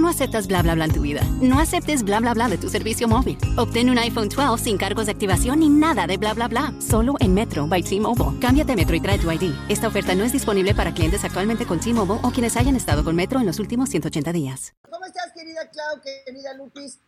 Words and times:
Tú 0.00 0.04
no 0.04 0.12
aceptas 0.12 0.46
bla 0.46 0.62
bla 0.62 0.74
bla 0.74 0.86
en 0.86 0.94
tu 0.94 1.02
vida. 1.02 1.20
No 1.42 1.60
aceptes 1.60 2.02
bla 2.02 2.20
bla 2.20 2.32
bla 2.32 2.48
de 2.48 2.56
tu 2.56 2.70
servicio 2.70 3.06
móvil. 3.06 3.36
Obtén 3.58 3.90
un 3.90 3.98
iPhone 3.98 4.30
12 4.30 4.64
sin 4.64 4.78
cargos 4.78 5.04
de 5.04 5.12
activación 5.12 5.60
ni 5.60 5.68
nada 5.68 6.06
de 6.06 6.16
bla 6.16 6.32
bla 6.32 6.48
bla. 6.48 6.72
Solo 6.80 7.16
en 7.20 7.34
Metro 7.34 7.66
by 7.66 7.82
T-Mobile. 7.82 8.40
Cámbiate 8.40 8.72
a 8.72 8.76
Metro 8.76 8.96
y 8.96 9.00
trae 9.02 9.18
tu 9.18 9.30
ID. 9.30 9.52
Esta 9.68 9.88
oferta 9.88 10.14
no 10.14 10.24
es 10.24 10.32
disponible 10.32 10.74
para 10.74 10.94
clientes 10.94 11.22
actualmente 11.22 11.66
con 11.66 11.80
T-Mobile 11.80 12.20
o 12.22 12.30
quienes 12.30 12.56
hayan 12.56 12.76
estado 12.76 13.04
con 13.04 13.14
Metro 13.14 13.40
en 13.40 13.44
los 13.44 13.58
últimos 13.58 13.90
180 13.90 14.32
días. 14.32 14.72
¿Cómo 14.88 15.04
estás, 15.04 15.32
querida 15.34 15.68
Clau, 15.68 16.00
querida 16.00 16.54
Lupis? 16.54 16.98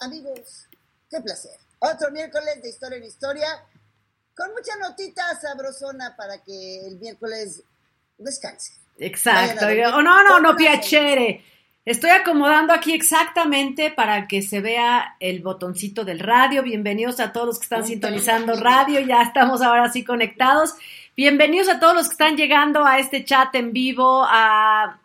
Amigos, 0.00 0.66
qué 1.08 1.20
placer. 1.20 1.56
Otro 1.78 2.10
miércoles 2.10 2.60
de 2.64 2.68
Historia 2.68 2.98
en 2.98 3.04
Historia, 3.04 3.46
con 4.34 4.50
mucha 4.50 4.74
notita 4.76 5.22
sabrosona 5.40 6.16
para 6.16 6.42
que 6.42 6.84
el 6.88 6.98
miércoles 6.98 7.62
descanse. 8.18 8.72
Exacto. 8.98 9.66
Oh, 9.94 10.02
no, 10.02 10.24
no, 10.24 10.40
no, 10.40 10.56
piacere. 10.56 11.44
Estoy 11.86 12.10
acomodando 12.10 12.74
aquí 12.74 12.92
exactamente 12.92 13.90
para 13.90 14.28
que 14.28 14.42
se 14.42 14.60
vea 14.60 15.16
el 15.18 15.40
botoncito 15.40 16.04
del 16.04 16.18
radio. 16.18 16.62
Bienvenidos 16.62 17.20
a 17.20 17.32
todos 17.32 17.46
los 17.46 17.58
que 17.58 17.64
están 17.64 17.86
sintonizando 17.86 18.54
radio. 18.60 19.00
Ya 19.00 19.22
estamos 19.22 19.62
ahora 19.62 19.90
sí 19.90 20.04
conectados. 20.04 20.74
Bienvenidos 21.16 21.70
a 21.70 21.80
todos 21.80 21.94
los 21.94 22.08
que 22.08 22.12
están 22.12 22.36
llegando 22.36 22.84
a 22.84 22.98
este 22.98 23.24
chat 23.24 23.54
en 23.54 23.72
vivo. 23.72 24.24
A 24.28 25.00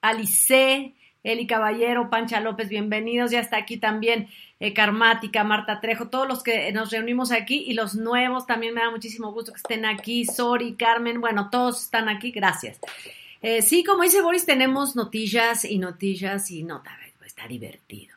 Alice, 0.00 0.94
Eli 1.22 1.46
Caballero, 1.46 2.10
Pancha 2.10 2.40
López, 2.40 2.68
bienvenidos. 2.68 3.30
Ya 3.30 3.38
está 3.38 3.58
aquí 3.58 3.76
también 3.76 4.28
eh, 4.58 4.74
Karmática, 4.74 5.44
Marta 5.44 5.80
Trejo, 5.80 6.08
todos 6.08 6.26
los 6.26 6.42
que 6.42 6.72
nos 6.72 6.90
reunimos 6.90 7.30
aquí 7.30 7.62
y 7.68 7.74
los 7.74 7.94
nuevos 7.94 8.46
también 8.46 8.74
me 8.74 8.80
da 8.80 8.90
muchísimo 8.90 9.32
gusto 9.32 9.52
que 9.52 9.58
estén 9.58 9.84
aquí. 9.84 10.24
Sori, 10.24 10.74
Carmen, 10.74 11.20
bueno, 11.20 11.50
todos 11.50 11.84
están 11.84 12.08
aquí. 12.08 12.32
Gracias. 12.32 12.80
Eh, 13.42 13.62
sí, 13.62 13.84
como 13.84 14.02
dice 14.02 14.20
Boris, 14.22 14.44
tenemos 14.44 14.96
noticias 14.96 15.64
y 15.64 15.78
noticias 15.78 16.50
y 16.50 16.62
no, 16.62 16.82
está 17.24 17.48
divertido. 17.48 18.16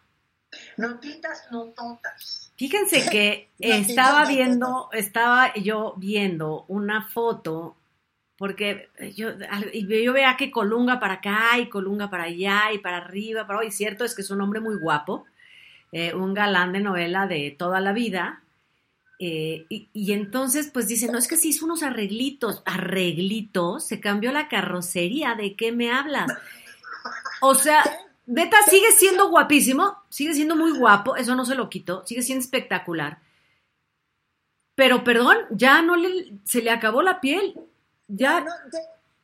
Notitas, 0.77 1.47
nototas. 1.51 2.51
Fíjense 2.55 3.09
que 3.09 3.49
estaba 3.59 4.25
viendo, 4.25 4.89
estaba 4.91 5.53
yo 5.55 5.93
viendo 5.97 6.65
una 6.67 7.07
foto, 7.07 7.77
porque 8.37 8.89
yo, 9.15 9.31
yo 9.73 10.13
veía 10.13 10.35
que 10.37 10.51
Colunga 10.51 10.99
para 10.99 11.15
acá 11.15 11.57
y 11.59 11.69
Colunga 11.69 12.09
para 12.09 12.23
allá 12.23 12.71
y 12.73 12.79
para 12.79 12.97
arriba, 12.97 13.47
para 13.47 13.59
hoy. 13.59 13.71
Cierto 13.71 14.03
es 14.03 14.15
que 14.15 14.21
es 14.21 14.31
un 14.31 14.41
hombre 14.41 14.59
muy 14.59 14.75
guapo, 14.75 15.25
eh, 15.91 16.13
un 16.13 16.33
galán 16.33 16.73
de 16.73 16.81
novela 16.81 17.27
de 17.27 17.55
toda 17.57 17.79
la 17.79 17.93
vida, 17.93 18.42
eh, 19.19 19.65
y, 19.69 20.11
entonces, 20.11 20.69
pues 20.73 20.87
dice, 20.87 21.07
no, 21.07 21.17
es 21.17 21.27
que 21.27 21.37
se 21.37 21.47
hizo 21.47 21.65
unos 21.65 21.83
arreglitos, 21.83 22.61
arreglitos, 22.65 23.85
se 23.85 23.99
cambió 23.99 24.31
la 24.31 24.47
carrocería, 24.47 25.35
¿de 25.35 25.55
qué 25.55 25.71
me 25.71 25.91
hablas? 25.91 26.31
O 27.41 27.55
sea, 27.55 27.83
neta 28.25 28.57
sigue 28.69 28.91
siendo 28.91 29.29
guapísimo, 29.29 30.03
sigue 30.09 30.33
siendo 30.33 30.55
muy 30.55 30.77
guapo, 30.77 31.15
eso 31.15 31.35
no 31.35 31.45
se 31.45 31.55
lo 31.55 31.69
quito, 31.69 32.05
sigue 32.05 32.21
siendo 32.21 32.43
espectacular. 32.43 33.19
Pero 34.75 35.03
perdón, 35.03 35.37
ya 35.51 35.81
no 35.81 35.95
le, 35.95 36.33
se 36.43 36.61
le 36.61 36.71
acabó 36.71 37.01
la 37.01 37.21
piel. 37.21 37.53
Ya. 38.07 38.43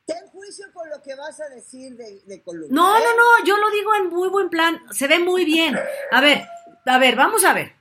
ten 0.06 0.26
juicio 0.28 0.66
con 0.72 0.88
lo 0.88 1.02
que 1.02 1.14
vas 1.14 1.40
a 1.40 1.48
decir 1.48 1.96
de, 1.96 2.20
de 2.26 2.42
No, 2.70 2.98
no, 2.98 3.16
no, 3.16 3.44
yo 3.44 3.56
lo 3.56 3.70
digo 3.70 3.94
en 3.96 4.08
muy 4.08 4.28
buen 4.28 4.48
plan, 4.48 4.80
se 4.92 5.08
ve 5.08 5.18
muy 5.18 5.44
bien. 5.44 5.76
A 6.12 6.20
ver, 6.20 6.46
a 6.86 6.98
ver, 6.98 7.16
vamos 7.16 7.44
a 7.44 7.52
ver. 7.52 7.79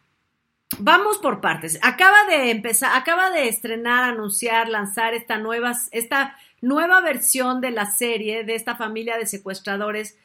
Vamos 0.78 1.18
por 1.18 1.42
partes. 1.42 1.80
Acaba 1.82 2.26
de 2.30 2.52
empezar, 2.52 2.96
acaba 2.96 3.32
de 3.32 3.48
estrenar, 3.48 4.04
anunciar, 4.04 4.70
lanzar 4.70 5.14
esta 5.14 5.38
nueva, 5.38 5.74
esta 5.92 6.38
nueva 6.62 7.02
versión 7.02 7.60
de 7.60 7.72
la 7.72 7.88
serie 7.88 8.44
de 8.44 8.56
esta 8.56 8.76
familia 8.76 9.18
de 9.18 9.26
secuestradores 9.26 10.18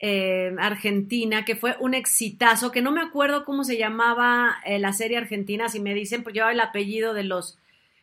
eh, 0.00 0.52
argentina, 0.58 1.44
que 1.44 1.54
fue 1.54 1.76
un 1.78 1.94
exitazo, 1.94 2.72
que 2.72 2.82
no 2.82 2.90
me 2.90 3.02
acuerdo 3.02 3.44
cómo 3.44 3.62
se 3.62 3.78
llamaba 3.78 4.56
eh, 4.64 4.80
la 4.80 4.92
serie 4.92 5.18
argentina, 5.18 5.68
si 5.68 5.78
me 5.78 5.94
dicen, 5.94 6.24
pues 6.24 6.34
lleva 6.34 6.50
el 6.50 6.58
apellido 6.58 7.14
de 7.14 7.22
los, 7.22 7.58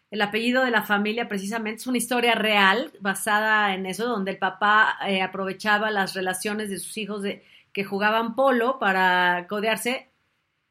el 0.10 0.22
apellido 0.22 0.64
de 0.64 0.72
la 0.72 0.84
familia 0.84 1.28
precisamente, 1.28 1.82
es 1.82 1.88
una 1.88 1.98
historia 1.98 2.36
real 2.36 2.94
basada 3.02 3.76
en 3.76 3.86
eso, 3.86 4.08
donde 4.08 4.32
el 4.32 4.38
papá 4.38 4.98
eh, 5.06 5.22
aprovechaba 5.22 5.92
las 5.92 6.14
relaciones 6.14 6.70
de 6.70 6.80
sus 6.80 6.98
hijos 6.98 7.22
de, 7.22 7.44
que 7.74 7.84
jugaban 7.84 8.34
polo 8.36 8.80
para 8.80 9.46
codearse 9.50 10.09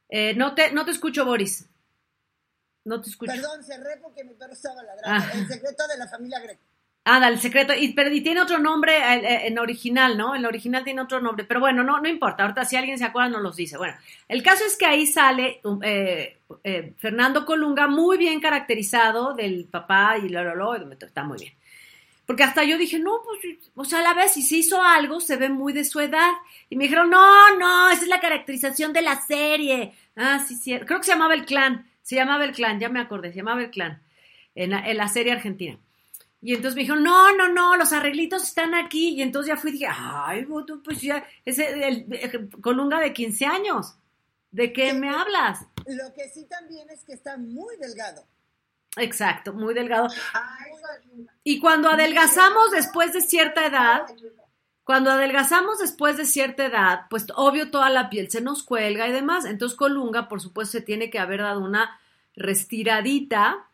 eh, 0.08 0.34
no, 0.34 0.54
te, 0.54 0.72
no 0.72 0.84
te 0.84 0.90
escucho, 0.90 1.24
Boris. 1.24 1.68
No 2.84 3.00
te 3.00 3.10
escucho. 3.10 3.32
Perdón, 3.32 3.62
cerré 3.62 3.98
porque 4.00 4.24
mi 4.24 4.34
perro 4.34 4.52
estaba 4.52 4.82
ladrando. 4.82 5.26
Ah. 5.26 5.30
El 5.34 5.46
secreto 5.46 5.86
de 5.86 5.98
la 5.98 6.08
familia 6.08 6.40
Greco. 6.40 6.62
Ah, 7.04 7.26
el 7.28 7.38
secreto. 7.38 7.72
Y, 7.74 7.92
pero 7.94 8.10
tiene 8.10 8.40
otro 8.40 8.58
nombre 8.58 8.96
eh, 8.96 9.16
eh, 9.16 9.46
en 9.46 9.58
original, 9.58 10.16
¿no? 10.16 10.34
En 10.34 10.44
original 10.44 10.84
tiene 10.84 11.00
otro 11.00 11.20
nombre. 11.20 11.44
Pero 11.44 11.60
bueno, 11.60 11.82
no, 11.82 12.00
no 12.00 12.08
importa. 12.08 12.42
Ahorita 12.42 12.64
si 12.64 12.76
alguien 12.76 12.98
se 12.98 13.04
acuerda 13.04 13.30
nos 13.30 13.42
los 13.42 13.56
dice. 13.56 13.76
Bueno, 13.76 13.94
el 14.28 14.42
caso 14.42 14.64
es 14.64 14.76
que 14.76 14.86
ahí 14.86 15.06
sale 15.06 15.60
um, 15.64 15.80
Fernando 16.96 17.44
Colunga 17.44 17.86
muy 17.86 18.18
bien 18.18 18.40
caracterizado 18.40 19.34
del 19.34 19.66
papá 19.66 20.18
y 20.18 20.28
lo, 20.28 20.42
lo, 20.42 20.54
lo, 20.54 20.92
está 20.92 21.24
muy 21.24 21.38
bien. 21.38 21.54
Porque 22.28 22.42
hasta 22.42 22.62
yo 22.62 22.76
dije, 22.76 22.98
no, 22.98 23.22
pues, 23.24 23.56
o 23.74 23.86
sea, 23.86 24.00
a 24.00 24.02
la 24.02 24.12
vez, 24.12 24.32
si 24.32 24.42
se 24.42 24.56
hizo 24.56 24.82
algo, 24.82 25.18
se 25.18 25.36
ve 25.36 25.48
muy 25.48 25.72
de 25.72 25.82
su 25.82 25.98
edad. 25.98 26.32
Y 26.68 26.76
me 26.76 26.84
dijeron, 26.84 27.08
no, 27.08 27.56
no, 27.56 27.88
esa 27.88 28.02
es 28.02 28.08
la 28.08 28.20
caracterización 28.20 28.92
de 28.92 29.00
la 29.00 29.18
serie. 29.22 29.94
Ah, 30.14 30.44
sí, 30.46 30.54
sí, 30.54 30.78
creo 30.80 30.98
que 30.98 31.06
se 31.06 31.12
llamaba 31.12 31.32
El 31.32 31.46
Clan, 31.46 31.90
se 32.02 32.16
llamaba 32.16 32.44
El 32.44 32.52
Clan, 32.52 32.80
ya 32.80 32.90
me 32.90 33.00
acordé, 33.00 33.30
se 33.30 33.38
llamaba 33.38 33.62
El 33.62 33.70
Clan, 33.70 34.02
en 34.54 34.70
la, 34.98 35.08
serie 35.08 35.32
argentina. 35.32 35.78
Y 36.42 36.52
entonces 36.52 36.74
me 36.74 36.82
dijeron, 36.82 37.02
no, 37.02 37.34
no, 37.34 37.48
no, 37.48 37.78
los 37.78 37.94
arreglitos 37.94 38.42
están 38.42 38.74
aquí. 38.74 39.14
Y 39.14 39.22
entonces 39.22 39.48
ya 39.48 39.56
fui 39.56 39.70
y 39.70 39.72
dije, 39.78 39.88
ay, 39.88 40.46
pues 40.84 41.00
ya, 41.00 41.26
es 41.46 41.58
el, 41.58 42.50
Colunga 42.60 43.00
de 43.00 43.14
15 43.14 43.46
años. 43.46 43.96
¿De 44.50 44.74
qué 44.74 44.92
me 44.92 45.08
hablas? 45.08 45.60
Lo 45.86 46.12
que 46.12 46.28
sí 46.28 46.44
también 46.44 46.90
es 46.90 47.04
que 47.04 47.14
está 47.14 47.38
muy 47.38 47.74
delgado. 47.78 48.26
Exacto, 48.96 49.52
muy 49.52 49.74
delgado. 49.74 50.08
Y 51.44 51.60
cuando 51.60 51.88
adelgazamos 51.88 52.70
después 52.70 53.12
de 53.12 53.20
cierta 53.20 53.66
edad, 53.66 54.02
cuando 54.84 55.10
adelgazamos 55.10 55.78
después 55.78 56.16
de 56.16 56.24
cierta 56.24 56.64
edad, 56.64 57.00
pues 57.10 57.26
obvio 57.36 57.70
toda 57.70 57.90
la 57.90 58.08
piel 58.08 58.30
se 58.30 58.40
nos 58.40 58.62
cuelga 58.62 59.06
y 59.06 59.12
demás. 59.12 59.44
Entonces 59.44 59.76
Colunga, 59.76 60.28
por 60.28 60.40
supuesto, 60.40 60.78
se 60.78 60.84
tiene 60.84 61.10
que 61.10 61.18
haber 61.18 61.42
dado 61.42 61.60
una 61.60 62.00
restiradita. 62.34 63.68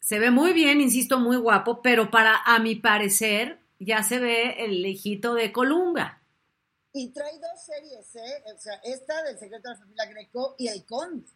Se 0.00 0.20
ve 0.20 0.30
muy 0.30 0.52
bien, 0.52 0.80
insisto, 0.80 1.18
muy 1.18 1.36
guapo, 1.36 1.82
pero 1.82 2.12
para, 2.12 2.36
a 2.44 2.60
mi 2.60 2.76
parecer, 2.76 3.58
ya 3.80 4.04
se 4.04 4.20
ve 4.20 4.64
el 4.64 4.86
hijito 4.86 5.34
de 5.34 5.50
Colunga. 5.50 6.22
Y 6.92 7.08
trae 7.10 7.38
dos 7.40 7.64
series, 7.64 8.16
¿eh? 8.16 8.44
O 8.54 8.58
sea, 8.58 8.74
esta 8.84 9.22
del 9.24 9.38
secreto 9.38 9.68
de 9.68 9.74
la 9.74 9.80
familia 9.80 10.06
Greco 10.06 10.54
y 10.58 10.68
El 10.68 10.84
Conde. 10.84 11.26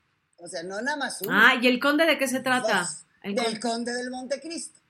O 0.41 0.49
sea, 0.49 0.63
no 0.63 0.81
nada 0.81 0.97
más 0.97 1.21
uno. 1.23 1.31
Ah, 1.33 1.55
¿y 1.61 1.67
el 1.67 1.79
conde 1.79 2.07
de 2.07 2.19
qué 2.19 2.27
se 2.27 2.41
trata? 2.41 2.89
El 3.23 3.35
del 3.35 3.61
conde. 3.61 3.93
del 3.93 4.11
Montecristo. 4.11 4.81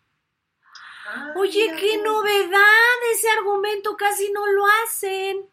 Oye, 1.36 1.74
qué 1.78 2.00
novedad, 2.02 3.12
ese 3.12 3.28
argumento 3.30 3.96
casi 3.96 4.30
no 4.32 4.46
lo 4.46 4.62
hacen. 4.84 5.50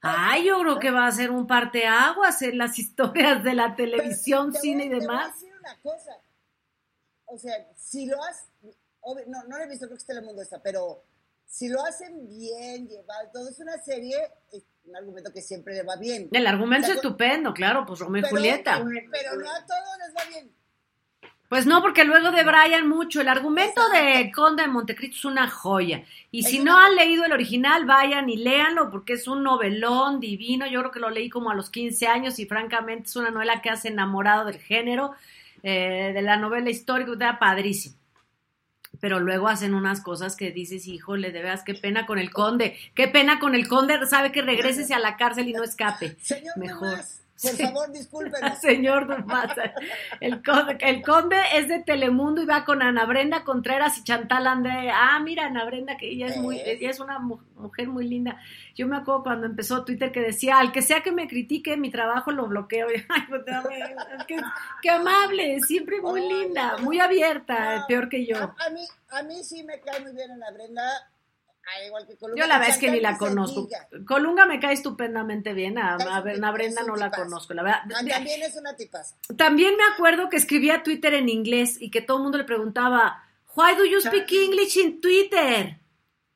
Ay, 0.00 0.44
yo 0.44 0.60
creo 0.60 0.78
que 0.78 0.90
va 0.90 1.06
a 1.06 1.12
ser 1.12 1.30
un 1.30 1.46
parteaguas 1.46 2.42
en 2.42 2.58
las 2.58 2.78
historias 2.78 3.42
de 3.44 3.54
la 3.54 3.76
televisión, 3.76 4.52
cine 4.52 4.86
y 4.86 4.88
demás. 4.88 5.06
Te 5.38 5.46
voy 5.46 5.50
a 5.50 5.52
decir 5.52 5.54
una 5.60 5.80
cosa. 5.80 6.12
O 7.26 7.38
sea, 7.38 7.54
si 7.76 8.06
lo 8.06 8.22
has, 8.24 8.48
no, 9.26 9.44
no 9.44 9.58
lo 9.58 9.64
he 9.64 9.68
visto, 9.68 9.86
creo 9.86 9.96
que 9.96 10.00
está 10.00 10.12
en 10.14 10.20
el 10.20 10.24
mundo 10.24 10.42
esta, 10.42 10.60
pero 10.62 11.04
si 11.48 11.68
lo 11.68 11.82
hacen 11.82 12.28
bien, 12.28 12.86
llevar 12.86 13.32
todo, 13.32 13.48
es 13.48 13.58
una 13.58 13.76
serie 13.78 14.16
un 14.88 14.96
argumento 14.96 15.32
que 15.32 15.42
siempre 15.42 15.74
le 15.74 15.82
va 15.82 15.96
bien. 15.96 16.28
El 16.32 16.46
argumento 16.46 16.88
es 16.88 16.96
estupendo, 16.96 17.52
claro, 17.52 17.84
pues 17.86 18.00
Romeo 18.00 18.24
y 18.24 18.30
Julieta. 18.30 18.82
Pero 19.10 19.36
no 19.36 19.50
a 19.50 19.66
todos 19.66 19.98
les 19.98 20.14
va 20.14 20.28
bien. 20.30 20.50
Pues 21.48 21.64
no, 21.64 21.80
porque 21.80 22.04
luego 22.04 22.30
de 22.30 22.44
Brian 22.44 22.86
mucho. 22.88 23.20
El 23.20 23.28
argumento 23.28 23.80
de 23.90 24.30
Conde 24.34 24.62
de 24.62 24.68
Montecristo 24.68 25.16
es 25.16 25.24
una 25.24 25.48
joya. 25.48 26.04
Y 26.30 26.42
si 26.42 26.58
no 26.58 26.76
han 26.76 26.94
leído 26.94 27.24
el 27.24 27.32
original, 27.32 27.86
vayan 27.86 28.28
y 28.28 28.36
léanlo, 28.36 28.90
porque 28.90 29.14
es 29.14 29.26
un 29.26 29.42
novelón 29.42 30.20
divino. 30.20 30.66
Yo 30.66 30.80
creo 30.80 30.92
que 30.92 31.00
lo 31.00 31.08
leí 31.08 31.30
como 31.30 31.50
a 31.50 31.54
los 31.54 31.70
15 31.70 32.06
años 32.06 32.38
y 32.38 32.46
francamente 32.46 33.08
es 33.08 33.16
una 33.16 33.30
novela 33.30 33.62
que 33.62 33.70
hace 33.70 33.88
enamorado 33.88 34.44
del 34.44 34.58
género, 34.58 35.12
eh, 35.62 36.12
de 36.14 36.22
la 36.22 36.36
novela 36.36 36.68
histórica, 36.68 37.12
está 37.12 37.38
padrísimo 37.38 37.97
pero 39.00 39.20
luego 39.20 39.48
hacen 39.48 39.74
unas 39.74 40.00
cosas 40.00 40.36
que 40.36 40.50
dices, 40.50 40.86
híjole, 40.86 41.32
de 41.32 41.42
veras, 41.42 41.62
qué 41.64 41.74
pena 41.74 42.06
con 42.06 42.18
el 42.18 42.30
conde, 42.30 42.76
qué 42.94 43.08
pena 43.08 43.38
con 43.38 43.54
el 43.54 43.68
conde, 43.68 43.98
sabe 44.06 44.32
que 44.32 44.42
regreses 44.42 44.90
a 44.90 44.98
la 44.98 45.16
cárcel 45.16 45.48
y 45.48 45.52
no 45.52 45.62
escape. 45.62 46.16
Señor, 46.20 46.56
Mejor. 46.56 46.98
Por 47.40 47.52
Sí. 47.52 47.62
favor, 47.62 47.92
discúlpenos. 47.92 48.58
Señor 48.60 49.06
Dumas, 49.06 49.52
el 50.20 50.42
conde, 50.42 50.76
el 50.80 51.02
conde 51.02 51.36
es 51.54 51.68
de 51.68 51.78
Telemundo 51.84 52.42
y 52.42 52.46
va 52.46 52.64
con 52.64 52.82
Ana 52.82 53.04
Brenda 53.06 53.44
Contreras 53.44 53.96
y 53.98 54.02
Chantal 54.04 54.46
André. 54.46 54.90
Ah, 54.92 55.20
mira, 55.22 55.46
Ana 55.46 55.64
Brenda, 55.64 55.96
que 55.96 56.08
ella 56.10 56.26
es 56.26 56.36
muy, 56.36 56.56
¿Ves? 56.56 56.66
ella 56.66 56.90
es 56.90 56.98
una 56.98 57.20
mu- 57.20 57.38
mujer 57.54 57.86
muy 57.88 58.08
linda. 58.08 58.40
Yo 58.74 58.88
me 58.88 58.96
acuerdo 58.96 59.22
cuando 59.22 59.46
empezó 59.46 59.84
Twitter 59.84 60.10
que 60.10 60.20
decía, 60.20 60.58
al 60.58 60.72
que 60.72 60.82
sea 60.82 61.00
que 61.02 61.12
me 61.12 61.28
critique 61.28 61.76
mi 61.76 61.90
trabajo 61.90 62.32
lo 62.32 62.46
bloqueo. 62.48 62.88
Ay, 63.08 63.22
pues, 63.28 63.42
qué, 64.26 64.36
qué 64.82 64.90
amable, 64.90 65.60
siempre 65.60 66.00
muy 66.00 66.20
linda, 66.28 66.76
muy 66.78 66.98
abierta, 66.98 67.76
No, 67.80 67.86
peor 67.86 68.08
que 68.08 68.26
yo. 68.26 68.36
A, 68.36 68.54
a 68.66 68.70
mí, 68.70 68.84
a 69.10 69.22
mí 69.22 69.44
sí 69.44 69.62
me 69.62 69.78
cae 69.80 70.00
muy 70.00 70.12
bien 70.12 70.30
Ana 70.32 70.50
Brenda, 70.50 70.82
ah, 71.68 71.84
igual 71.86 72.06
que 72.06 72.16
Columna. 72.16 72.42
Yo 72.42 72.48
la 72.48 72.58
verdad 72.58 72.74
es 72.74 72.80
que 72.80 72.90
ni 72.90 73.00
la 73.00 73.16
conozco. 73.18 73.68
Colunga 74.06 74.46
me 74.46 74.60
cae 74.60 74.74
estupendamente 74.74 75.52
bien, 75.52 75.78
a, 75.78 75.96
Brenda 76.20 76.82
no 76.82 76.96
la 76.96 77.10
conozco, 77.10 77.54
la 77.54 77.62
verdad. 77.62 77.80
Ah, 77.84 78.04
También 78.08 78.42
es 78.42 78.56
una 78.56 78.74
tipaza. 78.76 79.16
También 79.36 79.76
me 79.76 79.84
acuerdo 79.92 80.28
que 80.28 80.36
escribía 80.36 80.82
Twitter 80.82 81.14
en 81.14 81.28
inglés 81.28 81.76
y 81.80 81.90
que 81.90 82.00
todo 82.00 82.18
el 82.18 82.22
mundo 82.24 82.38
le 82.38 82.44
preguntaba, 82.44 83.24
Why 83.54 83.74
do 83.76 83.84
you 83.84 84.00
speak 84.00 84.30
English 84.30 84.76
in 84.76 85.00
Twitter? 85.00 85.78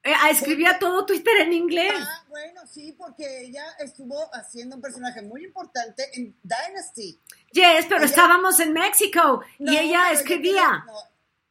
Eh, 0.04 0.12
ah, 0.20 0.30
escribía 0.30 0.78
todo 0.80 1.06
Twitter 1.06 1.36
en 1.42 1.52
inglés. 1.52 1.94
Ah, 1.96 2.24
bueno, 2.28 2.66
sí, 2.66 2.92
porque 2.98 3.42
ella 3.42 3.64
estuvo 3.78 4.18
haciendo 4.34 4.74
un 4.74 4.82
personaje 4.82 5.22
muy 5.22 5.44
importante 5.44 6.08
en 6.14 6.34
Dynasty. 6.42 7.20
Yes, 7.52 7.86
pero 7.86 7.98
Ella- 7.98 8.06
estábamos 8.06 8.58
en 8.58 8.72
México 8.72 9.44
No, 9.60 9.72
y 9.72 9.78
ella 9.78 10.10
escribía. 10.10 10.82
no, 10.86 10.94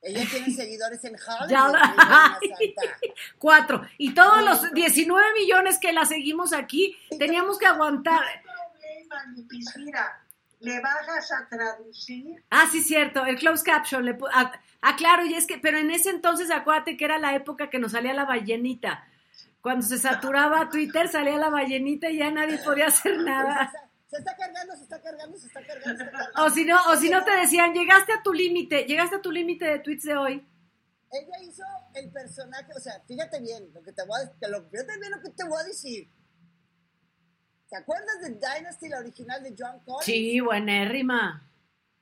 ella 0.02 0.26
tiene 0.30 0.52
seguidores 0.52 1.04
en 1.06 1.16
Hollywood. 1.16 1.52
La-. 1.52 2.40
Cuatro. 3.38 3.88
Y 3.98 4.14
todos 4.14 4.44
los 4.44 4.74
19 4.74 5.26
millones 5.40 5.78
que 5.80 5.94
la 5.94 6.06
seguimos 6.06 6.54
aquí, 6.54 6.98
teníamos 7.20 7.58
que 7.58 7.66
aguantar. 7.68 8.22
No 8.22 8.52
hay 9.18 9.44
problema, 9.74 10.12
le 10.60 10.80
bajas 10.80 11.32
a 11.32 11.48
traducir. 11.50 12.44
Ah, 12.50 12.68
sí, 12.72 12.82
cierto, 12.82 13.26
el 13.26 13.38
closed 13.38 13.66
caption. 13.66 14.06
Le 14.06 14.18
pu- 14.18 14.30
ah, 14.34 14.52
ah, 14.82 14.96
claro, 14.96 15.26
y 15.26 15.34
es 15.34 15.46
que, 15.48 15.58
pero 15.58 15.78
en 15.78 15.92
ese 15.92 16.10
entonces 16.12 16.52
acuérdate 16.52 16.98
que 16.98 17.06
era 17.06 17.18
la 17.18 17.36
época 17.36 17.70
que 17.70 17.80
nos 17.80 17.92
salía 17.94 18.14
la 18.14 18.26
ballenita. 18.26 19.06
Cuando 19.62 19.86
se 19.86 19.98
saturaba 19.98 20.70
Twitter, 20.72 21.08
salía 21.08 21.38
la 21.38 21.50
ballenita 21.50 22.10
y 22.10 22.18
ya 22.18 22.32
nadie 22.32 22.58
podía 22.60 22.88
hacer 22.88 23.18
nada. 23.20 23.72
Se 24.12 24.18
está 24.18 24.36
cargando, 24.36 24.76
se 24.76 24.84
está 24.84 25.02
cargando, 25.02 25.38
se 25.38 25.48
está 25.48 25.66
cargando. 25.66 25.98
se 25.98 26.04
está 26.04 26.12
cargando. 26.12 26.44
O 26.46 26.50
si 26.50 26.66
no, 26.66 26.78
o 26.92 26.96
si 26.98 27.10
no 27.10 27.24
te 27.24 27.32
decían, 27.32 27.74
llegaste 27.74 28.12
a 28.14 28.22
tu 28.22 28.34
límite, 28.34 28.84
llegaste 28.84 29.16
a 29.16 29.22
tu 29.22 29.32
límite 29.32 29.66
de 29.66 29.80
tweets 29.80 30.04
de 30.04 30.16
hoy. 30.18 30.48
Ella 31.14 31.42
hizo 31.44 31.64
el 31.96 32.12
personaje, 32.12 32.72
o 32.76 32.80
sea, 32.80 33.02
fíjate 33.08 33.40
bien 33.40 33.72
lo 33.74 33.82
que 33.82 33.92
te 33.94 34.04
voy 34.06 34.20
a, 34.22 34.48
lo, 34.50 34.70
fíjate 34.70 35.00
bien 35.00 35.12
lo 35.12 35.22
que 35.22 35.30
te 35.30 35.44
voy 35.46 35.60
a 35.62 35.64
decir. 35.64 36.10
¿Te 37.70 37.78
acuerdas 37.78 38.20
de 38.22 38.30
Dynasty, 38.32 38.90
la 38.90 39.00
original 39.00 39.42
de 39.44 39.56
John 39.58 39.80
Collins? 39.86 40.06
Sí, 40.06 40.40
buenérrima. 40.42 41.50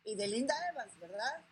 Y 0.03 0.15
de 0.15 0.27
Linda 0.27 0.55
Evans, 0.71 0.99
¿verdad? 0.99 1.45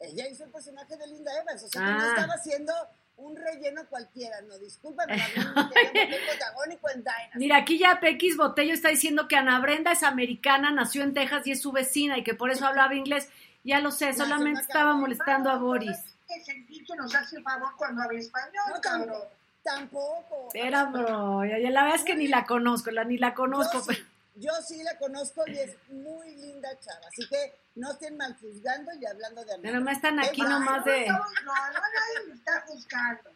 Ella 0.00 0.28
hizo 0.28 0.44
el 0.44 0.50
personaje 0.50 0.96
de 0.96 1.06
Linda 1.06 1.30
Evans, 1.40 1.62
o 1.62 1.68
sea, 1.68 1.80
que 1.80 1.86
Ah. 1.86 1.98
no 1.98 2.08
estaba 2.08 2.34
haciendo 2.34 2.72
un 3.16 3.36
relleno 3.36 3.82
cualquiera, 3.88 4.40
no, 4.42 4.58
discúlpame, 4.58 5.16
protagónico 5.16 6.90
en 6.94 7.00
Dynasty. 7.02 7.38
Mira, 7.38 7.56
aquí 7.58 7.78
ya 7.78 8.00
Pequis 8.00 8.36
Botello 8.36 8.74
está 8.74 8.88
diciendo 8.88 9.28
que 9.28 9.36
Ana 9.36 9.58
Brenda 9.60 9.92
es 9.92 10.02
americana, 10.02 10.70
nació 10.70 11.02
en 11.02 11.14
Texas 11.14 11.46
y 11.46 11.52
es 11.52 11.62
su 11.62 11.72
vecina 11.72 12.18
y 12.18 12.24
que 12.24 12.34
por 12.34 12.50
eso 12.50 12.66
hablaba 12.66 12.94
inglés. 12.94 13.28
Ya 13.62 13.80
lo 13.80 13.90
sé, 13.90 14.12
solamente 14.12 14.60
en 14.60 14.66
estaba 14.66 14.94
molestando 14.94 15.50
a 15.50 15.56
Boris. 15.56 15.96
Que 16.28 16.40
sentir 16.42 16.84
que 16.84 16.96
nos 16.96 17.14
hace 17.14 17.40
favor 17.42 17.70
cuando 17.76 18.02
habla 18.02 18.18
español, 18.18 18.64
No, 18.74 18.80
cabrón. 18.80 19.22
tampoco. 19.62 20.48
Era 20.52 20.84
bro, 20.84 21.44
ya, 21.44 21.58
la 21.70 21.82
verdad 21.84 21.98
es 21.98 22.04
que 22.04 22.14
ni 22.14 22.26
la 22.28 22.44
conozco, 22.44 22.90
la, 22.90 23.04
ni 23.04 23.16
la 23.16 23.32
conozco. 23.34 23.78
Yo 23.86 23.92
sí, 23.94 24.04
yo 24.34 24.50
sí 24.66 24.82
la 24.82 24.98
conozco 24.98 25.44
y 25.46 25.58
es 25.58 25.76
muy 25.88 26.34
linda 26.36 26.68
chava, 26.80 27.06
así 27.08 27.26
que 27.28 27.54
no 27.76 27.92
estén 27.92 28.16
mal 28.16 28.36
juzgando 28.40 28.92
y 29.00 29.06
hablando 29.06 29.44
de 29.44 29.58
Pero 29.60 29.78
nomás 29.78 29.96
están 29.96 30.18
aquí 30.20 30.40
Qué 30.40 30.48
nomás 30.48 30.84
No, 30.84 30.92
de... 30.92 31.06
no, 31.06 31.18
no, 31.18 31.52
nadie 31.72 32.28
me 32.28 32.34
está 32.34 32.60
juzgando. 32.66 33.30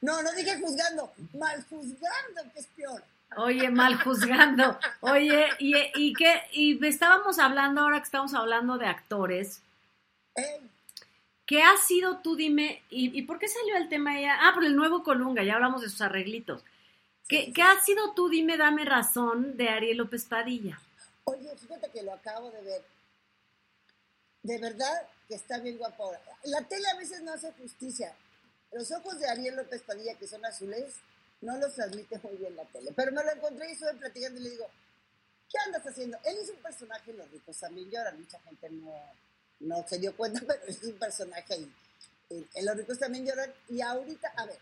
No, 0.00 0.22
no 0.22 0.32
dije 0.32 0.58
juzgando, 0.58 1.12
mal 1.34 1.64
juzgando, 1.68 2.52
que 2.54 2.60
es 2.60 2.66
peor. 2.68 3.02
Oye, 3.36 3.70
mal 3.70 4.02
juzgando. 4.02 4.78
Oye, 5.00 5.48
y, 5.58 5.74
y 5.94 6.12
que 6.14 6.42
y 6.52 6.84
estábamos 6.86 7.38
hablando 7.38 7.82
ahora 7.82 7.98
que 7.98 8.04
estamos 8.04 8.34
hablando 8.34 8.78
de 8.78 8.86
actores. 8.86 9.62
¿Qué 11.46 11.62
ha 11.62 11.76
sido 11.76 12.18
tú, 12.18 12.36
dime, 12.36 12.82
y, 12.90 13.16
y 13.16 13.22
por 13.22 13.38
qué 13.38 13.48
salió 13.48 13.76
el 13.76 13.88
tema 13.88 14.18
ella? 14.18 14.36
Ah, 14.40 14.52
por 14.54 14.64
el 14.64 14.76
nuevo 14.76 15.02
Colunga, 15.02 15.42
ya 15.42 15.54
hablamos 15.54 15.82
de 15.82 15.88
sus 15.90 16.00
arreglitos. 16.00 16.64
¿Qué, 17.30 17.52
qué 17.52 17.62
ha 17.62 17.80
sido 17.80 18.12
tú, 18.12 18.28
dime, 18.28 18.56
dame 18.56 18.84
razón 18.84 19.56
de 19.56 19.68
Ariel 19.68 19.98
López 19.98 20.24
Padilla? 20.24 20.80
Oye, 21.22 21.56
fíjate 21.56 21.88
que 21.92 22.02
lo 22.02 22.12
acabo 22.12 22.50
de 22.50 22.60
ver. 22.60 22.82
De 24.42 24.58
verdad 24.58 25.06
que 25.28 25.36
está 25.36 25.60
bien 25.60 25.78
guapo. 25.78 26.12
La 26.42 26.62
tele 26.62 26.88
a 26.88 26.96
veces 26.96 27.22
no 27.22 27.32
hace 27.32 27.52
justicia. 27.52 28.12
Los 28.72 28.90
ojos 28.90 29.20
de 29.20 29.28
Ariel 29.28 29.54
López 29.54 29.80
Padilla, 29.82 30.18
que 30.18 30.26
son 30.26 30.44
azules, 30.44 30.96
no 31.40 31.56
los 31.58 31.72
transmite 31.72 32.18
muy 32.18 32.36
bien 32.36 32.56
la 32.56 32.64
tele. 32.64 32.90
Pero 32.96 33.12
me 33.12 33.22
lo 33.22 33.30
encontré 33.30 33.68
y 33.68 33.72
estuve 33.74 33.94
platicando 33.94 34.40
y 34.40 34.42
le 34.42 34.50
digo, 34.50 34.66
¿qué 35.48 35.58
andas 35.66 35.86
haciendo? 35.86 36.18
Él 36.24 36.36
es 36.36 36.50
un 36.50 36.56
personaje 36.56 37.12
Los 37.12 37.30
ricos 37.30 37.56
también 37.58 37.88
lloran. 37.92 38.18
Mucha 38.18 38.40
gente 38.40 38.70
no, 38.70 38.92
no 39.60 39.86
se 39.86 39.98
dio 39.98 40.16
cuenta, 40.16 40.40
pero 40.48 40.64
es 40.66 40.82
un 40.82 40.98
personaje 40.98 41.54
ahí. 41.54 41.72
En, 42.30 42.48
en 42.54 42.66
Los 42.66 42.76
ricos 42.76 42.98
también 42.98 43.24
lloran. 43.24 43.54
Y 43.68 43.80
ahorita, 43.82 44.32
a 44.36 44.46
ver, 44.46 44.58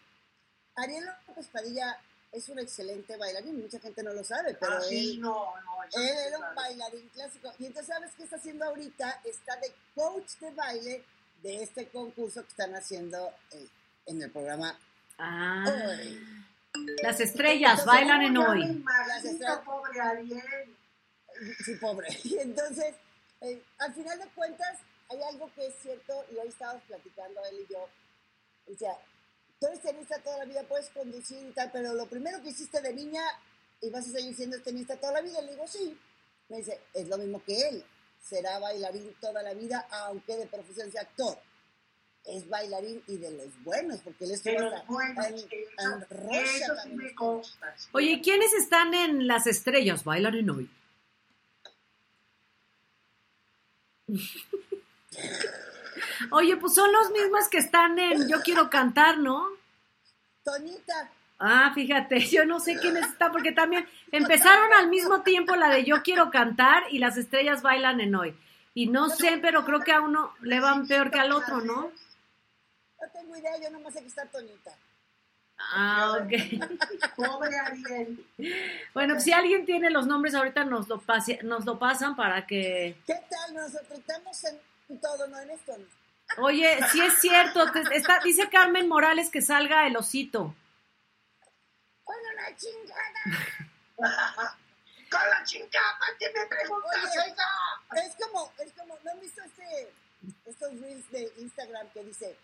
Ariel 0.75 1.07
López 1.27 1.47
Padilla 1.47 1.99
es 2.33 2.49
un 2.49 2.59
excelente 2.59 3.17
bailarín. 3.17 3.61
Mucha 3.61 3.79
gente 3.81 4.03
no 4.03 4.13
lo 4.13 4.23
sabe, 4.25 4.55
pero 4.55 4.73
ah, 4.73 4.81
sí, 4.83 5.13
él... 5.15 5.21
no, 5.21 5.55
no. 5.61 5.83
Él 5.85 5.91
sí, 5.93 6.01
era 6.27 6.39
un 6.39 6.55
bailarín 6.55 7.09
clásico. 7.11 7.53
Y 7.59 7.67
entonces, 7.67 7.95
¿sabes 7.95 8.13
qué 8.17 8.25
está 8.25 8.37
haciendo 8.37 8.65
ahorita? 8.67 9.21
Está 9.25 9.57
de 9.57 9.73
coach 9.95 10.33
de 10.41 10.51
baile 10.53 11.05
de 11.43 11.63
este 11.63 11.89
concurso 11.89 12.43
que 12.43 12.49
están 12.49 12.75
haciendo 12.75 13.33
eh, 13.53 13.67
en 14.07 14.23
el 14.23 14.31
programa 14.31 14.79
Ah, 15.19 15.65
Hoy. 15.67 16.21
las 17.03 17.19
estrellas 17.21 17.81
Entonces, 17.81 17.87
bailan 17.87 18.23
en 18.23 18.37
hoy. 18.37 18.85
Las 19.09 19.25
estrellas- 19.25 19.61
pobre 19.65 20.01
Ariel. 20.01 20.77
Sí, 21.65 21.75
pobre. 21.77 22.09
Y 22.25 22.39
entonces, 22.39 22.95
eh, 23.41 23.63
al 23.79 23.95
final 23.95 24.19
de 24.19 24.27
cuentas, 24.29 24.79
hay 25.09 25.23
algo 25.23 25.51
que 25.55 25.67
es 25.67 25.75
cierto, 25.83 26.25
y 26.31 26.37
hoy 26.37 26.49
estábamos 26.49 26.83
platicando 26.85 27.41
él 27.51 27.65
y 27.69 27.73
yo. 27.73 27.89
O 28.73 28.79
sea, 28.79 28.93
tú 29.61 29.67
eres 29.67 29.81
tenista 29.81 30.19
toda 30.23 30.39
la 30.39 30.45
vida, 30.45 30.63
puedes 30.69 30.89
conducir 30.91 31.47
y 31.47 31.53
tal, 31.53 31.71
pero 31.73 31.95
lo 31.95 32.07
primero 32.07 32.41
que 32.43 32.51
hiciste 32.51 32.81
de 32.81 32.93
niña 32.95 33.23
y 33.81 33.91
vas 33.91 34.07
a 34.09 34.13
seguir 34.13 34.35
siendo 34.35 34.61
tenista 34.63 34.97
toda 34.97 35.13
la 35.15 35.21
vida. 35.21 35.41
Le 35.43 35.53
digo, 35.53 35.67
sí. 35.67 35.97
Me 36.49 36.59
dice, 36.59 36.81
es 36.95 37.09
lo 37.09 37.19
mismo 37.19 37.43
que 37.45 37.69
él. 37.69 37.85
Será 38.23 38.59
bailarín 38.59 39.15
toda 39.21 39.43
la 39.43 39.55
vida, 39.55 39.87
aunque 39.91 40.37
de 40.37 40.47
profesión 40.47 40.91
sea 40.91 41.03
actor. 41.03 41.39
Es 42.25 42.49
bailarín 42.49 43.03
y 43.07 43.17
de 43.17 43.31
los 43.31 43.63
buenos, 43.65 44.01
porque 44.01 44.25
él 44.25 44.33
estuvo 44.33 44.53
De 44.59 44.65
hasta 44.67 44.79
los 44.79 44.87
buenos, 44.87 45.27
en- 45.27 45.35
eso, 45.37 45.47
en 45.79 46.01
Rusia 46.11 46.43
eso 46.43 46.57
sí 46.59 46.77
también 46.77 46.97
me 46.97 47.07
estuvo. 47.09 47.33
consta. 47.37 47.75
sí. 47.79 47.89
Oye, 47.93 48.11
¿y 48.13 48.21
¿quiénes 48.23 48.53
están 48.55 48.93
en 48.95 49.27
las 49.27 49.47
estrellas? 49.47 50.05
Bailan 50.05 50.35
en 50.35 50.51
hoy. 50.51 50.71
Oye, 56.31 56.57
pues 56.57 56.75
son 56.75 56.91
los 56.93 57.11
mismos 57.11 57.49
que 57.49 57.59
están 57.59 57.99
en 57.99 58.29
Yo 58.29 58.41
quiero 58.43 58.69
cantar, 58.71 59.19
¿no? 59.19 59.47
Toñita, 60.45 61.11
Ah, 61.41 61.71
fíjate, 61.75 62.19
yo 62.27 62.45
no 62.45 62.59
sé 62.59 62.77
quiénes 62.79 63.07
están, 63.07 63.31
porque 63.31 63.53
también 63.53 63.87
empezaron 64.11 64.73
al 64.73 64.89
mismo 64.89 65.23
tiempo 65.23 65.55
la 65.55 65.69
de 65.69 65.85
Yo 65.85 66.03
quiero 66.03 66.31
cantar 66.31 66.83
y 66.91 66.99
las 66.99 67.17
estrellas 67.17 67.63
bailan 67.63 68.01
en 68.01 68.15
hoy. 68.15 68.37
Y 68.75 68.87
no 68.89 69.09
sé, 69.09 69.39
pero 69.41 69.65
creo 69.65 69.81
que 69.81 69.93
a 69.93 70.01
uno 70.01 70.35
le 70.41 70.61
van 70.61 70.87
peor 70.89 71.11
que 71.11 71.19
al 71.21 71.33
otro, 71.33 71.61
¿no? 71.61 71.91
no 73.01 73.09
tengo 73.13 73.37
idea, 73.37 73.53
yo 73.63 73.71
nomás 73.71 73.93
sé 73.93 74.01
que 74.01 74.09
está 74.09 74.25
Toñita. 74.27 74.73
Ah, 75.59 76.17
ok. 76.21 76.33
Pobre 77.17 77.57
Ariel. 77.59 78.25
Bueno, 78.95 79.15
pues 79.15 79.25
si 79.25 79.33
alguien 79.33 79.65
tiene 79.67 79.91
los 79.91 80.07
nombres 80.07 80.35
ahorita 80.35 80.65
nos 80.65 80.89
lo, 80.89 81.01
pase- 81.01 81.41
nos 81.43 81.65
lo 81.65 81.79
pasan 81.79 82.15
para 82.17 82.47
que... 82.47 82.97
¿Qué 83.07 83.15
tal? 83.29 83.55
Nosotros 83.55 83.99
estamos 83.99 84.45
en 84.45 85.01
todo, 85.01 85.27
no 85.29 85.39
en 85.41 85.51
esto. 85.51 85.73
Oye, 86.37 86.79
si 86.93 87.01
es 87.01 87.19
cierto, 87.21 87.71
te- 87.73 87.97
está, 87.97 88.21
dice 88.23 88.49
Carmen 88.49 88.87
Morales 88.89 89.31
que 89.31 89.43
salga 89.43 89.87
el 89.87 89.97
osito. 89.97 90.55
¡Bueno, 92.05 92.23
la 92.37 92.55
chingada! 92.57 94.57
Con 95.11 95.31
la 95.31 95.43
chingada 95.45 95.99
que 96.19 96.27
me 96.31 96.47
preguntas 96.47 97.05
Oye. 97.05 97.33
eso. 97.33 98.07
Es 98.07 98.15
como, 98.25 98.53
es 98.59 98.73
como, 98.75 98.99
¿no 99.03 99.11
han 99.11 99.21
visto 99.21 99.43
este, 99.43 99.91
estos 100.45 100.81
reels 100.81 101.11
de 101.11 101.33
Instagram 101.39 101.89
que 101.95 102.05
dice, 102.05 102.37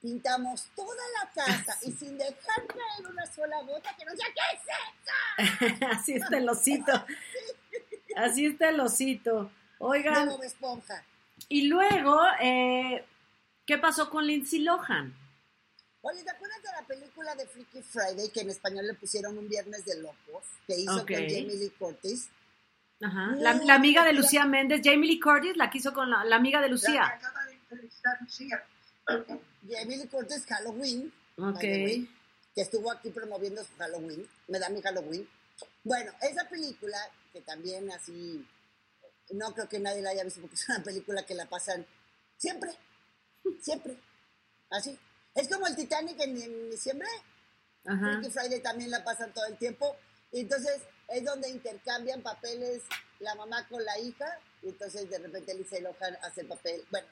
pintamos 0.00 0.68
toda 0.74 1.02
la 1.22 1.30
casa 1.30 1.78
y 1.82 1.92
sin 1.98 2.18
dejar 2.18 2.66
caer 2.66 3.06
una 3.08 3.26
sola 3.26 3.62
gota 3.62 3.94
que 3.96 4.04
no 4.04 4.12
sea 4.16 4.26
qué 4.34 4.40
es 5.76 5.82
Así 5.90 6.14
está 6.14 6.36
el 6.38 6.48
osito. 6.48 6.92
Así 8.16 8.46
está 8.46 8.68
el 8.68 8.80
osito. 8.80 9.42
eso? 9.42 9.50
Oigan, 9.78 10.28
De 10.28 10.34
Bob 10.34 10.42
Esponja. 10.42 11.04
Y 11.48 11.66
luego, 11.68 12.20
eh, 12.40 13.04
¿qué 13.66 13.78
pasó 13.78 14.10
con 14.10 14.26
Lindsay 14.26 14.60
Lohan? 14.60 15.14
Oye, 16.02 16.22
¿te 16.22 16.30
acuerdas 16.30 16.62
de 16.62 16.68
la 16.72 16.86
película 16.86 17.34
de 17.34 17.46
Freaky 17.46 17.82
Friday 17.82 18.28
que 18.28 18.40
en 18.40 18.50
español 18.50 18.86
le 18.86 18.94
pusieron 18.94 19.38
un 19.38 19.48
Viernes 19.48 19.84
de 19.86 20.02
Locos? 20.02 20.44
Que 20.66 20.78
hizo 20.78 20.98
con 20.98 21.06
Jamie 21.06 21.56
Lee 21.56 21.72
Curtis. 21.78 22.28
Ajá. 23.00 23.34
La, 23.36 23.54
la 23.54 23.74
amiga 23.74 24.04
de. 24.04 24.12
Lucía 24.12 24.44
Méndez, 24.44 24.82
Jamie 24.84 25.08
Lee 25.08 25.20
Curtis, 25.20 25.56
la 25.56 25.70
quiso 25.70 25.92
con 25.92 26.10
la, 26.10 26.24
la 26.24 26.36
amiga 26.36 26.60
de 26.60 26.68
Lucía. 26.68 27.06
acaba 27.06 27.44
de 27.46 27.54
entrevistar 27.54 28.18
Lucía. 28.20 28.64
Jamie 29.06 29.96
Lee 29.96 30.08
Curtis 30.08 30.44
Halloween. 30.46 31.12
Ok. 31.36 31.62
way, 31.62 32.08
que 32.54 32.60
estuvo 32.60 32.90
aquí 32.92 33.10
promoviendo 33.10 33.64
su 33.64 33.74
Halloween. 33.78 34.28
Me 34.48 34.58
da 34.58 34.68
mi 34.68 34.80
Halloween. 34.82 35.26
Bueno, 35.82 36.12
esa 36.22 36.48
película, 36.48 36.98
que 37.32 37.40
también 37.40 37.90
así, 37.92 38.46
no 39.34 39.52
creo 39.54 39.68
que 39.68 39.78
nadie 39.78 40.02
la 40.02 40.10
haya 40.10 40.24
visto 40.24 40.40
porque 40.40 40.56
es 40.56 40.68
una 40.68 40.82
película 40.82 41.24
que 41.24 41.34
la 41.34 41.46
pasan 41.46 41.86
siempre, 42.36 42.70
siempre, 43.60 43.96
así. 44.70 44.98
Es 45.34 45.48
como 45.48 45.66
el 45.66 45.76
Titanic 45.76 46.20
en, 46.20 46.40
en 46.40 46.70
diciembre, 46.70 47.08
Ajá. 47.86 48.12
Freaky 48.12 48.30
Friday 48.30 48.60
también 48.60 48.90
la 48.90 49.04
pasan 49.04 49.32
todo 49.32 49.46
el 49.46 49.58
tiempo. 49.58 49.96
Y 50.32 50.40
entonces 50.40 50.82
es 51.08 51.24
donde 51.24 51.48
intercambian 51.48 52.22
papeles 52.22 52.82
la 53.20 53.34
mamá 53.34 53.66
con 53.68 53.84
la 53.84 53.98
hija. 53.98 54.38
Y 54.62 54.68
entonces 54.68 55.08
de 55.08 55.18
repente 55.18 55.54
Lindsay 55.54 55.82
Lohan 55.82 56.16
hace 56.22 56.42
el 56.42 56.48
papel. 56.48 56.84
Bueno, 56.90 57.06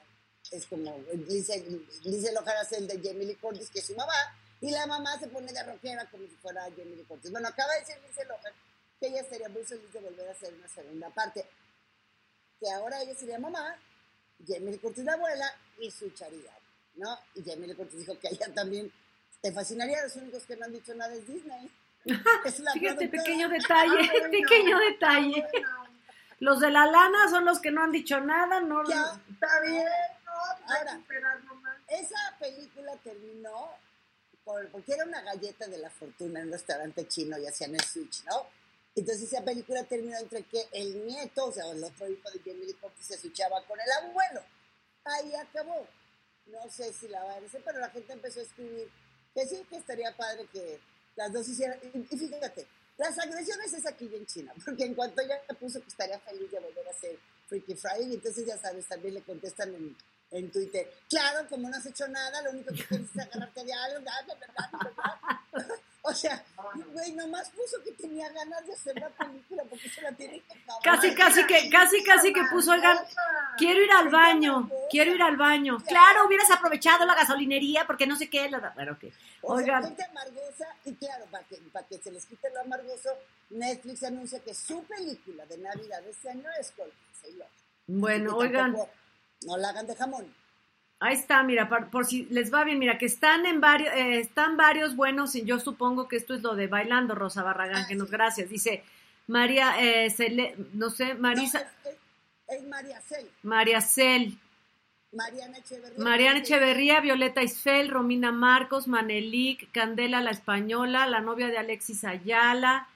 es 0.51 0.65
como 0.65 0.97
Lindsay, 1.13 1.87
Lindsay 2.03 2.33
Lohan 2.33 2.57
hace 2.61 2.77
el 2.77 2.87
de 2.87 3.01
Jamie 3.03 3.27
Lee 3.27 3.35
Curtis, 3.35 3.69
que 3.69 3.79
es 3.79 3.85
su 3.85 3.95
mamá. 3.95 4.13
Y 4.61 4.71
la 4.71 4.87
mamá 4.87 5.19
se 5.19 5.27
pone 5.27 5.51
de 5.51 5.63
rockera 5.63 6.09
como 6.09 6.25
si 6.25 6.35
fuera 6.37 6.63
Jamie 6.63 6.95
Lee 6.95 7.05
Curtis. 7.05 7.31
Bueno, 7.31 7.47
acaba 7.49 7.73
de 7.73 7.79
decir 7.81 7.95
Lindsay 8.01 8.25
Lohan 8.25 8.53
que 8.99 9.07
ella 9.07 9.21
estaría 9.21 9.49
muy 9.49 9.63
feliz 9.63 9.91
de 9.91 9.99
volver 9.99 10.29
a 10.29 10.31
hacer 10.31 10.53
una 10.53 10.67
segunda 10.69 11.09
parte. 11.09 11.45
Que 12.63 12.71
ahora 12.71 13.01
ella 13.01 13.13
sería 13.13 13.37
mamá, 13.39 13.75
Jamie 14.47 14.71
Lee 14.71 14.77
Curtis 14.79 15.03
la 15.03 15.13
abuela 15.13 15.53
y 15.79 15.91
su 15.91 16.09
charidad. 16.11 16.57
¿no? 16.95 17.17
Y 17.35 17.43
Jamie 17.43 17.67
Lee 17.67 17.75
Curtis 17.75 17.99
dijo 17.99 18.17
que 18.19 18.29
ella 18.29 18.53
también 18.53 18.89
te 19.41 19.51
fascinaría. 19.51 20.01
Los 20.03 20.15
únicos 20.15 20.43
que 20.43 20.55
no 20.55 20.63
han 20.65 20.71
dicho 20.71 20.93
nada 20.95 21.13
es 21.13 21.27
Disney. 21.27 21.69
Es 22.45 22.59
la 22.59 22.71
Fíjate, 22.73 23.07
productora. 23.09 23.23
pequeño 23.23 23.49
detalle, 23.49 23.97
Ah, 23.99 24.11
bueno, 24.11 24.31
pequeño 24.31 24.79
detalle. 24.79 25.43
ah, 25.43 25.49
bueno, 25.51 25.99
Los 26.39 26.59
de 26.61 26.69
la 26.71 26.85
lana 26.85 27.29
son 27.29 27.43
los 27.45 27.59
que 27.59 27.71
no 27.71 27.83
han 27.83 27.91
dicho 27.91 28.19
nada, 28.21 28.59
no. 28.61 28.87
Ya, 28.89 29.19
Está 29.31 29.59
bien, 29.61 29.83
no, 30.25 30.31
pues 30.65 30.77
Ahora. 30.79 30.99
esa 31.89 32.37
película 32.39 32.95
terminó 33.03 33.71
por- 34.45 34.69
porque 34.69 34.93
era 34.93 35.05
una 35.05 35.21
galleta 35.21 35.67
de 35.67 35.77
la 35.79 35.89
fortuna 35.89 36.39
en 36.41 36.47
un 36.47 36.51
restaurante 36.53 37.07
chino 37.07 37.37
y 37.37 37.45
hacían 37.47 37.73
el 37.75 37.81
switch, 37.83 38.23
¿no? 38.25 38.47
Entonces 38.95 39.31
esa 39.31 39.43
película 39.43 39.83
terminó 39.83 40.17
entre 40.19 40.43
que 40.43 40.67
el 40.71 41.05
nieto, 41.05 41.45
o 41.45 41.51
sea, 41.51 41.65
el 41.71 41.83
otro 41.83 42.07
hijo 42.07 42.29
de 42.31 42.39
Jamie 42.39 42.65
Lee 42.65 42.73
Curtis 42.73 43.07
se 43.07 43.17
switchaba 43.17 43.65
con 43.65 43.79
el 43.79 43.91
abuelo. 43.91 44.43
Ahí 45.03 45.33
acabó. 45.35 45.87
No 46.45 46.69
sé 46.69 46.93
si 46.93 47.07
la 47.07 47.23
va 47.23 47.33
a 47.33 47.37
hacer, 47.37 47.61
pero 47.63 47.79
la 47.79 47.89
gente 47.89 48.13
empezó 48.13 48.39
a 48.39 48.43
escribir 48.43 48.89
que 49.33 49.45
sí, 49.47 49.65
que 49.69 49.77
estaría 49.77 50.15
padre 50.15 50.47
que 50.51 50.79
las 51.15 51.31
dos 51.33 51.47
hicieran. 51.47 51.79
Y, 51.93 52.17
fíjate, 52.17 52.67
las 52.97 53.17
agresiones 53.17 53.73
es 53.73 53.85
aquí 53.87 54.09
en 54.13 54.25
China, 54.25 54.53
porque 54.65 54.85
en 54.85 54.93
cuanto 54.93 55.21
ella 55.21 55.41
puso 55.59 55.81
que 55.81 55.87
estaría 55.87 56.19
feliz 56.19 56.51
de 56.51 56.59
volver 56.59 56.87
a 56.87 56.91
hacer 56.91 57.17
Freaky 57.47 57.75
Friday, 57.75 58.13
entonces 58.13 58.45
ya 58.45 58.57
sabes, 58.57 58.87
también 58.87 59.15
le 59.15 59.23
contestan 59.23 59.73
en, 59.73 59.97
en 60.31 60.51
Twitter. 60.51 60.91
Claro, 61.09 61.47
como 61.49 61.69
no 61.69 61.77
has 61.77 61.85
hecho 61.85 62.07
nada, 62.07 62.41
lo 62.43 62.51
único 62.51 62.73
que 62.73 62.85
quieres 62.85 63.09
es 63.09 63.21
agarrarte 63.21 63.63
de 63.63 63.73
algo, 63.73 64.01
bla, 64.01 64.13
bla, 64.25 64.35
bla. 64.35 65.79
O 66.05 66.13
sea, 66.13 66.43
güey, 66.91 67.13
nomás 67.13 67.49
puso 67.51 67.81
que 67.81 67.93
tenía 67.93 68.29
ganas 68.33 68.65
de 68.67 68.73
hacer 68.73 68.93
la 68.99 69.07
película 69.07 69.63
porque 69.69 69.87
se 69.89 70.01
la 70.01 70.11
tiene 70.11 70.41
que 70.41 70.59
acabar. 70.59 70.81
Casi, 70.83 71.15
casi 71.15 71.45
que, 71.47 71.69
casi, 71.69 72.03
casi 72.03 72.33
que 72.33 72.41
puso, 72.51 72.71
oigan, 72.73 72.97
quiero 73.57 73.81
ir 73.81 73.89
al 73.91 74.09
baño, 74.09 74.69
quiero 74.91 75.15
ir 75.15 75.21
al 75.21 75.37
baño. 75.37 75.77
Claro, 75.87 76.27
hubieras 76.27 76.51
aprovechado 76.51 77.05
la 77.05 77.15
gasolinería 77.15 77.87
porque 77.87 78.05
no 78.05 78.17
sé 78.17 78.29
qué. 78.29 78.49
la- 78.49 78.73
Bueno, 78.75 78.91
ok. 78.91 79.03
O 79.43 79.59
sea, 79.59 79.79
Oigan, 79.79 79.95
amargosa, 80.11 80.67
y 80.83 80.93
claro, 80.95 81.25
para 81.31 81.43
que, 81.45 81.55
para 81.71 81.87
que 81.87 81.97
se 81.97 82.11
les 82.11 82.25
quite 82.25 82.49
lo 82.49 82.59
amargoso, 82.59 83.09
Netflix 83.51 84.03
anuncia 84.03 84.39
que 84.43 84.53
su 84.53 84.83
película 84.83 85.45
de 85.45 85.57
Navidad 85.57 86.01
de 86.01 86.11
este 86.11 86.29
año 86.29 86.49
es 86.59 86.73
Lohan. 86.77 87.49
bueno, 87.87 88.35
oigan, 88.35 88.75
No 89.43 89.55
la 89.57 89.69
hagan 89.69 89.87
de 89.87 89.95
jamón. 89.95 90.33
Ahí 90.99 91.15
está, 91.15 91.43
mira, 91.43 91.67
por, 91.69 91.89
por 91.89 92.05
si 92.05 92.25
les 92.25 92.53
va 92.53 92.63
bien, 92.63 92.79
mira, 92.79 92.97
que 92.97 93.05
están 93.05 93.45
en 93.45 93.59
varios, 93.61 93.93
eh, 93.93 94.19
están 94.19 94.55
varios 94.57 94.95
buenos, 94.95 95.35
y 95.35 95.43
yo 95.43 95.59
supongo 95.59 96.07
que 96.07 96.15
esto 96.15 96.33
es 96.33 96.41
lo 96.41 96.55
de 96.55 96.67
bailando, 96.67 97.13
Rosa 97.15 97.43
Barragán, 97.43 97.87
que 97.87 97.95
nos 97.95 98.09
gracias. 98.09 98.49
Dice 98.49 98.83
María, 99.27 99.75
eh, 99.79 100.07
Cele- 100.09 100.55
no 100.73 100.89
sé, 100.89 101.15
Marisa, 101.15 101.59
No, 101.59 101.65
es, 101.91 101.97
es, 102.49 102.59
es 102.61 102.67
María 102.67 103.01
Cel, 103.01 103.29
María 103.43 103.81
Cel, 103.81 104.37
Mariana 105.11 105.57
Echeverría. 105.59 106.03
Mariana 106.03 106.39
Echeverría, 106.39 106.99
Violeta 107.01 107.43
Isfel, 107.43 107.89
Romina 107.89 108.31
Marcos, 108.31 108.87
Manelik, 108.87 109.71
Candela 109.71 110.21
la 110.21 110.31
Española, 110.31 111.05
la 111.07 111.21
novia 111.21 111.47
de 111.47 111.57
Alexis 111.59 112.03
Ayala, 112.03 112.87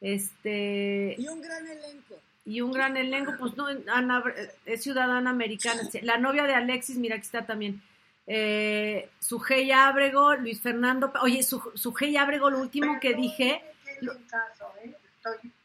este, 0.00 1.16
Y 1.18 1.26
un 1.28 1.40
gran 1.40 1.66
elenco. 1.66 2.14
Y 2.46 2.60
un 2.60 2.72
gran 2.72 2.96
elenco, 2.96 3.32
pues 3.38 3.56
no, 3.56 3.66
Ana, 3.92 4.22
es 4.66 4.82
ciudadana 4.82 5.30
americana, 5.30 5.80
la 6.02 6.18
novia 6.18 6.44
de 6.44 6.54
Alexis, 6.54 6.96
mira, 6.96 7.16
aquí 7.16 7.24
está 7.24 7.46
también, 7.46 7.80
eh, 8.26 9.08
Sujei 9.18 9.70
Ábrego, 9.72 10.34
Luis 10.36 10.60
Fernando, 10.60 11.12
oye, 11.22 11.42
Su- 11.42 11.72
Sujei 11.74 12.16
Ábrego, 12.16 12.50
lo 12.50 12.58
último 12.60 12.98
que 13.00 13.14
dije, 13.14 13.50
¿eh? 13.50 14.94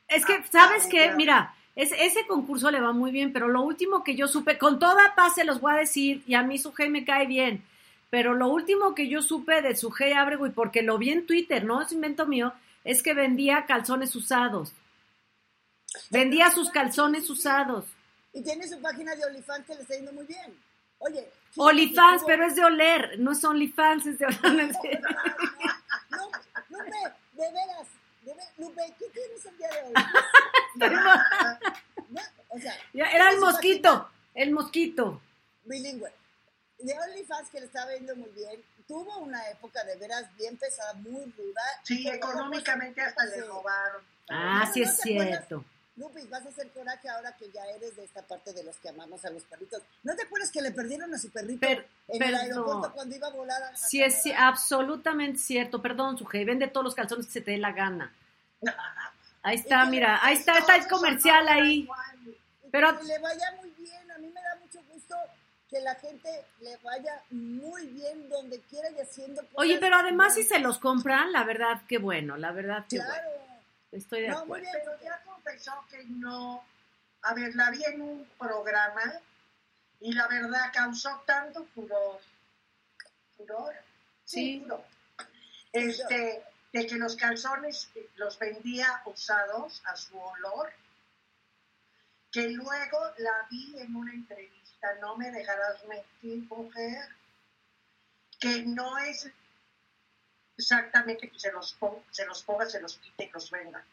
Es 0.08 0.26
que, 0.26 0.34
Ah, 0.34 0.44
¿sabes 0.52 0.84
ah, 0.86 0.90
qué? 0.90 1.12
Mira, 1.12 1.54
es- 1.76 1.92
ese 1.92 2.26
concurso 2.28 2.72
le 2.72 2.82
va 2.82 2.92
muy 2.94 3.12
bien, 3.12 3.32
pero 3.34 3.48
lo 3.48 3.62
último 3.62 4.04
que 4.04 4.16
yo 4.16 4.28
supe, 4.28 4.58
con 4.58 4.80
toda 4.80 5.16
paz 5.16 5.36
se 5.36 5.44
los 5.44 5.62
voy 5.62 5.74
a 5.74 5.78
decir, 5.78 6.24
y 6.28 6.34
a 6.36 6.44
mí 6.44 6.58
Sujei 6.58 6.90
me 6.90 7.06
cae 7.06 7.26
bien, 7.28 7.64
pero 8.10 8.34
lo 8.34 8.48
último 8.48 8.96
que 8.96 9.08
yo 9.08 9.22
supe 9.22 9.62
de 9.62 9.76
Sujei 9.76 10.14
Ábrego, 10.14 10.48
y 10.48 10.52
porque 10.52 10.82
lo 10.82 10.98
vi 10.98 11.12
en 11.12 11.26
Twitter, 11.28 11.64
no 11.64 11.82
es 11.82 11.92
invento 11.92 12.26
mío, 12.26 12.54
es 12.84 13.04
que 13.04 13.14
vendía 13.14 13.66
calzones 13.66 14.16
usados. 14.16 14.74
Vendía 16.10 16.52
sus 16.52 16.70
calzones 16.70 17.30
usados. 17.30 17.86
Y 18.34 18.44
tiene 18.44 18.68
su 18.68 18.80
página 18.82 19.16
de 19.16 19.26
OnlyFans 19.26 19.66
que 19.66 19.76
le 19.76 19.82
está 19.82 19.96
yendo 19.96 20.12
muy 20.14 20.26
bien. 20.26 20.58
Oye. 21.00 21.30
OnlyFans, 21.56 22.24
pero 22.26 22.46
es 22.46 22.56
de 22.56 22.64
oler, 22.66 23.20
no 23.20 23.32
es 23.32 23.44
OnlyFans, 23.44 24.06
es 24.06 24.20
de 24.20 24.26
oler. 24.26 24.72
No, 26.12 26.30
Lupe, 26.70 26.92
de 27.34 27.52
veras, 27.52 27.88
de 28.24 28.34
ver- 28.34 28.48
Lupe, 28.58 28.82
¿qué 29.00 29.06
tienes 29.10 29.46
el 29.46 29.58
día 29.58 29.70
de 29.70 29.84
hoy? 29.84 29.94
No, 32.10 32.22
o 32.50 32.60
sea, 32.60 32.74
Ya, 32.94 33.06
Era 33.12 33.30
el 33.32 33.40
mosquito, 33.40 34.10
el 34.34 34.52
mosquito. 34.52 35.22
bilingüe. 35.66 36.12
De 36.80 36.98
OnlyFans 36.98 37.50
que 37.50 37.60
le 37.60 37.66
estaba 37.68 37.94
yendo 37.94 38.16
muy 38.16 38.30
bien, 38.30 38.64
tuvo 38.88 39.18
una 39.20 39.48
época 39.50 39.84
de 39.84 39.96
veras 39.98 40.26
bien 40.38 40.58
pesada, 40.58 40.94
muy 40.94 41.26
ruda. 41.38 41.62
Sí, 41.84 42.08
económicamente 42.08 43.02
hasta 43.02 43.26
le 43.26 43.42
robaron. 43.46 44.02
Ah, 44.30 44.64
No, 44.66 44.74
sí 44.74 44.82
no 44.82 44.90
es 44.92 45.00
acuerdas. 45.00 45.46
Lupis, 46.00 46.30
vas 46.30 46.46
a 46.46 46.50
hacer 46.50 46.70
coraje 46.72 47.10
ahora 47.10 47.36
que 47.36 47.52
ya 47.52 47.64
eres 47.66 47.96
de 47.98 48.04
esta 48.06 48.22
parte 48.24 48.54
de 48.54 48.64
los 48.64 48.78
que 48.78 48.90
amamos 48.90 49.24
a 49.26 49.30
los 49.30 49.44
perritos. 49.44 49.82
¿No 50.04 50.16
te 50.16 50.24
acuerdas 50.24 50.50
que 50.52 50.62
le 50.62 50.72
perdieron 50.72 51.14
a 51.14 51.18
su 51.20 51.30
perrito 51.30 51.60
Per- 51.68 51.86
en 52.08 52.24
el 52.24 52.36
aeropuerto 52.36 52.94
cuando 52.94 53.16
iba 53.16 53.28
a 53.28 53.32
volar 53.32 53.62
a 53.62 53.76
Sí 53.76 54.02
es 54.02 54.24
absolutamente 54.38 55.40
cierto. 55.40 55.82
Perdón, 55.82 56.18
Sujei, 56.18 56.46
vende 56.46 56.68
todos 56.68 56.86
los 56.86 56.96
calzones 56.96 57.26
que 57.28 57.34
se 57.34 57.42
te 57.42 57.52
dé 57.52 57.58
la 57.58 57.74
gana. 57.74 58.14
Ahí 59.44 59.56
está, 59.56 59.86
mira, 59.86 60.20
ahí 60.22 60.36
está, 60.36 60.58
está 60.58 60.76
el 60.76 60.86
comercial 60.88 61.48
ahí. 61.48 61.88
Pero- 62.72 62.98
Que 63.00 63.06
le 63.06 63.20
vaya 63.20 63.52
muy 63.62 63.70
bien, 63.78 64.12
a 64.12 64.18
mí 64.18 64.28
me 64.28 64.42
da 64.42 64.56
mucho 64.62 64.80
gusto 64.94 65.16
que 65.70 65.80
la 65.80 65.96
gente 65.96 66.44
le 66.60 66.76
vaya 66.78 67.22
muy 67.32 67.88
bien 67.88 68.28
donde 68.28 68.60
quiera 68.70 68.90
y 68.92 69.00
haciendo. 69.00 69.42
Oye, 69.54 69.78
pero 69.80 69.96
además 69.96 70.34
si 70.34 70.44
se 70.44 70.60
los 70.60 70.78
compran, 70.80 71.32
la 71.32 71.44
verdad 71.46 71.82
que 71.88 71.98
bueno, 72.00 72.36
la 72.38 72.52
verdad 72.52 72.86
que 72.90 72.98
Claro. 72.98 73.30
bueno. 73.30 73.49
Estoy 73.92 74.22
de 74.22 74.28
No, 74.30 74.46
muy 74.46 74.60
acuerdo. 74.60 74.64
bien. 74.72 74.74
Pero 74.86 75.02
ya 75.02 75.22
confesó 75.24 75.86
que 75.90 76.04
no. 76.06 76.64
A 77.24 77.34
ver, 77.34 77.56
la 77.56 77.70
vi 77.72 77.84
en 77.86 78.02
un 78.02 78.26
programa 78.38 79.20
y 80.00 80.14
la 80.14 80.28
verdad 80.28 80.72
causó 80.74 81.22
tanto 81.26 81.66
furor. 81.74 82.20
¿Furor? 83.36 83.74
Sí. 84.26 84.62
furor. 84.62 84.84
Este, 85.74 86.44
de 86.72 86.88
que 86.88 86.96
los 86.96 87.16
calzones 87.16 87.90
los 88.16 88.38
vendía 88.40 89.02
usados 89.06 89.82
a 89.86 89.96
su 89.96 90.18
olor, 90.20 90.72
que 92.32 92.50
luego 92.50 93.00
la 93.18 93.48
vi 93.50 93.76
en 93.80 93.96
una 93.96 94.14
entrevista, 94.14 94.94
no 95.02 95.16
me 95.18 95.32
dejarás 95.32 95.84
mentir, 95.86 96.44
mujer, 96.50 97.08
que 98.40 98.64
no 98.66 98.98
es 99.00 99.30
exactamente 100.60 101.30
que 101.30 101.40
se 101.40 101.52
los, 101.52 101.74
pon- 101.74 102.04
se 102.12 102.26
los 102.26 102.44
ponga, 102.44 102.66
se 102.68 102.80
los 102.82 102.98
quite 102.98 103.26
y 103.26 103.30
los 103.32 103.50
venda. 103.50 103.84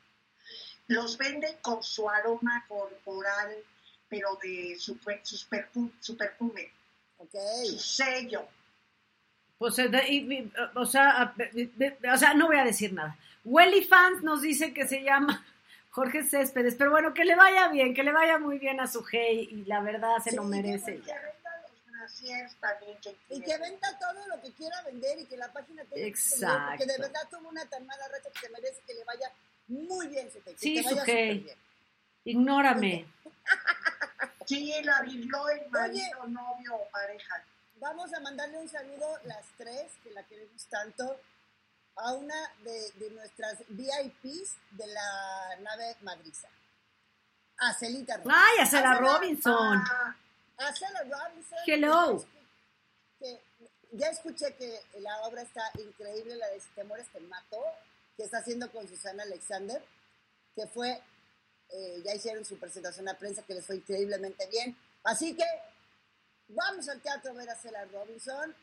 Los 0.88 1.16
vende 1.16 1.58
con 1.62 1.82
su 1.82 2.08
aroma 2.08 2.64
corporal, 2.68 3.56
pero 4.08 4.38
de 4.42 4.76
su, 4.78 4.98
sus 5.22 5.48
perfu- 5.50 5.92
su 6.00 6.16
perfume, 6.16 6.70
Ok. 7.18 7.34
su 7.64 7.78
sello. 7.78 8.46
Pues, 9.58 9.78
eh, 9.78 9.88
de- 9.88 10.08
y- 10.08 10.32
y, 10.34 10.52
o, 10.74 10.84
sea, 10.84 11.22
a- 11.22 11.32
de- 11.36 11.70
de- 11.74 12.10
o 12.12 12.16
sea, 12.18 12.34
no 12.34 12.46
voy 12.46 12.58
a 12.58 12.64
decir 12.64 12.92
nada. 12.92 13.16
Welly 13.44 13.82
Fans 13.84 14.22
nos 14.22 14.42
dice 14.42 14.72
que 14.74 14.86
se 14.86 15.02
llama 15.02 15.44
Jorge 15.90 16.22
Céspedes, 16.24 16.74
pero 16.74 16.90
bueno, 16.90 17.14
que 17.14 17.24
le 17.24 17.34
vaya 17.36 17.68
bien, 17.68 17.94
que 17.94 18.02
le 18.02 18.12
vaya 18.12 18.38
muy 18.38 18.58
bien 18.58 18.80
a 18.80 18.86
su 18.86 19.04
hey 19.10 19.48
y 19.50 19.64
la 19.64 19.80
verdad 19.80 20.18
se 20.22 20.30
Sí, 20.30 20.36
lo 20.36 20.44
merece 20.44 21.00
ya. 21.06 21.16
Brasiers 22.06 22.54
también 22.60 22.98
que 23.00 23.16
Y 23.30 23.40
que 23.40 23.58
venda 23.58 23.98
todo 23.98 24.26
lo 24.28 24.40
que 24.40 24.52
quiera 24.52 24.80
vender 24.82 25.18
y 25.18 25.26
que 25.26 25.36
la 25.36 25.52
página 25.52 25.82
tenga 25.84 25.94
que 25.96 26.06
Exacto. 26.06 26.66
porque 26.68 26.86
de 26.86 26.98
verdad 26.98 27.20
tuvo 27.30 27.48
una 27.48 27.64
tan 27.66 27.86
mala 27.86 28.08
racha 28.08 28.30
que 28.32 28.40
se 28.40 28.48
merece 28.50 28.80
que 28.86 28.94
le 28.94 29.04
vaya 29.04 29.30
muy 29.68 30.06
bien, 30.08 30.30
su 30.32 30.40
que 30.42 30.56
Sí, 30.56 30.74
te 30.76 30.82
vaya 30.82 31.00
súper 31.00 31.34
bien. 31.38 31.58
Ignórame. 32.24 33.06
Sí, 34.46 34.72
la 34.84 35.02
vivió 35.02 35.48
el 35.48 35.68
marido, 35.72 36.24
novio 36.28 36.76
o 36.76 36.88
pareja. 36.90 37.42
Vamos 37.80 38.14
a 38.14 38.20
mandarle 38.20 38.58
un 38.58 38.68
saludo 38.68 39.18
las 39.24 39.44
tres, 39.56 39.90
que 40.04 40.12
la 40.12 40.22
queremos 40.22 40.64
tanto, 40.66 41.20
a 41.96 42.12
una 42.12 42.52
de, 42.62 42.92
de 42.92 43.10
nuestras 43.10 43.58
VIPs 43.70 44.54
de 44.70 44.86
la 44.86 45.56
nave 45.62 45.96
Madriza. 46.02 46.46
A 47.58 47.74
Celita 47.74 48.18
Robinson. 48.18 48.36
¡Ay, 48.36 48.58
a 48.60 48.66
Cela 48.66 48.94
Robinson! 48.98 49.84
Ah, 50.58 50.68
A 50.68 50.74
Cela 50.74 51.02
Robinson. 51.02 51.58
Hello. 51.66 52.24
Que 53.18 53.40
ya 53.92 54.08
escuché 54.08 54.54
que 54.54 54.80
la 55.00 55.22
obra 55.22 55.42
está 55.42 55.70
increíble, 55.78 56.36
la 56.36 56.48
de 56.48 56.60
Temores 56.74 57.06
Te 57.12 57.20
Mato, 57.20 57.62
que 58.16 58.24
está 58.24 58.38
haciendo 58.38 58.70
con 58.70 58.86
Susana 58.88 59.22
Alexander, 59.22 59.82
que 60.54 60.66
fue, 60.66 61.02
eh, 61.70 62.02
ya 62.04 62.14
hicieron 62.14 62.44
su 62.44 62.58
presentación 62.58 63.08
a 63.08 63.18
prensa, 63.18 63.42
que 63.42 63.54
les 63.54 63.66
fue 63.66 63.76
increíblemente 63.76 64.46
bien. 64.48 64.76
Así 65.04 65.34
que 65.34 65.44
vamos 66.48 66.88
al 66.88 67.00
teatro 67.00 67.32
a 67.32 67.34
ver 67.34 67.48
a 67.50 67.56
Cela 67.56 67.84
Robinson, 67.86 68.54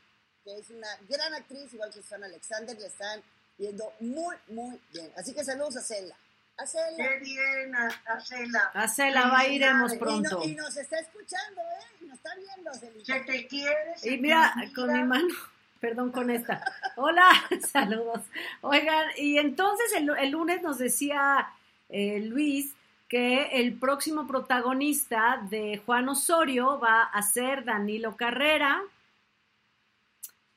que 0.43 0.57
es 0.57 0.69
una 0.69 0.89
gran 1.07 1.33
actriz, 1.33 1.73
igual 1.73 1.91
que 1.91 2.01
Susana 2.01 2.25
Alexander, 2.25 2.77
le 2.77 2.87
están 2.87 3.23
yendo 3.57 3.93
muy, 3.99 4.35
muy 4.47 4.79
bien. 4.91 5.11
Así 5.15 5.33
que 5.33 5.43
saludos 5.43 5.77
a 5.77 5.81
Cela. 5.81 6.17
A 6.57 6.65
Cela. 6.67 6.95
qué 6.97 7.19
bien, 7.19 7.75
a, 7.75 7.87
a 8.05 8.19
Cela. 8.19 8.71
A 8.73 8.87
Cela, 8.87 9.27
va, 9.29 9.47
iremos 9.47 9.91
Felicidades. 9.93 10.19
Y, 10.19 10.23
no- 10.23 10.29
pronto. 10.29 10.49
y 10.49 10.55
nos 10.55 10.77
está 10.77 10.99
escuchando, 10.99 11.61
¿eh? 11.61 11.95
Y 12.01 12.05
nos 12.05 12.15
está 12.17 12.29
viendo, 12.35 12.73
Celita. 12.73 13.05
Se 13.13 13.19
te 13.21 13.47
quiere. 13.47 13.97
se 13.97 14.13
Y 14.13 14.17
mira, 14.19 14.53
con 14.75 14.93
mi 14.93 15.03
mano, 15.03 15.27
perdón 15.79 16.11
con 16.11 16.29
esta. 16.29 16.63
Hola, 16.95 17.29
saludos. 17.71 18.21
Oigan, 18.61 19.07
y 19.17 19.39
entonces 19.39 19.93
el, 19.95 20.09
el 20.17 20.29
lunes 20.29 20.61
nos 20.61 20.77
decía 20.77 21.47
eh, 21.89 22.19
Luis 22.19 22.73
que 23.09 23.43
el 23.59 23.73
próximo 23.77 24.25
protagonista 24.27 25.39
de 25.49 25.81
Juan 25.85 26.07
Osorio 26.09 26.79
va 26.79 27.03
a 27.03 27.21
ser 27.23 27.63
Danilo 27.63 28.15
Carrera, 28.15 28.81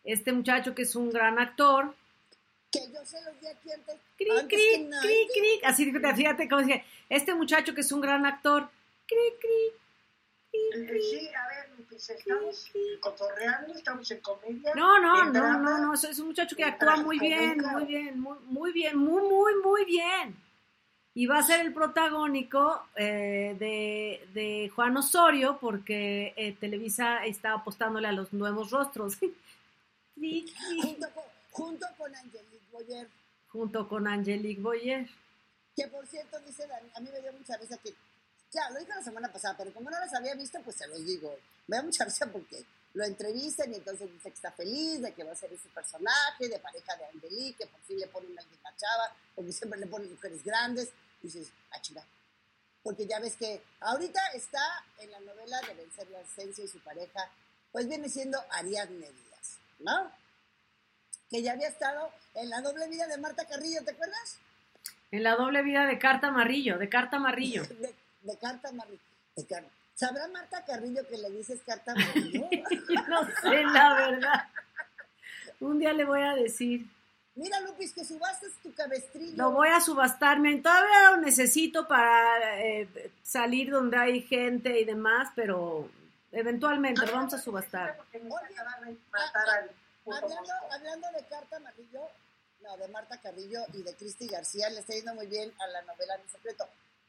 este 0.04 0.32
muchacho 0.32 0.74
que 0.74 0.82
es 0.82 0.94
un 0.94 1.10
gran 1.10 1.38
actor. 1.38 1.94
Que 2.80 2.92
yo 2.92 3.04
se 3.04 3.21
los 3.23 3.40
di 3.40 3.47
aquí 3.47 3.73
antes. 3.73 3.97
Cric, 4.16 4.30
antes 4.33 4.59
que 4.59 4.78
nadie. 4.78 5.28
cric. 5.33 5.64
Así 5.64 5.85
fíjate, 5.85 6.14
fíjate 6.14 6.49
cómo 6.49 6.62
dice, 6.62 6.85
este 7.09 7.35
muchacho 7.35 7.75
que 7.75 7.80
es 7.80 7.92
un 7.92 8.00
gran 8.00 8.26
actor. 8.26 8.68
Cric, 9.06 9.40
cric, 9.40 9.75
Eh. 10.52 11.00
Sí, 11.00 11.28
a 11.35 11.49
ver, 11.49 11.78
Lupis, 11.78 12.11
estamos 12.11 12.73
cotorreando, 13.00 13.75
estamos 13.75 14.11
en 14.11 14.21
comedia. 14.21 14.73
No, 14.75 14.99
no, 14.99 15.25
no, 15.26 15.33
drama. 15.33 15.59
no, 15.59 15.78
no, 15.78 15.95
es 15.95 16.18
un 16.18 16.28
muchacho 16.28 16.56
que 16.56 16.64
actúa 16.64 16.97
muy 16.97 17.18
bien, 17.18 17.59
muy 17.59 17.85
bien, 17.85 18.21
muy, 18.21 18.38
muy 18.47 18.73
bien, 18.73 18.97
muy, 18.97 19.23
muy, 19.23 19.54
muy 19.62 19.85
bien. 19.85 20.37
Y 21.14 21.26
va 21.26 21.38
a 21.38 21.42
ser 21.42 21.61
el 21.61 21.73
protagónico 21.73 22.88
eh, 22.95 23.56
de, 23.59 24.28
de 24.35 24.71
Juan 24.75 24.97
Osorio 24.99 25.59
porque 25.59 26.35
eh, 26.37 26.54
Televisa 26.61 27.25
está 27.25 27.54
apostándole 27.54 28.09
a 28.09 28.12
los 28.12 28.33
nuevos 28.33 28.71
rostros. 28.71 29.16
Cri, 30.14 30.45
cri. 30.45 30.80
Junto 30.83 31.11
con, 31.11 31.25
junto 31.50 31.87
con 31.99 32.14
Angelique 32.14 32.55
Boyer. 32.76 33.09
Junto 33.49 33.88
con 33.88 34.06
Angelique 34.06 34.61
Boyer. 34.61 35.09
Que 35.75 35.88
por 35.88 36.06
cierto, 36.06 36.38
dice 36.40 36.64
a 36.95 37.00
mí 37.00 37.09
me 37.11 37.21
dio 37.21 37.33
mucha 37.33 37.56
risa 37.56 37.78
que, 37.78 37.95
ya, 38.52 38.71
lo 38.71 38.78
dije 38.78 38.92
la 38.95 39.02
semana 39.02 39.33
pasada, 39.33 39.56
pero 39.56 39.73
como 39.73 39.90
no 39.90 39.99
las 39.99 40.14
había 40.14 40.35
visto, 40.35 40.61
pues 40.62 40.76
se 40.76 40.87
los 40.88 41.04
digo. 41.04 41.35
Me 41.66 41.76
da 41.76 41.83
mucha 41.83 42.04
risa 42.04 42.26
porque 42.30 42.64
lo 42.95 43.04
entrevistan 43.04 43.73
y 43.73 43.76
entonces 43.76 44.12
dice 44.12 44.30
que 44.30 44.35
está 44.35 44.52
feliz 44.52 45.00
de 45.00 45.12
que 45.12 45.25
va 45.25 45.33
a 45.33 45.37
ser 45.37 45.52
ese 45.52 45.68
personaje 45.71 46.49
de 46.49 46.59
pareja 46.59 46.97
de 46.97 47.04
Angelique, 47.06 47.64
que 47.64 47.66
por 47.66 47.80
fin 47.80 47.99
le 47.99 48.06
ponen 48.09 48.38
alguien 48.38 48.61
a 48.64 48.76
chava, 48.76 49.14
porque 49.35 49.52
siempre 49.52 49.80
le 49.80 49.87
ponen 49.87 50.11
mujeres 50.11 50.45
grandes. 50.45 50.90
Y 51.23 51.28
dices, 51.28 51.50
ah, 51.71 51.80
chinga. 51.80 52.04
Porque 52.83 53.06
ya 53.06 53.21
ves 53.21 53.37
que 53.37 53.62
ahorita 53.80 54.21
está 54.35 54.85
en 54.99 55.11
la 55.11 55.21
novela 55.21 55.61
de 55.62 55.75
Vencer 55.75 56.09
la 56.11 56.21
Esencia 56.21 56.64
y 56.64 56.68
su 56.68 56.78
pareja, 56.80 57.30
pues 57.73 57.88
viene 57.88 58.09
siendo 58.09 58.38
Ariadne 58.50 59.11
Díaz, 59.11 59.59
¿no? 59.80 60.12
Que 61.30 61.42
ya 61.42 61.52
había 61.52 61.68
estado 61.68 62.11
en 62.35 62.50
la 62.50 62.61
doble 62.61 62.88
vida 62.88 63.06
de 63.06 63.18
Marta 63.18 63.45
Carrillo, 63.47 63.83
¿te 63.85 63.92
acuerdas? 63.92 64.38
En 65.11 65.23
la 65.23 65.35
doble 65.37 65.62
vida 65.62 65.87
de 65.87 65.99
Carta 65.99 66.30
Marrillo, 66.30 66.78
de 66.78 66.88
Carta 66.88 67.18
Marrillo. 67.18 67.62
De, 67.68 67.95
de 68.33 68.38
Carta 68.38 68.73
Marrillo. 68.73 69.00
de 69.37 69.47
Car- 69.47 69.65
¿Sabrá 69.95 70.26
Marta 70.28 70.65
Carrillo 70.65 71.06
que 71.08 71.17
le 71.17 71.30
dices 71.30 71.60
Carta 71.65 71.95
Marrillo? 71.95 72.49
no 73.08 73.25
sé, 73.41 73.62
la 73.65 73.95
verdad. 73.95 74.45
Un 75.60 75.78
día 75.78 75.93
le 75.93 76.04
voy 76.04 76.21
a 76.23 76.34
decir. 76.34 76.86
Mira, 77.34 77.60
Lupis, 77.60 77.93
que 77.93 78.04
subastas 78.04 78.50
tu 78.62 78.73
cabestrillo. 78.75 79.36
Lo 79.36 79.50
voy 79.52 79.69
a 79.69 79.80
subastarme. 79.80 80.56
Todavía 80.56 81.10
lo 81.12 81.17
necesito 81.19 81.86
para 81.89 82.60
eh, 82.62 83.10
salir 83.23 83.71
donde 83.71 83.97
hay 83.97 84.23
gente 84.23 84.78
y 84.80 84.84
demás, 84.84 85.28
pero 85.34 85.89
eventualmente 86.32 87.06
lo 87.06 87.12
vamos 87.12 87.34
a 87.34 87.39
subastar. 87.39 87.97
Porque 87.97 88.19
Hablando, 90.06 90.52
hablando 90.71 91.08
de 91.12 91.26
Carta 91.26 91.58
Marrillo, 91.60 92.08
no, 92.60 92.76
de 92.76 92.88
Marta 92.88 93.21
Carrillo 93.21 93.64
y 93.73 93.82
de 93.82 93.95
Cristi 93.95 94.26
García, 94.28 94.71
le 94.71 94.80
está 94.80 94.95
yendo 94.95 95.14
muy 95.14 95.26
bien 95.26 95.52
a 95.58 95.66
la 95.69 95.82
novela 95.82 96.19
Mi 96.19 96.28
Secreto. 96.28 96.69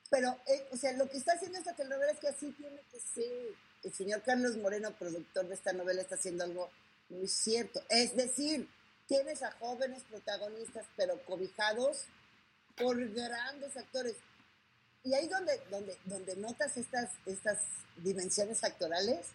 Pero, 0.10 0.39
eh, 0.47 0.67
o 0.71 0.77
sea, 0.77 0.93
lo 0.93 1.10
que 1.10 1.17
está 1.17 1.33
haciendo 1.33 1.57
esta 1.57 1.73
telenovela 1.73 2.12
es 2.12 2.19
que 2.19 2.29
así 2.29 2.51
tiene 2.51 2.81
que 2.91 2.99
ser. 2.99 3.55
El 3.83 3.93
señor 3.93 4.23
Carlos 4.23 4.57
Moreno, 4.57 4.91
productor 4.97 5.47
de 5.47 5.53
esta 5.53 5.73
novela, 5.73 6.01
está 6.01 6.15
haciendo 6.15 6.43
algo 6.43 6.69
muy 7.10 7.27
cierto. 7.27 7.81
Es 7.89 8.15
decir, 8.15 8.69
tienes 9.07 9.43
a 9.43 9.51
jóvenes 9.51 10.03
protagonistas, 10.10 10.86
pero 10.95 11.23
cobijados 11.25 12.05
por 12.75 12.97
grandes 13.10 13.75
actores. 13.77 14.15
Y 15.03 15.13
ahí 15.13 15.27
donde, 15.27 15.62
donde, 15.69 15.97
donde 16.05 16.36
notas 16.36 16.77
estas, 16.77 17.12
estas 17.25 17.60
dimensiones 17.97 18.63
actorales, 18.63 19.27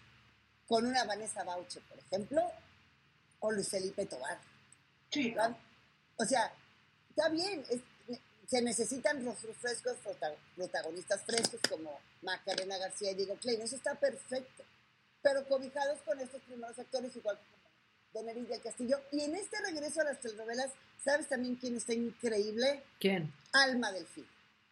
con 0.67 0.87
una 0.87 1.05
Vanessa 1.05 1.45
Bauche, 1.45 1.81
por 1.89 1.99
ejemplo, 1.99 2.51
o 3.43 3.53
Luis 3.53 3.69
Felipe 3.69 4.07
Tobar. 4.07 4.39
Sí, 5.11 5.31
¿verdad? 5.31 5.57
O 6.17 6.25
sea, 6.25 6.53
está 7.11 7.29
bien, 7.29 7.65
es- 7.71 7.81
se 8.49 8.61
necesitan 8.61 9.25
rostros 9.25 9.57
frescos, 9.57 9.97
prota- 10.05 10.35
protagonistas 10.57 11.23
frescos 11.23 11.61
como 11.71 11.99
Macarena 12.23 12.77
García 12.77 13.13
y 13.13 13.15
Diego 13.15 13.37
Klein, 13.37 13.63
eso 13.63 13.77
está 13.77 13.95
perfecto. 13.95 14.63
Pero 15.23 15.47
cobijados 15.49 16.01
con 16.03 16.21
estos 16.21 16.43
primeros 16.43 16.79
actores, 16.79 17.15
igual 17.17 17.39
como 17.39 17.71
Don 18.13 18.29
Eric 18.29 18.49
del 18.49 18.61
Castillo. 18.61 19.01
Y 19.13 19.23
en 19.23 19.37
este 19.37 19.57
regreso 19.61 20.01
a 20.01 20.05
las 20.05 20.21
telenovelas, 20.21 20.71
¿sabes 21.03 21.29
también 21.29 21.57
quién 21.57 21.77
está 21.77 21.95
increíble? 21.95 22.83
¿Quién? 23.01 23.33
Alma 23.53 23.91
del 23.93 24.07
Fin. 24.07 24.27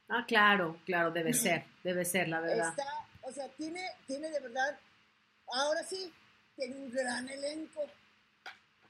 Ah, 0.09 0.25
claro, 0.27 0.79
claro, 0.85 1.11
debe 1.13 1.33
ser, 1.33 1.65
debe 1.85 2.05
ser, 2.05 2.29
la 2.29 2.41
verdad. 2.41 2.71
Está, 2.71 2.85
o 3.23 3.33
sea, 3.33 3.49
tiene, 3.57 3.81
tiene 4.07 4.29
de 4.29 4.41
verdad, 4.41 4.79
ahora 5.53 5.83
sí, 5.85 6.13
tiene 6.57 6.77
un 6.77 6.91
gran 6.91 7.29
elenco. 7.31 7.81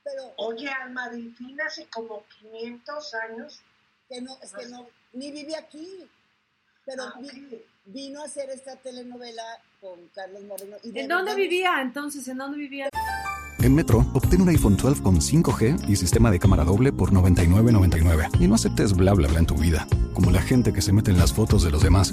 Pero 0.04 0.32
Oye, 0.38 0.68
Alma 0.68 1.08
Delfín 1.10 1.60
hace 1.60 1.86
como 1.86 2.24
500 2.40 3.14
años. 3.14 3.60
que 4.08 4.20
no, 4.20 4.32
es 4.42 4.52
que 4.52 4.66
no, 4.66 4.86
ni 5.12 5.30
vive 5.30 5.54
aquí. 5.56 5.86
Pero 6.84 7.04
Ah, 7.04 7.14
vi- 7.20 7.62
vino 7.84 8.22
a 8.22 8.24
hacer 8.24 8.50
esta 8.50 8.74
telenovela 8.76 9.42
con 9.80 10.08
Carlos 10.14 10.42
Moreno. 10.44 10.76
Y 10.82 10.98
¿En 10.98 11.06
dónde 11.08 11.34
vivía 11.36 11.80
entonces? 11.80 12.26
¿En 12.28 12.38
dónde 12.38 12.58
vivía? 12.58 12.88
En 13.60 13.74
Metro, 13.74 13.98
obtén 14.14 14.40
un 14.40 14.48
iPhone 14.48 14.76
12 14.76 15.02
con 15.02 15.20
5G 15.20 15.88
y 15.88 15.94
sistema 15.94 16.30
de 16.30 16.38
cámara 16.40 16.64
doble 16.64 16.92
por 16.92 17.12
$99.99. 17.12 18.30
Y 18.40 18.48
no 18.48 18.54
aceptes 18.56 18.94
bla 18.96 19.12
bla 19.12 19.28
bla 19.28 19.38
en 19.38 19.46
tu 19.46 19.54
vida, 19.54 19.86
como 20.14 20.30
la 20.30 20.40
gente 20.42 20.72
que 20.72 20.80
se 20.82 20.92
mete 20.92 21.10
en 21.12 21.18
las 21.18 21.32
fotos 21.32 21.62
de 21.62 21.70
los 21.70 21.82
demás. 21.82 22.10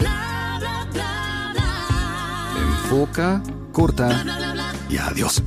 Enfoca, 2.57 3.41
corta 3.71 4.23
y 4.89 4.97
adiós. 4.97 5.41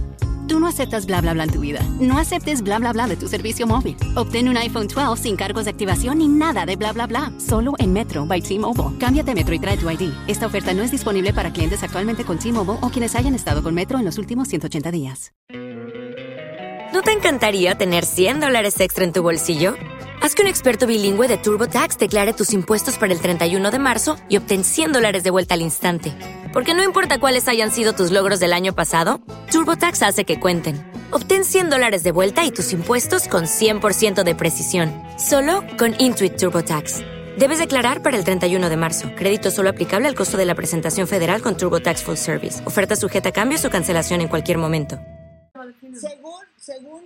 Tú 0.50 0.58
no 0.58 0.66
aceptas 0.66 1.06
bla 1.06 1.20
bla 1.20 1.32
bla 1.32 1.44
en 1.44 1.52
tu 1.52 1.60
vida. 1.60 1.78
No 2.00 2.18
aceptes 2.18 2.62
bla 2.62 2.80
bla 2.80 2.92
bla 2.92 3.06
de 3.06 3.14
tu 3.14 3.28
servicio 3.28 3.68
móvil. 3.68 3.96
Obtén 4.16 4.48
un 4.48 4.56
iPhone 4.56 4.88
12 4.88 5.22
sin 5.22 5.36
cargos 5.36 5.66
de 5.66 5.70
activación 5.70 6.18
ni 6.18 6.26
nada 6.26 6.66
de 6.66 6.74
bla 6.74 6.92
bla 6.92 7.06
bla. 7.06 7.32
Solo 7.38 7.74
en 7.78 7.92
Metro 7.92 8.26
by 8.26 8.40
T-Mobile. 8.40 8.98
Cámbiate 8.98 9.32
Metro 9.32 9.54
y 9.54 9.60
trae 9.60 9.76
tu 9.76 9.88
ID. 9.88 10.12
Esta 10.26 10.46
oferta 10.46 10.74
no 10.74 10.82
es 10.82 10.90
disponible 10.90 11.32
para 11.32 11.52
clientes 11.52 11.84
actualmente 11.84 12.24
con 12.24 12.40
T-Mobile 12.40 12.78
o 12.82 12.88
quienes 12.88 13.14
hayan 13.14 13.36
estado 13.36 13.62
con 13.62 13.76
Metro 13.76 14.00
en 14.00 14.04
los 14.04 14.18
últimos 14.18 14.48
180 14.48 14.90
días. 14.90 15.32
¿No 16.92 17.02
te 17.02 17.12
encantaría 17.12 17.78
tener 17.78 18.04
100 18.04 18.40
dólares 18.40 18.80
extra 18.80 19.04
en 19.04 19.12
tu 19.12 19.22
bolsillo? 19.22 19.76
Haz 20.20 20.34
que 20.34 20.42
un 20.42 20.48
experto 20.48 20.88
bilingüe 20.88 21.28
de 21.28 21.38
TurboTax 21.38 21.96
declare 21.96 22.32
tus 22.32 22.52
impuestos 22.52 22.98
para 22.98 23.12
el 23.12 23.20
31 23.20 23.70
de 23.70 23.78
marzo 23.78 24.16
y 24.28 24.36
obtén 24.36 24.64
100 24.64 24.94
dólares 24.94 25.22
de 25.22 25.30
vuelta 25.30 25.54
al 25.54 25.62
instante. 25.62 26.39
Porque 26.52 26.74
no 26.74 26.82
importa 26.82 27.20
cuáles 27.20 27.46
hayan 27.46 27.70
sido 27.70 27.92
tus 27.92 28.10
logros 28.10 28.40
del 28.40 28.52
año 28.52 28.74
pasado, 28.74 29.20
TurboTax 29.52 30.02
hace 30.02 30.24
que 30.24 30.40
cuenten. 30.40 30.84
Obtén 31.12 31.44
100 31.44 31.70
dólares 31.70 32.02
de 32.02 32.10
vuelta 32.10 32.44
y 32.44 32.50
tus 32.50 32.72
impuestos 32.72 33.28
con 33.28 33.44
100% 33.44 34.24
de 34.24 34.34
precisión, 34.34 34.92
solo 35.16 35.62
con 35.78 35.94
Intuit 36.00 36.36
TurboTax. 36.36 37.02
Debes 37.38 37.60
declarar 37.60 38.02
para 38.02 38.16
el 38.16 38.24
31 38.24 38.68
de 38.68 38.76
marzo. 38.76 39.10
Crédito 39.14 39.52
solo 39.52 39.70
aplicable 39.70 40.08
al 40.08 40.16
costo 40.16 40.36
de 40.36 40.44
la 40.44 40.56
presentación 40.56 41.06
federal 41.06 41.40
con 41.40 41.56
TurboTax 41.56 42.02
Full 42.02 42.16
Service. 42.16 42.66
Oferta 42.66 42.96
sujeta 42.96 43.28
a 43.28 43.32
cambios 43.32 43.64
o 43.64 43.70
cancelación 43.70 44.20
en 44.20 44.26
cualquier 44.26 44.58
momento. 44.58 44.98
Según, 45.94 46.42
según 46.56 47.02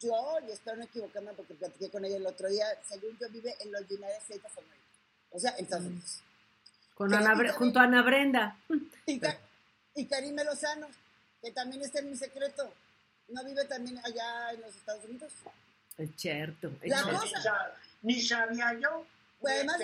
yo, 0.00 0.36
y 0.46 0.52
espero 0.52 0.76
no 0.76 1.32
porque 1.34 1.54
platiqué 1.54 1.88
con 1.88 2.04
ella 2.04 2.16
el 2.16 2.26
otro 2.26 2.46
día, 2.48 2.66
según 2.86 3.16
yo 3.18 3.26
vive 3.30 3.54
en 3.60 3.72
los 3.72 3.80
United 3.82 4.18
States 4.28 4.44
of 4.44 4.58
America. 4.58 4.86
O 5.30 5.38
sea, 5.38 5.54
en 5.56 5.64
Estados 5.64 5.86
Unidos. 5.86 6.22
Con 7.02 7.14
Ana 7.14 7.44
y 7.44 7.48
junto 7.48 7.80
a 7.80 7.82
Ana 7.82 8.02
Brenda. 8.02 8.56
Y, 9.06 9.20
y 9.96 10.06
Karime 10.06 10.44
Lozano, 10.44 10.86
que 11.40 11.50
también 11.50 11.82
está 11.82 11.98
en 11.98 12.10
mi 12.10 12.16
secreto. 12.16 12.72
¿No 13.28 13.44
vive 13.44 13.64
también 13.64 13.98
allá 14.04 14.52
en 14.52 14.60
los 14.60 14.74
Estados 14.76 15.04
Unidos? 15.04 15.32
Es 15.98 16.10
cierto. 16.16 16.70
es 16.80 16.90
La 16.90 17.02
cosa- 17.02 17.72
ni, 18.02 18.14
ni 18.14 18.22
sabía 18.22 18.72
yo. 18.74 19.04
Pues 19.40 19.54
además-. 19.54 19.80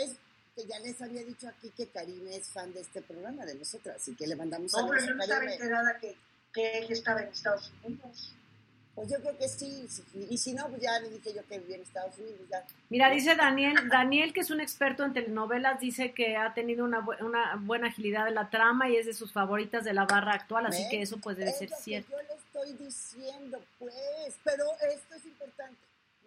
Es 0.00 0.16
que 0.56 0.66
ya 0.66 0.78
les 0.80 1.00
había 1.00 1.24
dicho 1.24 1.48
aquí 1.48 1.70
que 1.76 1.86
Karime 1.86 2.36
es 2.36 2.48
fan 2.48 2.72
de 2.72 2.80
este 2.80 3.00
programa, 3.02 3.44
de 3.46 3.54
nosotras, 3.54 3.96
así 3.96 4.14
que 4.16 4.26
le 4.26 4.34
mandamos 4.36 4.72
No, 4.72 4.88
pero 4.88 5.00
yo 5.06 5.14
no 5.14 5.22
a 5.22 5.24
estaba 5.24 5.44
enterada 5.44 5.96
que, 5.98 6.16
que 6.52 6.78
él 6.78 6.92
estaba 6.92 7.22
en 7.22 7.28
Estados 7.28 7.70
Unidos. 7.84 8.34
Pues 8.94 9.08
yo 9.08 9.18
creo 9.20 9.38
que 9.38 9.48
sí, 9.48 9.88
y 10.28 10.36
si 10.36 10.52
no, 10.52 10.68
pues 10.68 10.82
ya 10.82 10.98
le 11.00 11.08
dije 11.08 11.32
yo 11.32 11.42
que 11.46 11.58
vivía 11.58 11.76
en 11.76 11.82
Estados 11.82 12.18
Unidos. 12.18 12.40
Ya. 12.50 12.62
Mira, 12.90 13.08
dice 13.10 13.34
Daniel, 13.34 13.88
Daniel, 13.88 14.34
que 14.34 14.40
es 14.40 14.50
un 14.50 14.60
experto 14.60 15.02
en 15.02 15.14
telenovelas, 15.14 15.80
dice 15.80 16.12
que 16.12 16.36
ha 16.36 16.52
tenido 16.52 16.84
una, 16.84 17.00
bu- 17.00 17.18
una 17.24 17.56
buena 17.56 17.88
agilidad 17.88 18.26
de 18.26 18.32
la 18.32 18.50
trama 18.50 18.90
y 18.90 18.96
es 18.96 19.06
de 19.06 19.14
sus 19.14 19.32
favoritas 19.32 19.82
de 19.84 19.94
la 19.94 20.04
barra 20.04 20.34
actual, 20.34 20.66
así 20.66 20.82
¿Ves? 20.82 20.90
que 20.90 21.00
eso 21.02 21.16
pues 21.16 21.38
debe 21.38 21.50
Es 21.50 21.58
ser 21.58 21.70
lo 21.70 21.76
que 21.78 21.82
cierto. 21.82 22.10
yo 22.10 22.18
le 22.22 22.34
estoy 22.34 22.72
diciendo, 22.84 23.64
pues, 23.78 23.94
pero 24.44 24.64
esto 24.92 25.14
es 25.14 25.24
importante. 25.24 25.78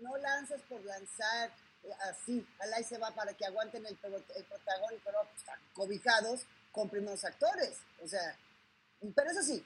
No 0.02 0.18
lanzas 0.18 0.60
por 0.68 0.84
lanzar 0.86 1.52
eh, 1.84 1.90
así, 2.10 2.44
al 2.60 2.74
ahí 2.74 2.84
se 2.84 2.98
va 2.98 3.12
para 3.12 3.34
que 3.36 3.46
aguanten 3.46 3.86
el, 3.86 3.92
el 4.04 4.44
protagónico, 4.46 5.04
pues, 5.12 5.38
están 5.38 5.60
cobijados 5.76 6.46
con 6.72 6.90
primeros 6.90 7.24
actores. 7.26 7.78
O 8.04 8.08
sea, 8.08 8.36
pero 9.16 9.30
eso 9.30 9.44
sí, 9.44 9.64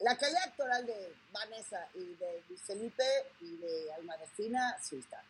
la 0.00 0.16
calidad 0.16 0.42
actoral 0.44 0.86
de 0.86 1.14
Vanessa 1.32 1.86
y 1.94 2.14
de 2.16 2.42
Luis 2.48 2.60
Felipe 2.62 3.04
y 3.40 3.56
de 3.56 3.92
Alma 3.92 4.16
Delfina, 4.16 4.76
sí 4.80 4.96
está. 4.96 5.22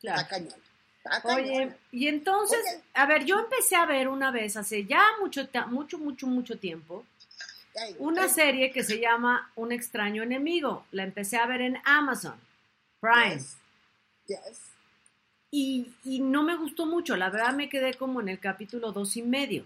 Claro. 0.00 0.20
Está 0.20 0.28
cañón. 0.36 0.60
Está 1.04 1.34
Oye, 1.34 1.52
cañón. 1.52 1.76
y 1.92 2.08
entonces, 2.08 2.60
Oye. 2.66 2.82
a 2.94 3.06
ver, 3.06 3.24
yo 3.24 3.38
empecé 3.38 3.76
a 3.76 3.86
ver 3.86 4.08
una 4.08 4.30
vez, 4.30 4.56
hace 4.56 4.84
ya 4.84 5.02
mucho, 5.20 5.48
mucho, 5.68 5.98
mucho, 5.98 6.26
mucho 6.26 6.58
tiempo, 6.58 7.04
una 7.98 8.28
serie 8.28 8.72
que 8.72 8.82
se 8.82 8.98
llama 9.00 9.50
Un 9.54 9.72
extraño 9.72 10.22
enemigo. 10.22 10.84
La 10.90 11.04
empecé 11.04 11.36
a 11.38 11.46
ver 11.46 11.62
en 11.62 11.78
Amazon 11.84 12.38
Prime. 13.00 13.36
yes, 13.36 13.56
yes. 14.26 14.60
Y, 15.52 15.94
y 16.04 16.20
no 16.20 16.42
me 16.42 16.56
gustó 16.56 16.84
mucho, 16.84 17.16
la 17.16 17.30
verdad 17.30 17.54
me 17.54 17.68
quedé 17.68 17.94
como 17.94 18.20
en 18.20 18.28
el 18.28 18.38
capítulo 18.38 18.92
dos 18.92 19.16
y 19.16 19.22
medio. 19.22 19.64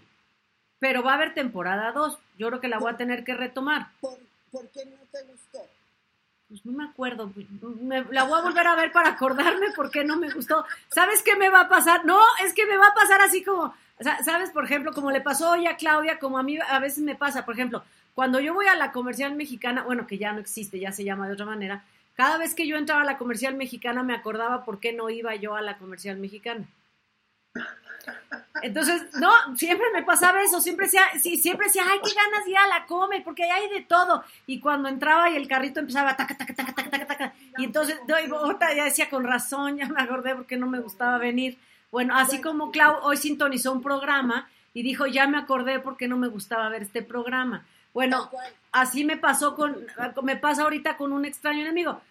Pero 0.79 1.03
va 1.03 1.11
a 1.11 1.15
haber 1.15 1.33
temporada 1.33 1.91
2. 1.93 2.17
Yo 2.37 2.47
creo 2.49 2.59
que 2.61 2.67
la 2.67 2.79
voy 2.79 2.91
a 2.93 2.97
tener 2.97 3.23
que 3.23 3.33
retomar. 3.33 3.87
¿Por, 4.01 4.17
¿Por 4.55 4.69
qué 4.69 4.85
no 4.85 4.95
te 5.11 5.21
gustó? 5.23 5.59
Pues 6.47 6.65
no 6.65 6.71
me 6.71 6.85
acuerdo. 6.85 7.29
me- 7.81 8.05
la 8.11 8.23
voy 8.23 8.39
a 8.39 8.43
volver 8.43 8.65
a 8.67 8.75
ver 8.75 8.91
para 8.93 9.09
acordarme 9.09 9.71
por 9.75 9.91
qué 9.91 10.03
no 10.05 10.15
me 10.15 10.29
gustó. 10.31 10.65
¿Sabes 10.93 11.21
qué 11.23 11.35
me 11.35 11.49
va 11.49 11.61
a 11.61 11.67
pasar? 11.69 12.05
No, 12.05 12.19
es 12.43 12.53
que 12.53 12.65
me 12.65 12.77
va 12.77 12.87
a 12.87 12.93
pasar 12.93 13.19
así 13.21 13.43
como, 13.43 13.73
sa- 13.99 14.23
¿sabes? 14.23 14.51
Por 14.51 14.63
ejemplo, 14.63 14.93
como 14.93 15.11
le 15.11 15.19
pasó 15.21 15.51
hoy 15.51 15.67
a 15.67 15.75
Claudia, 15.75 16.19
como 16.19 16.37
a 16.37 16.43
mí 16.43 16.57
a 16.57 16.79
veces 16.79 16.99
me 17.03 17.15
pasa. 17.15 17.43
Por 17.43 17.55
ejemplo, 17.55 17.83
cuando 18.13 18.39
yo 18.39 18.53
voy 18.53 18.67
a 18.67 18.75
la 18.75 18.91
comercial 18.93 19.35
mexicana, 19.35 19.83
bueno, 19.83 20.07
que 20.07 20.17
ya 20.17 20.31
no 20.31 20.39
existe, 20.39 20.79
ya 20.79 20.91
se 20.93 21.03
llama 21.03 21.27
de 21.27 21.33
otra 21.33 21.45
manera, 21.45 21.83
cada 22.13 22.37
vez 22.37 22.55
que 22.55 22.65
yo 22.67 22.77
entraba 22.77 23.01
a 23.01 23.05
la 23.05 23.17
comercial 23.17 23.55
mexicana 23.55 24.03
me 24.03 24.13
acordaba 24.15 24.63
por 24.63 24.79
qué 24.79 24.93
no 24.93 25.09
iba 25.09 25.35
yo 25.35 25.55
a 25.55 25.61
la 25.61 25.77
comercial 25.77 26.17
mexicana. 26.17 26.63
Entonces, 28.61 29.03
no, 29.15 29.31
siempre 29.57 29.87
me 29.93 30.03
pasaba 30.03 30.41
eso, 30.41 30.61
siempre 30.61 30.85
decía, 30.85 31.03
sí, 31.21 31.37
siempre 31.37 31.67
decía, 31.67 31.83
ay, 31.89 31.99
qué 32.03 32.13
ganas 32.13 32.45
de 32.45 32.51
ir 32.51 32.57
a 32.57 32.67
la 32.67 32.85
come, 32.85 33.21
porque 33.21 33.43
ahí 33.43 33.51
hay 33.51 33.69
de 33.69 33.81
todo. 33.81 34.23
Y 34.47 34.59
cuando 34.59 34.89
entraba 34.89 35.29
y 35.29 35.35
el 35.35 35.47
carrito 35.47 35.79
empezaba, 35.79 36.15
taca, 36.15 36.35
taca, 36.37 36.53
taca, 36.53 36.73
taca, 36.73 36.89
taca, 36.89 37.07
taca, 37.07 37.33
y 37.57 37.65
entonces, 37.65 37.99
no, 38.07 38.19
y 38.19 38.31
otra 38.31 38.73
ya 38.73 38.85
decía, 38.85 39.09
con 39.09 39.23
razón, 39.23 39.77
ya 39.77 39.87
me 39.87 40.01
acordé 40.01 40.35
porque 40.35 40.57
no 40.57 40.67
me 40.67 40.79
gustaba 40.79 41.17
venir. 41.17 41.57
Bueno, 41.91 42.15
así 42.15 42.41
como 42.41 42.71
Clau 42.71 42.99
hoy 43.03 43.17
sintonizó 43.17 43.71
un 43.71 43.81
programa 43.81 44.49
y 44.73 44.83
dijo, 44.83 45.05
ya 45.05 45.27
me 45.27 45.37
acordé 45.37 45.79
porque 45.79 46.07
no 46.07 46.17
me 46.17 46.27
gustaba 46.27 46.69
ver 46.69 46.83
este 46.83 47.01
programa. 47.01 47.65
Bueno, 47.93 48.29
así 48.73 49.05
me 49.05 49.15
pasó 49.15 49.55
con, 49.55 49.87
me 50.23 50.35
pasa 50.35 50.63
ahorita 50.63 50.97
con 50.97 51.13
un 51.13 51.23
extraño 51.23 51.61
enemigo. 51.61 52.01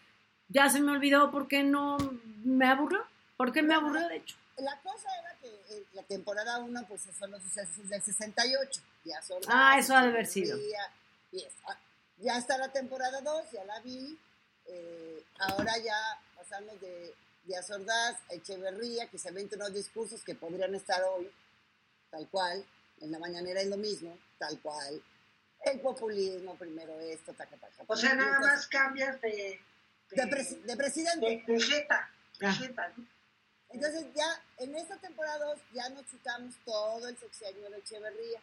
Ya 0.48 0.70
se 0.70 0.80
me 0.80 0.92
olvidó 0.92 1.30
porque 1.30 1.62
no 1.62 1.98
me 2.42 2.66
aburrió, 2.66 3.02
porque 3.36 3.62
me 3.62 3.74
aburrió 3.74 4.08
de 4.08 4.16
hecho. 4.16 4.36
La 4.56 4.78
cosa 4.78 5.08
era 5.20 5.33
que 5.74 5.84
la 5.96 6.02
temporada 6.02 6.58
1 6.58 6.86
pues 6.88 7.02
son 7.18 7.30
los 7.30 7.42
sucesos 7.42 7.88
del 7.88 8.02
68. 8.02 8.82
Ya 9.04 9.20
son 9.22 9.40
Ah, 9.48 9.76
eso 9.78 9.94
ha 9.96 10.02
de 10.02 10.08
haber 10.08 10.26
sido. 10.26 10.58
Ah, 11.66 11.78
ya 12.18 12.38
está 12.38 12.56
la 12.58 12.70
temporada 12.72 13.20
2, 13.20 13.50
ya 13.52 13.64
la 13.64 13.80
vi. 13.80 14.18
eh, 14.66 15.22
ahora 15.40 15.76
ya 15.78 15.94
pasamos 16.36 16.80
de 16.80 17.14
Díaz 17.44 17.70
Ordaz 17.70 18.16
a 18.30 18.34
Echeverría, 18.34 19.08
que 19.08 19.18
se 19.18 19.30
ven 19.30 19.46
unos 19.54 19.74
discursos 19.74 20.24
que 20.24 20.34
podrían 20.34 20.74
estar 20.74 21.02
hoy, 21.04 21.30
tal 22.10 22.26
cual. 22.30 22.64
En 23.02 23.10
la 23.12 23.18
mañanera 23.18 23.60
es 23.60 23.66
lo 23.66 23.76
mismo, 23.76 24.16
tal 24.38 24.58
cual. 24.60 25.02
El 25.64 25.80
populismo, 25.80 26.54
primero 26.56 26.98
esto, 27.00 27.34
taca, 27.34 27.56
taca. 27.58 27.84
O 27.86 27.96
sea, 27.96 28.14
nada 28.14 28.40
más 28.40 28.66
cambias 28.68 29.20
de, 29.20 29.60
De, 30.10 30.22
presi- 30.24 30.60
de 30.62 30.76
presidente. 30.76 31.44
de, 31.46 31.52
de 31.52 31.60
jeta, 31.60 32.10
de 32.38 32.46
Ah. 32.46 32.52
jeta, 32.54 32.88
¿no? 32.96 33.04
Entonces 33.74 34.06
ya 34.14 34.40
en 34.58 34.74
esta 34.76 34.96
temporada 34.98 35.44
2 35.46 35.58
ya 35.72 35.88
nos 35.90 36.06
chutamos 36.08 36.54
todo 36.64 37.08
el 37.08 37.16
sexenio 37.18 37.68
de 37.70 37.78
Echeverría. 37.78 38.40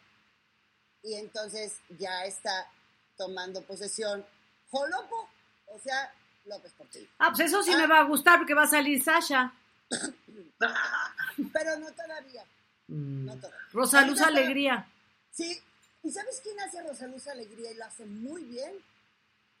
Y 1.02 1.14
entonces 1.14 1.74
ya 1.98 2.24
está 2.26 2.70
tomando 3.16 3.62
posesión 3.62 4.24
Jolopo, 4.70 5.28
o 5.68 5.78
sea, 5.80 6.12
López 6.46 6.72
Portillo. 6.72 7.08
Ah, 7.18 7.30
pues 7.34 7.48
eso 7.48 7.62
sí 7.62 7.72
Ah. 7.74 7.78
me 7.78 7.86
va 7.86 8.00
a 8.00 8.04
gustar 8.04 8.38
porque 8.38 8.54
va 8.54 8.64
a 8.64 8.68
salir 8.68 9.02
Sasha. 9.02 9.52
Pero 11.52 11.76
no 11.78 11.90
todavía, 11.92 12.44
Mm. 12.88 13.26
no 13.26 13.36
todavía. 13.36 13.58
Rosa 13.72 14.00
Luz 14.02 14.20
Ahorita 14.20 14.28
está- 14.28 14.40
Alegría. 14.40 14.86
Sí, 15.30 15.62
¿y 16.02 16.10
sabes 16.10 16.40
quién 16.42 16.58
hace 16.60 16.78
a 16.78 16.82
Rosa 16.82 17.06
Luz 17.06 17.26
Alegría 17.28 17.70
y 17.70 17.74
lo 17.74 17.84
hace 17.84 18.04
muy 18.06 18.42
bien? 18.44 18.72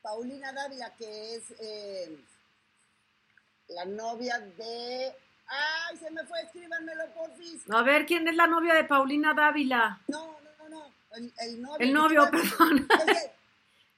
Paulina 0.02 0.52
Dávila, 0.52 0.94
que 0.96 1.36
es 1.36 1.44
eh, 1.60 2.18
la 3.68 3.84
novia 3.84 4.38
de... 4.38 5.14
¡Ay, 5.52 5.96
se 5.98 6.10
me 6.10 6.24
fue! 6.24 6.40
Escríbanmelo, 6.42 7.04
porfis. 7.14 7.70
A 7.70 7.82
ver, 7.82 8.06
¿quién 8.06 8.26
es 8.26 8.34
la 8.36 8.46
novia 8.46 8.74
de 8.74 8.84
Paulina 8.84 9.34
Dávila? 9.34 10.00
No, 10.08 10.26
no, 10.42 10.68
no, 10.68 10.68
no. 10.68 10.86
El, 11.16 11.32
el 11.40 11.62
novio. 11.62 11.76
El 11.78 11.92
novio, 11.92 12.28
perdón. 12.30 12.78
El 12.78 12.86
que, 12.88 13.12
el 13.12 13.16
que 13.18 13.34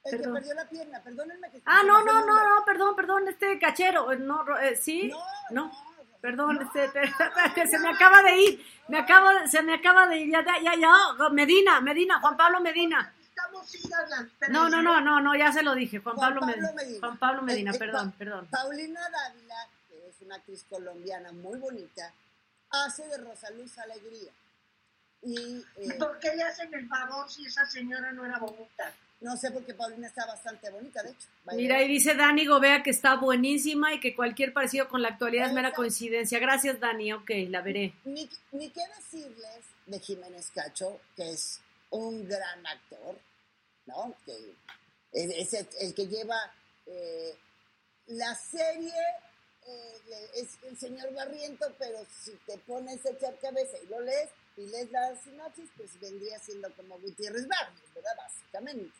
Perdón. 0.17 0.33
perdió 0.33 0.53
la 0.53 0.65
pierna, 0.69 0.99
perdónenme 1.01 1.49
que... 1.51 1.61
Ah, 1.65 1.81
no, 1.85 2.03
no, 2.03 2.25
no, 2.25 2.43
no, 2.43 2.65
perdón, 2.65 2.95
perdón, 2.95 3.27
este 3.27 3.57
cachero. 3.57 4.11
eh, 4.11 4.17
No, 4.17 4.45
eh, 4.59 4.75
¿sí? 4.75 5.09
No, 5.09 5.17
No. 5.51 5.65
no. 5.67 5.95
Perdón, 6.21 6.59
este, 6.73 6.91
se 7.67 7.77
me 7.79 7.89
acaba 7.89 8.23
de 8.23 8.35
ir. 8.41 8.65
Me 8.87 8.97
acabo, 8.99 9.29
se 9.47 9.61
me 9.61 9.75
acaba 9.75 10.07
de 10.07 10.17
ir. 10.21 10.31
Ya, 10.31 10.43
ya, 10.43 10.59
ya, 10.59 10.75
ya. 10.75 11.29
Medina, 11.29 11.79
Medina, 11.81 12.19
Juan 12.19 12.35
Pablo 12.35 12.59
Medina. 12.61 13.13
No, 14.49 14.67
no, 14.69 14.81
no, 14.81 15.01
no, 15.01 15.21
no, 15.21 15.35
ya 15.35 15.51
se 15.53 15.61
lo 15.61 15.75
dije. 15.75 15.99
Juan, 15.99 16.15
Pablo, 16.15 16.41
Medina. 16.41 16.69
Juan 16.99 17.17
Pablo 17.17 17.41
Medina, 17.43 17.71
Eh, 17.71 17.75
eh, 17.75 17.79
perdón, 17.79 18.11
perdón. 18.17 18.47
Paulina 18.49 19.01
Dávila, 19.01 19.55
una 20.25 20.35
actriz 20.35 20.65
colombiana 20.69 21.31
muy 21.31 21.59
bonita, 21.59 22.13
hace 22.69 23.07
de 23.07 23.17
Rosa 23.17 23.49
Luz 23.51 23.77
Alegría. 23.77 24.31
Y 25.21 25.37
¿Y 25.77 25.91
eh, 25.91 25.93
por 25.97 26.19
qué 26.19 26.35
le 26.35 26.43
hacen 26.43 26.73
el 26.73 26.87
favor 26.87 27.29
si 27.29 27.45
esa 27.45 27.65
señora 27.65 28.11
no 28.11 28.25
era 28.25 28.37
bonita? 28.39 28.93
no 29.21 29.35
sé 29.37 29.49
por 29.49 29.65
qué 29.65 29.73
Paulina 29.73 30.07
está 30.07 30.25
bastante 30.25 30.69
bonita, 30.69 31.01
de 31.01 31.09
hecho. 31.09 31.27
Mira, 31.53 31.81
y 31.81 31.87
dice 31.87 32.13
Dani 32.13 32.45
Gobea 32.45 32.83
que 32.83 32.91
está 32.91 33.15
buenísima 33.15 33.93
y 33.93 33.99
que 33.99 34.15
cualquier 34.15 34.53
parecido 34.53 34.87
con 34.87 35.01
la 35.01 35.09
actualidad 35.09 35.47
es 35.47 35.53
mera 35.53 35.73
coincidencia. 35.73 36.37
Gracias, 36.37 36.79
Dani. 36.79 37.13
Ok, 37.13 37.31
la 37.49 37.61
veré. 37.61 37.93
Ni, 38.03 38.29
ni 38.51 38.69
qué 38.69 38.81
decirles 38.95 39.61
de 39.87 39.99
Jiménez 39.99 40.51
Cacho, 40.53 40.99
que 41.15 41.31
es 41.31 41.59
un 41.89 42.27
gran 42.27 42.67
actor, 42.67 43.17
¿no? 43.87 44.15
Que 44.25 44.53
es, 45.13 45.31
es 45.31 45.53
el, 45.53 45.67
el 45.79 45.93
que 45.95 46.07
lleva 46.07 46.37
eh, 46.85 47.35
la 48.07 48.35
serie, 48.35 48.93
eh, 49.67 50.29
es 50.35 50.49
el 50.63 50.77
señor 50.77 51.13
Barriento, 51.13 51.65
pero 51.77 52.05
si 52.23 52.31
te 52.45 52.57
pones 52.59 53.05
a 53.05 53.09
echar 53.09 53.37
cabeza 53.39 53.77
y 53.83 53.87
lo 53.87 53.99
lees 54.01 54.29
y 54.57 54.67
lees 54.67 54.91
la 54.91 55.15
sinopsis, 55.21 55.69
pues 55.75 55.99
vendría 55.99 56.39
siendo 56.39 56.73
como 56.75 56.99
Gutiérrez 56.99 57.47
Barrios, 57.47 57.93
¿verdad? 57.93 58.15
Básicamente. 58.17 58.93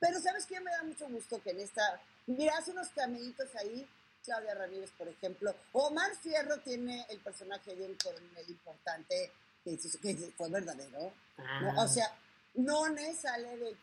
Pero 0.00 0.20
¿sabes 0.20 0.46
qué? 0.46 0.60
Me 0.60 0.70
da 0.70 0.82
mucho 0.82 1.08
gusto 1.08 1.42
que 1.42 1.50
en 1.50 1.60
esta... 1.60 2.00
Mira, 2.26 2.56
hace 2.56 2.70
unos 2.70 2.88
caminitos 2.90 3.54
ahí, 3.56 3.88
Claudia 4.24 4.54
Ramírez, 4.54 4.90
por 4.96 5.08
ejemplo. 5.08 5.54
Omar 5.72 6.14
Fierro 6.16 6.58
tiene 6.58 7.04
el 7.08 7.18
personaje 7.20 7.74
de 7.74 7.86
un 7.86 7.96
coronel 7.96 8.48
importante 8.48 9.32
que, 9.64 9.76
que 9.76 10.32
fue 10.36 10.48
verdadero. 10.48 10.98
¿no? 11.00 11.12
Ah. 11.38 11.74
O 11.84 11.88
sea, 11.88 12.14
None 12.54 13.14
sale 13.14 13.56
del, 13.56 13.76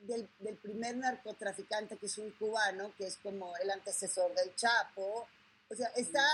del, 0.00 0.28
del 0.38 0.56
primer 0.56 0.96
narcotraficante 0.96 1.96
que 1.96 2.06
es 2.06 2.18
un 2.18 2.30
cubano, 2.32 2.92
que 2.96 3.06
es 3.06 3.16
como 3.16 3.56
el 3.58 3.70
antecesor 3.70 4.34
del 4.34 4.54
Chapo. 4.54 5.26
O 5.68 5.74
sea, 5.74 5.88
está, 5.96 6.24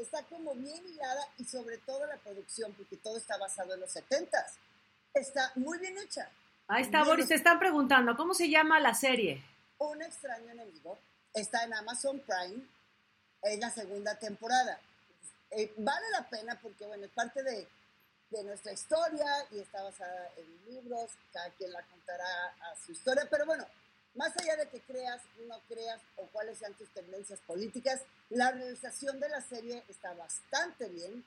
está 0.00 0.22
como 0.24 0.54
bien 0.54 0.86
hilada 0.86 1.26
y 1.38 1.44
sobre 1.44 1.78
todo 1.78 2.06
la 2.06 2.16
producción, 2.16 2.72
porque 2.74 2.96
todo 2.96 3.16
está 3.16 3.36
basado 3.36 3.74
en 3.74 3.80
los 3.80 3.94
70s. 3.94 4.54
Está 5.14 5.52
muy 5.56 5.78
bien 5.78 5.96
hecha. 5.98 6.30
Ahí 6.68 6.82
está, 6.82 6.98
Bien, 6.98 7.08
Boris. 7.08 7.28
Te 7.28 7.34
están 7.34 7.58
preguntando, 7.58 8.16
¿cómo 8.16 8.34
se 8.34 8.48
llama 8.48 8.78
la 8.78 8.94
serie? 8.94 9.42
Un 9.78 10.02
extraño 10.02 10.52
enemigo. 10.52 10.98
Está 11.32 11.64
en 11.64 11.74
Amazon 11.74 12.20
Prime. 12.20 12.62
Es 13.42 13.58
la 13.58 13.70
segunda 13.70 14.18
temporada. 14.18 14.78
Eh, 15.50 15.72
vale 15.78 16.06
la 16.10 16.28
pena 16.28 16.58
porque, 16.60 16.86
bueno, 16.86 17.06
es 17.06 17.10
parte 17.12 17.42
de, 17.42 17.66
de 18.30 18.44
nuestra 18.44 18.72
historia 18.72 19.26
y 19.50 19.60
está 19.60 19.82
basada 19.82 20.30
en 20.36 20.74
libros, 20.74 21.10
cada 21.32 21.50
quien 21.50 21.72
la 21.72 21.82
contará 21.82 22.54
a 22.70 22.76
su 22.84 22.92
historia, 22.92 23.26
pero 23.30 23.46
bueno, 23.46 23.66
más 24.14 24.36
allá 24.36 24.56
de 24.56 24.68
que 24.68 24.80
creas, 24.80 25.22
no 25.46 25.60
creas 25.68 26.00
o 26.16 26.26
cuáles 26.32 26.58
sean 26.58 26.74
tus 26.74 26.88
tendencias 26.90 27.40
políticas, 27.46 28.02
la 28.30 28.50
realización 28.50 29.20
de 29.20 29.28
la 29.28 29.40
serie 29.40 29.82
está 29.88 30.12
bastante 30.14 30.88
bien. 30.88 31.24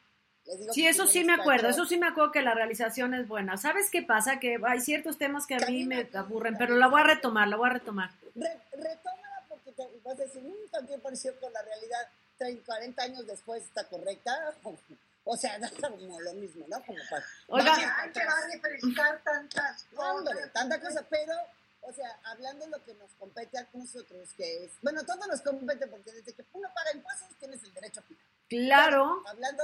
sí, 0.72 0.86
eso 0.86 1.08
sí 1.08 1.24
me 1.24 1.34
acuerdo, 1.34 1.70
eso 1.70 1.86
sí 1.86 1.98
me 1.98 2.08
acuerdo 2.08 2.32
que 2.32 2.42
la 2.42 2.54
realización 2.54 3.14
es 3.14 3.28
buena. 3.28 3.58
¿Sabes 3.58 3.90
qué 3.90 4.02
pasa? 4.04 4.40
Que 4.40 4.60
hay 4.64 4.82
ciertos 4.82 5.18
temas 5.18 5.48
que 5.48 5.56
a 5.56 5.68
mí 5.68 5.86
me 5.86 6.10
aburren, 6.14 6.58
pero 6.58 6.76
la 6.76 6.88
voy 6.88 7.02
a 7.02 7.06
retomar, 7.06 7.48
la 7.48 7.56
voy 7.56 7.70
a 7.70 7.74
retomar. 7.74 8.12
retómala 8.36 9.46
porque 9.48 9.72
te 9.72 9.88
vas 10.04 10.20
a 10.20 10.24
decir, 10.24 10.44
nunca 10.44 10.82
mm, 10.82 10.90
me 10.90 11.00
pareció 11.00 11.40
con 11.40 11.54
la 11.54 11.62
realidad 11.62 12.08
30, 12.38 12.66
40 12.66 13.04
años 13.04 13.26
después 13.26 13.64
está 13.64 13.86
correcta. 13.86 14.54
O 15.24 15.38
sea, 15.38 15.58
no 15.60 15.70
como 15.80 16.20
lo 16.20 16.34
mismo, 16.34 16.66
¿no? 16.68 16.84
Como 16.86 17.00
para, 17.10 17.26
Oiga, 17.48 18.02
hay 18.02 18.12
que 18.12 18.26
va 18.26 18.34
a 18.34 18.48
refrescar 18.48 19.24
tantas 19.24 19.84
cosas. 19.96 20.16
Hombre, 20.16 20.48
tanta 20.54 20.80
cosa, 20.80 21.06
pero 21.10 21.34
o 21.82 21.92
sea, 21.94 22.20
hablando 22.26 22.66
de 22.66 22.72
lo 22.72 22.84
que 22.86 22.94
nos 22.94 23.12
compete 23.16 23.58
a 23.58 23.68
nosotros, 23.74 24.30
que 24.38 24.66
es, 24.66 24.72
bueno, 24.82 25.04
todo 25.04 25.26
nos 25.28 25.42
compete 25.42 25.88
porque 25.88 26.12
desde 26.12 26.34
que 26.34 26.46
uno 26.54 26.70
paga 26.74 26.94
impuestos 26.94 27.36
tienes 27.40 27.64
el 27.64 27.74
derecho 27.74 28.00
a 28.00 28.04
opinar. 28.04 28.24
Claro. 28.50 29.24
hablando, 29.28 29.64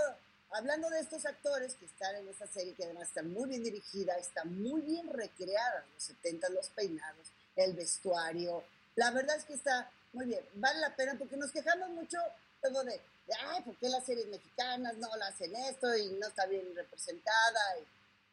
hablando 0.51 0.89
de 0.89 0.99
estos 0.99 1.25
actores 1.25 1.75
que 1.75 1.85
están 1.85 2.15
en 2.15 2.27
esta 2.27 2.47
serie, 2.47 2.73
que 2.73 2.85
además 2.85 3.09
está 3.09 3.21
muy 3.21 3.49
bien 3.49 3.63
dirigida, 3.63 4.17
está 4.17 4.45
muy 4.45 4.81
bien 4.81 5.07
recreada, 5.09 5.85
los 5.93 6.03
70, 6.03 6.49
los 6.49 6.69
peinados, 6.69 7.31
el 7.55 7.73
vestuario, 7.73 8.63
la 8.95 9.11
verdad 9.11 9.35
es 9.35 9.45
que 9.45 9.53
está 9.53 9.91
muy 10.13 10.25
bien, 10.25 10.43
vale 10.55 10.79
la 10.79 10.95
pena 10.95 11.15
porque 11.19 11.37
nos 11.37 11.51
quejamos 11.51 11.89
mucho 11.89 12.17
luego 12.63 12.83
de, 12.83 12.99
ay, 13.33 13.61
¿por 13.63 13.75
qué 13.77 13.89
las 13.89 14.05
series 14.05 14.27
mexicanas 14.27 14.97
no 14.97 15.15
la 15.17 15.27
hacen 15.27 15.55
esto 15.55 15.95
y 15.95 16.09
no 16.09 16.27
está 16.27 16.45
bien 16.45 16.75
representada? 16.75 17.59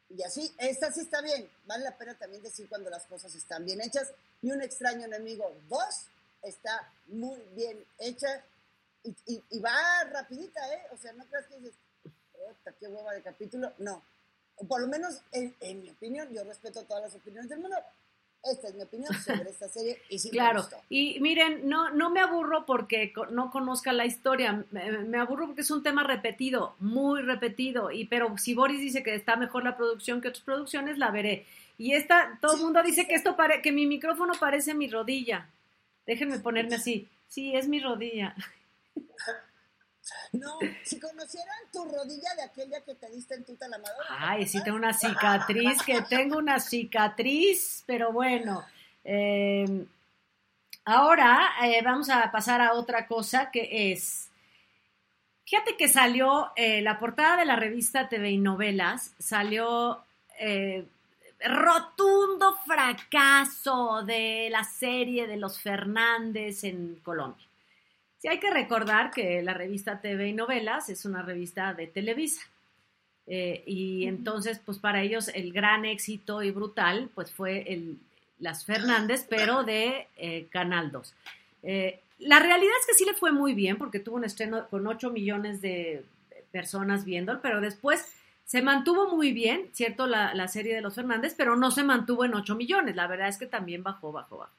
Y, 0.09 0.15
y 0.15 0.23
así, 0.23 0.53
esta 0.57 0.91
sí 0.91 1.01
está 1.01 1.21
bien. 1.21 1.49
Vale 1.65 1.83
la 1.83 1.97
pena 1.97 2.17
también 2.17 2.43
decir 2.43 2.69
cuando 2.69 2.89
las 2.89 3.05
cosas 3.05 3.33
están 3.35 3.65
bien 3.65 3.81
hechas. 3.81 4.11
Y 4.41 4.51
un 4.51 4.61
extraño 4.61 5.05
enemigo 5.05 5.51
2 5.69 5.79
está 6.43 6.91
muy 7.07 7.39
bien 7.55 7.83
hecha 7.97 8.43
y, 9.03 9.43
y, 9.49 9.59
va 9.59 10.03
rapidita, 10.05 10.73
¿eh? 10.73 10.87
O 10.91 10.97
sea, 10.97 11.13
no 11.13 11.25
creas 11.25 11.45
que 11.45 11.57
dices, 11.57 11.75
qué 12.79 12.87
hueva 12.87 13.13
de 13.13 13.21
capítulo. 13.21 13.71
No. 13.77 14.03
por 14.67 14.81
lo 14.81 14.87
menos, 14.87 15.21
en, 15.31 15.55
en 15.59 15.81
mi 15.81 15.89
opinión, 15.89 16.31
yo 16.31 16.43
respeto 16.43 16.83
todas 16.83 17.03
las 17.03 17.15
opiniones 17.15 17.49
del 17.49 17.59
mundo, 17.59 17.77
esta 18.51 18.67
es 18.67 18.75
mi 18.75 18.83
opinión 18.83 19.13
sobre 19.13 19.49
esta 19.49 19.67
serie 19.67 20.01
y 20.09 20.19
sí 20.19 20.29
Claro, 20.29 20.67
y 20.89 21.19
miren, 21.19 21.67
no, 21.67 21.89
no 21.91 22.09
me 22.09 22.19
aburro 22.19 22.65
porque 22.65 23.13
no 23.31 23.51
conozca 23.51 23.91
la 23.93 24.05
historia, 24.05 24.65
me, 24.71 25.17
aburro 25.17 25.47
porque 25.47 25.61
es 25.61 25.71
un 25.71 25.83
tema 25.83 26.03
repetido, 26.03 26.75
muy 26.79 27.21
repetido, 27.21 27.91
y 27.91 28.05
pero 28.05 28.37
si 28.37 28.53
Boris 28.53 28.79
dice 28.79 29.03
que 29.03 29.15
está 29.15 29.35
mejor 29.35 29.63
la 29.63 29.77
producción 29.77 30.21
que 30.21 30.29
otras 30.29 30.43
producciones, 30.43 30.97
la 30.97 31.11
veré. 31.11 31.45
Y 31.77 31.93
esta, 31.93 32.37
todo 32.41 32.55
el 32.55 32.61
mundo 32.61 32.81
dice 32.83 33.07
que 33.07 33.15
esto 33.15 33.35
pare, 33.35 33.61
que 33.61 33.71
mi 33.71 33.85
micrófono 33.85 34.33
parece 34.39 34.73
mi 34.73 34.89
rodilla. 34.89 35.49
Déjenme 36.05 36.39
ponerme 36.39 36.75
así. 36.75 37.09
Sí, 37.27 37.55
es 37.55 37.67
mi 37.67 37.79
rodilla. 37.79 38.35
No, 40.33 40.59
si 40.83 40.99
conocieran 40.99 41.57
tu 41.71 41.85
rodilla 41.85 42.35
de 42.35 42.43
aquella 42.43 42.81
que 42.81 42.95
te 42.95 43.09
diste 43.09 43.35
en 43.35 43.45
tu 43.45 43.55
talamadora. 43.55 44.05
Ay, 44.09 44.47
sí, 44.47 44.61
tengo 44.63 44.77
una 44.77 44.93
cicatriz, 44.93 45.81
que 45.83 46.01
tengo 46.03 46.37
una 46.37 46.59
cicatriz, 46.59 47.83
pero 47.85 48.11
bueno. 48.11 48.65
Em, 49.03 49.87
ahora 50.83 51.51
eh, 51.63 51.81
vamos 51.83 52.09
a 52.09 52.31
pasar 52.31 52.61
a 52.61 52.73
otra 52.73 53.07
cosa 53.07 53.49
que 53.51 53.91
es. 53.91 54.29
Fíjate 55.45 55.77
que 55.77 55.87
salió 55.87 56.51
eh, 56.55 56.81
la 56.81 56.97
portada 56.99 57.37
de 57.37 57.45
la 57.45 57.55
revista 57.55 58.09
TV 58.09 58.31
y 58.31 58.37
Novelas, 58.37 59.13
salió 59.19 60.03
eh, 60.39 60.85
rotundo 61.39 62.57
fracaso 62.65 64.03
de 64.03 64.49
la 64.51 64.63
serie 64.63 65.27
de 65.27 65.37
los 65.37 65.59
Fernández 65.61 66.63
en 66.63 66.95
Colombia 67.03 67.45
hay 68.27 68.39
que 68.39 68.49
recordar 68.49 69.11
que 69.11 69.41
la 69.43 69.53
revista 69.53 70.01
TV 70.01 70.29
y 70.29 70.33
Novelas 70.33 70.89
es 70.89 71.05
una 71.05 71.21
revista 71.21 71.73
de 71.73 71.87
Televisa. 71.87 72.41
Eh, 73.27 73.63
y 73.65 74.05
entonces, 74.05 74.59
pues 74.63 74.77
para 74.77 75.01
ellos 75.01 75.29
el 75.29 75.51
gran 75.51 75.85
éxito 75.85 76.43
y 76.43 76.51
brutal, 76.51 77.09
pues 77.13 77.31
fue 77.31 77.71
el, 77.71 77.97
Las 78.39 78.65
Fernández, 78.65 79.25
pero 79.29 79.63
de 79.63 80.07
eh, 80.17 80.47
Canal 80.49 80.91
2. 80.91 81.13
Eh, 81.63 81.99
la 82.19 82.39
realidad 82.39 82.73
es 82.79 82.87
que 82.87 82.93
sí 82.93 83.05
le 83.05 83.13
fue 83.13 83.31
muy 83.31 83.53
bien, 83.53 83.77
porque 83.77 83.99
tuvo 83.99 84.15
un 84.15 84.25
estreno 84.25 84.67
con 84.69 84.85
8 84.85 85.09
millones 85.11 85.61
de 85.61 86.03
personas 86.51 87.03
viéndolo, 87.03 87.41
pero 87.41 87.61
después 87.61 88.13
se 88.45 88.61
mantuvo 88.61 89.15
muy 89.15 89.33
bien, 89.33 89.69
¿cierto? 89.73 90.07
La, 90.07 90.33
la, 90.33 90.47
serie 90.47 90.75
de 90.75 90.81
los 90.81 90.93
Fernández, 90.93 91.33
pero 91.35 91.55
no 91.55 91.71
se 91.71 91.83
mantuvo 91.83 92.23
en 92.23 92.35
8 92.35 92.55
millones. 92.55 92.95
La 92.95 93.07
verdad 93.07 93.27
es 93.27 93.37
que 93.37 93.47
también 93.47 93.83
bajó, 93.83 94.11
bajó, 94.11 94.37
bajó. 94.37 94.53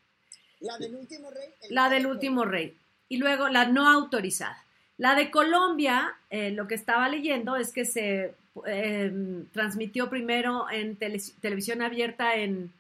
La 0.61 0.77
del 0.79 0.97
último 0.97 1.31
rey. 1.31 1.49
La 1.71 1.89
del 1.89 2.07
último 2.07 2.45
rey 2.45 2.77
y 3.09 3.19
luego 3.19 3.49
la 3.49 3.67
no 3.67 3.89
autorizada. 3.89 4.65
La 4.99 5.15
de 5.15 5.31
Colombia, 5.31 6.15
eh, 6.31 6.51
lo 6.51 6.67
que 6.67 6.75
estaba 6.75 7.09
leyendo 7.09 7.57
es 7.57 7.73
que 7.73 7.85
se 7.85 8.35
eh, 8.67 9.45
transmitió 9.53 10.09
primero 10.09 10.71
en 10.71 10.97
televisión 10.97 11.83
abierta 11.83 12.35
en 12.37 12.73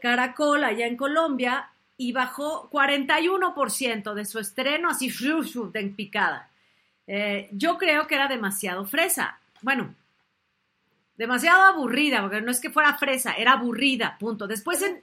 Caracol. 0.00 0.64
allá 0.64 0.86
en 0.86 0.96
Colombia, 0.96 1.70
y 1.96 2.12
bajó 2.12 2.68
41% 2.70 4.14
de 4.14 4.24
su 4.24 4.40
estreno, 4.40 4.90
así 4.90 5.08
de 5.72 5.82
picada. 5.90 6.50
Eh, 7.06 7.48
yo 7.52 7.78
creo 7.78 8.08
que 8.08 8.16
era 8.16 8.26
demasiado 8.26 8.84
fresa. 8.86 9.38
Bueno, 9.60 9.94
demasiado 11.16 11.62
aburrida, 11.62 12.20
porque 12.20 12.40
no 12.40 12.50
es 12.50 12.58
que 12.58 12.70
fuera 12.70 12.94
fresa, 12.98 13.34
era 13.34 13.52
aburrida, 13.52 14.16
punto. 14.18 14.48
Después 14.48 14.82
en... 14.82 15.02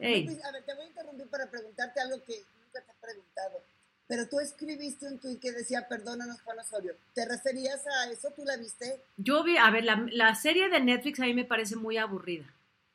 a 0.00 0.50
ver, 0.50 0.64
te 0.64 0.74
voy 0.74 0.84
a 0.84 0.88
interrumpir 0.88 1.26
para 1.28 1.46
preguntarte 1.48 2.00
algo 2.00 2.20
que 2.24 2.42
te 2.80 2.90
he 2.90 2.94
preguntado. 3.00 3.62
Pero 4.06 4.28
tú 4.28 4.40
escribiste 4.40 5.06
un 5.06 5.18
tuit 5.18 5.40
que 5.40 5.52
decía, 5.52 5.86
perdónanos 5.88 6.40
Juan 6.42 6.58
Osorio. 6.58 6.94
¿Te 7.14 7.24
referías 7.24 7.82
a 7.86 8.10
eso? 8.10 8.30
¿Tú 8.36 8.44
la 8.44 8.56
viste? 8.56 9.00
Yo 9.16 9.42
vi, 9.42 9.56
a 9.56 9.70
ver, 9.70 9.84
la, 9.84 10.34
serie 10.34 10.68
de 10.68 10.80
Netflix 10.80 11.20
a 11.20 11.24
mí 11.24 11.34
me 11.34 11.44
parece 11.44 11.76
muy 11.76 11.96
aburrida. 11.96 12.44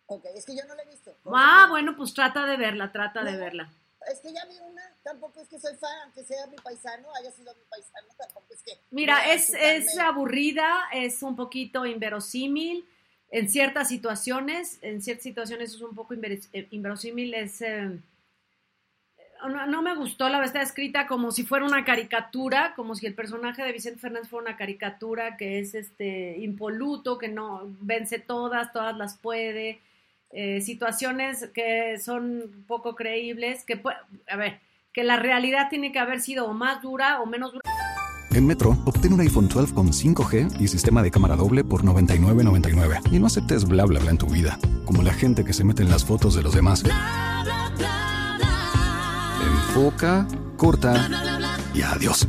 Ok, 0.08 0.26
es 0.36 0.46
que 0.46 0.56
yo 0.56 0.64
no 0.66 0.76
la 0.76 0.84
he 0.84 0.88
visto. 0.88 1.16
Ah, 1.26 1.68
bueno, 1.70 1.96
pues 1.98 2.14
trata 2.14 2.46
de 2.46 2.58
verla, 2.58 2.92
trata 2.92 3.24
de 3.24 3.36
verla. 3.36 3.70
Es 4.12 4.20
que 4.20 4.32
ya 4.32 4.46
vi 4.46 4.58
una, 4.60 4.84
tampoco 5.04 5.42
es 5.42 5.50
que 5.50 5.60
soy 5.60 5.76
fan, 5.76 5.92
aunque 6.04 6.24
sea 6.24 6.46
mi 6.48 6.56
paisano, 6.58 7.08
haya 7.16 7.32
sido 7.32 7.54
mi 7.56 7.64
paisano, 7.70 8.08
tampoco 8.18 8.46
es 8.54 8.62
que... 8.62 8.80
Mira, 8.92 9.34
es, 9.34 9.54
es 9.54 9.98
aburrida, 9.98 10.84
es 10.94 11.24
un 11.24 11.36
poquito 11.36 11.86
inverosímil 11.86 12.88
en 13.30 13.50
ciertas 13.50 13.90
situaciones, 13.90 14.78
en 14.82 15.02
ciertas 15.02 15.24
situaciones 15.24 15.74
es 15.74 15.82
un 15.82 15.96
poco 15.96 16.14
eh, 16.14 16.68
inverosímil, 16.72 17.34
es... 17.34 17.62
Eh, 17.62 18.00
no, 19.68 19.82
me 19.82 19.96
gustó, 19.96 20.30
la 20.30 20.40
verdad 20.40 20.58
está 20.58 20.62
escrita 20.62 21.08
como 21.08 21.32
si 21.32 21.44
fuera 21.44 21.66
una 21.66 21.84
caricatura, 21.84 22.74
como 22.76 22.96
si 22.96 23.06
el 23.06 23.14
personaje 23.14 23.64
de 23.64 23.72
Vicente 23.72 24.00
Fernández 24.00 24.30
fuera 24.30 24.50
una 24.50 24.58
caricatura 24.58 25.38
que 25.38 25.60
es 25.60 25.76
este 25.76 26.38
impoluto, 26.40 27.18
que 27.18 27.28
no 27.28 27.62
vence 27.82 28.20
todas, 28.20 28.72
todas 28.74 28.96
las 28.98 29.18
puede, 29.18 29.80
eh, 30.32 30.62
situaciones 30.62 31.50
que 31.54 31.98
son 32.00 32.66
poco 32.68 32.96
creíbles, 32.96 33.64
que 33.64 33.82
a 34.30 34.36
ver, 34.36 34.60
que 34.94 35.04
la 35.04 35.18
realidad 35.18 35.70
tiene 35.70 35.92
que 35.92 36.00
haber 36.00 36.22
sido 36.22 36.48
o 36.48 36.54
más 36.54 36.82
dura 36.82 37.22
o 37.22 37.26
menos 37.26 37.54
dura. 37.54 37.62
En 38.32 38.46
Metro, 38.46 38.78
obtén 38.86 39.14
un 39.14 39.22
iPhone 39.22 39.48
12 39.48 39.74
con 39.74 39.88
5G 39.88 40.60
y 40.60 40.68
sistema 40.68 41.02
de 41.02 41.10
cámara 41.10 41.36
doble 41.36 41.64
por 41.64 41.84
$99.99. 41.84 43.12
Y 43.12 43.20
no 43.20 43.28
aceptes 43.28 43.66
bla 43.66 43.86
bla 43.86 44.00
bla 44.00 44.12
en 44.12 44.18
tu 44.18 44.28
vida, 44.28 44.60
como 44.86 45.02
la 45.02 45.14
gente 45.14 45.44
que 45.44 45.54
se 45.54 45.64
mete 45.64 45.82
en 45.82 45.90
las 45.90 46.06
fotos 46.06 46.36
de 46.36 46.44
los 46.44 46.54
demás. 46.54 46.84
Boca, 49.78 50.28
corta 50.58 51.08
y 51.72 51.84
adiós. 51.84 52.28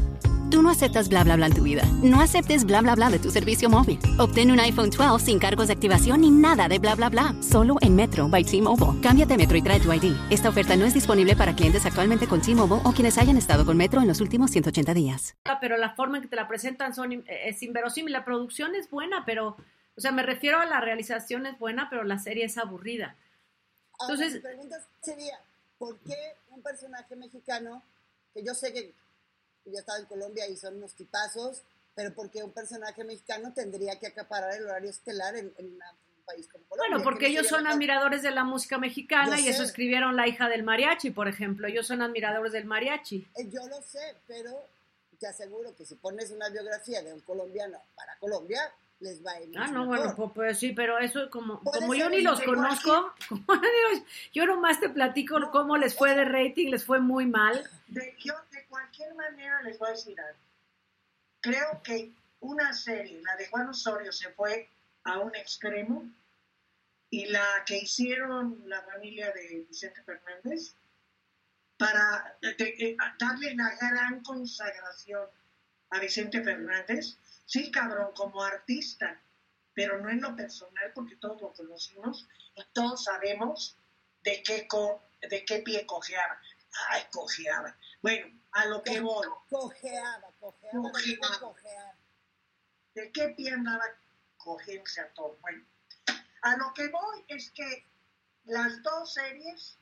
Tú 0.51 0.61
no 0.61 0.69
aceptas 0.69 1.09
bla 1.09 1.25
bla 1.25 1.35
bla 1.37 1.47
en 1.47 1.55
tu 1.55 1.63
vida. 1.63 1.83
No 2.03 2.21
aceptes 2.21 2.67
bla 2.67 2.83
bla 2.83 2.95
bla 2.95 3.09
de 3.09 3.19
tu 3.19 3.31
servicio 3.31 3.71
móvil. 3.71 3.99
Obtén 4.19 4.51
un 4.51 4.61
iPhone 4.61 4.91
12 4.91 5.25
sin 5.25 5.39
cargos 5.39 5.69
de 5.69 5.73
activación 5.73 6.21
ni 6.21 6.31
nada 6.31 6.69
de 6.69 6.79
bla 6.79 6.95
bla 6.95 7.09
bla. 7.09 7.35
Solo 7.41 7.77
en 7.81 7.97
Metro 7.97 8.29
by 8.29 8.45
T-Mobile. 8.45 9.01
Cámbiate 9.01 9.33
a 9.33 9.37
Metro 9.39 9.57
y 9.57 9.63
trae 9.63 9.81
tu 9.81 9.91
ID. 9.91 10.15
Esta 10.29 10.51
oferta 10.51 10.77
no 10.77 10.85
es 10.85 10.93
disponible 10.93 11.37
para 11.37 11.57
clientes 11.57 11.87
actualmente 11.87 12.27
con 12.27 12.43
T-Mobile 12.43 12.83
o 12.85 12.93
quienes 12.93 13.17
hayan 13.17 13.39
estado 13.39 13.65
con 13.65 13.79
Metro 13.79 14.03
en 14.03 14.09
los 14.09 14.21
últimos 14.21 14.51
180 14.51 14.93
días. 14.93 15.35
Pero 15.59 15.79
la 15.79 15.95
forma 15.95 16.19
en 16.19 16.25
que 16.25 16.29
te 16.29 16.37
la 16.37 16.49
presentan 16.49 16.95
son, 16.95 17.13
eh, 17.13 17.25
es 17.47 17.63
inverosímil. 17.63 18.13
La 18.13 18.27
producción 18.27 18.75
es 18.75 18.91
buena, 18.91 19.25
pero, 19.25 19.57
o 19.97 20.01
sea, 20.03 20.13
me 20.13 20.23
refiero 20.23 20.61
a 20.61 20.67
la 20.67 20.83
realización 20.83 21.47
es 21.47 21.59
buena, 21.59 21.89
pero 21.89 22.05
la 22.05 22.19
serie 22.19 22.45
es 22.45 22.59
aburrida. 22.59 23.17
Entonces, 24.03 24.35
mi 24.35 24.41
pregunta 24.41 24.77
sería, 25.01 25.41
¿por 25.79 25.99
qué 26.01 26.15
un 26.59 26.62
personaje 26.62 27.16
mexicano, 27.16 27.83
que 28.35 28.42
yo 28.42 28.55
sé 28.55 28.73
que 28.73 28.92
ya 29.64 29.81
estaba 29.81 29.99
en 29.99 30.07
Colombia 30.07 30.47
y 30.49 30.57
son 30.57 30.77
unos 30.77 30.94
tipazos, 30.94 31.62
pero 31.94 32.12
porque 32.14 32.42
un 32.42 32.53
personaje 32.53 33.05
mexicano 33.05 33.53
tendría 33.55 33.99
que 33.99 34.07
acaparar 34.07 34.55
el 34.55 34.64
horario 34.64 34.90
estelar 34.90 35.37
en, 35.37 35.53
un 35.59 35.79
país 36.25 36.49
como 36.49 36.64
Colombia. 36.64 36.97
Bueno, 36.97 37.05
porque 37.05 37.29
ellos 37.29 37.47
son 37.47 37.66
admiradores 37.66 38.23
de 38.23 38.31
la 38.31 38.44
música 38.44 38.79
mexicana 38.79 39.40
y 39.40 39.49
eso 39.49 39.62
escribieron 39.62 40.16
La 40.16 40.27
hija 40.27 40.49
del 40.49 40.62
mariachi, 40.62 41.11
por 41.11 41.29
ejemplo. 41.29 41.66
Ellos 41.66 41.87
son 41.87 42.03
admiradores 42.03 42.53
del 42.53 42.64
mariachi. 42.64 43.27
Eh, 43.37 43.49
yo 43.51 43.66
lo 43.68 43.81
sé, 43.83 44.16
pero 44.27 44.64
te 45.18 45.27
aseguro 45.27 45.75
que 45.77 45.85
si 45.85 45.97
pones 45.97 46.31
una 46.31 46.49
biografía 46.49 47.03
de 47.03 47.12
un 47.12 47.21
colombiano 47.21 47.81
para 47.94 48.16
Colombia, 48.18 48.61
les 49.01 49.25
va 49.25 49.33
a 49.33 49.41
ir 49.41 49.57
Ah, 49.59 49.69
no, 49.69 49.87
mejor. 49.87 50.15
bueno, 50.15 50.33
pues, 50.35 50.59
sí, 50.59 50.73
pero 50.73 50.99
eso 50.99 51.31
como, 51.31 51.61
como 51.63 51.95
yo 51.95 52.09
ni 52.11 52.21
los 52.21 52.41
conozco, 52.43 53.15
como 53.29 53.45
yo- 53.55 54.05
yo 54.33 54.47
nomás 54.47 54.81
te 54.81 54.89
platico 54.89 55.39
No, 55.39 55.51
cómo 55.51 55.77
les 55.77 55.95
fue 55.97 56.15
de 56.15 56.25
rating, 56.25 56.71
les 56.71 56.85
fue 56.85 56.99
muy 57.01 57.27
mal. 57.27 57.69
De, 57.87 58.15
yo 58.19 58.35
de 58.51 58.65
cualquier 58.67 59.15
manera 59.15 59.63
les 59.63 59.79
voy 59.79 59.89
a 59.89 59.93
decir 59.93 60.21
algo. 60.21 60.39
Creo 61.41 61.83
que 61.83 62.11
una 62.41 62.73
serie, 62.73 63.21
la 63.23 63.37
de 63.37 63.47
Juan 63.49 63.69
Osorio, 63.69 64.13
se 64.13 64.31
fue 64.31 64.69
a 65.05 65.19
un 65.19 65.35
extremo 65.37 66.05
y 67.11 67.27
la 67.27 67.45
que 67.65 67.79
hicieron 67.79 68.61
la 68.67 68.83
familia 68.83 69.33
de 69.33 69.65
Vicente 69.69 70.03
Fernández 70.03 70.75
para 71.77 72.37
de- 72.43 72.55
de- 72.55 72.97
darle 73.19 73.55
la 73.55 73.75
gran 73.81 74.21
consagración 74.23 75.27
a 75.91 76.01
Vicente 76.01 76.43
Fernández, 76.43 77.17
sí, 77.49 77.71
cabrón, 77.71 78.13
como 78.15 78.43
artista, 78.43 79.21
pero 79.75 79.99
no 79.99 80.11
en 80.11 80.21
lo 80.21 80.37
personal 80.37 80.93
porque 80.95 81.17
todos 81.17 81.41
lo 81.41 81.53
conocimos 81.55 82.29
y 82.55 82.63
todos 82.75 83.05
sabemos 83.05 83.77
de 84.23 84.43
qué, 84.43 84.67
co- 84.69 85.03
de 85.23 85.45
qué 85.45 85.61
pie 85.61 85.87
cojeaba. 85.87 86.39
Ay, 86.91 87.03
cojeaba. 87.11 87.75
Bueno, 88.03 88.39
a 88.53 88.67
lo 88.67 88.83
que 88.83 89.01
voy. 89.01 89.27
Cojeaba, 89.49 90.31
cojeaba, 90.39 90.83
Cojeaba. 90.93 91.39
cojeaba. 91.41 91.95
¿De 92.95 93.11
qué 93.13 93.29
pie 93.31 93.53
andaba 93.53 93.85
cogiéndose 94.37 95.01
a 95.01 95.09
todo? 95.15 95.39
Bueno, 95.41 95.65
a 96.43 96.57
lo 96.57 96.75
que 96.75 96.89
voy 96.89 97.25
es 97.29 97.51
que 97.53 97.87
las 98.45 98.83
dos 98.83 99.15
series, 99.15 99.79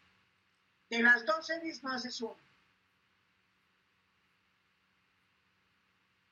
de 0.90 1.02
las 1.02 1.24
dos 1.26 1.46
series 1.46 1.82
no 1.82 1.92
haces 1.92 2.20
una. 2.20 2.42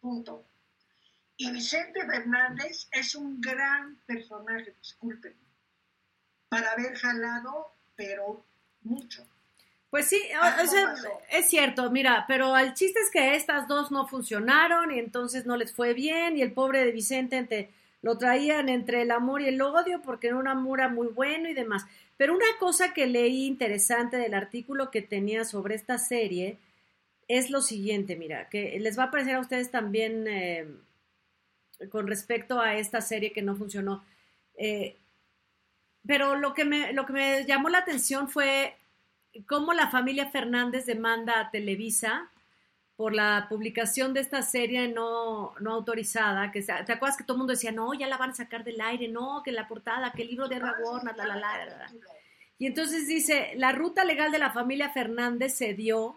Punto. 0.01 0.44
Y 1.37 1.51
Vicente 1.51 2.01
Fernández 2.07 2.88
es 2.92 3.14
un 3.14 3.40
gran 3.40 3.97
personaje, 4.07 4.73
disculpen, 4.81 5.35
para 6.49 6.70
haber 6.73 6.94
jalado, 6.97 7.73
pero 7.97 8.44
mucho. 8.83 9.27
Pues 9.90 10.07
sí, 10.09 10.20
o- 10.40 10.42
Algo 10.44 10.62
o 10.62 10.66
sea, 10.66 10.85
pasó. 10.87 11.09
es 11.31 11.49
cierto, 11.49 11.90
mira, 11.90 12.25
pero 12.29 12.57
el 12.57 12.75
chiste 12.75 13.01
es 13.01 13.11
que 13.11 13.35
estas 13.37 13.66
dos 13.68 13.90
no 13.90 14.07
funcionaron 14.07 14.92
y 14.92 14.99
entonces 14.99 15.47
no 15.47 15.57
les 15.57 15.73
fue 15.75 15.94
bien 15.94 16.37
y 16.37 16.42
el 16.42 16.53
pobre 16.53 16.85
de 16.85 16.92
Vicente 16.92 17.37
entre- 17.37 17.70
lo 18.03 18.18
traían 18.18 18.68
entre 18.68 19.03
el 19.03 19.11
amor 19.11 19.40
y 19.40 19.49
el 19.49 19.61
odio 19.62 20.03
porque 20.03 20.27
era 20.29 20.37
un 20.37 20.47
amor 20.49 20.88
muy 20.90 21.07
bueno 21.09 21.49
y 21.49 21.55
demás. 21.55 21.85
Pero 22.16 22.35
una 22.35 22.44
cosa 22.61 22.92
que 22.92 23.07
leí 23.07 23.47
interesante 23.47 24.18
del 24.18 24.35
artículo 24.35 24.90
que 24.90 25.01
tenía 25.03 25.44
sobre 25.44 25.75
esta 25.75 25.97
serie 25.99 26.59
es 27.29 27.49
lo 27.51 27.62
siguiente, 27.62 28.14
mira, 28.16 28.49
que 28.51 28.79
les 28.79 28.99
va 28.99 29.05
a 29.05 29.11
parecer 29.11 29.37
a 29.37 29.40
ustedes 29.40 29.70
también 29.70 30.27
eh, 30.29 30.66
con 31.90 32.07
respecto 32.07 32.61
a 32.61 32.77
esta 32.77 33.01
serie 33.01 33.33
que 33.33 33.42
no 33.42 33.57
funcionó. 33.57 34.05
Eh, 34.57 34.97
pero 36.07 36.37
lo 36.37 36.55
que, 36.55 36.64
me, 36.64 36.92
lo 36.92 37.07
que 37.07 37.12
me 37.12 37.44
llamó 37.44 37.68
la 37.68 37.79
atención 37.79 38.29
fue 38.29 38.77
cómo 39.47 39.73
la 39.73 39.88
familia 39.88 40.31
Fernández 40.31 40.87
demanda 40.87 41.40
a 41.40 41.51
Televisa 41.51 42.31
por 42.97 43.12
la 43.12 43.47
publicación 43.49 44.14
de 44.14 44.20
esta 44.20 44.42
serie 44.42 44.88
no, 44.88 45.55
no 45.61 45.73
autorizada, 45.73 46.53
que 46.53 46.62
te 46.62 46.92
acuerdas 46.92 47.16
que 47.16 47.25
todo 47.25 47.35
el 47.35 47.38
mundo 47.38 47.53
decía, 47.53 47.73
no, 47.73 47.92
ya 47.94 48.07
la 48.07 48.18
van 48.18 48.31
a 48.31 48.35
sacar 48.35 48.62
del 48.62 48.81
aire, 48.81 49.09
no, 49.09 49.42
que 49.42 49.51
la 49.51 49.66
portada, 49.66 50.12
que 50.12 50.23
el 50.23 50.29
libro 50.29 50.47
de 50.47 50.57
Erra 50.57 50.77
Warner, 50.81 51.16
la, 51.16 51.27
la, 51.27 51.37
la, 51.37 51.59
la, 51.59 51.64
la". 51.64 51.92
Y 52.59 52.66
entonces 52.66 53.09
dice, 53.09 53.53
la 53.57 53.73
ruta 53.73 54.05
legal 54.05 54.31
de 54.31 54.38
la 54.38 54.53
familia 54.53 54.90
Fernández 54.90 55.55
se 55.55 55.75
dio 55.75 56.16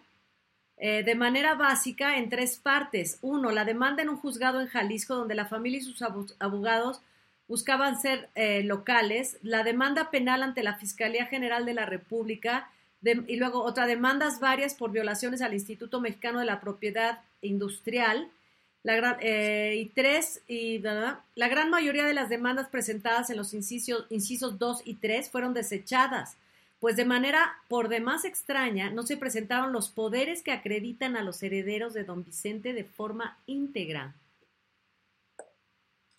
eh, 0.80 1.04
de 1.04 1.16
manera 1.16 1.56
básica 1.56 2.18
en 2.18 2.30
tres 2.30 2.58
partes. 2.58 3.18
Uno, 3.22 3.52
la 3.52 3.66
demanda 3.66 4.04
en 4.04 4.10
un 4.10 4.18
juzgado 4.18 4.62
en 4.62 4.68
Jalisco 4.68 5.16
donde 5.16 5.36
la 5.36 5.48
familia 5.48 5.80
y 5.80 5.84
sus 5.84 6.04
abogados 6.40 7.02
buscaban 7.48 8.00
ser 8.00 8.30
eh, 8.36 8.62
locales, 8.64 9.38
la 9.42 9.64
demanda 9.64 10.12
penal 10.12 10.44
ante 10.44 10.64
la 10.64 10.76
Fiscalía 10.76 11.26
General 11.26 11.66
de 11.66 11.74
la 11.74 11.86
República 11.86 12.70
y 13.02 13.38
luego 13.38 13.64
otra 13.64 13.88
demandas 13.88 14.40
varias 14.40 14.74
por 14.74 14.92
violaciones 14.92 15.42
al 15.42 15.54
Instituto 15.54 16.02
Mexicano 16.02 16.40
de 16.40 16.46
la 16.46 16.60
Propiedad 16.60 17.22
Industrial. 17.42 18.30
La 18.84 18.96
gran, 18.96 19.18
eh, 19.22 19.76
y 19.78 19.86
tres, 19.88 20.42
y 20.48 20.80
la 20.80 21.48
gran 21.48 21.70
mayoría 21.70 22.06
de 22.06 22.14
las 22.14 22.30
demandas 22.30 22.70
presentadas 22.70 23.30
en 23.30 23.38
los 23.38 23.54
incisos, 23.54 24.06
incisos 24.10 24.60
2 24.60 24.82
y 24.86 24.96
3 24.96 25.30
fueron 25.30 25.54
desechadas, 25.54 26.38
pues 26.80 26.96
de 26.96 27.06
manera 27.06 27.56
por 27.68 27.90
demás 27.90 28.24
extraña 28.26 28.90
no 28.92 29.04
se 29.04 29.18
presentaron 29.18 29.74
los 29.74 29.90
poderes 29.90 30.44
que 30.44 30.52
acreditan 30.52 31.18
a 31.18 31.24
los 31.24 31.42
herederos 31.44 31.94
de 31.94 32.04
don 32.04 32.24
Vicente 32.24 32.74
de 32.74 32.84
forma 32.84 33.40
íntegra. 33.48 34.16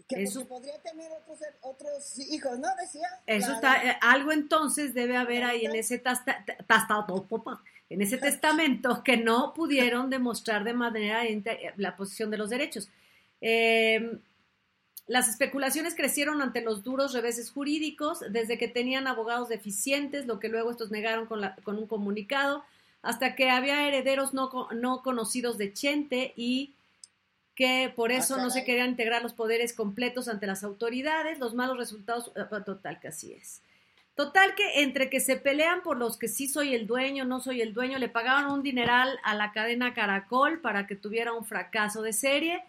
Que 0.08 0.22
Eso- 0.22 0.40
porque 0.40 0.48
podría 0.48 0.82
tener 0.82 1.12
otros, 1.12 1.38
otros 1.60 2.18
hijos, 2.18 2.58
¿no? 2.58 2.68
Decía. 2.80 3.06
Eso 3.26 3.48
La- 3.50 3.54
está, 3.56 3.84
eh, 3.90 3.98
algo 4.00 4.32
entonces 4.32 4.94
debe 4.94 5.16
haber 5.18 5.44
ahí 5.44 5.66
en 5.66 5.74
ese 5.76 5.98
tasta- 5.98 6.44
tasta- 6.66 7.06
en 7.90 8.02
ese 8.02 8.16
testamento 8.16 9.02
que 9.04 9.18
no 9.18 9.52
pudieron 9.54 10.08
demostrar 10.08 10.64
de 10.64 10.72
manera 10.72 11.22
la 11.76 11.96
posición 11.96 12.30
de 12.30 12.38
los 12.38 12.48
derechos. 12.48 12.88
Eh, 13.42 14.18
las 15.08 15.28
especulaciones 15.28 15.94
crecieron 15.96 16.40
ante 16.42 16.60
los 16.60 16.84
duros 16.84 17.12
reveses 17.12 17.50
jurídicos, 17.50 18.20
desde 18.30 18.58
que 18.58 18.68
tenían 18.68 19.06
abogados 19.08 19.48
deficientes, 19.48 20.26
lo 20.26 20.38
que 20.38 20.48
luego 20.48 20.70
estos 20.70 20.90
negaron 20.90 21.26
con, 21.26 21.40
la- 21.40 21.56
con 21.64 21.76
un 21.78 21.86
comunicado, 21.86 22.64
hasta 23.02 23.34
que 23.34 23.50
había 23.50 23.88
herederos 23.88 24.34
no, 24.34 24.68
no 24.72 25.02
conocidos 25.02 25.56
de 25.58 25.72
Chente 25.72 26.32
y 26.36 26.74
que 27.54 27.92
por 27.96 28.12
eso 28.12 28.36
no 28.36 28.50
se 28.50 28.64
querían 28.64 28.90
integrar 28.90 29.22
los 29.22 29.32
poderes 29.32 29.72
completos 29.72 30.28
ante 30.28 30.46
las 30.46 30.62
autoridades, 30.62 31.40
los 31.40 31.54
malos 31.54 31.76
resultados, 31.76 32.30
eh, 32.36 32.42
total 32.64 33.00
que 33.00 33.08
así 33.08 33.32
es. 33.32 33.62
Total 34.14 34.54
que 34.54 34.82
entre 34.82 35.10
que 35.10 35.20
se 35.20 35.36
pelean 35.36 35.82
por 35.82 35.96
los 35.96 36.18
que 36.18 36.28
sí 36.28 36.48
soy 36.48 36.74
el 36.74 36.86
dueño, 36.86 37.24
no 37.24 37.40
soy 37.40 37.60
el 37.60 37.72
dueño, 37.72 37.98
le 37.98 38.08
pagaban 38.08 38.50
un 38.50 38.62
dineral 38.62 39.18
a 39.24 39.34
la 39.34 39.52
cadena 39.52 39.94
Caracol 39.94 40.60
para 40.60 40.86
que 40.86 40.96
tuviera 40.96 41.32
un 41.32 41.44
fracaso 41.44 42.02
de 42.02 42.12
serie. 42.12 42.62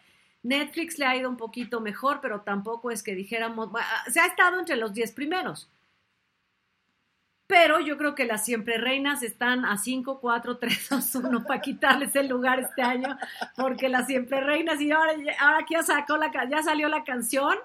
Netflix 0.43 0.97
le 0.97 1.06
ha 1.06 1.15
ido 1.15 1.30
un 1.30 1.38
poquito 1.38 1.82
mejor, 1.82 2.21
pero 2.21 2.41
tampoco 2.41 2.91
es 2.91 3.04
que 3.04 3.13
dijéramos, 3.15 3.71
bueno, 3.71 3.88
se 4.12 4.19
ha 4.19 4.25
estado 4.25 4.60
entre 4.60 4.75
los 4.78 4.93
10 4.93 5.12
primeros. 5.12 5.69
Pero 7.47 7.80
yo 7.80 7.97
creo 7.97 8.13
que 8.13 8.25
las 8.25 8.45
siempre 8.45 8.78
reinas 8.78 9.23
están 9.23 9.65
a 9.65 9.78
5, 9.78 10.19
4, 10.21 10.58
3, 10.60 10.88
2, 10.89 11.15
1 11.15 11.43
para 11.45 11.62
quitarles 11.62 12.15
el 12.15 12.28
lugar 12.28 12.60
este 12.60 12.84
año, 12.84 13.17
porque 13.58 13.89
las 13.89 14.06
siempre 14.06 14.39
reinas, 14.41 14.80
y 14.80 14.91
ahora, 14.91 15.13
ahora 15.39 15.65
que 15.67 15.73
ya, 15.73 15.84
sacó 15.84 16.15
la, 16.17 16.32
ya 16.47 16.62
salió 16.62 16.88
la 16.89 17.04
canción, 17.04 17.58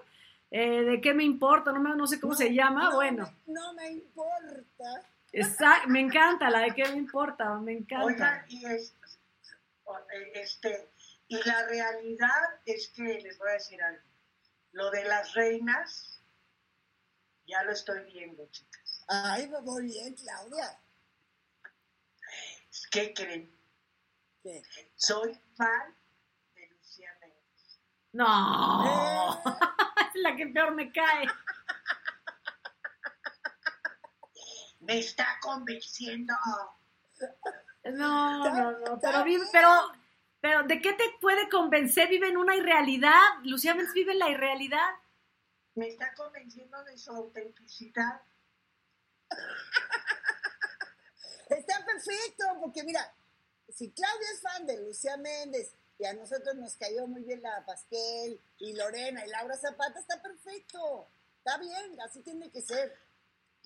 eh, 0.50 0.82
¿de 0.84 1.00
qué 1.02 1.12
me 1.12 1.22
importa? 1.24 1.70
No, 1.72 1.80
me- 1.80 1.94
no 1.96 2.06
sé 2.06 2.18
cómo 2.18 2.32
No, 2.32 2.38
se 2.38 2.54
llama, 2.54 2.84
no 2.84 2.94
bueno. 2.94 3.30
me- 3.46 3.52
no 3.54 3.72
me 3.74 3.90
importa. 3.92 5.02
Exacto, 5.32 5.88
me 5.90 6.00
encanta 6.00 6.48
la 6.48 6.60
de 6.60 6.70
qué 6.74 6.84
me 6.88 6.96
importa, 6.96 7.54
me 7.58 7.72
encanta. 7.72 8.06
Oigan, 8.06 8.44
y 8.48 8.64
es, 8.64 8.94
este, 10.34 10.88
y 11.28 11.42
la 11.44 11.66
realidad 11.66 12.60
es 12.64 12.88
que 12.88 13.02
les 13.02 13.38
voy 13.38 13.50
a 13.50 13.54
decir 13.54 13.82
algo. 13.82 14.02
Lo 14.72 14.90
de 14.90 15.04
las 15.04 15.34
reinas, 15.34 16.20
ya 17.46 17.62
lo 17.62 17.72
estoy 17.72 18.04
viendo, 18.12 18.46
chicas. 18.50 19.04
Ay, 19.08 19.48
me 19.48 19.60
voy 19.60 19.84
bien, 19.84 20.14
Claudia. 20.14 20.80
¿Qué 22.90 23.14
creen? 23.14 23.56
¿Qué? 24.42 24.62
Soy 24.96 25.34
fan 25.56 25.96
de 26.54 26.66
Lucía 26.68 27.16
Méndez. 27.20 27.80
No, 28.12 29.34
Eh, 29.34 29.40
es 30.14 30.20
la 30.22 30.36
que 30.36 30.46
peor 30.48 30.74
me 30.74 30.92
cae. 30.92 31.26
Me 34.80 34.98
está 34.98 35.38
convenciendo. 35.40 36.34
No, 37.84 38.50
no, 38.50 38.72
no, 38.78 38.98
pero 39.00 39.24
pero, 39.52 39.92
pero 40.44 40.62
¿de 40.64 40.82
qué 40.82 40.92
te 40.92 41.04
puede 41.22 41.48
convencer? 41.48 42.10
Vive 42.10 42.28
en 42.28 42.36
una 42.36 42.54
irrealidad. 42.54 43.18
Lucía 43.44 43.74
Méndez 43.74 43.94
vive 43.94 44.12
en 44.12 44.18
la 44.18 44.28
irrealidad. 44.28 44.90
Me 45.74 45.88
está 45.88 46.12
convenciendo 46.12 46.84
de 46.84 46.98
su 46.98 47.12
autenticidad. 47.12 48.20
Está 51.48 51.82
perfecto, 51.86 52.44
porque 52.60 52.84
mira, 52.84 53.10
si 53.70 53.90
Claudia 53.92 54.28
es 54.34 54.42
fan 54.42 54.66
de 54.66 54.82
Lucía 54.82 55.16
Méndez 55.16 55.74
y 55.98 56.04
a 56.04 56.12
nosotros 56.12 56.54
nos 56.56 56.76
cayó 56.76 57.06
muy 57.06 57.22
bien 57.22 57.40
la 57.40 57.64
Pasquel 57.64 58.38
y 58.58 58.76
Lorena 58.76 59.24
y 59.24 59.30
Laura 59.30 59.56
Zapata, 59.56 59.98
está 59.98 60.20
perfecto. 60.20 61.08
Está 61.38 61.56
bien, 61.56 61.98
así 62.02 62.20
tiene 62.20 62.50
que 62.50 62.60
ser. 62.60 62.94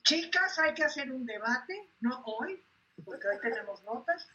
Chicas, 0.05 0.61
hay 0.61 0.75
que 0.75 0.85
hacer 0.85 1.11
un 1.11 1.27
debate, 1.27 1.91
no 1.99 2.23
hoy, 2.25 2.65
porque 3.05 3.27
hoy 3.27 3.41
tenemos 3.41 3.83
notas, 3.83 4.29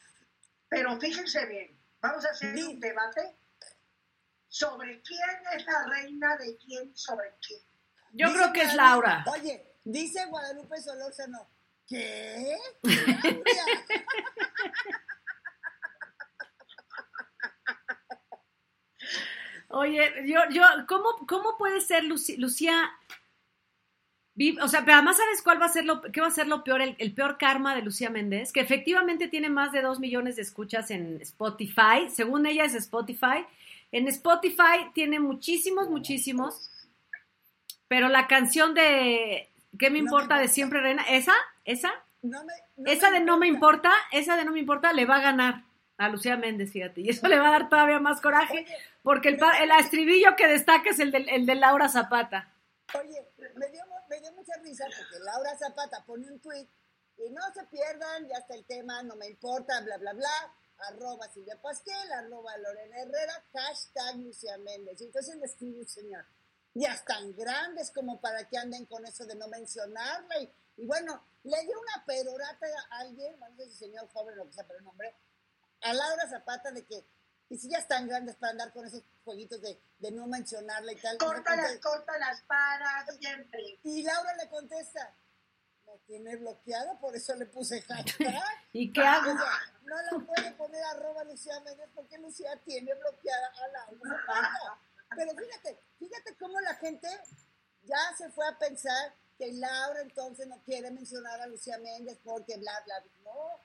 pero 0.67 0.99
fíjense 0.99 1.45
bien, 1.45 1.82
vamos 2.03 2.25
a 2.25 2.29
hacer 2.31 2.53
un 2.65 2.79
debate 2.79 3.35
sobre 4.49 5.01
quién 5.01 5.19
es 5.55 5.65
la 5.65 5.85
reina 5.85 6.35
de 6.37 6.57
quién 6.57 6.95
sobre 6.95 7.33
quién. 7.45 7.61
Yo 8.11 8.27
Dice 8.27 8.39
creo 8.39 8.53
que 8.53 8.61
es 8.61 8.73
Laura. 8.75 9.23
Oye, 9.31 9.73
dice 9.83 10.25
Guadalupe 10.27 10.79
Solórzano, 10.81 11.47
¿qué? 11.87 12.55
Oye, 19.69 20.13
yo, 20.27 20.39
yo, 20.51 20.63
¿cómo, 20.87 21.25
cómo 21.27 21.57
puede 21.57 21.81
ser 21.81 22.03
Luci- 22.03 22.37
Lucía? 22.37 22.91
O 24.61 24.67
sea, 24.67 24.81
pero 24.83 24.95
además, 24.95 25.17
¿sabes 25.17 25.41
cuál 25.43 25.61
va 25.61 25.65
a 25.67 25.69
ser 25.69 25.85
lo, 25.85 26.01
qué 26.01 26.19
va 26.19 26.27
a 26.27 26.31
ser 26.31 26.47
lo 26.47 26.63
peor, 26.63 26.81
el, 26.81 26.95
el 26.97 27.13
peor 27.13 27.37
karma 27.37 27.75
de 27.75 27.83
Lucía 27.83 28.09
Méndez? 28.09 28.51
Que 28.51 28.61
efectivamente 28.61 29.27
tiene 29.27 29.49
más 29.49 29.71
de 29.71 29.81
dos 29.81 29.99
millones 29.99 30.35
de 30.37 30.41
escuchas 30.41 30.89
en 30.91 31.21
Spotify. 31.21 32.09
Según 32.11 32.45
ella 32.47 32.65
es 32.65 32.73
Spotify. 32.73 33.45
En 33.91 34.07
Spotify 34.07 34.89
tiene 34.93 35.19
muchísimos, 35.19 35.87
muchísimos. 35.89 36.69
Pero 37.87 38.09
la 38.09 38.27
canción 38.27 38.73
de 38.73 39.49
¿Qué 39.77 39.89
me 39.89 39.99
No 39.99 40.03
me 40.05 40.09
importa 40.09 40.37
de 40.39 40.47
siempre 40.47 40.81
reina? 40.81 41.03
¿Esa? 41.03 41.33
¿Esa? 41.65 41.91
No 42.23 42.43
me- 42.43 42.53
no 42.77 42.91
esa 42.91 43.11
de 43.11 43.19
no 43.19 43.37
me 43.37 43.47
importa, 43.47 43.91
esa 44.11 44.35
de 44.35 44.45
no 44.45 44.51
me 44.51 44.59
importa 44.59 44.93
le 44.93 45.05
va 45.05 45.17
a 45.17 45.21
ganar 45.21 45.61
a 45.97 46.09
Lucía 46.09 46.37
Méndez, 46.37 46.71
fíjate. 46.71 47.01
Y 47.01 47.09
eso 47.09 47.27
le 47.27 47.37
va 47.37 47.49
a 47.49 47.51
dar 47.51 47.69
todavía 47.69 47.99
más 47.99 48.19
coraje, 48.21 48.65
porque 49.03 49.29
el, 49.29 49.39
el 49.61 49.71
estribillo 49.79 50.35
que 50.35 50.47
destaca 50.47 50.89
es 50.89 50.99
el 50.99 51.11
de, 51.11 51.19
el 51.29 51.45
de 51.45 51.55
Laura 51.55 51.89
Zapata. 51.89 52.47
Oye, 52.99 53.33
me 53.55 53.69
dio, 53.69 53.83
me 54.07 54.19
dio 54.19 54.31
mucha 54.33 54.53
risa 54.61 54.85
porque 54.85 55.19
Laura 55.23 55.57
Zapata 55.57 56.05
pone 56.05 56.27
un 56.27 56.39
tweet 56.39 56.69
y 57.17 57.29
no 57.31 57.41
se 57.53 57.63
pierdan, 57.65 58.27
ya 58.27 58.37
está 58.37 58.53
el 58.55 58.65
tema, 58.65 59.01
no 59.03 59.15
me 59.15 59.27
importa, 59.27 59.81
bla, 59.81 59.97
bla, 59.97 60.13
bla, 60.13 60.55
arroba 60.89 61.27
Silvia 61.29 61.59
Pasquel, 61.61 62.11
arroba 62.11 62.57
Lorena 62.57 62.99
Herrera, 62.99 63.45
hashtag 63.53 64.17
Lucía 64.17 64.57
Méndez. 64.57 65.01
Y 65.01 65.05
entonces 65.05 65.35
le 65.37 65.45
escribe 65.45 65.79
un 65.79 65.87
señor, 65.87 66.25
ya 66.73 66.93
están 66.93 67.35
grandes 67.35 67.91
como 67.91 68.19
para 68.19 68.47
que 68.47 68.57
anden 68.57 68.85
con 68.85 69.05
eso 69.05 69.25
de 69.25 69.35
no 69.35 69.47
mencionarla. 69.47 70.39
Y, 70.39 70.53
y 70.77 70.85
bueno, 70.85 71.23
le 71.43 71.61
dio 71.65 71.79
una 71.79 72.05
perorata 72.05 72.67
a 72.91 72.99
alguien, 72.99 73.39
no 73.39 73.55
sé 73.55 73.69
si 73.71 73.77
señor 73.77 74.07
joven 74.09 74.35
lo 74.35 74.45
que 74.45 74.53
sea, 74.53 74.67
pero 74.67 74.79
el 74.79 74.85
nombre, 74.85 75.15
a 75.81 75.93
Laura 75.93 76.27
Zapata 76.29 76.71
de 76.71 76.85
que, 76.85 77.05
y 77.53 77.57
si 77.59 77.69
ya 77.69 77.77
están 77.77 78.07
grandes 78.07 78.35
para 78.37 78.53
andar 78.53 78.73
con 78.73 78.83
esos 78.83 79.03
jueguitos 79.23 79.61
de, 79.61 79.79
de 79.99 80.09
no 80.09 80.25
mencionarla 80.25 80.91
y 80.91 80.95
tal. 80.95 81.19
Córtalas, 81.19 81.77
córtalas 81.77 82.41
para 82.47 83.05
siempre. 83.19 83.79
Y 83.83 84.01
Laura 84.01 84.35
le 84.37 84.49
contesta, 84.49 85.13
me 85.85 85.95
tiene 86.07 86.35
bloqueada, 86.37 86.99
por 86.99 87.15
eso 87.15 87.35
le 87.35 87.45
puse 87.45 87.79
hashtag. 87.83 88.33
¿Y 88.73 88.91
qué 88.91 89.01
hago? 89.01 89.33
O 89.33 89.37
sea, 89.37 89.71
no 89.83 89.95
la 90.01 90.25
puede 90.25 90.51
poner 90.53 90.83
arroba 90.83 91.25
Lucía 91.25 91.59
Méndez 91.59 91.87
porque 91.93 92.17
Lucía 92.17 92.59
tiene 92.65 92.91
bloqueada 92.95 93.47
a 93.47 93.67
Laura. 93.67 94.79
Pero 95.15 95.31
fíjate, 95.37 95.79
fíjate 95.99 96.35
cómo 96.37 96.59
la 96.59 96.73
gente 96.73 97.07
ya 97.83 97.99
se 98.17 98.31
fue 98.31 98.47
a 98.47 98.57
pensar 98.57 99.13
que 99.37 99.53
Laura 99.53 100.01
entonces 100.01 100.47
no 100.47 100.59
quiere 100.63 100.89
mencionar 100.89 101.39
a 101.39 101.45
Lucía 101.45 101.77
Méndez 101.77 102.17
porque 102.23 102.57
bla, 102.57 102.73
bla, 102.83 102.99
bla. 102.99 103.31
No. 103.31 103.61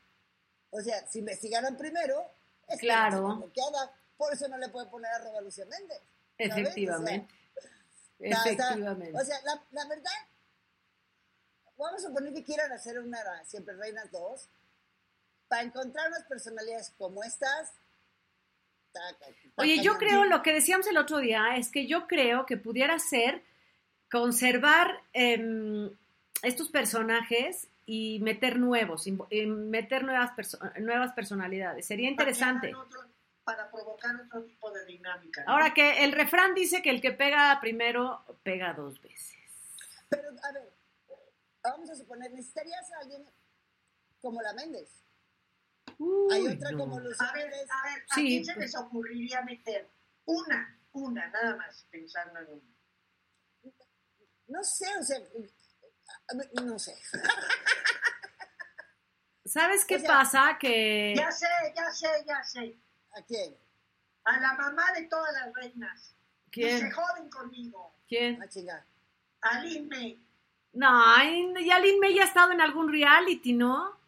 O 0.73 0.83
sea, 0.83 1.07
si 1.09 1.21
investigaran 1.21 1.79
primero, 1.79 2.37
es 2.69 2.81
Claro. 2.81 3.37
bloqueada. 3.37 3.93
Por 4.17 4.33
eso 4.33 4.49
no 4.49 4.59
le 4.59 4.69
puede 4.69 4.87
poner 4.89 5.11
arroba 5.13 5.41
Lucía 5.41 5.65
Méndez. 5.67 6.01
¿sabes? 6.37 6.51
O 6.51 6.55
sea, 6.55 6.63
Efectivamente. 6.63 7.35
Efectivamente. 8.19 9.17
O 9.17 9.25
sea, 9.25 9.41
la, 9.43 9.63
la 9.71 9.87
verdad, 9.87 10.11
vamos 11.77 12.05
a 12.05 12.09
suponer 12.09 12.33
que 12.33 12.45
quieran 12.45 12.73
hacer 12.73 12.99
una 12.99 13.19
Siempre 13.45 13.75
Reinas 13.77 14.11
2, 14.11 14.49
para 15.49 15.63
encontrar 15.63 16.09
unas 16.09 16.25
personalidades 16.25 16.93
como 16.99 17.23
estas. 17.23 17.73
Oye, 19.57 19.81
yo 19.83 19.97
creo, 19.97 20.25
lo 20.25 20.43
que 20.43 20.53
decíamos 20.53 20.87
el 20.89 20.97
otro 20.97 21.19
día, 21.19 21.57
es 21.57 21.71
que 21.71 21.87
yo 21.87 22.07
creo 22.09 22.47
que 22.47 22.57
pudiera 22.57 22.99
ser 22.99 23.45
conservar 24.11 25.03
em, 25.13 25.91
estos 26.43 26.69
personajes 26.71 27.69
y 27.91 28.21
meter 28.21 28.59
nuevos, 28.59 29.07
y 29.07 29.13
meter 29.47 30.05
nuevas, 30.05 30.33
perso- 30.37 30.59
nuevas 30.79 31.15
personalidades. 31.15 31.87
Sería 31.87 32.11
interesante. 32.11 32.71
Para, 32.71 33.65
otro- 33.65 33.71
provocar 33.73 34.15
otro 34.27 34.45
tipo 34.45 34.71
de 34.71 34.85
dinámica. 34.85 35.43
¿no? 35.45 35.53
Ahora 35.53 35.73
que 35.73 36.05
el 36.05 36.13
refrán 36.13 36.55
dice 36.55 36.83
que 36.83 36.91
el 36.91 37.01
que 37.01 37.13
pega 37.13 37.59
primero, 37.63 38.23
pega 38.43 38.75
dos 38.75 39.01
veces. 39.01 39.39
Pero, 40.11 40.29
a 40.43 40.53
ver, 40.53 40.71
vamos 41.63 41.89
a 41.89 41.95
suponer, 41.95 42.31
necesitarías 42.33 42.93
a 42.93 42.99
alguien 42.99 43.25
como 44.21 44.43
la 44.43 44.53
Méndez. 44.53 44.91
Hay 46.31 46.47
otra 46.47 46.71
no. 46.73 46.79
como 46.79 47.01
Lucía 47.01 47.27
A 47.27 47.33
ver, 47.33 47.47
a 47.47 47.49
ver, 47.49 48.05
¿a 48.11 48.15
Sí, 48.15 48.27
quién 48.27 48.45
se 48.45 48.53
pues. 48.55 48.67
les 48.67 48.77
ocurriría 48.77 49.41
meter 49.43 49.89
una, 50.27 50.79
una, 50.93 51.27
nada 51.31 51.57
más, 51.57 51.87
pensando 51.91 52.39
en 52.41 52.49
una? 52.53 53.73
No 54.49 54.63
sé, 54.63 54.87
o 55.01 55.03
sea, 55.03 55.19
no 56.65 56.79
sé. 56.79 56.95
¿Sabes 59.45 59.85
qué 59.85 59.97
O 59.97 60.01
sea, 60.01 60.09
pasa? 60.09 60.59
Que 60.59 61.15
Ya 61.17 61.31
sé, 61.33 61.47
ya 61.75 61.91
sé, 61.91 62.09
ya 62.27 62.43
sé. 62.45 62.77
¿A 63.17 63.23
quién? 63.23 63.57
A 64.25 64.39
la 64.39 64.55
mamá 64.55 64.93
de 64.93 65.05
todas 65.05 65.33
las 65.33 65.53
reinas. 65.55 66.15
Que 66.51 66.73
se 66.73 66.79
¿Quién? 66.81 66.93
joden 66.93 67.31
conmigo. 67.31 67.95
¿Quién? 68.07 68.43
A 68.43 68.49
chingar. 68.49 68.85
A 69.41 69.61
Lin 69.61 69.89
May. 69.89 70.21
No, 70.73 70.91
ya 71.65 71.79
Lin 71.79 71.99
May 71.99 72.15
ya 72.15 72.23
ha 72.23 72.27
estado 72.27 72.53
en 72.53 72.61
algún 72.61 72.93
reality, 72.93 73.53
¿no? 73.55 73.99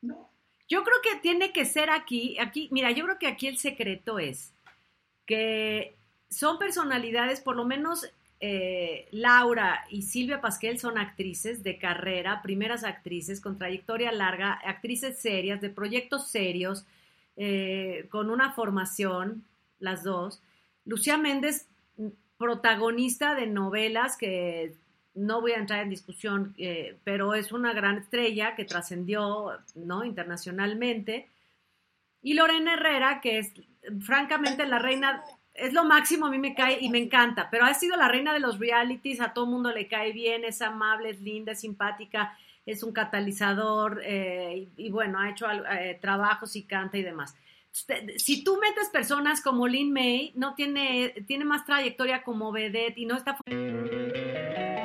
No. 0.00 0.30
Yo 0.68 0.82
creo 0.82 0.96
que 1.02 1.16
tiene 1.16 1.52
que 1.52 1.66
ser 1.66 1.90
aquí, 1.90 2.38
aquí, 2.38 2.68
mira, 2.72 2.90
yo 2.90 3.04
creo 3.04 3.18
que 3.18 3.26
aquí 3.26 3.46
el 3.46 3.58
secreto 3.58 4.18
es 4.18 4.52
que 5.26 5.96
son 6.30 6.58
personalidades, 6.58 7.40
por 7.40 7.56
lo 7.56 7.64
menos 7.64 8.10
eh, 8.44 9.06
Laura 9.12 9.84
y 9.88 10.02
Silvia 10.02 10.40
Pasquel 10.40 10.80
son 10.80 10.98
actrices 10.98 11.62
de 11.62 11.78
carrera, 11.78 12.42
primeras 12.42 12.82
actrices 12.82 13.40
con 13.40 13.56
trayectoria 13.56 14.10
larga, 14.10 14.54
actrices 14.64 15.20
serias, 15.20 15.60
de 15.60 15.70
proyectos 15.70 16.28
serios, 16.28 16.84
eh, 17.36 18.08
con 18.10 18.30
una 18.30 18.52
formación, 18.52 19.44
las 19.78 20.02
dos. 20.02 20.42
Lucía 20.84 21.18
Méndez, 21.18 21.68
mm, 21.96 22.08
protagonista 22.36 23.36
de 23.36 23.46
novelas 23.46 24.16
que 24.16 24.74
no 25.14 25.40
voy 25.40 25.52
a 25.52 25.58
entrar 25.58 25.80
en 25.84 25.90
discusión, 25.90 26.52
eh, 26.58 26.98
pero 27.04 27.34
es 27.34 27.52
una 27.52 27.72
gran 27.72 27.98
estrella 27.98 28.56
que 28.56 28.64
trascendió 28.64 29.52
¿no? 29.76 30.04
internacionalmente. 30.04 31.28
Y 32.22 32.34
Lorena 32.34 32.74
Herrera, 32.74 33.20
que 33.20 33.38
es 33.38 33.52
francamente 34.00 34.66
la 34.66 34.80
reina, 34.80 35.22
es 35.54 35.72
lo 35.72 35.84
máximo, 35.84 36.26
a 36.26 36.30
mí 36.30 36.38
me 36.38 36.54
cae 36.54 36.78
y 36.80 36.88
me 36.88 36.98
encanta, 36.98 37.48
pero 37.50 37.64
ha 37.64 37.74
sido 37.74 37.96
la 37.96 38.08
reina 38.08 38.32
de 38.32 38.40
los 38.40 38.58
realities, 38.58 39.20
a 39.20 39.32
todo 39.32 39.46
mundo 39.46 39.70
le 39.70 39.86
cae 39.86 40.12
bien, 40.12 40.44
es 40.44 40.62
amable, 40.62 41.10
es 41.10 41.20
linda, 41.20 41.52
es 41.52 41.60
simpática, 41.60 42.36
es 42.64 42.82
un 42.82 42.92
catalizador 42.92 44.00
eh, 44.04 44.68
y, 44.76 44.90
bueno, 44.90 45.18
ha 45.18 45.30
hecho 45.30 45.46
eh, 45.50 45.98
trabajos 46.00 46.56
y 46.56 46.62
canta 46.64 46.96
y 46.96 47.02
demás. 47.02 47.34
Si 48.16 48.44
tú 48.44 48.58
metes 48.60 48.90
personas 48.90 49.40
como 49.40 49.66
Lin 49.66 49.92
May, 49.92 50.32
no 50.36 50.54
tiene, 50.54 51.14
tiene 51.26 51.46
más 51.46 51.64
trayectoria 51.64 52.22
como 52.22 52.52
vedette 52.52 52.98
y 52.98 53.06
no 53.06 53.16
está 53.16 53.38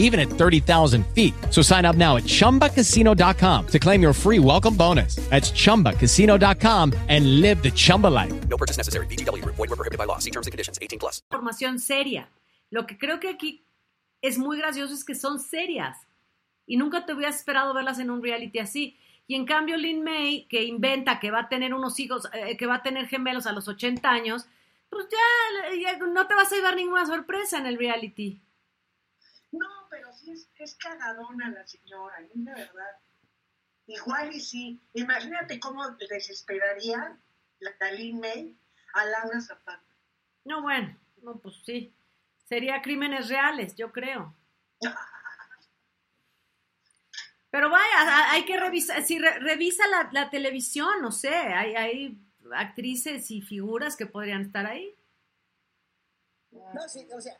even 0.00 0.20
at 0.20 0.28
30,000 0.28 1.06
feet. 1.14 1.32
So 1.50 1.62
sign 1.62 1.86
up 1.86 1.96
now 1.96 2.16
at 2.16 2.24
chumbacasino.com 2.24 3.66
to 3.68 3.78
claim 3.78 4.02
your 4.02 4.12
free 4.12 4.40
welcome 4.40 4.76
bonus. 4.76 5.16
That's 5.30 5.52
chumbacasino.com 5.52 6.92
and 7.08 7.40
live 7.40 7.62
the 7.62 7.70
Chumba 7.70 8.08
life. 8.08 8.32
No 8.48 8.56
purchase 8.56 8.76
necessary. 8.76 9.06
VGW 9.06 9.42
Group. 9.42 9.54
Void 9.54 9.70
were 9.70 9.76
prohibited 9.76 9.98
by 9.98 10.06
law. 10.06 10.18
See 10.18 10.32
terms 10.32 10.48
and 10.48 10.52
conditions. 10.52 10.78
18 10.82 10.98
plus. 10.98 11.22
formación 11.30 11.78
seria. 11.78 12.28
Lo 12.70 12.86
que 12.86 12.98
creo 12.98 13.18
que 13.20 13.28
aquí 13.28 13.64
es 14.22 14.38
muy 14.38 14.58
gracioso 14.58 14.94
es 14.94 15.04
que 15.04 15.14
son 15.14 15.40
serias 15.40 15.96
y 16.66 16.76
nunca 16.76 17.04
te 17.04 17.14
hubieras 17.14 17.36
esperado 17.36 17.74
verlas 17.74 17.98
en 17.98 18.10
un 18.10 18.22
reality 18.22 18.58
así. 18.60 18.96
Y 19.26 19.34
en 19.34 19.44
cambio 19.44 19.76
Lin 19.76 20.02
May, 20.02 20.46
que 20.48 20.64
inventa 20.64 21.20
que 21.20 21.30
va 21.30 21.40
a 21.40 21.48
tener 21.48 21.74
unos 21.74 21.98
hijos, 22.00 22.28
eh, 22.32 22.56
que 22.56 22.66
va 22.66 22.76
a 22.76 22.82
tener 22.82 23.06
gemelos 23.06 23.46
a 23.46 23.52
los 23.52 23.68
80 23.68 24.08
años, 24.08 24.46
pues 24.88 25.06
ya, 25.10 25.76
ya 25.76 25.98
no 25.98 26.26
te 26.26 26.34
vas 26.34 26.52
a 26.52 26.56
llevar 26.56 26.76
ninguna 26.76 27.06
sorpresa 27.06 27.58
en 27.58 27.66
el 27.66 27.78
reality. 27.78 28.40
No, 29.52 29.66
es, 30.32 30.48
es 30.58 30.74
cagadona 30.76 31.50
la 31.50 31.66
señora, 31.66 32.20
es 32.20 32.30
de 32.34 32.52
verdad. 32.52 32.96
Igual 33.86 34.34
y 34.34 34.40
sí. 34.40 34.80
Imagínate 34.94 35.58
cómo 35.58 35.88
desesperaría 35.90 37.18
la, 37.58 37.92
Lin 37.92 38.20
May 38.20 38.56
a 38.94 39.04
Laura 39.04 39.40
Zapata. 39.40 39.82
No, 40.44 40.62
bueno, 40.62 40.96
no, 41.22 41.36
pues 41.38 41.56
sí. 41.64 41.92
Sería 42.48 42.82
crímenes 42.82 43.28
reales, 43.28 43.74
yo 43.76 43.92
creo. 43.92 44.34
Pero 47.50 47.68
vaya, 47.68 48.30
hay 48.30 48.44
que 48.44 48.58
revisar, 48.58 49.02
si 49.02 49.18
re- 49.18 49.40
revisa 49.40 49.86
la, 49.88 50.08
la 50.12 50.30
televisión, 50.30 51.02
no 51.02 51.10
sé, 51.10 51.34
hay, 51.34 51.74
hay 51.74 52.18
actrices 52.54 53.30
y 53.30 53.42
figuras 53.42 53.96
que 53.96 54.06
podrían 54.06 54.42
estar 54.42 54.66
ahí. 54.66 54.94
No, 56.52 56.88
sí, 56.88 57.06
o 57.12 57.20
sea, 57.20 57.36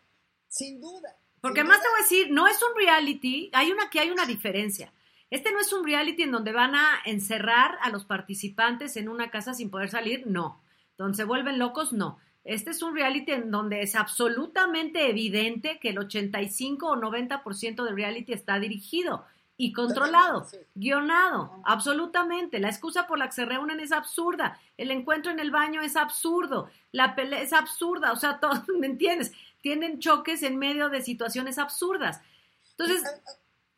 sin 0.49 0.81
duda. 0.81 1.17
Porque 1.41 1.61
sin 1.61 1.69
más 1.69 1.79
duda. 1.79 1.83
te 1.83 1.89
voy 1.89 1.99
a 1.99 2.03
decir, 2.03 2.31
no 2.31 2.47
es 2.47 2.61
un 2.63 2.77
reality, 2.77 3.51
hay 3.53 3.71
una 3.73 3.89
que 3.91 4.01
hay 4.01 4.11
una 4.11 4.27
diferencia. 4.27 4.93
Este 5.31 5.53
no 5.53 5.61
es 5.61 5.73
un 5.73 5.85
reality 5.85 6.25
en 6.25 6.33
donde 6.33 6.53
van 6.53 6.75
a 6.75 6.99
encerrar 7.05 7.79
a 7.83 7.91
los 7.91 8.05
participantes 8.05 8.97
en 8.97 9.09
una 9.09 9.31
casa 9.31 9.55
sin 9.55 9.71
poder 9.71 9.89
salir, 9.89 10.27
no. 10.27 10.61
Donde 10.99 11.17
se 11.17 11.25
vuelven 11.25 11.59
locos, 11.59 11.93
no. 11.93 12.19
Este 12.45 12.71
es 12.71 12.83
un 12.83 12.95
reality 12.95 13.33
en 13.33 13.51
donde 13.51 13.83
es 13.83 13.95
absolutamente 13.95 15.09
evidente 15.09 15.79
que 15.79 15.91
el 15.91 15.99
85 15.99 16.87
o 16.89 16.97
90% 16.97 17.85
del 17.85 17.95
reality 17.95 18.33
está 18.33 18.59
dirigido 18.59 19.25
y 19.57 19.73
controlado, 19.73 20.47
guionado, 20.75 21.61
absolutamente. 21.65 22.59
La 22.61 22.71
excusa 22.71 23.07
por 23.07 23.19
la 23.19 23.27
que 23.27 23.33
se 23.33 23.45
reúnen 23.45 23.79
es 23.79 23.93
absurda. 23.93 24.59
El 24.79 24.91
encuentro 24.91 25.31
en 25.31 25.39
el 25.39 25.51
baño 25.51 25.83
es 25.83 25.97
absurdo. 25.97 26.71
La 26.93 27.15
pelea 27.15 27.43
es 27.43 27.53
absurda. 27.53 28.13
O 28.13 28.17
sea, 28.17 28.39
todo, 28.41 28.65
¿me 28.79 28.87
entiendes? 28.87 29.33
Tienen 29.63 29.99
choques 30.01 30.43
en 30.43 30.57
medio 30.59 30.89
de 30.89 31.03
situaciones 31.03 31.59
absurdas. 31.59 32.21
Entonces, 32.73 33.03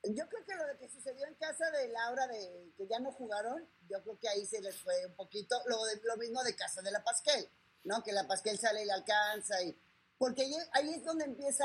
Yo 0.05 0.29
creo 0.29 0.45
que 0.45 0.55
lo 0.57 0.79
que 0.79 0.89
sucedió 0.89 1.27
en 1.27 1.35
casa 1.35 1.71
de 1.71 1.89
Laura, 1.89 2.27
de 2.27 2.73
que 2.77 2.87
ya 2.89 2.99
no 2.99 3.13
jugaron, 3.13 3.65
yo 3.89 4.03
creo 4.03 4.19
que 4.19 4.29
ahí 4.29 4.45
se 4.47 4.61
les 4.61 4.77
fue 4.81 4.95
un 5.07 5.15
poquito 5.15 5.57
lo, 5.67 5.85
de- 5.85 6.01
lo 6.05 6.17
mismo 6.17 6.43
de 6.43 6.57
casa 6.57 6.83
de 6.83 6.91
la 6.91 7.05
Pasquel, 7.05 7.49
¿no? 7.85 8.03
Que 8.03 8.11
la 8.13 8.27
Pasquel 8.27 8.59
sale 8.59 8.83
y 8.83 8.87
la 8.87 8.95
alcanza. 8.95 9.63
y 9.63 9.77
Porque 10.19 10.43
ahí, 10.43 10.55
ahí 10.73 10.95
es 10.95 11.05
donde 11.05 11.25
empieza 11.25 11.65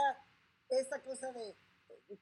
esta 0.70 1.02
cosa 1.02 1.32
de, 1.32 1.56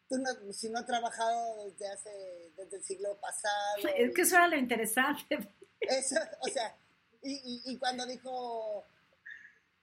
tú 0.08 0.18
no, 0.18 0.54
si 0.54 0.70
no 0.70 0.80
has 0.80 0.86
trabajado 0.86 1.66
desde 1.66 1.88
hace, 1.90 2.52
desde 2.56 2.78
el 2.78 2.84
siglo 2.84 3.20
pasado. 3.20 3.76
es 3.98 4.14
que 4.14 4.22
eso 4.22 4.36
era 4.36 4.48
lo 4.48 4.56
interesante. 4.58 5.38
Eso, 5.82 6.16
o 6.40 6.48
sea, 6.48 6.78
y, 7.24 7.34
y, 7.34 7.74
y 7.74 7.78
cuando 7.78 8.06
dijo 8.06 8.86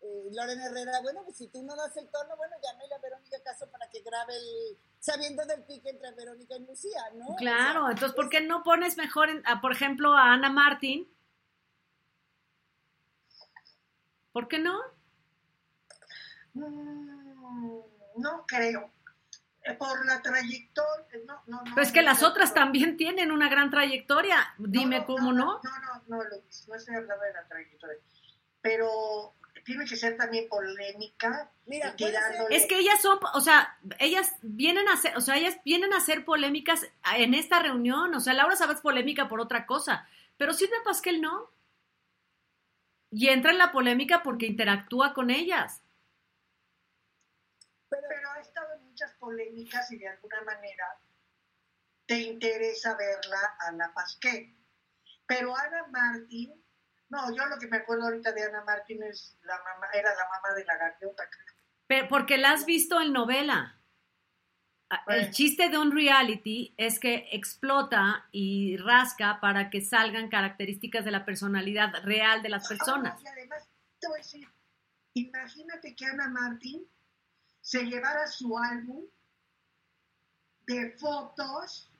eh, 0.02 0.28
Lorena 0.32 0.66
Herrera, 0.66 1.00
bueno, 1.02 1.22
pues 1.24 1.36
si 1.36 1.48
tú 1.48 1.62
no 1.62 1.74
das 1.76 1.96
el 1.96 2.08
tono, 2.10 2.36
bueno, 2.36 2.54
llámele 2.62 2.94
a 2.94 2.98
Verónica 2.98 3.36
Caso 3.44 3.70
para 3.70 3.88
que 3.88 4.00
grabe 4.02 4.34
el, 4.36 4.76
sabiendo 4.98 5.44
del 5.46 5.62
pique 5.64 5.90
entre 5.90 6.10
Verónica 6.12 6.56
y 6.56 6.64
Lucía, 6.66 7.00
¿no? 7.14 7.36
Claro, 7.36 7.82
O 7.82 7.86
sea, 7.86 7.92
entonces, 7.92 8.16
¿por 8.16 8.28
qué 8.28 8.40
no 8.40 8.62
pones 8.62 8.96
mejor, 8.96 9.30
en- 9.30 9.42
a, 9.46 9.60
por 9.60 9.72
ejemplo, 9.72 10.12
a 10.14 10.32
Ana 10.32 10.50
Martín? 10.50 11.08
¿Por 14.32 14.48
qué 14.48 14.58
no? 14.58 14.78
Mm, 16.54 17.80
no 18.16 18.44
creo. 18.46 18.90
Eh, 19.64 19.74
Por 19.74 20.04
la 20.06 20.20
trayectoria, 20.20 21.06
no, 21.26 21.42
no, 21.46 21.62
no. 21.62 21.74
Pues 21.74 21.88
es 21.88 21.92
que 21.94 22.00
no 22.00 22.06
las 22.06 22.22
otras 22.24 22.52
también 22.52 22.96
tienen 22.96 23.30
una 23.30 23.48
gran 23.48 23.70
trayectoria. 23.70 24.38
Dime 24.58 25.04
cómo 25.06 25.32
no. 25.32 25.60
No, 25.62 25.78
no, 25.78 26.02
no, 26.08 26.24
Luis, 26.24 26.66
no 26.68 26.74
estoy 26.74 26.96
hablando 26.96 27.22
de 27.24 27.32
la 27.32 27.46
trayectoria. 27.46 27.98
Pero 28.60 29.34
tiene 29.64 29.84
que 29.84 29.96
ser 29.96 30.16
también 30.16 30.48
polémica. 30.48 31.50
Mira, 31.66 31.94
tirándole- 31.96 32.54
Es 32.56 32.66
que 32.66 32.78
ellas 32.78 33.00
son, 33.00 33.18
o 33.34 33.40
sea, 33.40 33.78
ellas 33.98 34.34
vienen 34.42 34.88
a 34.88 34.94
hacer, 34.94 35.16
o 35.16 35.20
sea, 35.20 35.36
ellas 35.36 35.58
vienen 35.64 35.92
a 35.92 35.98
hacer 35.98 36.24
polémicas 36.24 36.86
en 37.16 37.34
esta 37.34 37.60
reunión. 37.60 38.14
O 38.14 38.20
sea, 38.20 38.32
Laura 38.34 38.56
Sabat 38.56 38.76
es 38.76 38.82
polémica 38.82 39.28
por 39.28 39.40
otra 39.40 39.66
cosa, 39.66 40.08
pero 40.36 40.52
Silvia 40.52 40.78
Pasquel 40.84 41.20
no. 41.20 41.50
Y 43.10 43.28
entra 43.28 43.50
en 43.52 43.58
la 43.58 43.72
polémica 43.72 44.22
porque 44.22 44.46
interactúa 44.46 45.12
con 45.12 45.30
ellas. 45.30 45.82
pero, 47.88 48.02
pero 48.08 48.30
ha 48.30 48.40
estado 48.40 48.72
en 48.74 48.84
muchas 48.88 49.12
polémicas 49.14 49.90
y 49.92 49.98
de 49.98 50.08
alguna 50.08 50.40
manera 50.42 50.84
te 52.06 52.18
interesa 52.18 52.96
verla 52.96 53.54
a 53.60 53.72
la 53.72 53.92
Pasqué. 53.92 54.54
Pero 55.26 55.54
Ana 55.56 55.86
Martín, 55.88 56.61
no, 57.12 57.36
yo 57.36 57.44
lo 57.46 57.58
que 57.58 57.66
me 57.68 57.76
acuerdo 57.76 58.04
ahorita 58.04 58.32
de 58.32 58.42
Ana 58.44 58.64
Martín 58.64 59.02
es 59.02 59.36
la 59.42 59.56
mamá, 59.58 59.86
era 59.92 60.10
la 60.14 60.24
mamá 60.30 60.54
de 60.56 60.64
la 60.64 60.76
gaviota. 60.78 61.24
creo. 61.30 61.54
Pe- 61.86 62.08
Porque 62.08 62.38
la 62.38 62.52
has 62.52 62.64
visto 62.64 63.00
en 63.00 63.12
novela. 63.12 63.78
Ah, 64.88 65.04
El 65.08 65.30
chiste 65.30 65.68
de 65.68 65.76
un 65.78 65.92
reality 65.92 66.74
es 66.76 66.98
que 66.98 67.28
explota 67.32 68.26
y 68.32 68.76
rasca 68.78 69.40
para 69.40 69.68
que 69.70 69.80
salgan 69.82 70.28
características 70.28 71.04
de 71.04 71.10
la 71.10 71.24
personalidad 71.24 71.92
real 72.04 72.42
de 72.42 72.48
las 72.48 72.66
personas. 72.68 73.14
Ah, 73.18 73.22
y 73.24 73.28
además, 73.28 73.68
te 74.00 74.08
voy 74.08 74.16
a 74.18 74.22
decir, 74.22 74.48
imagínate 75.14 75.94
que 75.94 76.06
Ana 76.06 76.28
Martín 76.28 76.86
se 77.60 77.84
llevara 77.84 78.26
su 78.26 78.56
álbum 78.58 79.04
de 80.66 80.90
fotos 80.98 81.90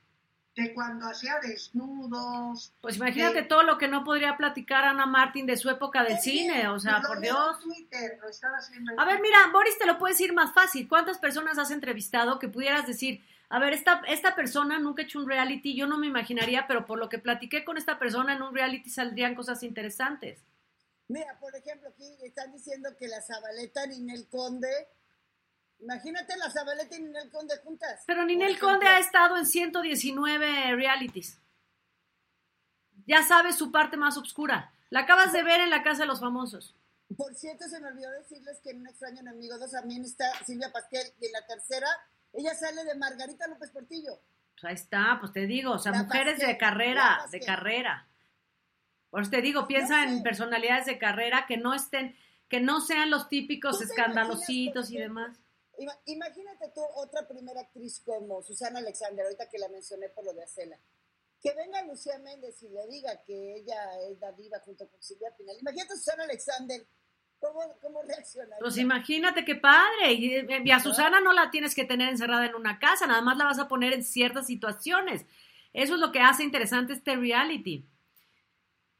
de 0.54 0.74
cuando 0.74 1.06
hacía 1.06 1.38
desnudos. 1.40 2.72
Pues 2.80 2.96
imagínate 2.96 3.42
de- 3.42 3.48
todo 3.48 3.62
lo 3.62 3.78
que 3.78 3.88
no 3.88 4.04
podría 4.04 4.36
platicar 4.36 4.84
Ana 4.84 5.06
Martín 5.06 5.46
de 5.46 5.56
su 5.56 5.70
época 5.70 6.04
del 6.04 6.18
cine, 6.18 6.68
o 6.68 6.78
sea, 6.78 7.00
por 7.00 7.20
Dios. 7.20 7.56
en 7.58 7.62
Twitter, 7.72 8.18
lo 8.20 8.28
estaba 8.28 8.58
haciendo 8.58 8.92
en 8.92 9.00
A 9.00 9.04
ver, 9.04 9.20
mira, 9.22 9.38
Boris 9.52 9.78
te 9.78 9.86
lo 9.86 9.98
puedes 9.98 10.18
decir 10.18 10.34
más 10.34 10.52
fácil. 10.52 10.88
¿Cuántas 10.88 11.18
personas 11.18 11.58
has 11.58 11.70
entrevistado 11.70 12.38
que 12.38 12.48
pudieras 12.48 12.86
decir, 12.86 13.24
a 13.48 13.58
ver, 13.58 13.72
esta, 13.72 14.02
esta 14.08 14.34
persona 14.34 14.78
nunca 14.78 15.02
ha 15.02 15.04
hecho 15.06 15.18
un 15.18 15.28
reality, 15.28 15.74
yo 15.74 15.86
no 15.86 15.96
me 15.98 16.06
imaginaría, 16.06 16.66
pero 16.66 16.84
por 16.86 16.98
lo 16.98 17.08
que 17.08 17.18
platiqué 17.18 17.64
con 17.64 17.78
esta 17.78 17.98
persona 17.98 18.34
en 18.34 18.42
un 18.42 18.54
reality 18.54 18.90
saldrían 18.90 19.34
cosas 19.34 19.62
interesantes? 19.62 20.40
mira, 21.08 21.38
por 21.40 21.54
ejemplo, 21.54 21.90
aquí 21.90 22.10
están 22.22 22.50
diciendo 22.52 22.88
que 22.98 23.06
la 23.06 23.20
Zabaleta 23.20 23.86
Ninel 23.86 24.26
Conde, 24.30 24.88
imagínate 25.82 26.36
la 26.36 26.50
Zabaleta 26.50 26.96
y 26.96 27.02
Ninel 27.02 27.30
Conde 27.30 27.58
juntas. 27.58 28.02
Pero 28.06 28.24
Ninel. 28.24 28.58
Conde 28.58 28.86
ha 28.86 28.98
estado 28.98 29.36
en 29.36 29.46
119 29.46 30.76
realities. 30.76 31.38
Ya 33.06 33.22
sabes 33.22 33.56
su 33.56 33.72
parte 33.72 33.96
más 33.96 34.16
oscura. 34.16 34.72
La 34.90 35.00
acabas 35.00 35.32
de 35.32 35.42
ver 35.42 35.60
en 35.60 35.70
la 35.70 35.82
Casa 35.82 36.02
de 36.02 36.06
los 36.06 36.20
Famosos. 36.20 36.76
Por 37.16 37.34
cierto, 37.34 37.68
se 37.68 37.80
me 37.80 37.88
olvidó 37.88 38.10
decirles 38.12 38.60
que 38.62 38.70
en 38.70 38.80
Un 38.80 38.88
extraño 38.88 39.20
enemigo 39.20 39.58
2 39.58 39.70
también 39.70 40.04
está 40.04 40.32
Silvia 40.44 40.72
Pasquel 40.72 41.06
y 41.20 41.26
en 41.26 41.32
la 41.32 41.46
tercera, 41.46 41.88
ella 42.32 42.54
sale 42.54 42.84
de 42.84 42.94
Margarita 42.94 43.46
López 43.48 43.70
Portillo. 43.70 44.20
Pues 44.54 44.64
ahí 44.64 44.74
está, 44.74 45.16
pues 45.20 45.32
te 45.32 45.46
digo, 45.46 45.72
o 45.72 45.78
sea, 45.78 45.92
La 45.92 46.04
mujeres 46.04 46.34
Pasquel, 46.34 46.48
de 46.48 46.58
carrera, 46.58 47.26
de 47.30 47.40
carrera. 47.40 48.06
Por 49.10 49.22
eso 49.22 49.30
te 49.30 49.42
digo, 49.42 49.66
piensa 49.66 50.02
No 50.02 50.08
sé. 50.10 50.16
en 50.16 50.22
personalidades 50.22 50.86
de 50.86 50.98
carrera 50.98 51.44
que 51.46 51.58
no 51.58 51.74
estén, 51.74 52.16
que 52.48 52.60
no 52.60 52.80
sean 52.80 53.10
los 53.10 53.28
típicos 53.28 53.72
¿Tú 53.72 53.78
te 53.78 53.84
escandalositos 53.84 54.90
y 54.90 54.98
demás. 54.98 55.38
Ima- 55.82 55.98
Imagínate 56.06 56.70
tú 56.74 56.80
otra 56.96 57.26
primera 57.26 57.60
actriz 57.60 58.00
como 58.04 58.42
Susana 58.42 58.78
Alexander, 58.78 59.24
ahorita 59.24 59.48
que 59.48 59.58
la 59.58 59.68
mencioné 59.68 60.08
por 60.10 60.24
lo 60.24 60.32
de 60.32 60.42
Acela. 60.44 60.78
Que 61.42 61.52
venga 61.54 61.82
Lucía 61.82 62.18
Méndez 62.18 62.62
y 62.62 62.68
le 62.68 62.86
diga 62.86 63.22
que 63.24 63.56
ella 63.56 64.00
es 64.08 64.18
la 64.20 64.30
diva 64.32 64.60
junto 64.60 64.88
con 64.88 65.02
Silvia 65.02 65.34
Pinal. 65.36 65.56
Imagínate 65.60 65.94
a 65.94 65.96
Susana 65.96 66.22
Alexander, 66.24 66.86
¿cómo, 67.40 67.60
cómo 67.80 68.02
reacciona? 68.02 68.56
Pues 68.60 68.76
imagínate 68.76 69.44
qué 69.44 69.56
padre. 69.56 70.12
Y, 70.12 70.46
y 70.64 70.70
a 70.70 70.78
Susana 70.78 71.20
no 71.20 71.32
la 71.32 71.50
tienes 71.50 71.74
que 71.74 71.84
tener 71.84 72.08
encerrada 72.10 72.46
en 72.46 72.54
una 72.54 72.78
casa, 72.78 73.06
nada 73.08 73.22
más 73.22 73.36
la 73.38 73.44
vas 73.46 73.58
a 73.58 73.66
poner 73.66 73.92
en 73.92 74.04
ciertas 74.04 74.46
situaciones. 74.46 75.26
Eso 75.72 75.94
es 75.94 76.00
lo 76.00 76.12
que 76.12 76.20
hace 76.20 76.44
interesante 76.44 76.92
este 76.92 77.16
reality. 77.16 77.84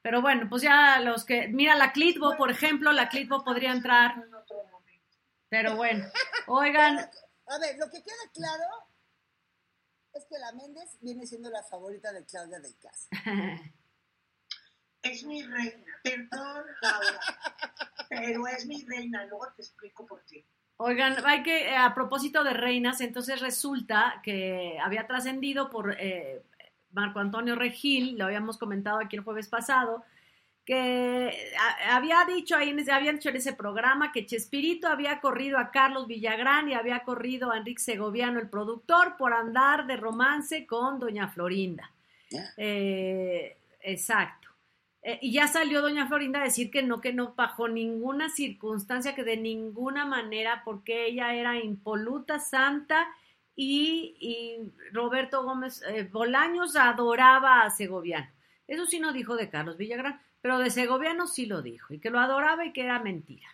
Pero 0.01 0.21
bueno, 0.21 0.49
pues 0.51 0.63
ya 0.63 0.99
los 0.99 1.25
que. 1.25 1.47
Mira, 1.47 1.77
la 1.77 1.93
Clitbo, 1.93 2.37
por 2.37 2.51
ejemplo, 2.51 2.91
la 2.93 3.09
Clitbo 3.09 3.45
podría 3.45 3.71
entrar. 3.71 4.17
Pero 5.53 5.77
bueno, 5.77 6.07
oigan, 6.47 6.99
A 7.47 7.59
ver, 7.59 7.77
lo 7.77 7.91
que 7.91 8.03
queda 8.03 8.31
claro 8.33 8.65
es 10.15 10.25
que 10.25 10.39
la 10.39 10.51
Méndez 10.53 10.97
viene 11.03 11.27
siendo 11.27 11.51
la 11.51 11.63
favorita 11.63 12.11
de 12.11 12.25
Claudia 12.25 12.59
de 12.59 12.75
Casa. 12.77 13.11
Es 15.03 15.25
mi 15.25 15.43
reina. 15.43 15.85
Perdón, 16.03 16.65
Laura. 16.81 17.21
pero 18.09 18.47
es 18.47 18.65
mi 18.65 18.83
reina. 18.85 19.27
Luego 19.27 19.49
te 19.55 19.61
explico 19.63 20.07
por 20.07 20.25
qué. 20.25 20.47
Oigan, 20.79 21.17
hay 21.27 21.43
que, 21.43 21.69
eh, 21.69 21.77
a 21.77 21.93
propósito 21.93 22.45
de 22.45 22.55
reinas, 22.55 23.03
entonces 23.03 23.41
resulta 23.41 24.23
que 24.23 24.79
había 24.81 25.07
trascendido 25.07 25.69
por 25.69 25.97
eh, 25.99 26.43
Marco 26.93 27.19
Antonio 27.19 27.57
Regil, 27.57 28.17
lo 28.17 28.25
habíamos 28.25 28.57
comentado 28.57 29.01
aquí 29.01 29.17
el 29.17 29.23
jueves 29.23 29.49
pasado, 29.49 30.03
que 30.65 31.55
había 31.89 32.25
dicho 32.25 32.57
ahí, 32.57 32.71
en 32.71 32.79
ese- 32.79 32.93
habían 32.93 33.17
dicho 33.17 33.29
en 33.31 33.37
ese 33.37 33.53
programa 33.53 34.13
que 34.13 34.27
Chespirito 34.27 34.87
había 34.89 35.21
corrido 35.21 35.59
a 35.59 35.71
Carlos 35.71 36.07
Villagrán 36.07 36.69
y 36.69 36.75
había 36.75 37.05
corrido 37.05 37.51
a 37.51 37.59
Enrique 37.59 37.83
Segoviano, 37.83 38.39
el 38.39 38.49
productor, 38.49 39.17
por 39.17 39.33
andar 39.33 39.87
de 39.87 39.97
romance 39.97 40.67
con 40.67 41.01
Doña 41.01 41.29
Florinda. 41.29 41.91
Eh, 42.57 43.57
exacto. 43.81 44.49
Eh, 45.03 45.19
y 45.21 45.33
ya 45.33 45.49
salió 45.49 45.83
doña 45.83 46.07
Florinda 46.07 46.41
a 46.41 46.45
decir 46.45 46.71
que 46.71 46.83
no, 46.83 47.01
que 47.01 47.13
no, 47.13 47.35
bajo 47.35 47.67
ninguna 47.67 48.29
circunstancia, 48.29 49.17
que 49.17 49.25
de 49.25 49.37
ninguna 49.37 50.07
manera, 50.07 50.63
porque 50.65 51.07
ella 51.07 51.35
era 51.35 51.59
impoluta, 51.59 52.39
santa, 52.39 53.09
y, 53.57 54.15
y 54.21 54.73
Roberto 54.93 55.43
Gómez 55.43 55.83
eh, 55.89 56.09
Bolaños 56.11 56.77
adoraba 56.77 57.63
a 57.63 57.71
Segoviano. 57.71 58.31
Eso 58.69 58.87
sí 58.87 59.01
no 59.01 59.13
dijo 59.13 59.35
de 59.35 59.51
Carlos 59.51 59.77
Villagrán, 59.77 60.23
Pero 60.43 60.59
de 60.59 60.71
Segoviano 60.71 61.27
sí 61.27 61.47
lo 61.47 61.63
dijo, 61.63 61.95
y 61.95 62.01
que 62.01 62.11
lo 62.11 62.21
adoraba 62.21 62.67
y 62.67 62.73
que 62.73 62.83
era 62.83 62.99
mentira. 62.99 63.49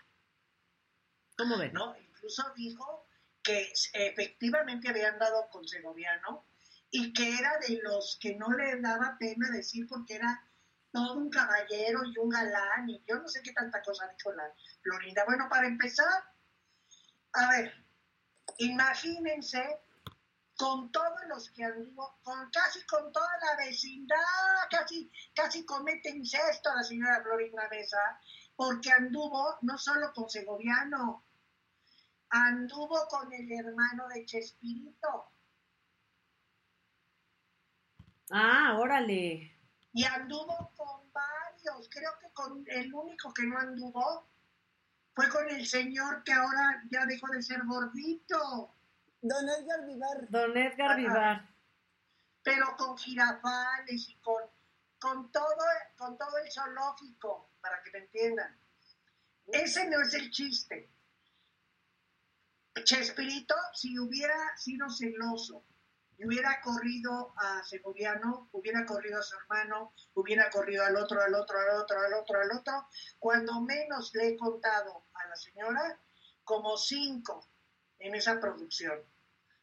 ¿Cómo 1.36 1.58
ven? 1.58 1.72
¿no? 1.74 1.94
Incluso 1.96 2.42
dijo 2.56 3.06
que 3.42 3.70
efectivamente 3.92 4.88
había 4.88 5.10
andado 5.10 5.48
con 5.50 5.68
Segoviano 5.68 6.44
y 6.90 7.12
que 7.12 7.28
era 7.38 7.58
de 7.68 7.80
los 7.82 8.18
que 8.20 8.34
no 8.36 8.50
le 8.50 8.80
daba 8.80 9.16
pena 9.18 9.50
decir 9.50 9.86
porque 9.86 10.16
era 10.16 10.42
todo 10.90 11.18
un 11.18 11.30
caballero 11.30 12.00
y 12.04 12.18
un 12.18 12.30
galán 12.30 12.88
y 12.88 13.02
yo 13.06 13.16
no 13.16 13.28
sé 13.28 13.42
qué 13.42 13.52
tanta 13.52 13.82
cosa 13.82 14.08
dijo 14.16 14.32
la 14.32 14.50
Florinda. 14.82 15.24
Bueno, 15.26 15.46
para 15.50 15.68
empezar, 15.68 16.24
a 17.34 17.50
ver, 17.50 17.84
imagínense 18.56 19.78
con 20.58 20.90
todos 20.90 21.20
los 21.28 21.50
que 21.52 21.64
anduvo, 21.64 22.18
con 22.24 22.50
casi 22.50 22.84
con 22.84 23.12
toda 23.12 23.30
la 23.46 23.64
vecindad, 23.64 24.16
casi, 24.68 25.10
casi 25.32 25.64
comete 25.64 26.10
incesto 26.10 26.74
la 26.74 26.82
señora 26.82 27.22
Florinda 27.22 27.68
Mesa, 27.70 28.20
porque 28.56 28.90
anduvo 28.90 29.56
no 29.62 29.78
solo 29.78 30.12
con 30.12 30.28
Segoviano, 30.28 31.24
anduvo 32.30 33.06
con 33.08 33.32
el 33.32 33.52
hermano 33.52 34.08
de 34.08 34.26
Chespirito. 34.26 35.30
Ah, 38.30 38.76
órale. 38.80 39.56
Y 39.92 40.04
anduvo 40.04 40.72
con 40.76 41.12
varios, 41.12 41.88
creo 41.88 42.18
que 42.20 42.30
con 42.32 42.64
el 42.66 42.92
único 42.92 43.32
que 43.32 43.44
no 43.44 43.58
anduvo 43.58 44.28
fue 45.14 45.28
con 45.28 45.48
el 45.50 45.64
señor 45.64 46.24
que 46.24 46.32
ahora 46.32 46.82
ya 46.90 47.06
dejó 47.06 47.28
de 47.28 47.42
ser 47.42 47.64
gordito. 47.64 48.74
Don 49.20 49.48
Edgar 49.48 49.84
Vivar. 49.84 50.28
Don 50.30 50.56
Edgar. 50.56 50.96
Vivar. 50.96 51.48
pero 52.42 52.76
con 52.76 52.96
jirafales 52.96 54.08
y 54.08 54.14
con, 54.20 54.42
con, 54.98 55.30
todo, 55.32 55.64
con 55.96 56.16
todo 56.16 56.38
el 56.38 56.50
zoológico, 56.50 57.50
para 57.60 57.82
que 57.82 57.90
me 57.90 57.98
entiendan. 57.98 58.58
Ese 59.46 59.88
no 59.88 60.00
es 60.00 60.14
el 60.14 60.30
chiste. 60.30 60.90
Chespirito, 62.84 63.54
si 63.74 63.98
hubiera 63.98 64.56
sido 64.56 64.88
celoso, 64.88 65.64
y 66.16 66.26
hubiera 66.26 66.60
corrido 66.60 67.32
a 67.36 67.62
Segoviano, 67.62 68.48
hubiera 68.52 68.84
corrido 68.84 69.20
a 69.20 69.22
su 69.22 69.36
hermano, 69.36 69.92
hubiera 70.14 70.50
corrido 70.50 70.84
al 70.84 70.96
otro, 70.96 71.22
al 71.22 71.34
otro, 71.34 71.60
al 71.60 71.80
otro, 71.80 72.00
al 72.00 72.12
otro, 72.12 72.40
al 72.40 72.50
otro, 72.52 72.88
cuando 73.20 73.60
menos 73.60 74.12
le 74.14 74.28
he 74.28 74.36
contado 74.36 75.04
a 75.14 75.28
la 75.28 75.36
señora, 75.36 76.00
como 76.42 76.76
cinco 76.76 77.46
en 77.98 78.14
esa 78.14 78.40
producción. 78.40 79.00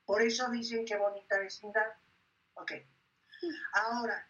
Por 0.05 0.21
eso 0.21 0.49
dicen 0.49 0.86
que 0.86 0.95
bonita 0.97 1.39
vecindad. 1.39 1.88
Ok. 2.55 2.71
Ahora, 3.73 4.27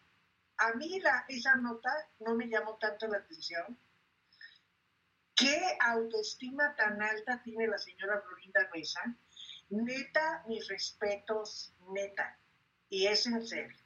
a 0.58 0.72
mí 0.74 0.98
la, 1.00 1.24
esa 1.28 1.54
nota 1.56 1.90
no 2.20 2.34
me 2.34 2.48
llamó 2.48 2.76
tanto 2.78 3.06
la 3.06 3.18
atención. 3.18 3.78
¿Qué 5.34 5.76
autoestima 5.80 6.74
tan 6.76 7.00
alta 7.02 7.42
tiene 7.42 7.66
la 7.66 7.78
señora 7.78 8.22
Florinda 8.22 8.70
Mesa? 8.74 9.02
Neta, 9.68 10.44
mis 10.48 10.66
respetos, 10.68 11.74
neta. 11.92 12.38
Y 12.88 13.06
es 13.06 13.26
en 13.26 13.46
serio. 13.46 13.76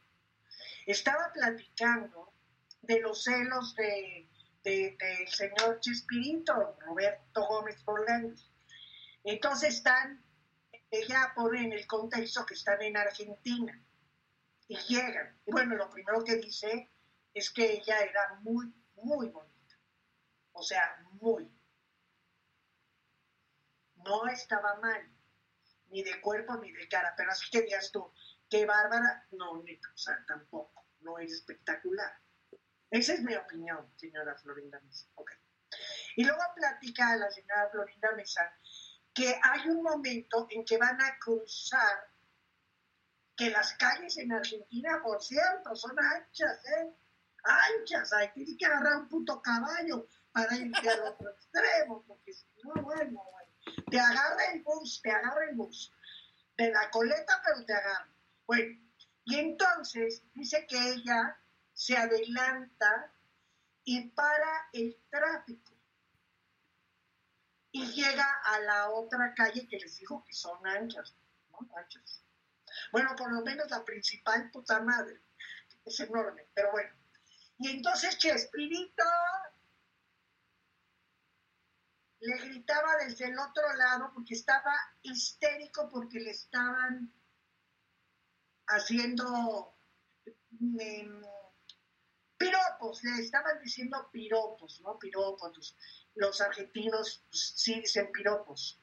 Estaba 0.86 1.32
platicando 1.32 2.32
de 2.82 3.00
los 3.00 3.24
celos 3.24 3.74
de, 3.74 4.28
de- 4.62 4.96
del 4.98 5.28
señor 5.28 5.80
Chespirito, 5.80 6.76
Roberto 6.80 7.46
Gómez 7.48 7.82
Bolaños. 7.84 8.49
Entonces 9.24 9.76
están, 9.76 10.24
ella 10.90 11.32
pone 11.34 11.64
en 11.64 11.72
el 11.72 11.86
contexto 11.86 12.46
que 12.46 12.54
están 12.54 12.80
en 12.82 12.96
Argentina 12.96 13.84
y 14.68 14.76
llegan. 14.76 15.38
Bueno, 15.46 15.76
lo 15.76 15.90
primero 15.90 16.24
que 16.24 16.36
dice 16.36 16.90
es 17.34 17.50
que 17.50 17.72
ella 17.72 18.00
era 18.00 18.34
muy, 18.42 18.72
muy 18.94 19.28
bonita. 19.28 19.76
O 20.52 20.62
sea, 20.62 20.96
muy. 21.20 21.50
No 23.96 24.26
estaba 24.28 24.76
mal, 24.76 25.12
ni 25.88 26.02
de 26.02 26.20
cuerpo 26.20 26.56
ni 26.56 26.72
de 26.72 26.88
cara, 26.88 27.14
pero 27.16 27.30
así 27.30 27.50
que 27.50 27.62
digas 27.62 27.92
tú, 27.92 28.12
qué 28.48 28.64
bárbara, 28.64 29.26
no, 29.32 29.62
ni, 29.62 29.74
o 29.74 29.96
sea, 29.96 30.24
tampoco, 30.26 30.86
no 31.00 31.18
es 31.18 31.32
espectacular. 31.32 32.12
Esa 32.90 33.14
es 33.14 33.22
mi 33.22 33.34
opinión, 33.36 33.92
señora 33.96 34.36
Florinda 34.36 34.80
Mesa. 34.80 35.06
Ok. 35.14 35.32
Y 36.16 36.24
luego 36.24 36.42
platica 36.56 37.16
la 37.16 37.30
señora 37.30 37.68
Florinda 37.70 38.12
Mesa 38.12 38.52
que 39.14 39.38
hay 39.42 39.68
un 39.68 39.82
momento 39.82 40.46
en 40.50 40.64
que 40.64 40.78
van 40.78 41.00
a 41.00 41.18
cruzar, 41.18 42.08
que 43.36 43.50
las 43.50 43.74
calles 43.74 44.16
en 44.18 44.32
Argentina, 44.32 45.00
por 45.02 45.22
cierto, 45.22 45.74
son 45.74 45.96
anchas, 45.98 46.64
¿eh? 46.66 46.94
Anchas, 47.42 48.12
hay 48.12 48.30
que 48.56 48.66
agarrar 48.66 48.98
un 48.98 49.08
puto 49.08 49.40
caballo 49.40 50.06
para 50.32 50.54
irte 50.56 50.88
al 50.88 51.00
otro 51.00 51.30
extremo, 51.34 52.04
porque 52.06 52.34
si 52.34 52.46
no, 52.62 52.82
bueno, 52.82 53.24
bueno, 53.32 53.84
te 53.90 53.98
agarra 53.98 54.52
el 54.52 54.62
bus, 54.62 55.00
te 55.02 55.10
agarra 55.10 55.44
el 55.48 55.56
bus, 55.56 55.92
de 56.56 56.70
la 56.70 56.90
coleta, 56.90 57.42
pero 57.44 57.64
te 57.64 57.72
agarra. 57.72 58.08
Bueno, 58.46 58.78
y 59.24 59.38
entonces 59.38 60.22
dice 60.34 60.66
que 60.66 60.76
ella 60.76 61.38
se 61.72 61.96
adelanta 61.96 63.12
y 63.84 64.10
para 64.10 64.68
el 64.72 64.98
tráfico 65.08 65.69
y 67.72 67.86
llega 67.92 68.26
a 68.44 68.60
la 68.60 68.90
otra 68.90 69.34
calle 69.34 69.66
que 69.68 69.78
les 69.78 69.98
dijo 69.98 70.24
que 70.24 70.32
son 70.32 70.66
anchas, 70.66 71.14
¿no? 71.50 71.68
Anchas. 71.76 72.24
Bueno, 72.92 73.14
por 73.16 73.32
lo 73.32 73.42
menos 73.42 73.70
la 73.70 73.84
principal, 73.84 74.50
puta 74.50 74.80
madre, 74.80 75.20
es 75.84 76.00
enorme, 76.00 76.48
pero 76.54 76.72
bueno. 76.72 76.94
Y 77.58 77.68
entonces 77.68 78.18
Chespirito 78.18 79.04
le 82.20 82.36
gritaba 82.38 82.96
desde 83.04 83.26
el 83.26 83.38
otro 83.38 83.74
lado 83.76 84.10
porque 84.14 84.34
estaba 84.34 84.74
histérico 85.02 85.88
porque 85.88 86.20
le 86.20 86.30
estaban 86.30 87.12
haciendo 88.66 89.76
mm, 90.50 91.24
piropos, 92.40 93.04
le 93.04 93.20
estaban 93.20 93.60
diciendo 93.62 94.08
piropos, 94.10 94.80
¿no? 94.80 94.98
Piropos. 94.98 95.76
Los, 96.14 96.40
argentinos 96.40 97.22
pues, 97.28 97.52
sí 97.54 97.80
dicen 97.80 98.10
piropos. 98.10 98.80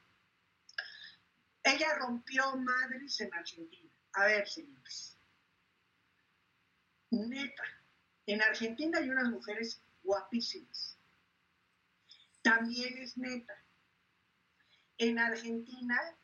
Ella 1.64 1.96
rompió 1.96 2.56
madres 2.56 3.20
en 3.20 3.34
Argentina. 3.34 3.92
A 4.14 4.26
ver, 4.26 4.48
señores. 4.48 5.18
Neta, 7.10 7.64
en 8.28 8.42
Argentina 8.44 9.00
hay 9.00 9.10
unas 9.10 9.30
mujeres 9.30 9.82
guapísimas. 10.04 10.98
También 12.44 12.98
es 13.00 13.18
neta. 13.18 13.56
En 15.00 15.18
Argentina, 15.18 16.16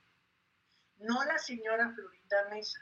no 0.98 1.24
la 1.24 1.40
señora 1.40 1.92
Florinda 1.94 2.50
Mesa. 2.50 2.80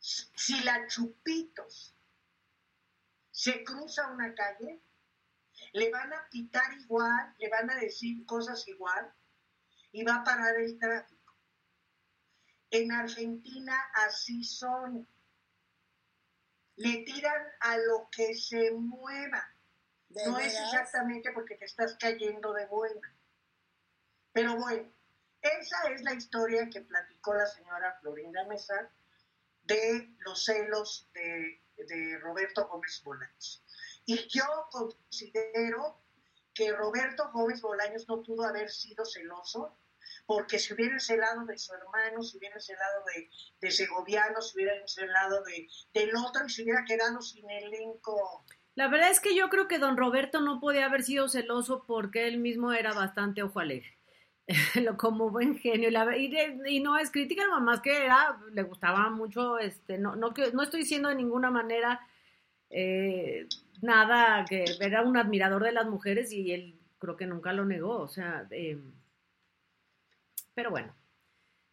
Si 0.00 0.60
la 0.64 0.86
Chupitos 0.88 1.94
se 3.40 3.64
cruza 3.64 4.06
una 4.08 4.34
calle, 4.34 4.82
le 5.72 5.90
van 5.90 6.12
a 6.12 6.28
pitar 6.30 6.74
igual, 6.78 7.34
le 7.38 7.48
van 7.48 7.70
a 7.70 7.76
decir 7.76 8.26
cosas 8.26 8.68
igual 8.68 9.14
y 9.92 10.04
va 10.04 10.16
a 10.16 10.24
parar 10.24 10.56
el 10.56 10.78
tráfico. 10.78 11.34
En 12.70 12.92
Argentina 12.92 13.74
así 13.94 14.44
son. 14.44 15.08
Le 16.76 16.98
tiran 16.98 17.46
a 17.60 17.78
lo 17.78 18.10
que 18.12 18.34
se 18.34 18.72
mueva. 18.72 19.42
¿De 20.10 20.26
No 20.26 20.38
es 20.38 20.54
exactamente 20.60 21.32
porque 21.32 21.56
te 21.56 21.64
estás 21.64 21.96
cayendo 21.98 22.52
de 22.52 22.66
buena. 22.66 23.16
Pero 24.32 24.56
bueno, 24.56 24.92
esa 25.40 25.82
es 25.94 26.02
la 26.02 26.12
historia 26.12 26.68
que 26.68 26.82
platicó 26.82 27.32
la 27.32 27.46
señora 27.46 27.98
Florinda 28.02 28.44
Mesa 28.44 28.90
de 29.62 30.14
los 30.18 30.44
celos 30.44 31.08
de, 31.14 31.62
de 31.86 32.18
Roberto 32.18 32.68
Gómez 32.68 33.02
Bolaños. 33.04 33.62
Y 34.06 34.28
yo 34.28 34.44
considero 34.70 36.00
que 36.54 36.72
Roberto 36.72 37.30
Gómez 37.32 37.60
Bolaños 37.60 38.08
no 38.08 38.22
pudo 38.22 38.44
haber 38.44 38.70
sido 38.70 39.04
celoso, 39.04 39.76
porque 40.26 40.58
si 40.58 40.74
hubiera 40.74 40.98
celado 40.98 41.44
de 41.44 41.58
su 41.58 41.72
hermano, 41.74 42.22
si 42.22 42.38
hubiera 42.38 42.60
celado 42.60 43.04
de, 43.14 43.30
de 43.60 43.70
Segoviano, 43.70 44.40
si 44.42 44.56
hubiera 44.56 44.74
celado 44.86 45.42
de, 45.44 45.68
del 45.92 46.14
otro 46.16 46.46
y 46.46 46.50
se 46.50 46.62
hubiera 46.62 46.84
quedado 46.84 47.20
sin 47.20 47.48
elenco. 47.48 48.44
La 48.74 48.88
verdad 48.88 49.10
es 49.10 49.20
que 49.20 49.34
yo 49.34 49.48
creo 49.48 49.68
que 49.68 49.78
don 49.78 49.96
Roberto 49.96 50.40
no 50.40 50.60
podía 50.60 50.86
haber 50.86 51.02
sido 51.02 51.28
celoso 51.28 51.84
porque 51.86 52.28
él 52.28 52.38
mismo 52.38 52.72
era 52.72 52.92
bastante 52.92 53.42
ojo 53.42 53.60
alegre. 53.60 53.99
Lo- 54.82 54.96
como 54.96 55.30
buen 55.30 55.56
genio 55.58 55.88
y, 55.88 55.92
la- 55.92 56.16
y 56.16 56.32
y 56.66 56.80
no 56.80 56.96
es 56.98 57.10
crítica 57.10 57.46
nada 57.46 57.60
más 57.60 57.80
que 57.80 58.04
era 58.04 58.38
le 58.52 58.62
gustaba 58.62 59.08
mucho 59.10 59.58
este 59.58 59.98
no 59.98 60.16
no 60.16 60.32
que 60.34 60.52
no 60.52 60.62
estoy 60.62 60.80
diciendo 60.80 61.08
de 61.08 61.14
ninguna 61.14 61.50
manera 61.50 62.00
eh, 62.70 63.46
nada 63.82 64.44
que 64.48 64.64
era 64.80 65.02
un 65.02 65.16
admirador 65.16 65.62
de 65.64 65.72
las 65.72 65.86
mujeres 65.86 66.32
y 66.32 66.52
él 66.52 66.78
creo 66.98 67.16
que 67.16 67.26
nunca 67.26 67.52
lo 67.52 67.64
negó 67.64 67.98
o 67.98 68.08
sea 68.08 68.46
eh, 68.50 68.78
pero 70.54 70.70
bueno 70.70 70.94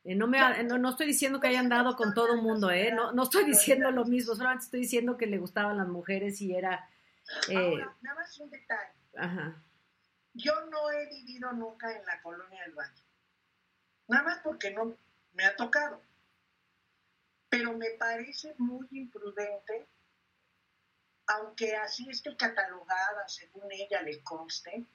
eh, 0.03 0.15
no, 0.15 0.27
me, 0.27 0.39
no, 0.63 0.77
no 0.77 0.89
estoy 0.91 1.07
diciendo 1.07 1.39
que 1.41 1.47
haya 1.47 1.59
andado 1.59 1.97
con 1.97 2.13
todo 2.13 2.33
el 2.33 2.41
mundo, 2.41 2.71
¿eh? 2.71 2.93
No, 2.93 3.11
no 3.11 3.23
estoy 3.23 3.43
diciendo 3.43 3.91
lo 3.91 4.05
mismo, 4.05 4.35
solamente 4.35 4.63
estoy 4.63 4.79
diciendo 4.81 5.17
que 5.17 5.25
le 5.27 5.37
gustaban 5.37 5.75
las 5.75 5.87
mujeres 5.89 6.39
y 6.41 6.55
era 6.55 6.87
Eh, 7.49 7.57
Ahora, 7.57 7.93
nada 8.01 8.15
más 8.21 8.39
un 8.39 8.49
detalle. 8.49 8.91
ajá. 9.17 9.61
Yo 10.37 10.53
no 10.67 10.89
he 10.91 11.07
vivido 11.09 11.51
nunca 11.53 11.91
en 11.95 12.05
la 12.05 12.21
colonia 12.21 12.61
del 12.63 12.73
Valle. 12.73 13.03
Nada 14.07 14.23
más 14.23 14.39
porque 14.43 14.71
no 14.71 14.95
me 15.33 15.45
ha 15.45 15.55
tocado. 15.55 16.01
Pero 17.49 17.73
me 17.73 17.91
parece 17.91 18.53
muy 18.57 18.85
imprudente, 18.91 19.87
aunque 21.27 21.75
así 21.75 22.09
esté 22.09 22.35
catalogada, 22.35 23.27
según 23.27 23.71
ella 23.71 24.01
le 24.01 24.21
conste, 24.21 24.85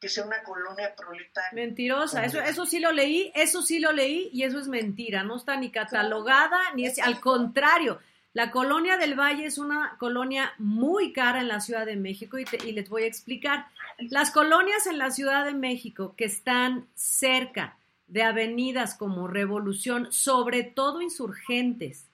que 0.00 0.08
sea 0.08 0.24
una 0.24 0.42
colonia 0.42 0.94
proletaria. 0.94 1.50
Mentirosa, 1.52 2.24
eso, 2.24 2.40
eso 2.40 2.66
sí 2.66 2.80
lo 2.80 2.92
leí, 2.92 3.32
eso 3.34 3.62
sí 3.62 3.78
lo 3.78 3.92
leí 3.92 4.30
y 4.32 4.42
eso 4.44 4.58
es 4.58 4.68
mentira, 4.68 5.22
no 5.22 5.36
está 5.36 5.56
ni 5.56 5.70
catalogada 5.70 6.58
ni 6.74 6.86
es, 6.86 6.98
al 6.98 7.20
contrario, 7.20 8.00
la 8.34 8.50
colonia 8.50 8.98
del 8.98 9.14
Valle 9.18 9.46
es 9.46 9.56
una 9.58 9.96
colonia 9.98 10.52
muy 10.58 11.12
cara 11.12 11.40
en 11.40 11.48
la 11.48 11.60
Ciudad 11.60 11.86
de 11.86 11.96
México 11.96 12.38
y, 12.38 12.44
te- 12.44 12.62
y 12.68 12.72
les 12.72 12.88
voy 12.88 13.04
a 13.04 13.06
explicar. 13.06 13.66
Las 13.98 14.30
colonias 14.30 14.86
en 14.86 14.98
la 14.98 15.10
Ciudad 15.10 15.44
de 15.44 15.54
México 15.54 16.14
que 16.16 16.24
están 16.24 16.86
cerca 16.94 17.78
de 18.06 18.22
avenidas 18.22 18.94
como 18.94 19.26
Revolución, 19.26 20.12
sobre 20.12 20.62
todo 20.62 21.02
insurgentes, 21.02 22.06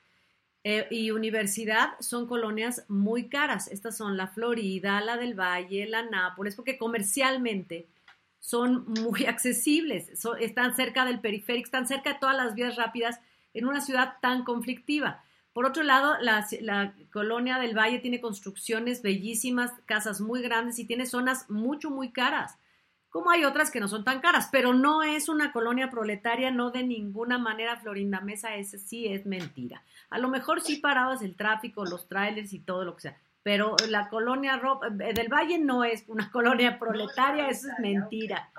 eh, 0.64 0.86
y 0.90 1.10
universidad 1.10 1.94
son 1.98 2.28
colonias 2.28 2.84
muy 2.86 3.28
caras. 3.28 3.66
Estas 3.66 3.96
son 3.96 4.16
la 4.16 4.28
Florida, 4.28 5.00
la 5.00 5.16
del 5.16 5.34
Valle, 5.34 5.88
la 5.88 6.02
Nápoles, 6.02 6.54
porque 6.54 6.78
comercialmente 6.78 7.86
son 8.38 8.84
muy 8.86 9.24
accesibles, 9.26 10.08
están 10.40 10.76
cerca 10.76 11.04
del 11.04 11.20
periférico, 11.20 11.66
están 11.66 11.88
cerca 11.88 12.12
de 12.12 12.20
todas 12.20 12.36
las 12.36 12.54
vías 12.54 12.76
rápidas 12.76 13.18
en 13.54 13.66
una 13.66 13.80
ciudad 13.80 14.14
tan 14.20 14.44
conflictiva. 14.44 15.24
Por 15.52 15.66
otro 15.66 15.82
lado, 15.82 16.16
la, 16.20 16.46
la 16.60 16.94
colonia 17.12 17.58
del 17.58 17.76
Valle 17.76 17.98
tiene 17.98 18.20
construcciones 18.20 19.02
bellísimas, 19.02 19.72
casas 19.86 20.20
muy 20.20 20.42
grandes 20.42 20.78
y 20.78 20.86
tiene 20.86 21.06
zonas 21.06 21.50
mucho, 21.50 21.90
muy 21.90 22.10
caras 22.10 22.58
como 23.12 23.30
hay 23.30 23.44
otras 23.44 23.70
que 23.70 23.78
no 23.78 23.88
son 23.88 24.04
tan 24.04 24.20
caras, 24.20 24.48
pero 24.50 24.72
no 24.72 25.02
es 25.02 25.28
una 25.28 25.52
colonia 25.52 25.90
proletaria, 25.90 26.50
no 26.50 26.70
de 26.70 26.82
ninguna 26.82 27.36
manera, 27.36 27.76
Florinda 27.76 28.22
Mesa, 28.22 28.56
ese 28.56 28.78
sí 28.78 29.06
es 29.06 29.26
mentira. 29.26 29.82
A 30.08 30.18
lo 30.18 30.28
mejor 30.28 30.62
sí 30.62 30.76
parabas 30.76 31.20
el 31.20 31.36
tráfico, 31.36 31.84
los 31.84 32.08
trailers 32.08 32.54
y 32.54 32.60
todo 32.60 32.86
lo 32.86 32.94
que 32.96 33.02
sea, 33.02 33.18
pero 33.42 33.76
la 33.90 34.08
colonia 34.08 34.58
eh, 35.00 35.12
del 35.12 35.28
Valle 35.28 35.58
no 35.58 35.84
es 35.84 36.04
una 36.08 36.30
colonia 36.32 36.78
proletaria, 36.78 37.50
eso 37.50 37.68
es 37.68 37.78
mentira. 37.80 38.50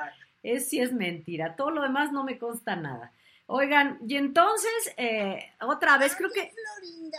Es 0.43 0.69
sí 0.69 0.79
es 0.79 0.93
mentira, 0.93 1.55
todo 1.55 1.71
lo 1.71 1.81
demás 1.81 2.11
no 2.11 2.23
me 2.23 2.37
consta 2.37 2.75
nada. 2.75 3.11
Oigan, 3.47 3.99
y 4.07 4.15
entonces, 4.15 4.93
eh, 4.97 5.51
otra 5.61 5.97
vez 5.97 6.15
creo 6.15 6.29
que... 6.31 6.51
Florinda. 6.53 7.17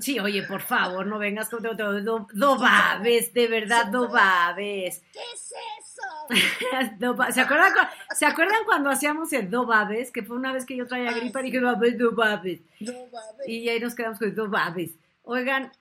Sí, 0.00 0.20
oye, 0.20 0.44
por 0.44 0.60
favor, 0.60 1.04
no 1.06 1.18
vengas 1.18 1.48
con 1.48 1.62
do, 1.64 1.74
do, 1.74 2.58
babes, 2.58 3.32
de 3.34 3.48
verdad, 3.48 3.86
do 3.86 4.08
babes. 4.08 5.02
¿Qué 5.12 5.18
es 5.34 5.52
eso? 5.80 6.00
¿Se 7.32 7.40
acuerdan, 7.40 7.72
cu- 7.72 8.14
¿Se 8.14 8.24
acuerdan 8.24 8.64
cuando 8.64 8.88
hacíamos 8.90 9.32
el 9.32 9.50
do 9.50 9.66
babes? 9.66 10.12
Que 10.12 10.22
fue 10.22 10.36
una 10.36 10.52
vez 10.52 10.64
que 10.64 10.76
yo 10.76 10.86
traía 10.86 11.10
gripa 11.12 11.40
y 11.40 11.44
dije 11.44 11.60
babes, 11.60 11.98
do 11.98 12.12
babes. 12.12 12.60
Y 13.46 13.68
ahí 13.68 13.80
nos 13.80 13.96
quedamos 13.96 14.18
con 14.20 14.32
do 14.34 14.48
babes. 14.48 14.92
Oigan, 15.22 15.72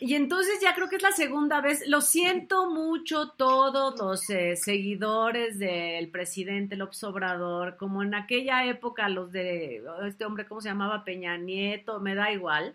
y 0.00 0.14
entonces 0.14 0.60
ya 0.60 0.74
creo 0.74 0.88
que 0.88 0.96
es 0.96 1.02
la 1.02 1.12
segunda 1.12 1.60
vez. 1.60 1.86
Lo 1.86 2.00
siento 2.00 2.70
mucho 2.70 3.30
todos 3.30 3.98
los 3.98 4.28
eh, 4.30 4.56
seguidores 4.56 5.58
del 5.58 6.10
presidente 6.10 6.76
López 6.76 7.02
Obrador, 7.04 7.76
como 7.76 8.02
en 8.02 8.14
aquella 8.14 8.66
época 8.66 9.08
los 9.08 9.30
de 9.30 9.82
este 10.06 10.24
hombre, 10.24 10.46
¿cómo 10.46 10.60
se 10.60 10.68
llamaba? 10.68 11.04
Peña 11.04 11.36
Nieto, 11.38 12.00
me 12.00 12.14
da 12.14 12.32
igual. 12.32 12.74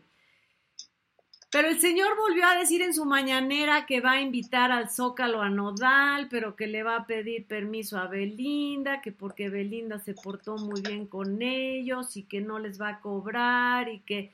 Pero 1.51 1.67
el 1.67 1.79
señor 1.79 2.15
volvió 2.15 2.45
a 2.45 2.55
decir 2.55 2.83
en 2.83 2.93
su 2.93 3.05
mañanera 3.05 3.87
que 3.87 4.01
va 4.01 4.11
a 4.13 4.21
invitar 4.21 4.71
al 4.71 4.89
Zócalo 4.91 5.41
a 5.41 5.49
Nodal, 5.49 6.27
pero 6.29 6.55
que 6.55 6.67
le 6.67 6.83
va 6.83 6.95
a 6.95 7.07
pedir 7.07 7.47
permiso 7.47 7.97
a 7.97 8.07
Belinda, 8.07 9.01
que 9.01 9.11
porque 9.11 9.49
Belinda 9.49 9.97
se 9.99 10.13
portó 10.13 10.57
muy 10.57 10.81
bien 10.81 11.07
con 11.07 11.41
ellos 11.41 12.15
y 12.17 12.23
que 12.23 12.39
no 12.39 12.59
les 12.59 12.79
va 12.79 12.89
a 12.89 12.99
cobrar 13.01 13.89
y 13.89 14.01
que, 14.01 14.31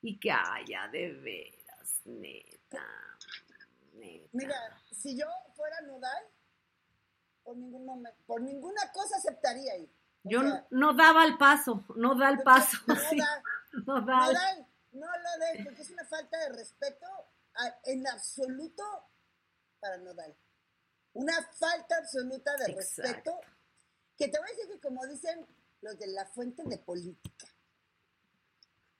y 0.00 0.18
que, 0.18 0.30
ay, 0.30 0.66
ya 0.68 0.86
de 0.88 1.52
neta, 2.04 2.84
neta. 3.94 4.28
Mira, 4.32 4.56
si 4.92 5.16
yo 5.18 5.26
fuera 5.54 5.80
nodal, 5.82 6.24
por 7.42 7.56
ningún 7.56 7.84
momento, 7.84 8.18
por 8.26 8.40
ninguna 8.40 8.90
cosa 8.92 9.16
aceptaría 9.16 9.72
ahí. 9.74 9.90
O 10.24 10.28
Yo 10.30 10.40
sea, 10.42 10.66
no 10.70 10.94
daba 10.94 11.24
el 11.24 11.36
paso, 11.36 11.84
no 11.96 12.14
da 12.14 12.30
el 12.30 12.42
paso, 12.42 12.78
no 12.86 12.94
sí, 13.10 13.18
da- 13.18 13.42
no 13.86 14.00
da 14.00 14.26
el- 14.28 14.32
Nodal, 14.34 14.66
no 14.92 15.06
lo 15.06 15.44
des, 15.46 15.64
porque 15.64 15.82
es 15.82 15.90
una 15.90 16.04
falta 16.04 16.38
de 16.38 16.48
respeto 16.50 17.06
a- 17.54 17.78
en 17.84 18.06
absoluto 18.06 18.82
para 19.80 19.98
Nodal. 19.98 20.34
Una 21.12 21.34
falta 21.52 21.96
absoluta 21.98 22.56
de 22.56 22.72
Exacto. 22.72 23.02
respeto. 23.02 23.40
Que 24.16 24.28
te 24.28 24.38
voy 24.38 24.48
a 24.48 24.52
decir 24.52 24.68
que 24.70 24.80
como 24.80 25.04
dicen 25.06 25.46
los 25.82 25.98
de 25.98 26.06
la 26.08 26.24
fuente 26.26 26.62
de 26.64 26.78
política, 26.78 27.46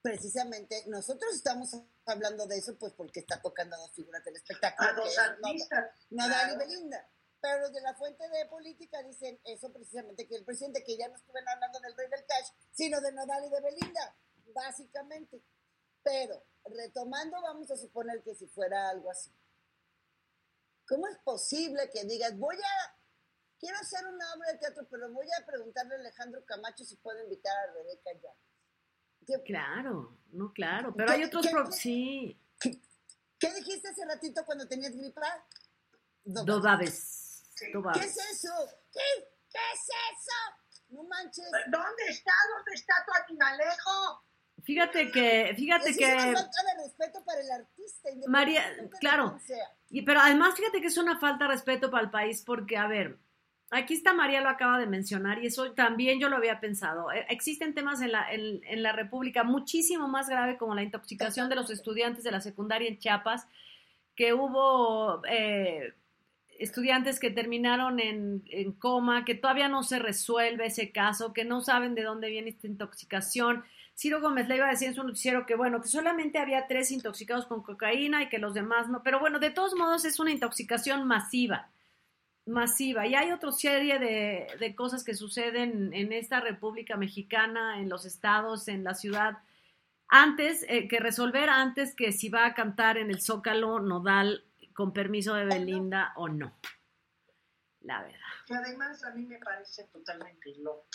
precisamente 0.04 0.84
nosotros 0.88 1.34
estamos 1.34 1.70
hablando 2.04 2.46
de 2.46 2.58
eso 2.58 2.76
pues 2.78 2.92
porque 2.92 3.20
está 3.20 3.40
tocando 3.40 3.74
a 3.74 3.78
dos 3.78 3.92
figuras 3.92 4.22
del 4.22 4.36
espectáculo. 4.36 4.90
A 4.90 4.92
dos 4.92 5.18
artistas. 5.18 5.92
Nadal 6.10 6.52
y. 6.52 6.58
Belinda. 6.58 7.08
Pero 7.40 7.60
los 7.60 7.72
de 7.72 7.80
la 7.80 7.94
fuente 7.94 8.28
de 8.28 8.44
política 8.46 9.02
dicen 9.02 9.40
eso 9.44 9.72
precisamente, 9.72 10.28
que 10.28 10.36
el 10.36 10.44
presidente, 10.44 10.84
que 10.84 10.98
ya 10.98 11.08
no 11.08 11.16
estuvieron 11.16 11.48
hablando 11.48 11.80
del 11.80 11.96
rey 11.96 12.08
del 12.10 12.24
cash, 12.26 12.48
sino 12.70 13.00
de 13.00 13.12
Nadal 13.12 13.46
y 13.46 13.48
de 13.48 13.60
Belinda, 13.62 14.16
básicamente. 14.54 15.42
Pero, 16.02 16.44
retomando, 16.64 17.40
vamos 17.40 17.70
a 17.70 17.76
suponer 17.76 18.22
que 18.22 18.34
si 18.34 18.46
fuera 18.46 18.90
algo 18.90 19.10
así. 19.10 19.30
¿Cómo 20.86 21.06
es 21.08 21.16
posible 21.18 21.88
que 21.90 22.04
digas, 22.04 22.36
voy 22.38 22.56
a, 22.56 22.98
quiero 23.58 23.78
hacer 23.78 24.04
una 24.06 24.34
obra 24.34 24.52
de 24.52 24.58
teatro, 24.58 24.86
pero 24.90 25.10
voy 25.12 25.28
a 25.40 25.46
preguntarle 25.46 25.94
a 25.94 25.98
Alejandro 25.98 26.44
Camacho 26.44 26.84
si 26.84 26.96
puedo 26.96 27.22
invitar 27.22 27.56
a 27.56 27.72
Rebeca 27.72 28.10
ya? 28.22 28.34
¿Qué, 29.26 29.42
Claro, 29.44 30.16
no, 30.32 30.52
claro, 30.52 30.92
pero 30.94 31.08
¿Qué- 31.08 31.14
hay 31.14 31.24
otros, 31.24 31.46
qué- 31.46 31.72
sí, 31.72 32.38
qué 33.38 33.52
dijiste 33.54 33.88
hace 33.88 34.04
ratito 34.04 34.44
cuando 34.44 34.66
tenías 34.66 34.94
gripa? 34.96 35.26
do 36.24 36.60
babes, 36.60 37.44
do 37.72 37.82
¿Qué 37.92 38.00
es 38.00 38.16
eso? 38.16 38.50
¿Qué? 38.92 39.00
¿Qué 39.50 39.58
es 39.74 39.80
eso? 40.12 40.66
No 40.90 41.04
manches. 41.04 41.44
¿Dónde 41.68 42.04
está? 42.08 42.32
¿Dónde 42.56 42.72
está 42.74 42.94
tu 43.06 43.12
animalejo? 43.24 44.24
Fíjate 44.64 45.10
que, 45.10 45.52
fíjate 45.56 45.90
Esa 45.90 45.98
que... 45.98 46.04
es 46.06 46.24
una 46.24 46.32
falta 46.34 46.62
de 46.62 46.82
respeto 46.84 47.24
para 47.24 47.40
el 47.40 47.50
artista. 47.50 48.08
María, 48.28 48.64
claro. 49.00 49.38
Y, 49.90 50.02
pero 50.02 50.20
además, 50.20 50.54
fíjate 50.56 50.80
que 50.80 50.86
es 50.86 50.96
una 50.96 51.18
falta 51.18 51.44
de 51.44 51.50
respeto 51.50 51.90
para 51.90 52.04
el 52.04 52.10
país 52.10 52.42
porque, 52.42 52.76
a 52.78 52.86
ver, 52.86 53.18
aquí 53.70 53.94
está 53.94 54.12
María 54.12 54.40
lo 54.40 54.48
acaba 54.48 54.78
de 54.78 54.86
mencionar 54.86 55.42
y 55.42 55.46
eso 55.46 55.72
también 55.72 56.20
yo 56.20 56.28
lo 56.28 56.36
había 56.36 56.60
pensado. 56.60 57.10
Eh, 57.12 57.26
Existen 57.28 57.74
temas 57.74 58.00
en 58.02 58.12
la, 58.12 58.32
en, 58.32 58.60
en 58.64 58.82
la 58.82 58.92
República 58.92 59.44
muchísimo 59.44 60.08
más 60.08 60.28
grave 60.28 60.56
como 60.56 60.74
la 60.74 60.82
intoxicación 60.82 61.48
de 61.48 61.56
los 61.56 61.70
estudiantes 61.70 62.24
de 62.24 62.30
la 62.30 62.40
secundaria 62.40 62.88
en 62.88 62.98
Chiapas, 62.98 63.48
que 64.14 64.32
hubo 64.32 65.22
eh, 65.26 65.94
estudiantes 66.58 67.18
que 67.18 67.30
terminaron 67.30 67.98
en, 68.00 68.44
en 68.46 68.72
coma, 68.72 69.24
que 69.24 69.34
todavía 69.34 69.68
no 69.68 69.82
se 69.82 69.98
resuelve 69.98 70.66
ese 70.66 70.92
caso, 70.92 71.32
que 71.32 71.44
no 71.44 71.60
saben 71.60 71.94
de 71.94 72.04
dónde 72.04 72.30
viene 72.30 72.50
esta 72.50 72.66
intoxicación. 72.66 73.64
Ciro 73.96 74.20
Gómez 74.20 74.48
le 74.48 74.56
iba 74.56 74.66
a 74.66 74.70
decir 74.70 74.88
en 74.88 74.94
su 74.94 75.04
noticiero 75.04 75.46
que, 75.46 75.54
bueno, 75.54 75.80
que 75.80 75.88
solamente 75.88 76.38
había 76.38 76.66
tres 76.66 76.90
intoxicados 76.90 77.46
con 77.46 77.62
cocaína 77.62 78.22
y 78.22 78.28
que 78.28 78.38
los 78.38 78.54
demás 78.54 78.88
no. 78.88 79.02
Pero 79.02 79.20
bueno, 79.20 79.38
de 79.38 79.50
todos 79.50 79.74
modos 79.74 80.04
es 80.04 80.18
una 80.18 80.32
intoxicación 80.32 81.06
masiva, 81.06 81.70
masiva. 82.46 83.06
Y 83.06 83.14
hay 83.14 83.32
otra 83.32 83.52
serie 83.52 83.98
de, 83.98 84.46
de 84.58 84.74
cosas 84.74 85.04
que 85.04 85.14
suceden 85.14 85.92
en 85.94 86.12
esta 86.12 86.40
República 86.40 86.96
Mexicana, 86.96 87.80
en 87.80 87.88
los 87.88 88.04
estados, 88.04 88.68
en 88.68 88.84
la 88.84 88.94
ciudad, 88.94 89.38
antes, 90.08 90.64
eh, 90.68 90.86
que 90.88 91.00
resolver 91.00 91.48
antes 91.48 91.94
que 91.94 92.12
si 92.12 92.28
va 92.28 92.46
a 92.46 92.54
cantar 92.54 92.98
en 92.98 93.10
el 93.10 93.20
Zócalo 93.20 93.80
Nodal 93.80 94.44
con 94.74 94.92
permiso 94.92 95.34
de 95.34 95.46
Belinda 95.46 96.12
o 96.16 96.28
no. 96.28 96.56
La 97.80 98.02
verdad, 98.02 98.18
Que 98.46 98.54
además 98.54 99.04
a 99.04 99.10
mí 99.10 99.26
me 99.26 99.38
parece 99.38 99.84
totalmente 99.84 100.54
loco. 100.58 100.86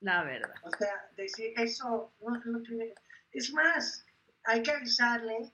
la 0.00 0.22
verdad. 0.22 0.54
O 0.64 0.70
sea, 0.76 1.08
decir 1.16 1.52
eso 1.56 2.12
no, 2.20 2.38
no 2.44 2.62
tiene... 2.62 2.94
Es 3.30 3.52
más, 3.52 4.04
hay 4.44 4.62
que 4.62 4.70
avisarle 4.70 5.50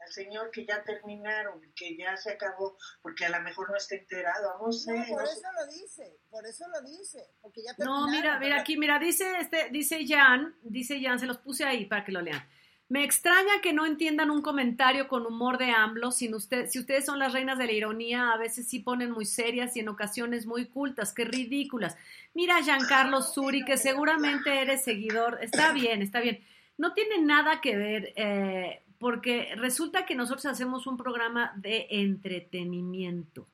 al 0.00 0.12
señor 0.12 0.50
que 0.50 0.64
ya 0.66 0.82
terminaron, 0.82 1.60
que 1.76 1.96
ya 1.96 2.16
se 2.16 2.32
acabó, 2.32 2.76
porque 3.02 3.26
a 3.26 3.30
lo 3.30 3.40
mejor 3.42 3.70
no 3.70 3.76
está 3.76 3.94
enterado, 3.96 4.58
no 4.60 4.72
sé. 4.72 4.92
No, 4.92 5.04
por 5.06 5.20
no 5.20 5.26
sé. 5.26 5.32
eso 5.38 5.48
lo 5.52 5.66
dice, 5.72 6.16
por 6.30 6.46
eso 6.46 6.64
lo 6.68 6.80
dice, 6.82 7.26
porque 7.40 7.62
ya 7.62 7.72
No, 7.84 8.06
terminaron, 8.06 8.10
mira, 8.10 8.38
mira 8.38 8.38
¿verdad? 8.38 8.60
aquí, 8.60 8.76
mira, 8.76 8.98
dice 8.98 9.24
este, 9.38 9.68
dice 9.70 10.06
Jan, 10.06 10.54
dice 10.62 11.00
Jan, 11.02 11.18
se 11.18 11.26
los 11.26 11.38
puse 11.38 11.64
ahí 11.64 11.86
para 11.86 12.04
que 12.04 12.12
lo 12.12 12.22
lean. 12.22 12.42
Me 12.88 13.04
extraña 13.04 13.60
que 13.62 13.72
no 13.72 13.86
entiendan 13.86 14.32
un 14.32 14.42
comentario 14.42 15.06
con 15.06 15.24
humor 15.24 15.58
de 15.58 15.70
AMLO, 15.70 16.10
sin 16.10 16.34
usted, 16.34 16.66
si 16.66 16.80
ustedes 16.80 17.04
son 17.06 17.20
las 17.20 17.32
reinas 17.32 17.56
de 17.56 17.66
la 17.66 17.72
ironía, 17.72 18.32
a 18.32 18.36
veces 18.36 18.66
sí 18.68 18.80
ponen 18.80 19.12
muy 19.12 19.26
serias 19.26 19.76
y 19.76 19.80
en 19.80 19.88
ocasiones 19.88 20.44
muy 20.44 20.66
cultas, 20.66 21.12
qué 21.14 21.24
ridículas. 21.24 21.96
Mira, 22.34 22.60
Giancarlo 22.62 23.22
Suri, 23.22 23.64
que 23.64 23.76
seguramente 23.76 24.60
eres 24.60 24.82
seguidor, 24.82 25.38
está 25.40 25.70
bien, 25.72 26.02
está 26.02 26.18
bien. 26.20 26.44
No 26.78 26.92
tiene 26.92 27.20
nada 27.20 27.60
que 27.60 27.76
ver, 27.76 28.12
eh, 28.16 28.82
porque 29.00 29.54
resulta 29.56 30.04
que 30.04 30.14
nosotros 30.14 30.44
hacemos 30.44 30.86
un 30.86 30.98
programa 30.98 31.54
de 31.56 31.86
entretenimiento, 31.88 33.48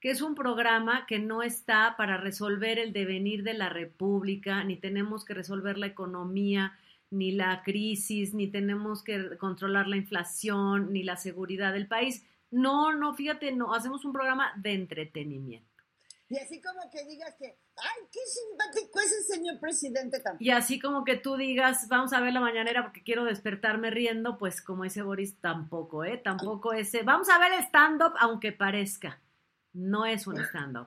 que 0.00 0.10
es 0.10 0.22
un 0.22 0.36
programa 0.36 1.06
que 1.06 1.18
no 1.18 1.42
está 1.42 1.96
para 1.98 2.16
resolver 2.16 2.78
el 2.78 2.92
devenir 2.92 3.42
de 3.42 3.54
la 3.54 3.68
República, 3.68 4.62
ni 4.62 4.76
tenemos 4.76 5.24
que 5.24 5.34
resolver 5.34 5.76
la 5.76 5.88
economía, 5.88 6.78
ni 7.10 7.32
la 7.32 7.64
crisis, 7.64 8.32
ni 8.32 8.46
tenemos 8.46 9.02
que 9.02 9.36
controlar 9.38 9.88
la 9.88 9.96
inflación, 9.96 10.92
ni 10.92 11.02
la 11.02 11.16
seguridad 11.16 11.72
del 11.72 11.88
país. 11.88 12.24
No, 12.52 12.94
no, 12.94 13.12
fíjate, 13.12 13.50
no, 13.50 13.74
hacemos 13.74 14.04
un 14.04 14.12
programa 14.12 14.52
de 14.54 14.74
entretenimiento. 14.74 15.69
Y 16.30 16.38
así 16.38 16.62
como 16.62 16.88
que 16.92 17.04
digas 17.06 17.34
que, 17.36 17.46
ay, 17.46 18.06
qué 18.12 18.20
simpático 18.24 19.00
es 19.00 19.12
el 19.18 19.36
señor 19.36 19.58
presidente 19.58 20.20
también. 20.20 20.48
Y 20.48 20.56
así 20.56 20.78
como 20.78 21.04
que 21.04 21.16
tú 21.16 21.36
digas, 21.36 21.88
vamos 21.88 22.12
a 22.12 22.20
ver 22.20 22.32
la 22.32 22.40
mañanera 22.40 22.84
porque 22.84 23.02
quiero 23.02 23.24
despertarme 23.24 23.90
riendo, 23.90 24.38
pues 24.38 24.62
como 24.62 24.84
ese 24.84 25.02
Boris 25.02 25.40
tampoco, 25.40 26.04
¿eh? 26.04 26.18
Tampoco 26.18 26.72
ese, 26.72 27.02
vamos 27.02 27.28
a 27.28 27.38
ver 27.38 27.52
stand-up 27.64 28.12
aunque 28.20 28.52
parezca. 28.52 29.20
No 29.72 30.06
es 30.06 30.28
un 30.28 30.38
stand-up. 30.38 30.86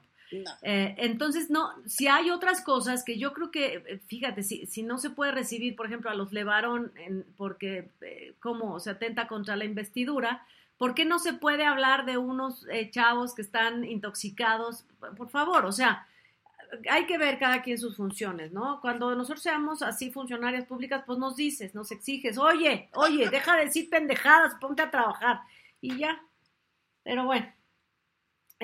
Eh, 0.61 0.95
entonces, 0.97 1.49
no, 1.49 1.71
si 1.85 2.07
hay 2.07 2.29
otras 2.29 2.61
cosas 2.61 3.03
que 3.03 3.17
yo 3.17 3.33
creo 3.33 3.51
que, 3.51 3.83
eh, 3.87 4.01
fíjate, 4.07 4.43
si, 4.43 4.65
si 4.65 4.83
no 4.83 4.97
se 4.97 5.09
puede 5.09 5.31
recibir, 5.31 5.75
por 5.75 5.85
ejemplo, 5.85 6.09
a 6.09 6.15
los 6.15 6.31
Levarón 6.31 6.91
en, 6.95 7.25
porque 7.37 7.89
eh, 8.01 8.33
como 8.39 8.79
se 8.79 8.89
atenta 8.89 9.27
contra 9.27 9.55
la 9.55 9.65
investidura, 9.65 10.45
¿por 10.77 10.95
qué 10.95 11.05
no 11.05 11.19
se 11.19 11.33
puede 11.33 11.65
hablar 11.65 12.05
de 12.05 12.17
unos 12.17 12.65
chavos 12.91 13.35
que 13.35 13.41
están 13.41 13.85
intoxicados? 13.85 14.85
Por 15.17 15.29
favor, 15.29 15.65
o 15.65 15.71
sea, 15.71 16.07
hay 16.89 17.05
que 17.05 17.17
ver 17.17 17.37
cada 17.39 17.61
quien 17.61 17.77
sus 17.77 17.95
funciones, 17.95 18.51
¿no? 18.51 18.81
Cuando 18.81 19.15
nosotros 19.15 19.43
seamos 19.43 19.81
así 19.81 20.11
funcionarias 20.11 20.65
públicas, 20.65 21.03
pues 21.05 21.19
nos 21.19 21.35
dices, 21.35 21.75
nos 21.75 21.91
exiges, 21.91 22.37
oye, 22.37 22.89
oye, 22.93 23.29
deja 23.29 23.55
de 23.55 23.65
decir 23.65 23.89
pendejadas, 23.89 24.55
ponte 24.55 24.81
a 24.81 24.91
trabajar 24.91 25.41
y 25.81 25.97
ya. 25.97 26.21
Pero 27.03 27.25
bueno, 27.25 27.51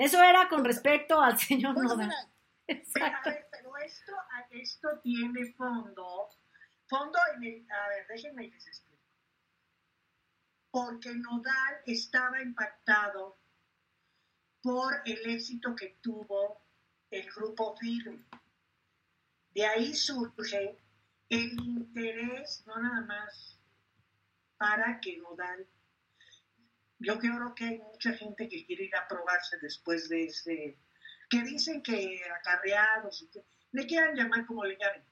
eso 0.04 0.22
era 0.22 0.48
con 0.48 0.64
respecto 0.64 1.20
al 1.20 1.38
señor 1.38 1.74
Pues 1.74 1.86
Nodal. 1.88 2.06
mira, 2.08 2.16
Pero, 2.66 2.78
a 2.78 2.82
Exacto. 2.82 3.30
ver, 3.30 3.48
pero 3.50 3.76
esto, 3.78 4.12
esto 4.50 5.00
tiene 5.02 5.52
fondo. 5.54 6.28
Fondo 6.88 7.18
en 7.36 7.44
el. 7.44 7.70
A 7.70 7.88
ver, 7.88 8.06
déjenme 8.08 8.48
les 8.48 8.66
explico. 8.66 8.98
Porque 10.70 11.10
Nodal 11.14 11.80
estaba 11.86 12.40
impactado 12.42 13.38
por 14.62 14.92
el 15.04 15.30
éxito 15.30 15.74
que 15.74 15.98
tuvo 16.00 16.62
el 17.10 17.28
grupo 17.32 17.76
Firme. 17.76 18.24
De 19.52 19.66
ahí 19.66 19.94
surge 19.94 20.78
el 21.28 21.52
interés, 21.60 22.62
no 22.66 22.76
nada 22.80 23.00
más 23.02 23.58
para 24.58 25.00
que 25.00 25.16
Nodal. 25.18 25.66
Yo 27.00 27.18
creo 27.18 27.54
que 27.54 27.64
hay 27.64 27.78
mucha 27.78 28.12
gente 28.12 28.48
que 28.48 28.64
quiere 28.66 28.84
ir 28.84 28.94
a 28.94 29.08
probarse 29.08 29.56
después 29.60 30.08
de 30.08 30.24
ese 30.24 30.78
que 31.28 31.42
dicen 31.42 31.82
que 31.82 32.20
acarreados, 32.40 33.26
le 33.72 33.86
quieran 33.86 34.14
llamar 34.16 34.44
como 34.46 34.64
le 34.64 34.76
llamen, 34.76 35.04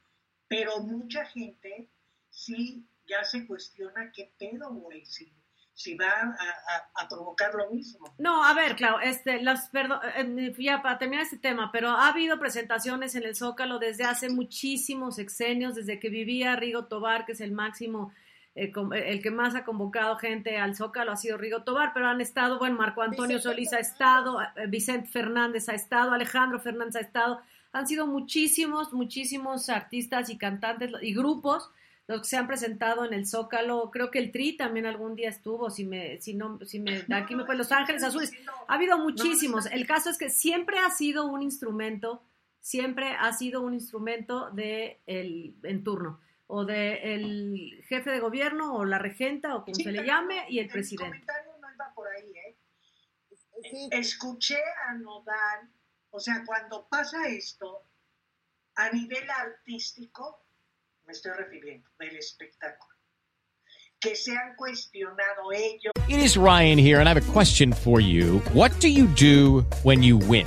pero 0.48 0.80
mucha 0.80 1.24
gente 1.26 1.88
sí 2.28 2.86
ya 3.06 3.22
se 3.24 3.46
cuestiona 3.46 4.10
qué 4.12 4.34
pedo, 4.38 4.70
güey, 4.74 5.06
si, 5.06 5.32
si 5.74 5.94
va 5.94 6.10
a, 6.10 7.02
a- 7.02 7.08
provocar 7.08 7.54
lo 7.54 7.70
mismo. 7.70 8.14
No, 8.18 8.44
a 8.44 8.52
ver, 8.52 8.74
claro, 8.76 8.98
este, 9.00 9.40
las, 9.40 9.70
perdón, 9.70 10.00
eh, 10.16 10.52
ya 10.58 10.82
para 10.82 10.98
terminar 10.98 11.22
este 11.24 11.38
tema, 11.38 11.70
pero 11.72 11.88
ha 11.90 12.08
habido 12.08 12.38
presentaciones 12.38 13.14
en 13.14 13.22
el 13.22 13.36
Zócalo 13.36 13.78
desde 13.78 14.04
hace 14.04 14.28
muchísimos 14.28 15.16
sexenios, 15.16 15.74
desde 15.76 15.98
que 16.00 16.10
vivía 16.10 16.56
Rigo 16.56 16.86
Tobar, 16.86 17.24
que 17.24 17.32
es 17.32 17.40
el 17.40 17.52
máximo, 17.52 18.12
el 18.62 19.22
que 19.22 19.30
más 19.30 19.54
ha 19.54 19.64
convocado 19.64 20.16
gente 20.16 20.58
al 20.58 20.74
Zócalo 20.76 21.12
ha 21.12 21.16
sido 21.16 21.38
Rigo 21.38 21.62
Tobar, 21.62 21.92
pero 21.94 22.06
han 22.06 22.20
estado, 22.20 22.58
bueno, 22.58 22.76
Marco 22.76 23.02
Antonio 23.02 23.36
Vicente 23.36 23.42
Solís 23.42 23.72
ha 23.72 23.78
estado, 23.78 24.40
eh, 24.42 24.66
Vicente 24.68 25.08
Fernández 25.08 25.68
ha 25.68 25.74
estado, 25.74 26.12
Alejandro 26.12 26.58
Fernández 26.58 26.96
ha 26.96 27.00
estado, 27.00 27.40
han 27.72 27.86
sido 27.86 28.06
muchísimos, 28.06 28.92
muchísimos 28.92 29.68
artistas 29.68 30.30
y 30.30 30.38
cantantes 30.38 30.92
y 31.02 31.14
grupos 31.14 31.70
los 32.08 32.22
que 32.22 32.26
se 32.26 32.36
han 32.38 32.46
presentado 32.46 33.04
en 33.04 33.12
el 33.12 33.26
Zócalo, 33.26 33.90
creo 33.90 34.10
que 34.10 34.18
el 34.18 34.32
Tri 34.32 34.56
también 34.56 34.86
algún 34.86 35.14
día 35.14 35.28
estuvo, 35.28 35.68
si 35.68 35.84
me, 35.84 36.18
si 36.22 36.32
no, 36.32 36.58
si 36.64 36.80
me, 36.80 37.02
de 37.02 37.14
aquí 37.14 37.36
me 37.36 37.44
fue 37.44 37.54
Los 37.54 37.70
Ángeles 37.70 38.02
Azules, 38.02 38.32
ha 38.66 38.74
habido 38.74 38.98
muchísimos. 38.98 39.66
El 39.66 39.86
caso 39.86 40.08
es 40.08 40.16
que 40.16 40.30
siempre 40.30 40.78
ha 40.78 40.90
sido 40.90 41.26
un 41.26 41.42
instrumento, 41.42 42.22
siempre 42.60 43.10
ha 43.10 43.30
sido 43.34 43.60
un 43.60 43.74
instrumento 43.74 44.50
de 44.50 45.00
el 45.06 45.54
en 45.62 45.84
turno, 45.84 46.18
o 46.48 46.64
de 46.64 47.14
el 47.14 47.84
jefe 47.88 48.10
de 48.10 48.20
gobierno, 48.20 48.74
o 48.74 48.84
la 48.84 48.98
regenta, 48.98 49.54
o 49.54 49.62
como 49.64 49.74
Sí, 49.74 49.84
se 49.84 49.92
le 49.92 50.04
llame, 50.04 50.46
y 50.48 50.58
el 50.58 50.68
presidente. 50.68 51.04
comentario 51.20 51.52
no 51.60 51.72
iba 51.72 51.92
por 51.94 52.08
ahí, 52.08 52.30
¿eh? 52.46 52.56
sí, 53.62 53.88
Escuché 53.92 54.58
a 54.88 54.94
Nodal, 54.94 55.70
o 56.10 56.18
sea, 56.18 56.42
cuando 56.46 56.88
pasa 56.88 57.28
esto, 57.28 57.84
a 58.76 58.90
nivel 58.90 59.28
artístico, 59.30 60.44
me 61.04 61.12
estoy 61.12 61.32
refiriendo, 61.32 61.88
del 61.98 62.16
espectáculo, 62.16 62.94
que 64.00 64.14
se 64.16 64.36
han 64.36 64.54
cuestionado 64.56 65.52
ellos. 65.52 65.92
It 66.08 66.18
is 66.20 66.36
Ryan 66.36 66.78
here, 66.78 66.98
and 67.00 67.08
I 67.08 67.10
have 67.10 67.18
a 67.18 67.32
question 67.32 67.72
for 67.72 68.00
you. 68.00 68.40
What 68.54 68.70
do 68.80 68.88
you 68.88 69.06
do 69.08 69.66
when 69.82 70.02
you 70.02 70.16
win? 70.16 70.46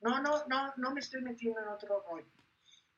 No, 0.00 0.20
no, 0.20 0.46
no, 0.46 0.72
no 0.76 0.90
me 0.92 1.00
estoy 1.00 1.22
metiendo 1.22 1.60
en 1.60 1.68
otro 1.68 2.02
rollo. 2.08 2.26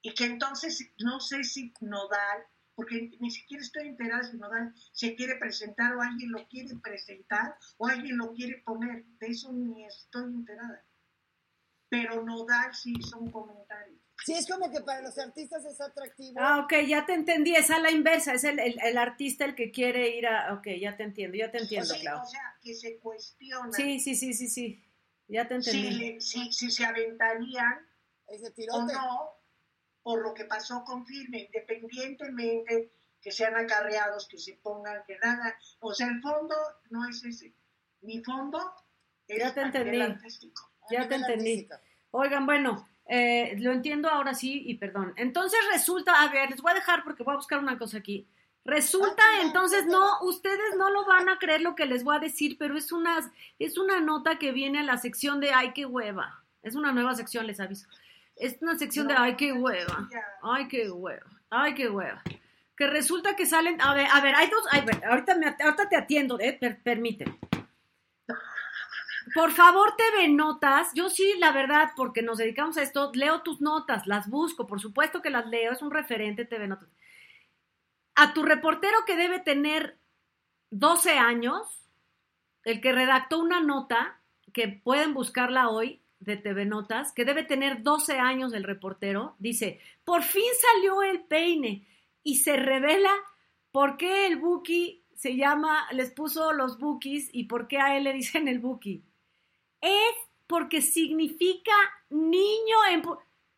Y 0.03 0.15
que 0.15 0.25
entonces 0.25 0.91
no 0.99 1.21
sé 1.21 1.45
si 1.45 1.73
Nodal, 1.81 2.45
porque 2.75 3.11
ni 3.21 3.31
siquiera 3.31 3.63
estoy 3.63 3.89
enterada 3.89 4.25
si 4.25 4.37
Nodal 4.37 4.75
se 4.93 5.15
quiere 5.15 5.37
presentar 5.37 5.95
o 5.95 6.03
alguien 6.03 6.33
lo 6.33 6.47
quiere 6.49 6.75
presentar 6.77 7.57
o 7.79 7.87
alguien 7.87 8.17
lo 8.19 8.33
quiere 8.33 8.59
poner. 8.65 9.05
De 9.21 9.27
eso 9.29 9.53
ni 9.53 9.85
estoy 9.85 10.25
enterada. 10.25 10.85
Pero 11.89 12.23
Nodal 12.25 12.75
sí 12.75 12.95
hizo 12.99 13.19
un 13.19 13.31
comentario. 13.31 13.99
sí, 14.25 14.33
es 14.35 14.47
como 14.49 14.71
que 14.71 14.81
para 14.81 15.03
los 15.03 15.19
artistas 15.19 15.65
es 15.67 15.81
atractivo. 15.81 16.41
Ah, 16.41 16.61
ok, 16.61 16.73
ya 16.89 17.05
te 17.05 17.13
entendí, 17.15 17.55
es 17.55 17.71
a 17.71 17.79
la 17.79 17.91
inversa, 17.91 18.33
es 18.35 18.45
el, 18.45 18.59
el- 18.59 18.81
el 18.83 18.97
artista 18.99 19.45
el 19.45 19.55
que 19.55 19.71
quiere 19.71 20.17
ir 20.17 20.27
a... 20.27 20.55
Ok, 20.55 20.69
ya 20.81 20.97
te 20.97 21.03
entiendo, 21.03 21.37
ya 21.37 21.51
te 21.51 21.59
O 21.59 21.63
entiendo, 21.63 21.89
sea, 21.95 22.01
Clau. 22.01 22.23
o 22.23 22.27
sea, 22.27 22.57
que 22.63 22.75
se 22.75 22.99
cuestiona 22.99 23.73
Sí, 23.73 24.01
sí, 24.01 24.15
sí, 24.15 24.33
sí, 24.33 24.49
sí, 24.49 24.83
ya 25.29 25.47
te 25.49 25.61
si, 25.63 25.71
entendí. 25.71 25.99
le- 26.15 26.21
si, 26.21 26.53
si 26.53 26.71
se 26.71 26.85
aventarían 26.85 27.87
ese 28.29 28.53
o 28.71 28.83
no 28.83 29.31
por 30.03 30.23
lo 30.23 30.35
que 30.35 30.45
pasó 30.47 30.83
con 30.85 31.07
Firme, 31.07 31.49
independientemente 32.07 32.93
que 33.21 33.31
sean 33.31 33.55
acarreados, 33.57 34.27
que 34.27 34.39
se 34.39 34.55
pongan, 34.55 35.03
que 35.07 35.17
nada. 35.23 35.57
O 35.81 35.95
sea, 35.95 36.09
el 36.09 36.21
fondo 36.21 36.55
no 36.91 37.09
es 37.09 37.23
ese. 37.25 37.55
Mi 38.01 38.23
fondo 38.25 38.59
es 39.29 39.39
Ya 39.39 39.55
te 39.55 39.61
a 39.61 39.65
nivel 39.69 39.87
entendí. 39.95 40.01
artístico. 40.13 40.71
a 40.83 40.87
Ya 40.93 41.09
te 41.09 41.15
entendí. 41.15 41.53
artístico. 41.53 41.77
Oigan, 42.11 42.47
bueno, 42.47 42.89
eh, 43.07 43.55
lo 43.61 43.71
entiendo 43.73 44.09
ahora 44.09 44.35
sí 44.35 44.63
y 44.67 44.75
perdón. 44.75 45.15
Entonces 45.17 45.61
resulta, 45.73 46.21
a 46.21 46.29
ver, 46.33 46.51
les 46.51 46.61
voy 46.61 46.73
a 46.73 46.77
dejar 46.77 47.05
porque 47.05 47.23
voy 47.23 47.35
a 47.35 47.37
buscar 47.37 47.61
una 47.61 47.79
cosa 47.79 47.99
aquí. 47.99 48.29
Resulta, 48.65 49.23
entonces 49.43 49.87
no, 49.87 50.21
ustedes 50.23 50.77
no 50.79 50.91
lo 50.91 51.05
van 51.05 51.29
a 51.29 51.39
creer 51.39 51.63
lo 51.63 51.75
que 51.75 51.85
les 51.87 52.05
voy 52.05 52.17
a 52.17 52.21
decir, 52.21 52.57
pero 52.59 52.77
es 52.77 52.93
una, 52.93 53.19
es 53.59 53.77
una 53.77 54.01
nota 54.01 54.39
que 54.39 54.53
viene 54.53 54.79
a 54.81 54.85
la 54.85 54.99
sección 54.99 55.41
de 55.41 55.53
ay, 55.53 55.73
qué 55.75 55.85
hueva. 55.85 56.43
Es 56.63 56.77
una 56.77 56.93
nueva 56.93 57.15
sección, 57.17 57.47
les 57.47 57.59
aviso. 57.59 57.89
Es 58.37 58.57
una 58.61 58.79
sección 58.79 59.09
de 59.09 59.15
ay, 59.15 59.37
qué 59.37 59.53
hueva. 59.53 60.09
Ay, 60.43 60.69
qué 60.69 60.91
hueva. 60.91 61.27
Ay, 61.51 61.75
qué 61.75 61.89
hueva. 61.89 62.23
que 62.77 62.87
resulta 62.87 63.37
que 63.37 63.47
salen, 63.47 63.81
a 63.81 63.95
ver, 63.95 64.07
a 64.11 64.21
ver, 64.21 64.35
hay 64.35 64.49
dos, 64.49 64.65
ay, 64.71 64.85
ahorita, 65.09 65.35
me, 65.37 65.47
ahorita 65.63 65.89
te 65.89 65.97
atiendo, 65.97 66.39
eh, 66.41 66.53
per- 66.59 66.81
permíteme. 66.83 67.39
Por 69.35 69.53
favor, 69.53 69.95
TV 69.97 70.29
Notas. 70.29 70.91
Yo 70.95 71.09
sí, 71.09 71.35
la 71.39 71.53
verdad, 71.53 71.91
porque 71.97 72.23
nos 72.23 72.39
dedicamos 72.39 72.77
a 72.77 72.83
esto, 72.83 73.11
leo 73.15 73.43
tus 73.43 73.61
notas, 73.61 74.07
las 74.07 74.29
busco, 74.29 74.67
por 74.67 74.81
supuesto 74.81 75.23
que 75.23 75.31
las 75.31 75.47
leo, 75.47 75.73
es 75.73 75.83
un 75.83 75.91
referente 75.91 76.45
TV 76.45 76.67
Notas. 76.67 76.89
A 78.15 78.35
tu 78.35 78.43
reportero 78.43 78.97
que 79.07 79.17
debe 79.17 79.41
tener 79.41 79.99
12 80.71 81.13
años, 81.19 81.89
el 82.65 82.81
que 82.81 82.93
redactó 82.93 83.39
una 83.39 83.61
nota, 83.61 84.21
que 84.53 84.69
pueden 84.69 85.15
buscarla 85.15 85.69
hoy, 85.69 86.03
de 86.21 86.37
TV 86.37 86.65
Notas, 86.67 87.13
que 87.13 87.25
debe 87.25 87.43
tener 87.43 87.83
12 87.83 88.19
años 88.19 88.53
el 88.53 88.63
reportero, 88.63 89.35
dice, 89.39 89.81
por 90.05 90.23
fin 90.23 90.45
salió 90.61 91.03
el 91.03 91.25
peine 91.25 91.87
y 92.23 92.37
se 92.37 92.57
revela 92.57 93.11
por 93.73 93.97
qué 93.97 94.29
el 94.29 94.37
Buki 94.37 95.03
se 95.15 95.37
llama, 95.37 95.87
les 95.93 96.11
puso 96.11 96.53
los 96.53 96.79
Bukis 96.79 97.29
y 97.33 97.45
por 97.45 97.69
qué 97.69 97.79
a 97.79 97.97
él 97.97 98.05
le 98.05 98.13
dicen 98.13 98.49
el 98.49 98.59
Buki. 98.59 99.05
Es 99.81 100.15
porque 100.47 100.83
significa 100.83 101.73
niño 102.11 102.77
en... 102.91 103.03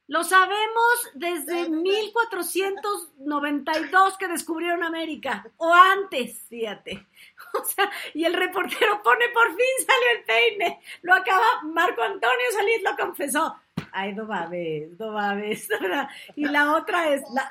Lo 0.07 0.23
sabemos 0.23 1.11
desde 1.15 1.71
1492 1.71 4.19
que 4.19 4.29
descubrieron 4.29 4.83
América, 4.83 5.51
o 5.57 5.73
antes, 5.73 6.43
fíjate. 6.49 7.07
O 7.57 7.65
sea, 7.65 7.89
y 8.15 8.25
el 8.25 8.35
reportero 8.35 9.01
pone 9.03 9.29
por 9.29 9.47
fin 9.47 9.87
salió 9.87 10.11
el 10.19 10.25
peine. 10.25 10.81
Lo 11.03 11.15
acaba, 11.15 11.63
Marco 11.63 12.03
Antonio 12.03 12.47
Solís 12.51 12.83
lo 12.83 12.97
confesó. 12.97 13.55
Ay, 13.93 14.13
no 14.13 14.25
mames, 14.25 14.99
no. 14.99 15.13
¿verdad? 15.81 16.09
Y 16.35 16.47
la 16.47 16.75
otra 16.75 17.15
es, 17.15 17.23
la, 17.33 17.49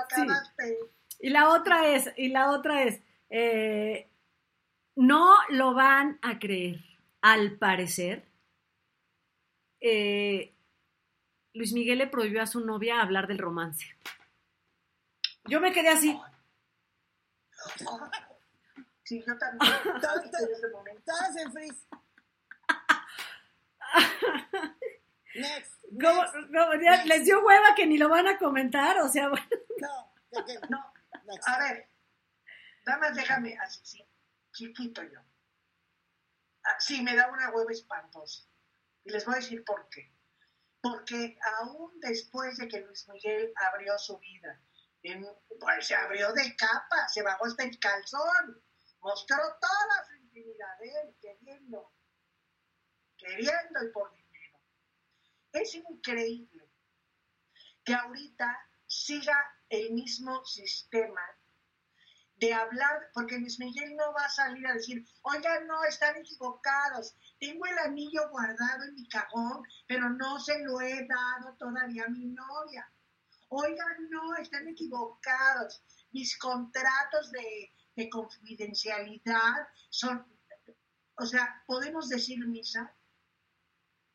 acabaste. 0.00 0.78
y 1.20 1.28
la 1.28 1.50
otra 1.50 1.88
es, 1.88 2.10
y 2.16 2.28
la 2.28 2.52
otra 2.52 2.84
es, 2.84 3.02
eh, 3.28 4.08
no 4.96 5.34
lo 5.50 5.74
van 5.74 6.18
a 6.22 6.38
creer. 6.38 6.80
Al 7.20 7.58
parecer, 7.58 8.24
eh, 9.80 10.53
Luis 11.54 11.72
Miguel 11.72 11.98
le 11.98 12.06
prohibió 12.08 12.42
a 12.42 12.46
su 12.46 12.60
novia 12.64 13.00
hablar 13.00 13.26
del 13.26 13.38
romance. 13.38 13.86
Yo 15.44 15.60
me 15.60 15.72
quedé 15.72 15.88
así. 15.90 16.18
Sí, 19.04 19.22
yo 19.26 19.36
también. 19.38 19.72
Todas 21.04 21.36
en 21.36 21.52
freeze. 21.52 21.86
Next. 25.34 25.72
¿Cómo- 26.00 26.22
next. 26.22 26.34
cómo- 26.54 26.74
ya 26.82 27.04
les 27.04 27.24
dio 27.24 27.44
hueva 27.44 27.74
que 27.74 27.86
ni 27.86 27.98
lo 27.98 28.08
van 28.08 28.26
a 28.28 28.38
comentar, 28.38 28.98
o 29.00 29.08
sea, 29.08 29.28
bueno. 29.28 29.46
No, 29.80 30.12
de 30.30 30.44
que- 30.44 30.60
No, 30.68 30.92
next. 31.24 31.48
a 31.48 31.58
ver, 31.58 31.88
nada 32.86 32.98
más 33.00 33.14
déjame 33.16 33.56
así, 33.58 33.80
sí, 33.84 34.06
chiquito 34.52 35.02
yo. 35.02 35.20
Ah, 36.64 36.76
Sí, 36.78 37.02
me 37.02 37.14
da 37.14 37.30
una 37.30 37.50
hueva 37.50 37.70
espantosa. 37.72 38.44
Y 39.04 39.10
les 39.10 39.24
voy 39.26 39.34
a 39.34 39.38
decir 39.38 39.64
por 39.64 39.88
qué. 39.90 40.10
Porque 40.84 41.38
aún 41.60 41.98
después 42.00 42.58
de 42.58 42.68
que 42.68 42.82
Luis 42.82 43.08
Miguel 43.08 43.50
abrió 43.56 43.96
su 43.98 44.18
vida, 44.18 44.60
pues 45.58 45.86
se 45.86 45.94
abrió 45.94 46.30
de 46.34 46.54
capa, 46.56 47.08
se 47.08 47.22
bajó 47.22 47.46
hasta 47.46 47.64
el 47.64 47.78
calzón, 47.78 48.62
mostró 49.00 49.38
toda 49.62 50.04
su 50.06 50.14
intimidad, 50.16 50.76
él 50.82 51.16
queriendo, 51.22 51.90
queriendo 53.16 53.82
y 53.82 53.92
por 53.92 54.14
dinero. 54.14 54.58
Es 55.52 55.74
increíble 55.74 56.70
que 57.82 57.94
ahorita 57.94 58.68
siga 58.86 59.38
el 59.70 59.90
mismo 59.94 60.44
sistema 60.44 61.22
de 62.36 62.52
hablar, 62.52 63.08
porque 63.14 63.38
Luis 63.38 63.58
Miguel 63.58 63.96
no 63.96 64.12
va 64.12 64.26
a 64.26 64.28
salir 64.28 64.66
a 64.66 64.74
decir, 64.74 65.02
oigan, 65.22 65.66
no, 65.66 65.82
están 65.84 66.14
equivocados, 66.18 67.16
tengo 67.44 67.66
el 67.66 67.78
anillo 67.78 68.30
guardado 68.30 68.84
en 68.84 68.94
mi 68.94 69.06
cajón, 69.08 69.62
pero 69.86 70.08
no 70.08 70.38
se 70.40 70.58
lo 70.64 70.80
he 70.80 71.06
dado 71.06 71.54
todavía 71.58 72.04
a 72.06 72.08
mi 72.08 72.26
novia. 72.26 72.90
Oigan, 73.48 74.08
no, 74.10 74.34
están 74.36 74.66
equivocados, 74.68 75.82
mis 76.12 76.36
contratos 76.38 77.30
de, 77.32 77.70
de 77.96 78.08
confidencialidad 78.08 79.68
son, 79.90 80.26
o 81.16 81.26
sea, 81.26 81.62
podemos 81.66 82.08
decir 82.08 82.38
misa 82.46 82.94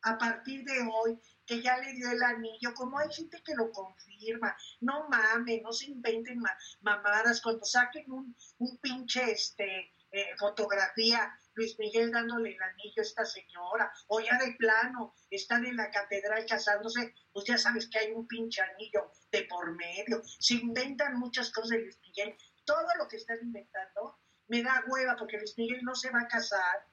a 0.02 0.18
partir 0.18 0.64
de 0.64 0.88
hoy 0.92 1.20
que 1.46 1.62
ya 1.62 1.76
le 1.78 1.92
dio 1.92 2.10
el 2.10 2.22
anillo, 2.22 2.74
como 2.74 2.98
hay 2.98 3.12
gente 3.12 3.42
que 3.44 3.54
lo 3.54 3.70
confirma, 3.70 4.56
no 4.80 5.08
mames, 5.08 5.62
no 5.62 5.72
se 5.72 5.86
inventen 5.86 6.38
ma- 6.38 6.56
mamadas, 6.80 7.40
cuando 7.40 7.64
saquen 7.64 8.10
un, 8.10 8.36
un 8.58 8.78
pinche 8.78 9.30
este, 9.32 9.92
eh, 10.10 10.36
fotografía, 10.38 11.38
Luis 11.54 11.78
Miguel 11.78 12.10
dándole 12.10 12.54
el 12.54 12.62
anillo 12.62 12.98
a 12.98 13.02
esta 13.02 13.24
señora, 13.24 13.92
o 14.08 14.20
ya 14.20 14.38
de 14.38 14.52
plano, 14.52 15.14
están 15.30 15.64
en 15.66 15.76
la 15.76 15.90
catedral 15.90 16.46
casándose, 16.46 17.14
pues 17.32 17.46
ya 17.46 17.58
sabes 17.58 17.88
que 17.88 17.98
hay 17.98 18.12
un 18.12 18.26
pinche 18.26 18.62
anillo 18.62 19.10
de 19.30 19.42
por 19.44 19.74
medio, 19.74 20.22
se 20.38 20.54
inventan 20.54 21.18
muchas 21.18 21.50
cosas 21.52 21.70
de 21.70 21.82
Luis 21.82 21.98
Miguel, 22.02 22.36
todo 22.64 22.86
lo 22.98 23.08
que 23.08 23.16
están 23.16 23.38
inventando 23.42 24.18
me 24.48 24.62
da 24.62 24.84
hueva 24.86 25.16
porque 25.16 25.38
Luis 25.38 25.56
Miguel 25.56 25.82
no 25.82 25.94
se 25.94 26.10
va 26.10 26.22
a 26.22 26.28
casar, 26.28 26.86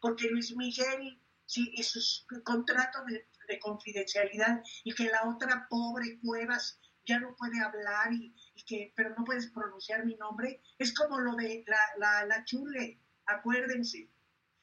porque 0.00 0.28
Luis 0.28 0.56
Miguel 0.56 1.20
sí, 1.46 1.72
y 1.74 1.82
sus 1.82 2.26
contratos 2.44 3.04
de, 3.06 3.28
de 3.48 3.58
confidencialidad 3.58 4.62
y 4.84 4.94
que 4.94 5.04
la 5.04 5.28
otra 5.28 5.66
pobre 5.68 6.18
Cuevas 6.20 6.78
ya 7.04 7.18
no 7.18 7.34
puede 7.36 7.60
hablar 7.60 8.12
y, 8.12 8.34
y 8.54 8.62
que 8.64 8.92
pero 8.94 9.10
no 9.16 9.24
puedes 9.24 9.50
pronunciar 9.50 10.04
mi 10.04 10.14
nombre 10.16 10.62
es 10.78 10.94
como 10.94 11.18
lo 11.18 11.34
de 11.34 11.64
la, 11.66 11.78
la, 11.96 12.26
la 12.26 12.44
chule 12.44 13.00
acuérdense 13.30 14.08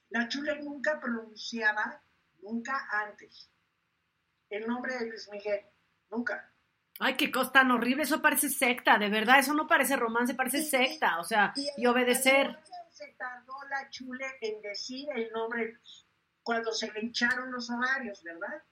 la 0.10 0.28
chule 0.28 0.62
nunca 0.62 1.00
pronunciaba 1.00 2.04
nunca 2.42 2.88
antes 2.92 3.52
el 4.50 4.68
nombre 4.68 4.98
de 4.98 5.08
Luis 5.08 5.30
Miguel 5.32 5.66
nunca 6.10 6.54
Ay, 7.00 7.16
qué 7.16 7.32
cosa 7.32 7.52
tan 7.52 7.70
horrible, 7.70 8.04
eso 8.04 8.24
parece 8.24 8.50
secta, 8.50 8.98
de 8.98 9.10
verdad, 9.10 9.38
eso 9.38 9.54
no 9.54 9.68
parece 9.68 9.96
romance, 9.96 10.34
parece 10.34 10.64
secta, 10.64 11.20
o 11.20 11.24
sea, 11.24 11.54
y 11.56 11.86
obedecer. 11.86 12.58
se 12.90 13.10
tardó 13.10 13.54
la 13.70 13.88
chule 13.92 14.26
en 14.42 14.62
decir 14.64 15.08
el 15.16 15.32
nombre 15.32 15.78
cuando 16.42 16.72
se 16.72 16.92
le 16.92 17.02
hincharon 17.02 17.52
los 17.52 17.70
ovarios 17.70 18.24
verdad 18.24 18.64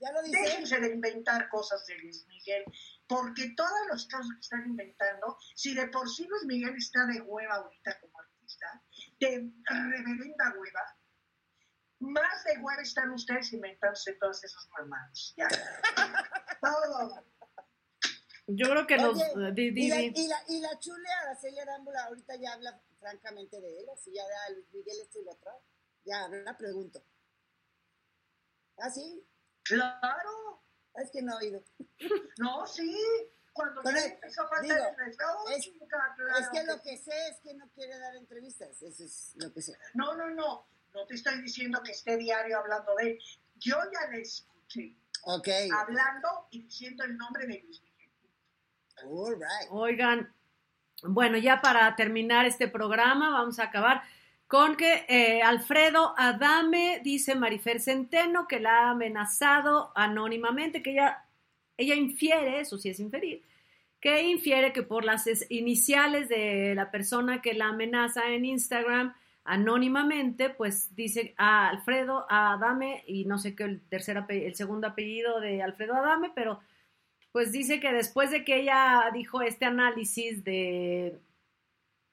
Ya 0.00 0.12
lo 0.12 0.22
dice. 0.22 0.40
Déjense 0.40 0.80
de 0.80 0.94
inventar 0.94 1.48
cosas 1.48 1.84
de 1.86 1.98
Luis 1.98 2.24
Miguel, 2.28 2.64
porque 3.06 3.52
todos 3.56 3.86
los 3.90 4.06
casos 4.06 4.32
que 4.34 4.40
están 4.40 4.64
inventando, 4.64 5.36
si 5.54 5.74
de 5.74 5.88
por 5.88 6.08
sí 6.08 6.24
Luis 6.28 6.44
Miguel 6.44 6.76
está 6.76 7.04
de 7.06 7.20
hueva 7.20 7.56
ahorita 7.56 7.98
como 8.00 8.18
artista, 8.20 8.82
de 9.20 9.52
reverenda 9.68 10.54
hueva, 10.58 10.98
más 12.00 12.44
de 12.44 12.58
hueva 12.60 12.82
están 12.82 13.10
ustedes 13.10 13.52
inventándose 13.52 14.14
todas 14.14 14.42
esas 14.44 14.68
mamadas. 14.70 15.34
Ya. 15.36 15.48
Todo. 16.60 17.24
Yo 18.48 18.70
creo 18.70 18.86
que 18.86 18.96
los... 18.96 19.14
Oye, 19.16 19.48
eh, 19.48 19.52
di- 19.52 19.70
di- 19.72 19.86
y, 19.86 19.88
la, 19.88 20.00
y, 20.02 20.28
la, 20.28 20.36
y 20.48 20.60
la 20.60 20.78
chule 20.78 21.08
Araceli 21.22 21.58
Arámbula 21.58 22.04
ahorita 22.04 22.36
ya 22.36 22.52
habla 22.52 22.80
francamente 23.00 23.60
de 23.60 23.78
él, 23.80 23.86
así 23.92 24.12
ya 24.12 24.22
da 24.22 24.50
Luis 24.54 24.66
Miguel 24.72 25.00
esto 25.02 25.18
y 25.20 25.24
lo 25.24 25.32
otro. 25.32 25.50
Ya, 26.04 26.28
la 26.28 26.56
pregunto. 26.56 27.02
¿Ah, 28.78 28.90
sí? 28.90 29.26
Claro. 29.64 30.62
Es 30.94 31.10
que 31.10 31.22
no 31.22 31.32
he 31.40 31.46
oído. 31.46 31.64
No, 32.38 32.66
sí. 32.66 32.94
Cuando 33.56 33.80
Pero, 33.82 33.98
ya 33.98 34.04
empezó 34.06 34.42
a 34.42 34.48
faltar 34.48 34.62
digo, 34.76 34.88
el 34.90 34.96
respeto, 35.06 35.48
es- 35.56 35.64
chica, 35.64 35.86
claro 35.88 36.38
es 36.38 36.48
que 36.50 36.64
lo 36.64 36.82
que 36.82 36.96
sé 36.98 37.28
es 37.30 37.40
que 37.40 37.54
no 37.54 37.68
quiere 37.74 37.98
dar 37.98 38.14
entrevistas. 38.16 38.82
Eso 38.82 39.04
es 39.04 39.32
lo 39.36 39.52
que 39.52 39.62
sé. 39.62 39.72
No, 39.94 40.14
no, 40.14 40.28
no. 40.30 40.66
No 40.94 41.06
te 41.06 41.14
estoy 41.14 41.40
diciendo 41.42 41.82
que 41.82 41.92
esté 41.92 42.16
diario 42.16 42.58
hablando 42.58 42.94
de 42.96 43.10
él. 43.12 43.18
Yo 43.56 43.76
ya 43.92 44.10
le 44.10 44.20
escuché 44.22 44.94
Ok. 45.24 45.48
hablando 45.76 46.46
y 46.50 46.62
diciendo 46.62 47.04
el 47.04 47.16
nombre 47.16 47.46
de 47.46 47.60
Luis 47.62 47.82
Miguel. 47.82 48.10
All 49.04 49.34
right. 49.34 49.68
Oigan, 49.70 50.34
bueno, 51.02 51.36
ya 51.38 51.60
para 51.60 51.94
terminar 51.96 52.46
este 52.46 52.68
programa, 52.68 53.30
vamos 53.30 53.58
a 53.58 53.64
acabar 53.64 54.02
con 54.46 54.76
que 54.76 55.04
eh, 55.08 55.42
Alfredo 55.42 56.14
Adame, 56.16 57.00
dice 57.02 57.34
Marifer 57.34 57.80
Centeno, 57.80 58.46
que 58.48 58.60
la 58.60 58.84
ha 58.86 58.90
amenazado 58.90 59.92
anónimamente, 59.96 60.82
que 60.82 60.92
ella, 60.92 61.25
ella 61.76 61.94
infiere, 61.94 62.60
eso 62.60 62.78
sí 62.78 62.88
es 62.88 63.00
inferir, 63.00 63.42
que 64.00 64.22
infiere 64.22 64.72
que 64.72 64.82
por 64.82 65.04
las 65.04 65.26
es- 65.26 65.46
iniciales 65.50 66.28
de 66.28 66.74
la 66.74 66.90
persona 66.90 67.42
que 67.42 67.54
la 67.54 67.68
amenaza 67.68 68.30
en 68.30 68.44
Instagram 68.44 69.14
anónimamente, 69.44 70.50
pues 70.50 70.94
dice 70.96 71.34
a 71.36 71.68
Alfredo 71.68 72.26
Adame, 72.28 73.04
y 73.06 73.24
no 73.26 73.38
sé 73.38 73.54
qué 73.54 73.64
el 73.64 73.80
tercer 73.88 74.24
el 74.28 74.54
segundo 74.54 74.88
apellido 74.88 75.40
de 75.40 75.62
Alfredo 75.62 75.94
Adame, 75.94 76.30
pero 76.34 76.60
pues 77.32 77.52
dice 77.52 77.80
que 77.80 77.92
después 77.92 78.30
de 78.30 78.44
que 78.44 78.60
ella 78.62 79.10
dijo 79.12 79.42
este 79.42 79.64
análisis 79.66 80.42
de 80.44 81.18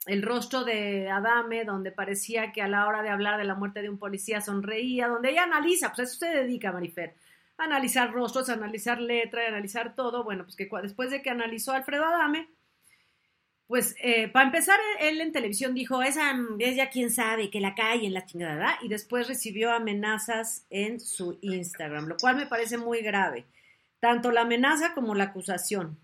el 0.06 0.22
rostro 0.22 0.64
de 0.64 1.08
Adame, 1.10 1.64
donde 1.64 1.90
parecía 1.90 2.52
que 2.52 2.60
a 2.62 2.68
la 2.68 2.86
hora 2.86 3.02
de 3.02 3.08
hablar 3.08 3.38
de 3.38 3.44
la 3.44 3.54
muerte 3.54 3.80
de 3.80 3.88
un 3.88 3.98
policía 3.98 4.40
sonreía, 4.42 5.08
donde 5.08 5.30
ella 5.30 5.44
analiza, 5.44 5.88
pues 5.88 5.98
a 6.00 6.02
eso 6.02 6.18
se 6.18 6.28
dedica 6.28 6.72
Marifer, 6.72 7.10
a 7.10 7.14
analizar 7.58 8.12
rostros, 8.12 8.48
analizar 8.48 9.00
letra, 9.00 9.46
analizar 9.46 9.94
todo, 9.94 10.24
bueno, 10.24 10.44
pues 10.44 10.56
que 10.56 10.68
después 10.82 11.10
de 11.10 11.22
que 11.22 11.30
analizó 11.30 11.72
Alfredo 11.72 12.04
Adame, 12.04 12.48
pues 13.66 13.94
eh, 14.02 14.28
para 14.28 14.46
empezar, 14.46 14.78
él 15.00 15.20
en 15.20 15.32
televisión 15.32 15.74
dijo, 15.74 16.02
esa 16.02 16.34
es 16.58 16.76
ya 16.76 16.90
quién 16.90 17.10
sabe, 17.10 17.50
que 17.50 17.60
la 17.60 17.74
calle 17.74 18.06
en 18.06 18.12
la 18.12 18.26
chingada. 18.26 18.78
Y 18.82 18.88
después 18.88 19.26
recibió 19.26 19.72
amenazas 19.72 20.66
en 20.68 21.00
su 21.00 21.38
Instagram, 21.40 22.06
lo 22.06 22.16
cual 22.16 22.36
me 22.36 22.46
parece 22.46 22.76
muy 22.76 23.00
grave. 23.00 23.46
Tanto 24.00 24.30
la 24.30 24.42
amenaza 24.42 24.92
como 24.92 25.14
la 25.14 25.24
acusación. 25.24 25.98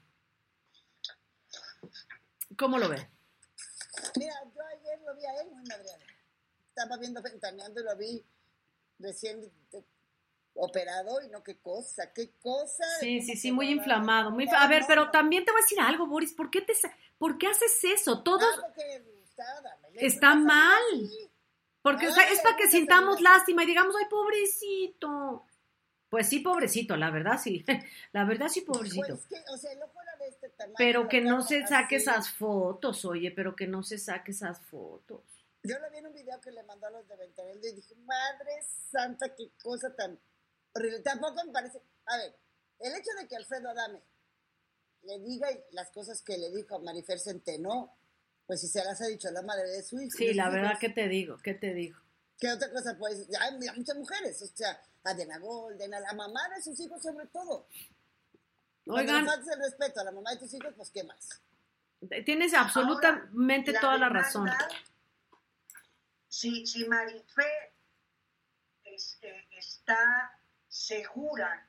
¿Cómo 2.57 2.79
lo 2.79 2.89
ve? 2.89 3.09
Mira, 4.17 4.35
yo 4.55 4.63
ayer 4.79 5.01
lo 5.07 5.15
vi 5.15 5.25
a 5.27 5.43
él 5.43 5.51
muy 5.53 5.63
madreado. 5.69 6.03
Estaba 6.69 6.97
viendo 6.97 7.23
Ventaneando 7.23 7.81
y 7.81 7.85
lo 7.85 7.97
vi 7.97 8.25
recién 8.99 9.41
operado 10.61 11.23
y 11.23 11.29
no 11.29 11.43
qué 11.43 11.59
cosa, 11.59 12.13
qué 12.13 12.33
cosa. 12.41 12.85
Sí, 13.01 13.23
sí, 13.23 13.37
sí, 13.37 13.51
muy 13.51 13.71
inflamado. 13.71 14.31
Muy, 14.31 14.47
a 14.49 14.67
ver, 14.69 14.85
pero 14.87 15.11
también 15.11 15.45
te 15.45 15.51
voy 15.51 15.61
a 15.61 15.65
decir 15.65 15.81
algo, 15.81 16.07
Boris, 16.07 16.33
¿por 16.33 16.51
qué, 16.51 16.61
te, 16.61 16.75
por 17.19 17.39
qué 17.39 17.47
haces 17.49 17.83
eso? 17.85 18.23
Todos... 18.23 18.45
Está 19.95 20.35
mal. 20.35 20.83
Porque 21.83 22.09
o 22.09 22.13
sea, 22.13 22.25
es 22.25 22.41
para 22.41 22.57
que 22.57 22.69
sintamos 22.69 23.21
lástima 23.23 23.65
y 23.65 23.67
digamos, 23.67 23.95
ay, 23.99 24.05
pobrecito. 24.11 25.47
Pues 26.11 26.29
sí, 26.29 26.41
pobrecito, 26.41 26.97
la 26.97 27.11
verdad 27.11 27.39
sí. 27.43 27.65
La 28.13 28.25
verdad 28.25 28.49
sí, 28.49 28.61
pobrecito. 28.63 29.19
pero 30.77 31.09
que 31.09 31.21
no 31.21 31.41
se 31.41 31.67
saque 31.67 31.97
esas 31.97 32.31
fotos, 32.31 33.05
oye, 33.05 33.31
pero 33.31 33.57
que 33.57 33.67
no 33.67 33.83
se 33.83 33.97
saque 33.97 34.33
esas 34.33 34.61
fotos. 34.61 35.23
Yo 35.63 35.79
lo 35.79 35.91
vi 35.91 35.99
en 35.99 36.07
un 36.07 36.15
video 36.15 36.41
que 36.41 36.51
le 36.51 36.63
mandó 36.65 36.87
a 36.87 36.91
los 36.91 37.07
de 37.07 37.17
Ventanel 37.17 37.61
y 37.63 37.73
dije, 37.73 37.95
madre 38.05 38.63
santa, 38.91 39.35
qué 39.35 39.51
cosa 39.63 39.95
tan 39.95 40.19
horrible. 40.75 41.01
Tampoco 41.01 41.45
me 41.45 41.53
parece. 41.53 41.81
A 42.07 42.17
ver, 42.17 42.37
el 42.81 42.95
hecho 42.95 43.11
de 43.21 43.29
que 43.29 43.37
Alfredo 43.37 43.71
Adame 43.71 44.03
le 45.03 45.19
diga 45.21 45.49
las 45.73 45.91
cosas 45.91 46.23
que 46.23 46.37
le 46.37 46.51
dijo 46.51 46.77
a 46.77 46.79
Marifer 46.81 47.19
Centeno, 47.19 47.97
pues 48.47 48.61
si 48.61 48.69
se 48.69 48.85
las 48.85 49.01
ha 49.01 49.07
dicho 49.07 49.29
a 49.29 49.33
la 49.33 49.43
madre 49.43 49.69
de 49.69 49.83
su 49.83 50.01
hijo. 50.01 50.17
Sí, 50.17 50.35
la 50.35 50.51
verdad, 50.51 50.79
¿qué 50.81 50.89
te 50.89 51.09
digo? 51.09 51.39
¿Qué 51.39 51.55
te 51.55 51.73
digo? 51.73 51.99
¿Qué 52.39 52.51
otra 52.51 52.71
cosa 52.71 52.97
puedes 52.99 53.19
decir? 53.19 53.37
Hay 53.41 53.55
muchas 53.77 53.97
mujeres, 53.97 54.41
o 54.43 54.47
sea, 54.47 54.81
a 55.05 55.15
Dena 55.15 55.39
Golden, 55.39 55.95
a 55.95 56.01
la 56.01 56.13
mamá 56.15 56.49
de 56.55 56.63
sus 56.63 56.79
hijos 56.81 57.03
sobre 57.03 57.27
todo. 57.27 57.67
Oigan. 58.87 59.25
Cuando 59.25 59.47
le 59.47 59.53
el 59.53 59.61
respeto 59.61 60.01
a 60.01 60.05
la 60.05 60.13
mamá 60.13 60.31
de 60.31 60.39
tus 60.39 60.55
hijos, 60.55 60.73
pues 60.77 60.91
¿qué 60.91 61.05
más? 61.05 61.41
Tienes 62.25 62.55
absolutamente 62.55 63.75
toda 63.75 63.99
la 63.99 64.09
razón. 64.09 64.51
Si, 66.29 66.67
si 66.67 66.87
Marifer 66.87 67.73
este, 68.85 69.47
está 69.59 70.40
segura 70.81 71.69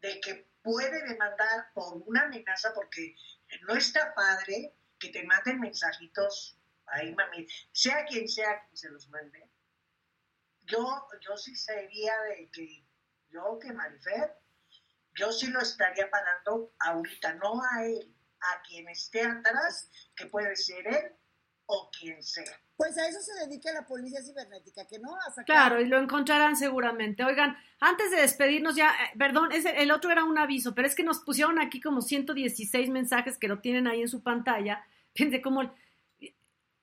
de 0.00 0.20
que 0.20 0.46
puede 0.62 1.02
demandar 1.08 1.72
por 1.74 2.02
una 2.06 2.24
amenaza, 2.24 2.72
porque 2.74 3.16
no 3.62 3.74
está 3.74 4.14
padre 4.14 4.74
que 4.98 5.08
te 5.08 5.24
manden 5.24 5.60
mensajitos 5.60 6.58
ahí, 6.86 7.14
mami, 7.14 7.46
sea 7.72 8.04
quien 8.04 8.28
sea 8.28 8.60
quien 8.64 8.76
se 8.76 8.90
los 8.90 9.08
mande. 9.08 9.50
Yo, 10.64 11.08
yo 11.20 11.36
sí 11.36 11.56
sería 11.56 12.14
de 12.22 12.50
que 12.50 12.84
yo 13.30 13.58
que 13.58 13.72
Marifer, 13.72 14.36
yo 15.14 15.32
sí 15.32 15.46
lo 15.48 15.60
estaría 15.60 16.10
pagando 16.10 16.74
ahorita, 16.78 17.34
no 17.34 17.62
a 17.62 17.84
él, 17.84 18.14
a 18.40 18.62
quien 18.62 18.88
esté 18.88 19.22
atrás, 19.22 19.90
que 20.14 20.26
puede 20.26 20.54
ser 20.56 20.86
él 20.86 21.16
o 21.72 21.90
quien 21.90 22.22
sea. 22.22 22.44
Pues 22.76 22.96
a 22.98 23.08
eso 23.08 23.20
se 23.20 23.46
dedica 23.46 23.72
la 23.72 23.86
policía 23.86 24.20
cibernética, 24.22 24.86
que 24.86 24.98
no 24.98 25.16
a 25.16 25.30
sacar... 25.30 25.44
Claro, 25.44 25.80
y 25.80 25.86
lo 25.86 25.98
encontrarán 25.98 26.56
seguramente. 26.56 27.24
Oigan, 27.24 27.56
antes 27.80 28.10
de 28.10 28.20
despedirnos 28.20 28.76
ya, 28.76 28.90
eh, 28.90 29.16
perdón, 29.16 29.52
ese, 29.52 29.82
el 29.82 29.90
otro 29.90 30.10
era 30.10 30.24
un 30.24 30.38
aviso, 30.38 30.74
pero 30.74 30.86
es 30.86 30.94
que 30.94 31.04
nos 31.04 31.20
pusieron 31.20 31.60
aquí 31.60 31.80
como 31.80 32.02
116 32.02 32.90
mensajes 32.90 33.38
que 33.38 33.48
lo 33.48 33.60
tienen 33.60 33.86
ahí 33.86 34.02
en 34.02 34.08
su 34.08 34.22
pantalla. 34.22 34.84
Fíjense 35.14 35.40
cómo... 35.40 35.72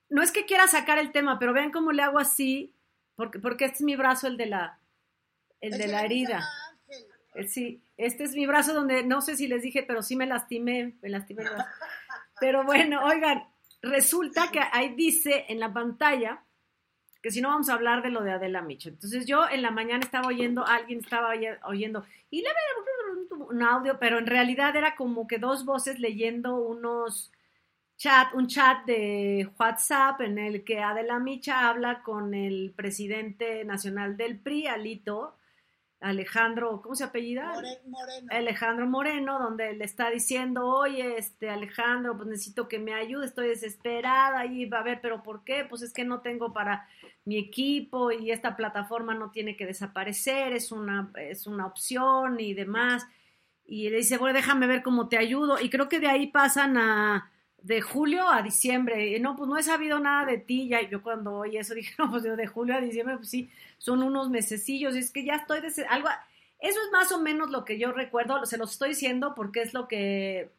No 0.08 0.22
es 0.22 0.32
que 0.32 0.44
quiera 0.44 0.66
sacar 0.66 0.98
el 0.98 1.12
tema, 1.12 1.38
pero 1.38 1.52
vean 1.52 1.70
cómo 1.70 1.92
le 1.92 2.02
hago 2.02 2.18
así, 2.18 2.74
porque, 3.14 3.38
porque 3.38 3.66
este 3.66 3.76
es 3.76 3.82
mi 3.82 3.94
brazo, 3.94 4.26
el 4.26 4.36
de 4.36 4.46
la, 4.46 4.80
el 5.60 5.78
de 5.78 5.86
la 5.86 6.02
herida. 6.02 6.42
Eh, 7.34 7.46
sí, 7.46 7.80
este 7.96 8.24
es 8.24 8.32
mi 8.32 8.46
brazo 8.46 8.74
donde 8.74 9.04
no 9.04 9.20
sé 9.20 9.36
si 9.36 9.46
les 9.46 9.62
dije, 9.62 9.84
pero 9.84 10.02
sí 10.02 10.16
me 10.16 10.26
lastimé, 10.26 10.96
me 11.00 11.10
lastimé. 11.10 11.44
Pero 12.40 12.64
bueno, 12.64 13.04
oigan, 13.04 13.44
resulta 13.82 14.50
que 14.50 14.60
ahí 14.60 14.94
dice 14.94 15.46
en 15.48 15.60
la 15.60 15.72
pantalla 15.72 16.44
que 17.22 17.30
si 17.30 17.40
no 17.40 17.48
vamos 17.48 17.68
a 17.68 17.74
hablar 17.74 18.02
de 18.02 18.10
lo 18.10 18.22
de 18.22 18.32
Adela 18.32 18.62
Micho. 18.62 18.88
Entonces 18.88 19.26
yo 19.26 19.48
en 19.48 19.62
la 19.62 19.70
mañana 19.70 20.02
estaba 20.02 20.28
oyendo, 20.28 20.66
alguien 20.66 21.00
estaba 21.00 21.34
oyendo, 21.64 22.04
y 22.30 22.40
le 22.40 22.48
un 23.30 23.62
audio, 23.62 23.98
pero 23.98 24.18
en 24.18 24.26
realidad 24.26 24.74
era 24.76 24.96
como 24.96 25.26
que 25.26 25.38
dos 25.38 25.64
voces 25.64 25.98
leyendo 25.98 26.56
unos 26.56 27.32
chat, 27.96 28.32
un 28.34 28.46
chat 28.46 28.86
de 28.86 29.50
WhatsApp 29.58 30.22
en 30.22 30.38
el 30.38 30.64
que 30.64 30.80
Adela 30.80 31.18
Micha 31.18 31.68
habla 31.68 32.02
con 32.02 32.32
el 32.32 32.72
presidente 32.74 33.64
nacional 33.64 34.16
del 34.16 34.38
PRI, 34.38 34.68
Alito, 34.68 35.36
Alejandro, 36.00 36.80
¿cómo 36.82 36.94
se 36.94 37.04
apellida? 37.04 37.52
Moreno. 37.52 38.28
Alejandro 38.30 38.86
Moreno, 38.86 39.38
donde 39.38 39.74
le 39.74 39.84
está 39.84 40.10
diciendo, 40.10 40.66
oye, 40.66 41.18
este 41.18 41.50
Alejandro, 41.50 42.16
pues 42.16 42.28
necesito 42.28 42.68
que 42.68 42.78
me 42.78 42.94
ayude, 42.94 43.26
estoy 43.26 43.48
desesperada 43.48 44.46
y 44.46 44.64
va 44.64 44.78
a 44.78 44.82
ver, 44.82 45.00
pero 45.02 45.22
¿por 45.22 45.44
qué? 45.44 45.66
Pues 45.68 45.82
es 45.82 45.92
que 45.92 46.04
no 46.04 46.20
tengo 46.20 46.54
para 46.54 46.88
mi 47.24 47.36
equipo 47.38 48.10
y 48.12 48.30
esta 48.30 48.56
plataforma 48.56 49.14
no 49.14 49.30
tiene 49.30 49.56
que 49.56 49.66
desaparecer, 49.66 50.52
es 50.52 50.72
una, 50.72 51.10
es 51.16 51.46
una 51.46 51.66
opción 51.66 52.40
y 52.40 52.54
demás. 52.54 53.06
Y 53.66 53.90
le 53.90 53.98
dice, 53.98 54.16
bueno, 54.16 54.34
déjame 54.34 54.66
ver 54.66 54.82
cómo 54.82 55.08
te 55.08 55.18
ayudo. 55.18 55.60
Y 55.60 55.68
creo 55.68 55.88
que 55.88 56.00
de 56.00 56.08
ahí 56.08 56.28
pasan 56.28 56.76
a, 56.78 57.30
de 57.62 57.80
julio 57.80 58.28
a 58.28 58.42
diciembre. 58.42 59.18
No, 59.20 59.36
pues 59.36 59.48
no 59.48 59.56
he 59.58 59.62
sabido 59.62 59.98
nada 59.98 60.26
de 60.26 60.38
ti. 60.38 60.68
Ya, 60.68 60.82
yo 60.82 61.02
cuando 61.02 61.34
oí 61.34 61.56
eso 61.56 61.74
dije, 61.76 61.94
no, 61.98 62.10
pues 62.10 62.22
de 62.22 62.46
julio 62.46 62.74
a 62.74 62.80
diciembre, 62.80 63.16
pues 63.16 63.30
sí, 63.30 63.50
son 63.78 64.02
unos 64.02 64.30
mesecillos. 64.30 64.94
Y 64.96 65.00
es 65.00 65.10
que 65.12 65.24
ya 65.24 65.34
estoy 65.34 65.60
de 65.60 65.84
algo. 65.88 66.08
Eso 66.60 66.78
es 66.84 66.92
más 66.92 67.10
o 67.12 67.20
menos 67.20 67.50
lo 67.50 67.64
que 67.64 67.78
yo 67.78 67.92
recuerdo. 67.92 68.44
Se 68.46 68.58
lo 68.58 68.64
estoy 68.64 68.90
diciendo 68.90 69.34
porque 69.34 69.62
es 69.62 69.74
lo 69.74 69.88
que 69.88 70.50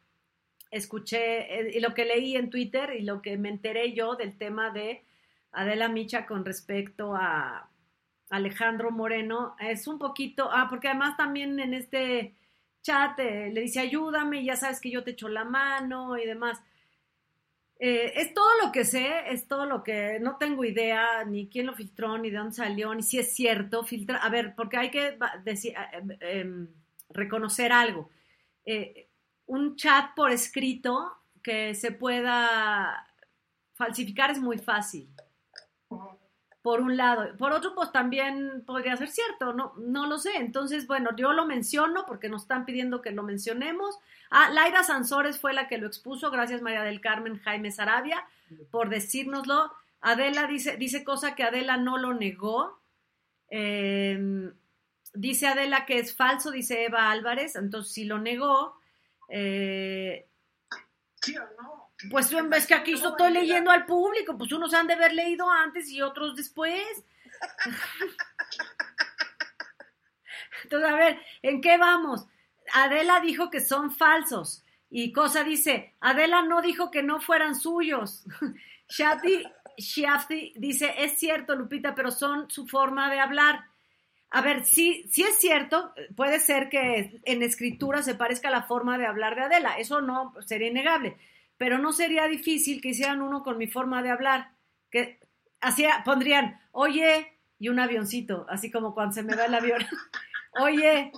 escuché 0.70 1.60
eh, 1.60 1.70
y 1.74 1.80
lo 1.80 1.94
que 1.94 2.04
leí 2.04 2.36
en 2.36 2.50
Twitter 2.50 2.94
y 2.98 3.02
lo 3.02 3.22
que 3.22 3.36
me 3.36 3.50
enteré 3.50 3.92
yo 3.92 4.16
del 4.16 4.36
tema 4.36 4.70
de 4.70 5.04
Adela 5.52 5.88
Micha 5.88 6.26
con 6.26 6.44
respecto 6.44 7.14
a 7.14 7.68
Alejandro 8.30 8.90
Moreno. 8.90 9.54
Es 9.60 9.86
un 9.86 9.98
poquito, 9.98 10.48
ah, 10.50 10.66
porque 10.70 10.88
además 10.88 11.16
también 11.16 11.60
en 11.60 11.74
este 11.74 12.34
chat 12.82 13.18
eh, 13.20 13.50
le 13.52 13.60
dice 13.60 13.80
ayúdame, 13.80 14.44
ya 14.44 14.56
sabes 14.56 14.80
que 14.80 14.90
yo 14.90 15.04
te 15.04 15.12
echo 15.12 15.28
la 15.28 15.44
mano 15.44 16.18
y 16.18 16.26
demás. 16.26 16.60
Eh, 17.84 18.12
es 18.14 18.32
todo 18.32 18.48
lo 18.64 18.70
que 18.70 18.84
sé, 18.84 19.10
es 19.26 19.48
todo 19.48 19.66
lo 19.66 19.82
que 19.82 20.20
no 20.20 20.36
tengo 20.36 20.64
idea, 20.64 21.24
ni 21.24 21.48
quién 21.48 21.66
lo 21.66 21.74
filtró, 21.74 22.16
ni 22.16 22.30
de 22.30 22.36
dónde 22.36 22.54
salió, 22.54 22.94
ni 22.94 23.02
si 23.02 23.18
es 23.18 23.34
cierto. 23.34 23.82
Filtra, 23.82 24.18
a 24.18 24.28
ver, 24.28 24.54
porque 24.54 24.76
hay 24.76 24.92
que 24.92 25.18
decir, 25.42 25.74
eh, 25.76 26.18
em, 26.20 26.68
reconocer 27.10 27.72
algo. 27.72 28.08
Eh, 28.64 29.08
un 29.46 29.74
chat 29.74 30.14
por 30.14 30.30
escrito 30.30 31.12
que 31.42 31.74
se 31.74 31.90
pueda 31.90 33.04
falsificar 33.74 34.30
es 34.30 34.38
muy 34.38 34.58
fácil 34.58 35.12
por 36.62 36.80
un 36.80 36.96
lado. 36.96 37.36
Por 37.36 37.52
otro, 37.52 37.74
pues 37.74 37.92
también 37.92 38.62
podría 38.64 38.96
ser 38.96 39.08
cierto, 39.08 39.52
no, 39.52 39.74
no 39.78 40.06
lo 40.06 40.18
sé. 40.18 40.36
Entonces, 40.36 40.86
bueno, 40.86 41.10
yo 41.16 41.32
lo 41.32 41.44
menciono 41.44 42.06
porque 42.06 42.28
nos 42.28 42.42
están 42.42 42.64
pidiendo 42.64 43.02
que 43.02 43.10
lo 43.10 43.22
mencionemos. 43.22 43.98
Ah, 44.30 44.48
Laira 44.50 44.84
Sansores 44.84 45.38
fue 45.38 45.52
la 45.52 45.68
que 45.68 45.78
lo 45.78 45.86
expuso, 45.86 46.30
gracias 46.30 46.62
María 46.62 46.82
del 46.82 47.00
Carmen 47.00 47.40
Jaime 47.40 47.70
Sarabia 47.70 48.24
por 48.70 48.88
decírnoslo. 48.88 49.72
Adela 50.00 50.46
dice, 50.46 50.76
dice 50.76 51.04
cosa 51.04 51.34
que 51.34 51.44
Adela 51.44 51.76
no 51.76 51.98
lo 51.98 52.14
negó. 52.14 52.80
Em, 53.48 54.52
dice 55.14 55.46
Adela 55.46 55.86
que 55.86 55.98
es 55.98 56.16
falso, 56.16 56.50
dice 56.50 56.84
Eva 56.84 57.10
Álvarez, 57.10 57.56
entonces 57.56 57.92
si 57.92 58.04
lo 58.04 58.18
negó. 58.18 58.76
Eh, 59.28 60.26
¿Sí 61.22 61.36
o 61.36 61.62
no? 61.62 61.81
Pues 62.10 62.32
es 62.32 62.66
que 62.66 62.74
aquí 62.74 62.94
estoy 62.94 63.32
leyendo 63.32 63.70
al 63.70 63.86
público, 63.86 64.36
pues 64.36 64.52
unos 64.52 64.74
han 64.74 64.86
de 64.86 64.94
haber 64.94 65.12
leído 65.12 65.48
antes 65.50 65.88
y 65.88 66.02
otros 66.02 66.34
después. 66.34 67.04
Entonces, 70.64 70.90
a 70.90 70.94
ver, 70.94 71.20
¿en 71.42 71.60
qué 71.60 71.78
vamos? 71.78 72.26
Adela 72.74 73.20
dijo 73.20 73.50
que 73.50 73.60
son 73.60 73.94
falsos. 73.94 74.64
Y 74.90 75.12
Cosa 75.12 75.44
dice, 75.44 75.94
Adela 76.00 76.42
no 76.42 76.60
dijo 76.60 76.90
que 76.90 77.02
no 77.02 77.20
fueran 77.20 77.54
suyos. 77.54 78.24
Shafti, 78.88 80.52
dice, 80.56 80.94
es 80.98 81.18
cierto, 81.18 81.56
Lupita, 81.56 81.94
pero 81.94 82.10
son 82.10 82.50
su 82.50 82.66
forma 82.66 83.10
de 83.10 83.20
hablar. 83.20 83.66
A 84.30 84.42
ver, 84.42 84.64
sí, 84.64 85.08
sí 85.10 85.22
es 85.22 85.38
cierto, 85.38 85.94
puede 86.16 86.40
ser 86.40 86.68
que 86.68 87.20
en 87.24 87.42
escritura 87.42 88.02
se 88.02 88.14
parezca 88.14 88.48
a 88.48 88.52
la 88.52 88.62
forma 88.62 88.98
de 88.98 89.06
hablar 89.06 89.34
de 89.34 89.42
Adela, 89.42 89.74
eso 89.78 90.00
no 90.00 90.34
sería 90.40 90.68
innegable 90.68 91.18
pero 91.62 91.78
no 91.78 91.92
sería 91.92 92.26
difícil 92.26 92.80
que 92.82 92.88
hicieran 92.88 93.22
uno 93.22 93.44
con 93.44 93.56
mi 93.56 93.68
forma 93.68 94.02
de 94.02 94.10
hablar, 94.10 94.50
que 94.90 95.20
hacía, 95.60 96.02
pondrían, 96.04 96.60
oye, 96.72 97.38
y 97.60 97.68
un 97.68 97.78
avioncito, 97.78 98.46
así 98.48 98.68
como 98.68 98.94
cuando 98.94 99.14
se 99.14 99.22
me 99.22 99.36
va 99.36 99.44
el 99.44 99.54
avión, 99.54 99.80
oye, 100.60 101.12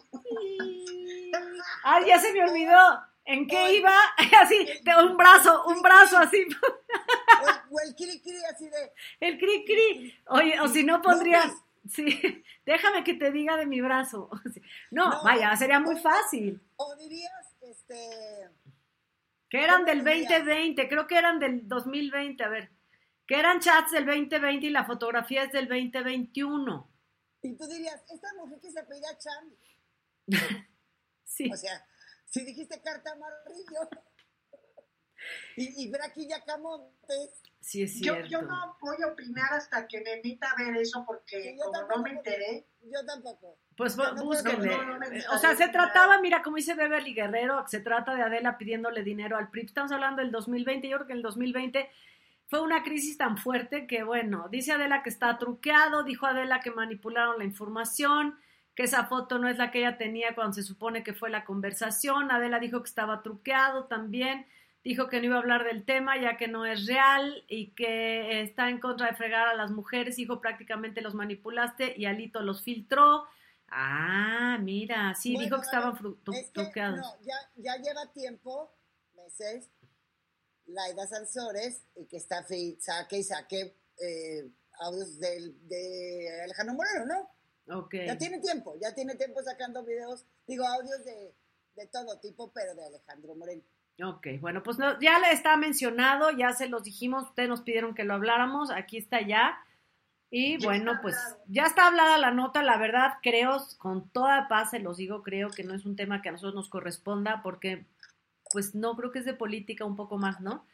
ay, 1.85 2.05
ya 2.07 2.19
se 2.21 2.31
me 2.35 2.45
olvidó, 2.45 2.79
¿En 3.25 3.47
qué 3.47 3.77
iba? 3.77 3.95
Así, 4.43 4.69
de 4.83 5.03
un 5.03 5.17
brazo, 5.17 5.65
un 5.69 5.81
brazo 5.81 6.19
así. 6.19 6.47
O, 7.43 7.75
o 7.75 7.81
el 7.81 7.95
cri 7.95 8.21
cri 8.21 8.37
así 8.53 8.69
de. 8.69 8.93
El 9.19 9.39
cri 9.39 9.65
cri. 9.65 10.15
Oye, 10.27 10.61
o 10.61 10.69
si 10.69 10.85
no 10.85 11.01
pondrías. 11.01 11.51
Sí, 11.89 12.21
déjame 12.67 13.03
que 13.03 13.15
te 13.15 13.33
diga 13.33 13.57
de 13.57 13.65
mi 13.65 13.81
brazo. 13.81 14.29
No, 14.91 15.09
No, 15.09 15.23
vaya, 15.25 15.57
sería 15.57 15.81
muy 15.81 15.95
o- 15.95 16.03
fácil. 16.03 16.61
O 16.77 16.95
dirías, 16.97 17.33
este. 17.63 18.51
Que 19.55 19.63
eran 19.63 19.85
del 19.85 19.99
¿Cómo 19.99 20.11
diría? 20.11 20.41
2020, 20.41 20.89
creo 20.89 21.07
que 21.07 21.17
eran 21.17 21.39
del 21.39 21.69
2020, 21.69 22.43
a 22.43 22.49
ver. 22.49 22.73
Que 23.25 23.39
eran 23.39 23.61
chats 23.61 23.93
del 23.93 24.05
2020 24.05 24.67
y 24.67 24.71
la 24.71 24.85
fotografía 24.85 25.45
es 25.45 25.53
del 25.53 25.69
2021. 25.69 26.91
Y 27.41 27.57
tú 27.57 27.65
dirías, 27.69 28.03
esta 28.13 28.35
mujer 28.35 28.59
que 28.61 28.73
se 28.73 28.81
apellida 28.81 29.17
Chan. 29.17 29.57
Sí. 31.25 31.51
O 31.53 31.57
sea, 31.57 31.87
si 32.27 32.45
dijiste 32.45 32.81
carta 32.83 33.13
amarillo. 33.13 33.89
Y, 35.57 35.85
y 35.85 35.91
Braki 35.91 36.29
Yacamontes. 36.29 37.43
Sí, 37.61 37.83
es 37.83 37.95
Yo, 38.01 38.13
cierto. 38.15 38.29
yo 38.29 38.43
no 38.43 38.77
voy 38.81 38.97
a 39.03 39.07
opinar 39.07 39.53
hasta 39.55 39.87
que 39.89 40.01
me 40.03 40.17
invita 40.17 40.51
a 40.51 40.57
ver 40.63 40.77
eso 40.77 41.03
porque 41.07 41.57
yo 41.57 41.65
como 41.73 41.89
no 41.89 42.03
me 42.03 42.11
enteré, 42.11 42.67
Yo 42.83 43.05
tampoco. 43.07 43.57
Pues 43.77 43.97
No, 43.97 44.05
bu- 44.05 44.15
no, 44.17 44.25
búsquenle. 44.25 44.67
no, 44.77 44.83
no, 44.85 44.93
no 44.93 44.99
me 44.99 45.19
Eh, 45.19 45.25
o 45.33 45.39
sea, 45.39 45.57
se 45.57 45.69
trataba, 45.69 46.21
mira, 46.21 46.43
como 46.43 46.57
dice 46.57 46.75
Beverly 46.75 47.15
Guerrero, 47.15 47.65
se 47.67 47.81
trata 47.81 48.15
de 48.15 48.23
Adela 48.23 48.59
pidiéndole 48.59 49.03
dinero 49.03 49.37
al 49.39 49.49
PRI. 49.51 49.63
Estamos 49.65 49.91
hablando 49.93 50.21
del 50.21 50.31
2020. 50.31 50.89
Yo 50.89 50.99
creo 50.99 51.07
que 51.07 51.13
el 51.15 51.23
2020 51.23 51.89
fue 52.49 52.61
una 52.61 52.83
crisis 52.83 53.17
tan 53.17 53.39
fuerte 53.39 53.87
que, 53.87 54.03
bueno, 54.05 54.49
dice 54.51 54.73
Adela 54.73 55.03
que 55.03 55.09
está 55.09 55.39
truqueado, 55.39 56.03
dijo 56.05 56.27
Adela 56.27 56.61
que 56.61 56.71
manipularon 56.71 57.39
la 57.39 57.45
información, 57.45 58.39
que 58.77 58.83
esa 58.83 59.07
foto 59.07 59.39
no 59.39 59.49
es 59.49 59.57
la 59.57 59.71
que 59.71 59.79
ella 59.79 59.97
tenía 59.97 60.35
cuando 60.35 60.53
se 60.53 60.63
supone 60.63 61.03
que 61.03 61.15
fue 61.15 61.31
la 61.31 61.45
conversación. 61.47 62.31
Adela 62.31 62.59
dijo 62.59 62.83
que 62.83 62.89
estaba 62.89 63.23
truqueado 63.23 63.85
también. 63.87 64.47
Dijo 64.85 65.09
que 65.09 65.19
no 65.19 65.25
iba 65.25 65.37
a 65.37 65.39
hablar 65.39 65.65
del 65.65 65.85
tema 65.85 66.21
ya 66.21 66.37
que 66.37 66.47
no 66.47 66.67
es 66.67 66.87
real 66.87 67.43
y 67.49 67.71
que 67.75 68.43
está 68.43 68.69
en 68.69 68.81
contra 68.81 69.07
de 69.07 69.17
fregar 69.17 69.49
a 69.49 69.55
las 69.55 69.71
mujeres. 69.71 70.17
Dijo 70.17 70.43
prácticamente 70.43 71.01
los 71.01 71.15
manipulaste 71.15 71.95
y 71.97 72.05
Alito 72.05 72.41
los 72.41 72.63
filtró. 72.63 73.25
Ah, 73.69 74.59
mira, 74.61 75.15
sí, 75.15 75.33
Bueno, 75.33 75.45
dijo 75.47 75.57
que 75.57 75.65
estaban 75.65 75.97
Es 76.35 76.51
que, 76.51 76.81
no, 76.83 77.21
ya, 77.23 77.35
ya 77.57 77.77
lleva 77.79 78.13
tiempo, 78.13 78.73
meses, 79.15 79.71
Laida 80.67 81.07
Sansores, 81.07 81.83
y 81.97 82.05
que 82.07 82.19
está 82.19 82.45
saque 82.79 83.19
y 83.19 83.25
saque 83.25 83.77
eh, 83.99 84.51
audios 84.81 85.19
de 85.19 86.43
Alejandro 86.45 86.75
Moreno, 86.75 87.07
¿no? 87.07 87.35
Ok. 87.79 87.95
Ya 88.07 88.19
tiene 88.19 88.39
tiempo, 88.41 88.77
ya 88.81 88.95
tiene 88.95 89.15
tiempo 89.15 89.43
sacando 89.43 89.83
videos, 89.83 90.27
digo, 90.47 90.67
audios 90.67 91.05
de, 91.05 91.35
de 91.75 91.87
todo 91.87 92.19
tipo, 92.21 92.53
pero 92.53 92.75
de 92.75 92.85
Alejandro 92.85 93.35
Moreno. 93.35 93.63
Ok, 94.03 94.27
bueno, 94.41 94.63
pues 94.65 94.79
no, 94.79 94.99
ya 95.01 95.19
le 95.21 95.31
está 95.31 95.57
mencionado, 95.57 96.31
ya 96.33 96.53
se 96.53 96.69
los 96.69 96.83
dijimos, 96.83 97.29
ustedes 97.29 97.49
nos 97.49 97.61
pidieron 97.63 97.95
que 97.95 98.03
lo 98.05 98.15
habláramos, 98.15 98.71
aquí 98.71 98.97
está 98.99 99.21
ya. 99.21 99.57
Y 100.31 100.59
Ya 100.59 100.67
bueno, 100.67 100.99
pues 101.01 101.17
hablado. 101.17 101.45
ya 101.47 101.65
está 101.67 101.87
hablada 101.87 102.19
la 102.19 102.33
nota, 102.33 102.63
la 102.63 102.77
verdad, 102.77 103.15
creo, 103.23 103.59
con 103.79 104.09
toda 104.11 104.49
paz 104.49 104.71
se 104.71 104.81
los 104.81 104.97
digo, 104.97 105.23
creo 105.23 105.51
que 105.51 105.63
no 105.63 105.75
es 105.75 105.85
un 105.87 105.95
tema 105.97 106.23
que 106.23 106.29
a 106.29 106.33
nosotros 106.33 106.57
nos 106.57 106.69
corresponda, 106.69 107.41
porque 107.43 107.87
pues 108.51 108.75
no 108.75 108.97
creo 108.97 109.13
que 109.13 109.21
es 109.21 109.25
de 109.27 109.35
política 109.35 109.85
un 109.85 109.97
poco 109.97 110.19
más, 110.19 110.41
¿no? 110.41 110.67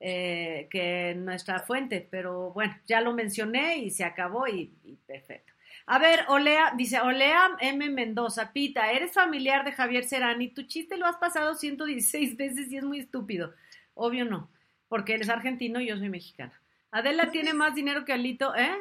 Eh, 0.00 0.68
que 0.70 1.14
nuestra 1.16 1.60
fuente, 1.60 2.06
pero 2.10 2.52
bueno, 2.52 2.76
ya 2.86 3.00
lo 3.00 3.14
mencioné 3.14 3.78
y 3.78 3.90
se 3.90 4.04
acabó 4.04 4.46
y, 4.48 4.74
y 4.84 4.96
perfecto. 5.06 5.54
A 5.88 6.00
ver, 6.00 6.24
Olea, 6.28 6.72
dice 6.76 7.00
Olea 7.00 7.56
M. 7.60 7.88
Mendoza, 7.90 8.52
Pita, 8.52 8.90
eres 8.90 9.12
familiar 9.12 9.64
de 9.64 9.70
Javier 9.70 10.04
Serani, 10.04 10.48
tu 10.48 10.62
chiste 10.64 10.96
lo 10.96 11.06
has 11.06 11.16
pasado 11.16 11.54
116 11.54 12.36
veces 12.36 12.72
y 12.72 12.76
es 12.76 12.84
muy 12.84 12.98
estúpido. 12.98 13.54
Obvio 13.94 14.24
no, 14.24 14.50
porque 14.88 15.14
él 15.14 15.20
es 15.20 15.28
argentino 15.28 15.80
y 15.80 15.86
yo 15.86 15.96
soy 15.96 16.08
mexicana. 16.08 16.60
Adela 16.90 17.30
tiene 17.32 17.54
más 17.54 17.76
dinero 17.76 18.04
que 18.04 18.12
Alito, 18.12 18.54
¿eh? 18.56 18.74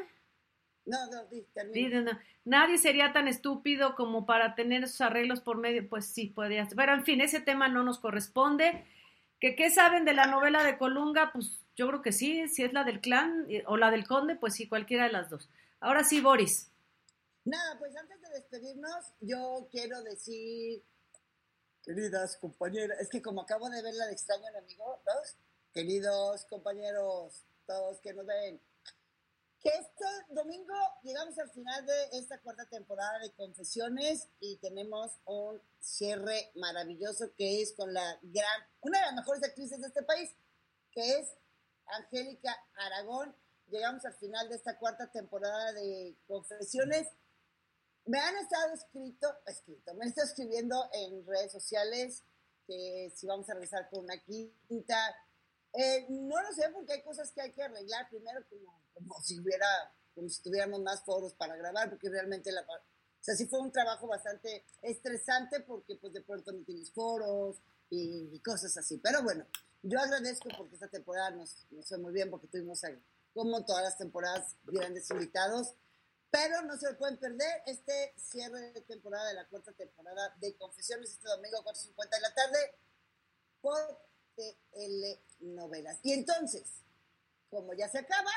No, 0.86 0.98
no. 1.07 1.23
Sí, 1.73 1.88
no. 1.90 2.11
Nadie 2.44 2.77
sería 2.77 3.14
tan 3.14 3.27
estúpido 3.27 3.95
como 3.95 4.26
para 4.26 4.56
tener 4.56 4.84
esos 4.84 5.02
arreglos 5.02 5.41
por 5.41 5.57
medio, 5.57 5.88
pues 5.88 6.07
sí, 6.07 6.27
podría 6.27 6.65
ser. 6.65 6.76
Pero 6.76 6.94
en 6.94 7.03
fin, 7.03 7.22
ese 7.22 7.40
tema 7.40 7.68
no 7.68 7.84
nos 7.84 7.99
corresponde. 7.99 8.84
¿Que 9.40 9.56
qué 9.56 9.69
saben 9.69 10.06
de 10.06 10.14
la 10.14 10.27
novela 10.27 10.64
de 10.64 10.77
Colunga? 10.77 11.32
Pues 11.32 11.64
yo 11.76 11.88
creo 11.88 12.02
que 12.02 12.11
sí, 12.11 12.48
si 12.48 12.64
es 12.64 12.73
la 12.73 12.84
del 12.84 13.02
clan 13.02 13.45
eh, 13.49 13.64
o 13.68 13.77
la 13.77 13.91
del 13.91 14.07
conde, 14.07 14.36
pues 14.36 14.53
sí, 14.53 14.68
cualquiera 14.68 15.06
de 15.06 15.11
las 15.11 15.30
dos. 15.30 15.49
Ahora 15.80 16.03
sí, 16.03 16.22
Boris. 16.22 16.72
Nada, 17.45 17.77
pues 17.77 17.95
antes 17.95 18.19
de 18.22 18.30
despedirnos, 18.30 19.13
yo 19.19 19.67
quiero 19.72 20.01
decir, 20.01 20.84
queridas 21.84 22.38
compañeras, 22.38 22.99
es 22.99 23.07
que 23.07 23.22
como 23.22 23.41
acabo 23.41 23.69
de 23.69 23.84
ver 23.84 23.93
la 23.93 24.07
de 24.07 24.13
extraño 24.13 24.49
enemigo, 24.49 25.03
¿dos? 25.05 25.38
Queridos 25.72 26.45
compañeros, 26.45 27.45
todos 27.67 28.01
que 28.01 28.15
nos 28.15 28.26
ven, 28.26 28.59
que 29.61 29.69
este 29.69 30.05
domingo 30.30 30.73
llegamos 31.03 31.38
al 31.38 31.51
final 31.51 31.85
de 31.85 32.05
esta 32.13 32.41
cuarta 32.41 32.65
temporada 32.65 33.19
de 33.19 33.31
Confesiones 33.34 34.27
y 34.39 34.57
tenemos 34.57 35.11
un 35.26 35.61
cierre 35.80 36.51
maravilloso 36.55 37.31
que 37.35 37.61
es 37.61 37.73
con 37.73 37.93
la 37.93 38.19
gran, 38.23 38.61
una 38.81 38.99
de 38.99 39.05
las 39.05 39.15
mejores 39.15 39.43
actrices 39.43 39.80
de 39.81 39.88
este 39.88 40.01
país, 40.01 40.31
que 40.91 41.19
es 41.19 41.38
Angélica 41.85 42.55
Aragón. 42.73 43.35
Llegamos 43.67 44.03
al 44.05 44.15
final 44.15 44.49
de 44.49 44.55
esta 44.55 44.80
cuarta 44.80 45.11
temporada 45.11 45.73
de 45.73 46.17
Confesiones. 46.26 47.07
Me 48.06 48.19
han 48.19 48.36
estado 48.38 48.73
escrito, 48.73 49.27
escrito, 49.48 49.94
me 49.95 50.03
han 50.03 50.10
estado 50.10 50.27
escribiendo 50.27 50.90
en 50.94 51.26
redes 51.26 51.52
sociales 51.52 52.23
que 52.68 53.11
si 53.15 53.26
vamos 53.27 53.49
a 53.49 53.53
regresar 53.53 53.90
con 53.90 54.03
una 54.03 54.18
quinta. 54.23 55.15
Eh, 55.73 56.06
no 56.10 56.41
lo 56.41 56.53
sé 56.53 56.69
porque 56.73 56.94
hay 56.94 57.03
cosas 57.03 57.32
que 57.32 57.41
hay 57.41 57.52
que 57.52 57.64
arreglar 57.64 58.07
primero 58.10 58.45
como, 58.49 58.82
como 58.94 59.22
si 59.22 59.40
hubiera, 59.40 59.68
como 60.14 60.30
si 60.30 60.41
tuviéramos 60.41 60.82
más 60.82 61.03
foros 61.03 61.34
para 61.34 61.56
grabar, 61.56 61.90
porque 61.90 62.10
realmente 62.10 62.52
la, 62.52 62.61
o 62.61 63.23
sea, 63.26 63.36
sí 63.36 63.48
fue 63.48 63.60
un 63.60 63.72
trabajo 63.72 64.07
bastante 64.07 64.65
estresante 64.84 65.61
porque 65.61 65.95
pues 65.95 66.14
de 66.14 66.22
pronto 66.22 66.52
no 66.52 66.64
tienes 66.64 66.91
foros 66.91 67.57
y, 67.90 68.30
y 68.32 68.40
cosas 68.40 68.77
así. 68.77 68.99
Pero 68.99 69.23
bueno, 69.23 69.45
yo 69.82 69.99
agradezco 69.99 70.49
porque 70.57 70.76
esta 70.76 70.88
temporada 70.88 71.32
nos, 71.32 71.65
nos 71.72 71.88
fue 71.88 71.98
muy 71.98 72.14
bien 72.14 72.30
porque 72.30 72.48
tuvimos, 72.48 72.82
como 73.34 73.65
todas 73.65 73.84
las 73.84 73.98
temporadas, 73.98 74.56
grandes 74.64 75.10
invitados. 75.11 75.73
Pero 76.35 76.63
no 76.63 76.77
se 76.77 76.91
lo 76.91 76.97
pueden 76.97 77.17
perder 77.17 77.63
este 77.65 78.13
cierre 78.17 78.73
de 78.73 78.81
temporada 78.81 79.29
de 79.29 79.35
la 79.35 79.47
cuarta 79.47 79.71
temporada 79.71 80.35
de 80.41 80.53
Confesiones 80.57 81.11
este 81.11 81.29
domingo 81.29 81.59
a 81.59 81.63
4.50 81.63 82.09
de 82.09 82.19
la 82.19 82.33
tarde 82.33 82.75
por 83.61 83.79
TL 84.35 85.45
Novelas. 85.55 85.99
Y 86.03 86.11
entonces, 86.11 86.83
como 87.49 87.73
ya 87.73 87.87
se 87.87 87.99
acaba, 87.99 88.31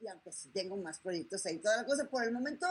y 0.00 0.08
aunque 0.08 0.32
sí 0.32 0.48
tengo 0.48 0.78
más 0.78 0.98
proyectos 0.98 1.44
ahí, 1.44 1.58
toda 1.58 1.76
la 1.76 1.84
cosa, 1.84 2.08
por 2.08 2.24
el 2.24 2.32
momento 2.32 2.66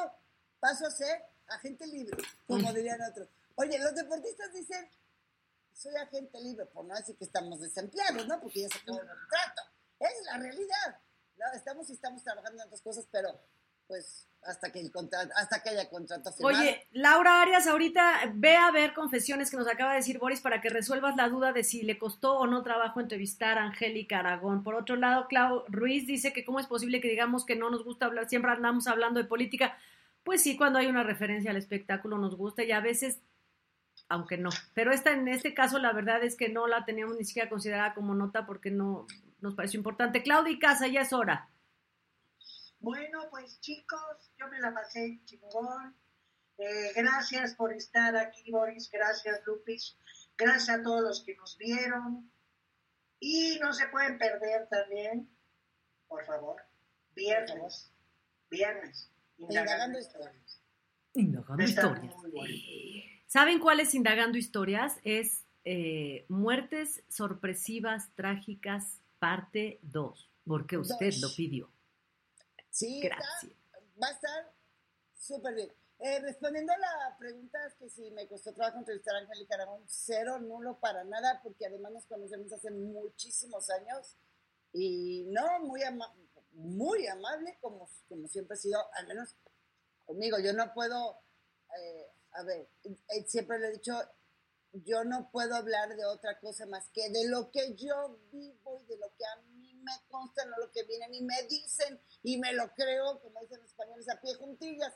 paso 0.60 0.88
a 0.88 0.90
ser 0.90 1.24
agente 1.50 1.86
libre, 1.86 2.18
como 2.48 2.74
dirían 2.74 3.04
otros. 3.04 3.30
Oye, 3.54 3.78
los 3.78 3.94
deportistas 3.94 4.52
dicen, 4.52 4.90
soy 5.74 5.96
agente 5.96 6.42
libre, 6.42 6.66
por 6.66 6.86
no 6.86 6.96
decir 6.96 7.16
que 7.18 7.26
estamos 7.26 7.60
desempleados, 7.60 8.26
¿no? 8.26 8.42
Porque 8.42 8.62
ya 8.62 8.70
se 8.70 8.80
acabó 8.80 9.00
el 9.00 9.08
contrato. 9.08 9.62
Es 10.00 10.26
la 10.26 10.38
realidad. 10.40 11.02
¿no? 11.38 11.46
Estamos 11.54 11.88
y 11.92 11.94
estamos 11.94 12.24
trabajando 12.24 12.64
en 12.64 12.66
otras 12.66 12.82
cosas, 12.82 13.06
pero 13.12 13.40
pues 13.88 14.28
hasta 14.46 14.72
que 14.72 14.82
hasta 15.36 15.64
que 15.64 15.70
haya 15.70 15.90
contrato 15.90 16.32
firmado. 16.32 16.60
Oye, 16.60 16.86
Laura 16.92 17.42
Arias, 17.42 17.68
ahorita 17.68 18.32
ve 18.34 18.56
a 18.56 18.72
ver 18.72 18.94
confesiones 18.94 19.50
que 19.50 19.58
nos 19.58 19.68
acaba 19.68 19.92
de 19.92 19.98
decir 19.98 20.20
Boris 20.20 20.42
para 20.42 20.62
que 20.62 20.70
resuelvas 20.70 21.16
la 21.16 21.30
duda 21.30 21.54
de 21.54 21.64
si 21.64 21.84
le 21.84 21.98
costó 21.98 22.38
o 22.38 22.48
no 22.48 22.64
trabajo 22.64 23.00
entrevistar 23.00 23.58
a 23.58 23.64
Angélica 23.64 24.20
Aragón. 24.20 24.64
Por 24.64 24.76
otro 24.76 24.96
lado, 24.96 25.28
Clau 25.28 25.64
Ruiz 25.68 26.06
dice 26.08 26.34
que 26.34 26.44
cómo 26.44 26.60
es 26.60 26.68
posible 26.68 27.02
que 27.02 27.10
digamos 27.10 27.46
que 27.46 27.56
no 27.56 27.70
nos 27.70 27.84
gusta 27.84 28.06
hablar, 28.06 28.28
siempre 28.28 28.52
andamos 28.52 28.88
hablando 28.88 29.22
de 29.22 29.28
política. 29.28 29.78
Pues 30.24 30.42
sí, 30.42 30.58
cuando 30.58 30.80
hay 30.80 30.88
una 30.88 31.04
referencia 31.04 31.52
al 31.52 31.58
espectáculo 31.58 32.18
nos 32.18 32.36
gusta 32.36 32.64
y 32.64 32.72
a 32.72 32.80
veces, 32.80 33.20
aunque 34.10 34.38
no. 34.38 34.50
Pero 34.74 34.92
esta, 34.92 35.12
en 35.12 35.28
este 35.28 35.54
caso 35.54 35.80
la 35.80 35.94
verdad 35.94 36.24
es 36.24 36.36
que 36.36 36.50
no 36.50 36.68
la 36.68 36.86
teníamos 36.86 37.18
ni 37.18 37.26
siquiera 37.26 37.50
considerada 37.50 37.94
como 37.94 38.14
nota 38.16 38.46
porque 38.46 38.72
no 38.72 39.08
nos 39.42 39.56
pareció 39.56 39.78
importante. 39.78 40.24
Claudia 40.24 40.54
y 40.54 40.60
Casa, 40.60 40.88
ya 40.88 41.02
es 41.02 41.14
hora. 41.14 41.50
Bueno, 42.84 43.30
pues 43.32 43.62
chicos, 43.62 44.30
yo 44.38 44.50
me 44.50 44.60
la 44.60 44.74
pasé 44.74 45.22
chingón. 45.24 45.96
Eh, 46.58 46.92
gracias 46.94 47.56
por 47.56 47.72
estar 47.72 48.14
aquí, 48.18 48.52
Boris. 48.52 48.92
Gracias, 48.92 49.40
Lupis. 49.46 49.98
Gracias 50.38 50.80
a 50.80 50.84
todos 50.84 51.02
los 51.02 51.24
que 51.24 51.34
nos 51.38 51.58
vieron. 51.58 52.30
Y 53.22 53.58
no 53.62 53.72
se 53.72 53.88
pueden 53.88 54.18
perder 54.18 54.68
también, 54.68 55.30
por 56.10 56.26
favor, 56.26 56.62
viernes. 57.16 57.90
Viernes. 58.50 59.10
Indagando 59.38 59.98
historias. 59.98 60.62
Indagando 61.14 61.64
historias. 61.64 62.16
muy 62.18 62.32
bueno. 62.32 62.54
¿Saben 63.28 63.60
cuál 63.60 63.80
es 63.80 63.96
Indagando 63.96 64.38
Historias? 64.38 65.00
Es 65.06 65.46
eh, 65.64 66.26
Muertes 66.28 67.02
Sorpresivas 67.08 68.14
Trágicas, 68.16 69.00
parte 69.20 69.80
2, 69.84 70.30
porque 70.46 70.78
usted 70.78 71.12
Dos. 71.12 71.22
lo 71.22 71.34
pidió. 71.34 71.74
Sí, 72.74 73.02
Gracias. 73.02 73.44
está- 73.44 73.80
va 74.02 74.08
a 74.08 74.12
estar 74.12 74.52
súper 75.16 75.54
bien. 75.54 75.72
Eh, 76.00 76.20
respondiendo 76.22 76.74
a 76.74 76.78
la 76.80 77.16
pregunta, 77.20 77.64
es 77.68 77.76
que 77.76 77.88
si 77.88 78.10
me 78.12 78.28
costó 78.28 78.52
trabajo 78.52 78.80
entrevistar 78.80 79.16
a 79.16 79.20
Angélica 79.20 79.54
Aragón, 79.56 79.84
cero, 79.88 80.40
nulo 80.40 80.80
para 80.80 81.04
nada, 81.04 81.40
porque 81.44 81.68
además 81.68 81.92
nos 81.94 82.06
conocemos 82.08 82.52
hace 82.52 82.72
muchísimos 82.72 83.70
años 83.70 84.18
y 84.74 85.26
no, 85.28 85.60
muy, 85.60 85.84
ama 85.84 86.12
muy 86.54 87.06
amable, 87.08 87.58
como, 87.62 87.88
como 88.10 88.28
siempre 88.28 88.56
ha 88.56 88.60
sido, 88.60 88.80
al 88.96 89.08
menos 89.08 89.36
conmigo. 90.06 90.40
Yo 90.40 90.52
no 90.54 90.74
puedo, 90.74 91.20
eh, 91.80 92.08
a 92.32 92.44
ver, 92.44 92.68
eh, 92.84 93.24
siempre 93.28 93.60
le 93.60 93.68
he 93.68 93.72
dicho, 93.74 93.94
yo 94.74 95.04
no 95.04 95.30
puedo 95.32 95.56
hablar 95.56 95.96
de 95.96 96.06
otra 96.06 96.40
cosa 96.40 96.66
más 96.66 96.90
que 96.90 97.08
de 97.12 97.28
lo 97.28 97.52
que 97.52 97.76
yo 97.76 98.18
vivo 98.32 98.82
y 98.82 98.86
de 98.86 98.98
lo 98.98 99.08
que 99.16 99.26
a 99.26 99.36
mí 99.44 99.63
me 99.84 99.92
consta, 100.10 100.46
no 100.46 100.58
lo 100.58 100.72
que 100.72 100.84
vienen 100.84 101.14
y 101.14 101.22
me 101.22 101.44
dicen 101.44 102.00
y 102.24 102.38
me 102.38 102.54
lo 102.54 102.74
creo, 102.74 103.22
como 103.22 103.40
dicen 103.42 103.60
los 103.60 103.70
españoles, 103.70 104.10
a 104.10 104.20
pie 104.20 104.36
juntillas. 104.36 104.94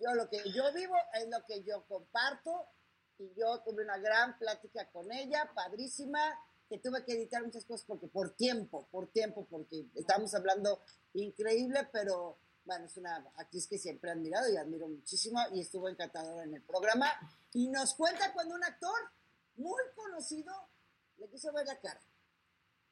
Yo 0.00 0.14
lo 0.14 0.28
que 0.28 0.42
yo 0.52 0.72
vivo 0.72 0.96
es 1.14 1.28
lo 1.28 1.44
que 1.46 1.62
yo 1.62 1.84
comparto 1.86 2.66
y 3.18 3.32
yo 3.34 3.60
tuve 3.62 3.84
una 3.84 3.98
gran 3.98 4.38
plática 4.38 4.90
con 4.90 5.10
ella, 5.12 5.50
padrísima, 5.54 6.20
que 6.68 6.78
tuve 6.78 7.04
que 7.04 7.12
editar 7.12 7.44
muchas 7.44 7.64
cosas 7.64 7.84
porque 7.86 8.08
por 8.08 8.34
tiempo, 8.34 8.88
por 8.90 9.12
tiempo, 9.12 9.46
porque 9.48 9.86
estábamos 9.94 10.34
hablando 10.34 10.80
increíble, 11.14 11.88
pero 11.92 12.38
bueno, 12.64 12.86
es 12.86 12.96
una 12.96 13.16
actriz 13.36 13.66
que 13.66 13.78
siempre 13.78 14.10
he 14.10 14.12
admirado 14.12 14.50
y 14.50 14.56
admiro 14.56 14.88
muchísimo 14.88 15.40
y 15.52 15.60
estuvo 15.60 15.88
encantadora 15.88 16.44
en 16.44 16.54
el 16.54 16.62
programa. 16.62 17.06
Y 17.52 17.68
nos 17.68 17.94
cuenta 17.94 18.32
cuando 18.32 18.54
un 18.54 18.64
actor 18.64 18.98
muy 19.56 19.82
conocido 19.94 20.52
le 21.18 21.28
quiso 21.28 21.52
ver 21.52 21.66
la 21.66 21.78
cara. 21.80 22.00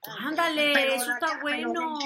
Ándale, 0.03 0.95
eso 0.95 1.11
está 1.13 1.41
bueno. 1.41 1.99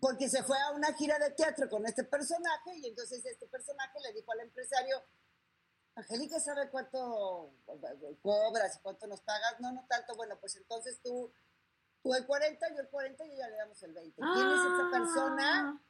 Porque 0.00 0.28
se 0.28 0.42
fue 0.42 0.58
a 0.60 0.72
una 0.72 0.92
gira 0.94 1.18
de 1.18 1.30
teatro 1.30 1.68
con 1.68 1.86
este 1.86 2.04
personaje 2.04 2.76
y 2.76 2.86
entonces 2.86 3.24
este 3.24 3.46
personaje 3.46 3.98
le 4.00 4.12
dijo 4.12 4.32
al 4.32 4.40
empresario, 4.40 5.02
Angélica 5.96 6.40
sabe 6.40 6.68
cuánto 6.70 7.54
cobras 8.20 8.76
y 8.76 8.80
cuánto 8.80 9.06
nos 9.06 9.20
pagas. 9.20 9.60
No, 9.60 9.72
no 9.72 9.86
tanto. 9.88 10.16
Bueno, 10.16 10.36
pues 10.40 10.56
entonces 10.56 11.00
tú, 11.02 11.32
tú 12.02 12.14
el 12.14 12.26
40, 12.26 12.74
yo 12.74 12.80
el 12.80 12.88
40 12.88 13.24
y 13.26 13.36
ya 13.36 13.48
le 13.48 13.56
damos 13.56 13.82
el 13.82 13.92
20. 13.92 14.20
¿Quién 14.20 14.50
es 14.50 14.60
esta 14.60 14.90
persona? 14.90 15.80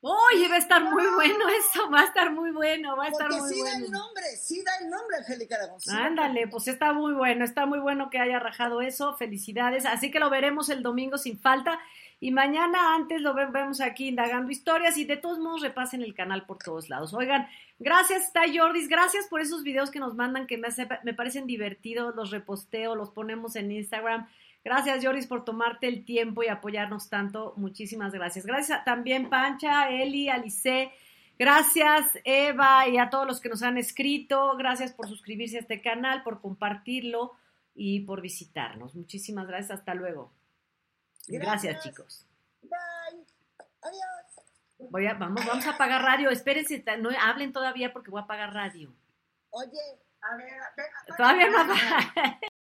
Oye, 0.00 0.46
va 0.48 0.54
a 0.56 0.58
estar 0.58 0.84
muy 0.84 1.04
bueno 1.14 1.38
eso, 1.58 1.90
va 1.90 2.00
a 2.00 2.04
estar 2.04 2.30
muy 2.32 2.50
bueno, 2.52 2.96
va 2.96 3.04
a 3.04 3.08
estar 3.08 3.28
Porque 3.28 3.40
muy 3.40 3.52
sí 3.54 3.60
bueno. 3.60 3.78
da 3.78 3.84
el 3.86 3.90
nombre, 3.90 4.24
sí 4.36 4.62
da 4.64 4.72
el 4.84 4.90
nombre, 4.90 5.16
Angélica 5.18 5.56
sí 5.78 5.90
el 5.90 5.96
Ándale, 5.96 6.46
pues 6.48 6.68
está 6.68 6.92
muy 6.92 7.12
bueno, 7.14 7.44
está 7.44 7.66
muy 7.66 7.78
bueno 7.80 8.08
que 8.10 8.18
haya 8.18 8.38
rajado 8.38 8.82
eso, 8.82 9.16
felicidades. 9.16 9.84
Así 9.86 10.10
que 10.10 10.20
lo 10.20 10.30
veremos 10.30 10.68
el 10.68 10.82
domingo 10.82 11.18
sin 11.18 11.38
falta. 11.38 11.80
Y 12.18 12.30
mañana 12.30 12.94
antes 12.94 13.20
lo 13.20 13.34
ve- 13.34 13.46
vemos 13.46 13.80
aquí 13.82 14.08
indagando 14.08 14.50
historias 14.50 14.96
y 14.96 15.04
de 15.04 15.18
todos 15.18 15.38
modos 15.38 15.60
repasen 15.60 16.02
el 16.02 16.14
canal 16.14 16.46
por 16.46 16.58
todos 16.58 16.88
lados. 16.88 17.12
Oigan, 17.12 17.46
gracias, 17.78 18.22
está 18.24 18.42
Jordis, 18.54 18.88
gracias 18.88 19.26
por 19.28 19.42
esos 19.42 19.62
videos 19.62 19.90
que 19.90 19.98
nos 19.98 20.14
mandan 20.14 20.46
que 20.46 20.56
me, 20.56 20.68
hace- 20.68 20.88
me 21.02 21.12
parecen 21.12 21.46
divertidos, 21.46 22.14
los 22.16 22.30
reposteo, 22.30 22.94
los 22.94 23.10
ponemos 23.10 23.54
en 23.56 23.70
Instagram. 23.70 24.28
Gracias, 24.66 25.04
Jordis, 25.04 25.28
por 25.28 25.44
tomarte 25.44 25.86
el 25.86 26.04
tiempo 26.04 26.42
y 26.42 26.48
apoyarnos 26.48 27.08
tanto. 27.08 27.54
Muchísimas 27.56 28.12
gracias. 28.12 28.44
Gracias 28.44 28.84
también 28.84 29.30
Pancha, 29.30 29.90
Eli, 29.90 30.28
Alice. 30.28 30.90
Gracias, 31.38 32.18
Eva, 32.24 32.88
y 32.88 32.98
a 32.98 33.08
todos 33.08 33.28
los 33.28 33.40
que 33.40 33.48
nos 33.48 33.62
han 33.62 33.78
escrito. 33.78 34.56
Gracias 34.56 34.92
por 34.92 35.06
suscribirse 35.06 35.58
a 35.58 35.60
este 35.60 35.80
canal, 35.80 36.24
por 36.24 36.40
compartirlo 36.40 37.36
y 37.76 38.00
por 38.00 38.20
visitarnos. 38.20 38.96
Muchísimas 38.96 39.46
gracias. 39.46 39.78
Hasta 39.78 39.94
luego. 39.94 40.32
Gracias, 41.28 41.62
Gracias. 41.74 41.84
chicos. 41.84 42.26
Bye. 42.62 43.24
Adiós. 43.82 44.90
Voy 44.90 45.06
a, 45.06 45.14
vamos, 45.14 45.46
vamos 45.46 45.64
a 45.64 45.70
apagar 45.74 46.02
radio. 46.02 46.28
Espérense, 46.30 46.82
no 46.98 47.10
hablen 47.20 47.52
todavía 47.52 47.92
porque 47.92 48.10
voy 48.10 48.20
a 48.20 48.24
apagar 48.24 48.52
radio. 48.52 48.92
Oye, 49.50 49.78
A 50.22 50.34
ver, 50.34 50.54
a 50.54 50.74
ver, 50.76 50.86
Todavía 51.16 51.50
no 51.50 51.60
apaga. 51.60 52.40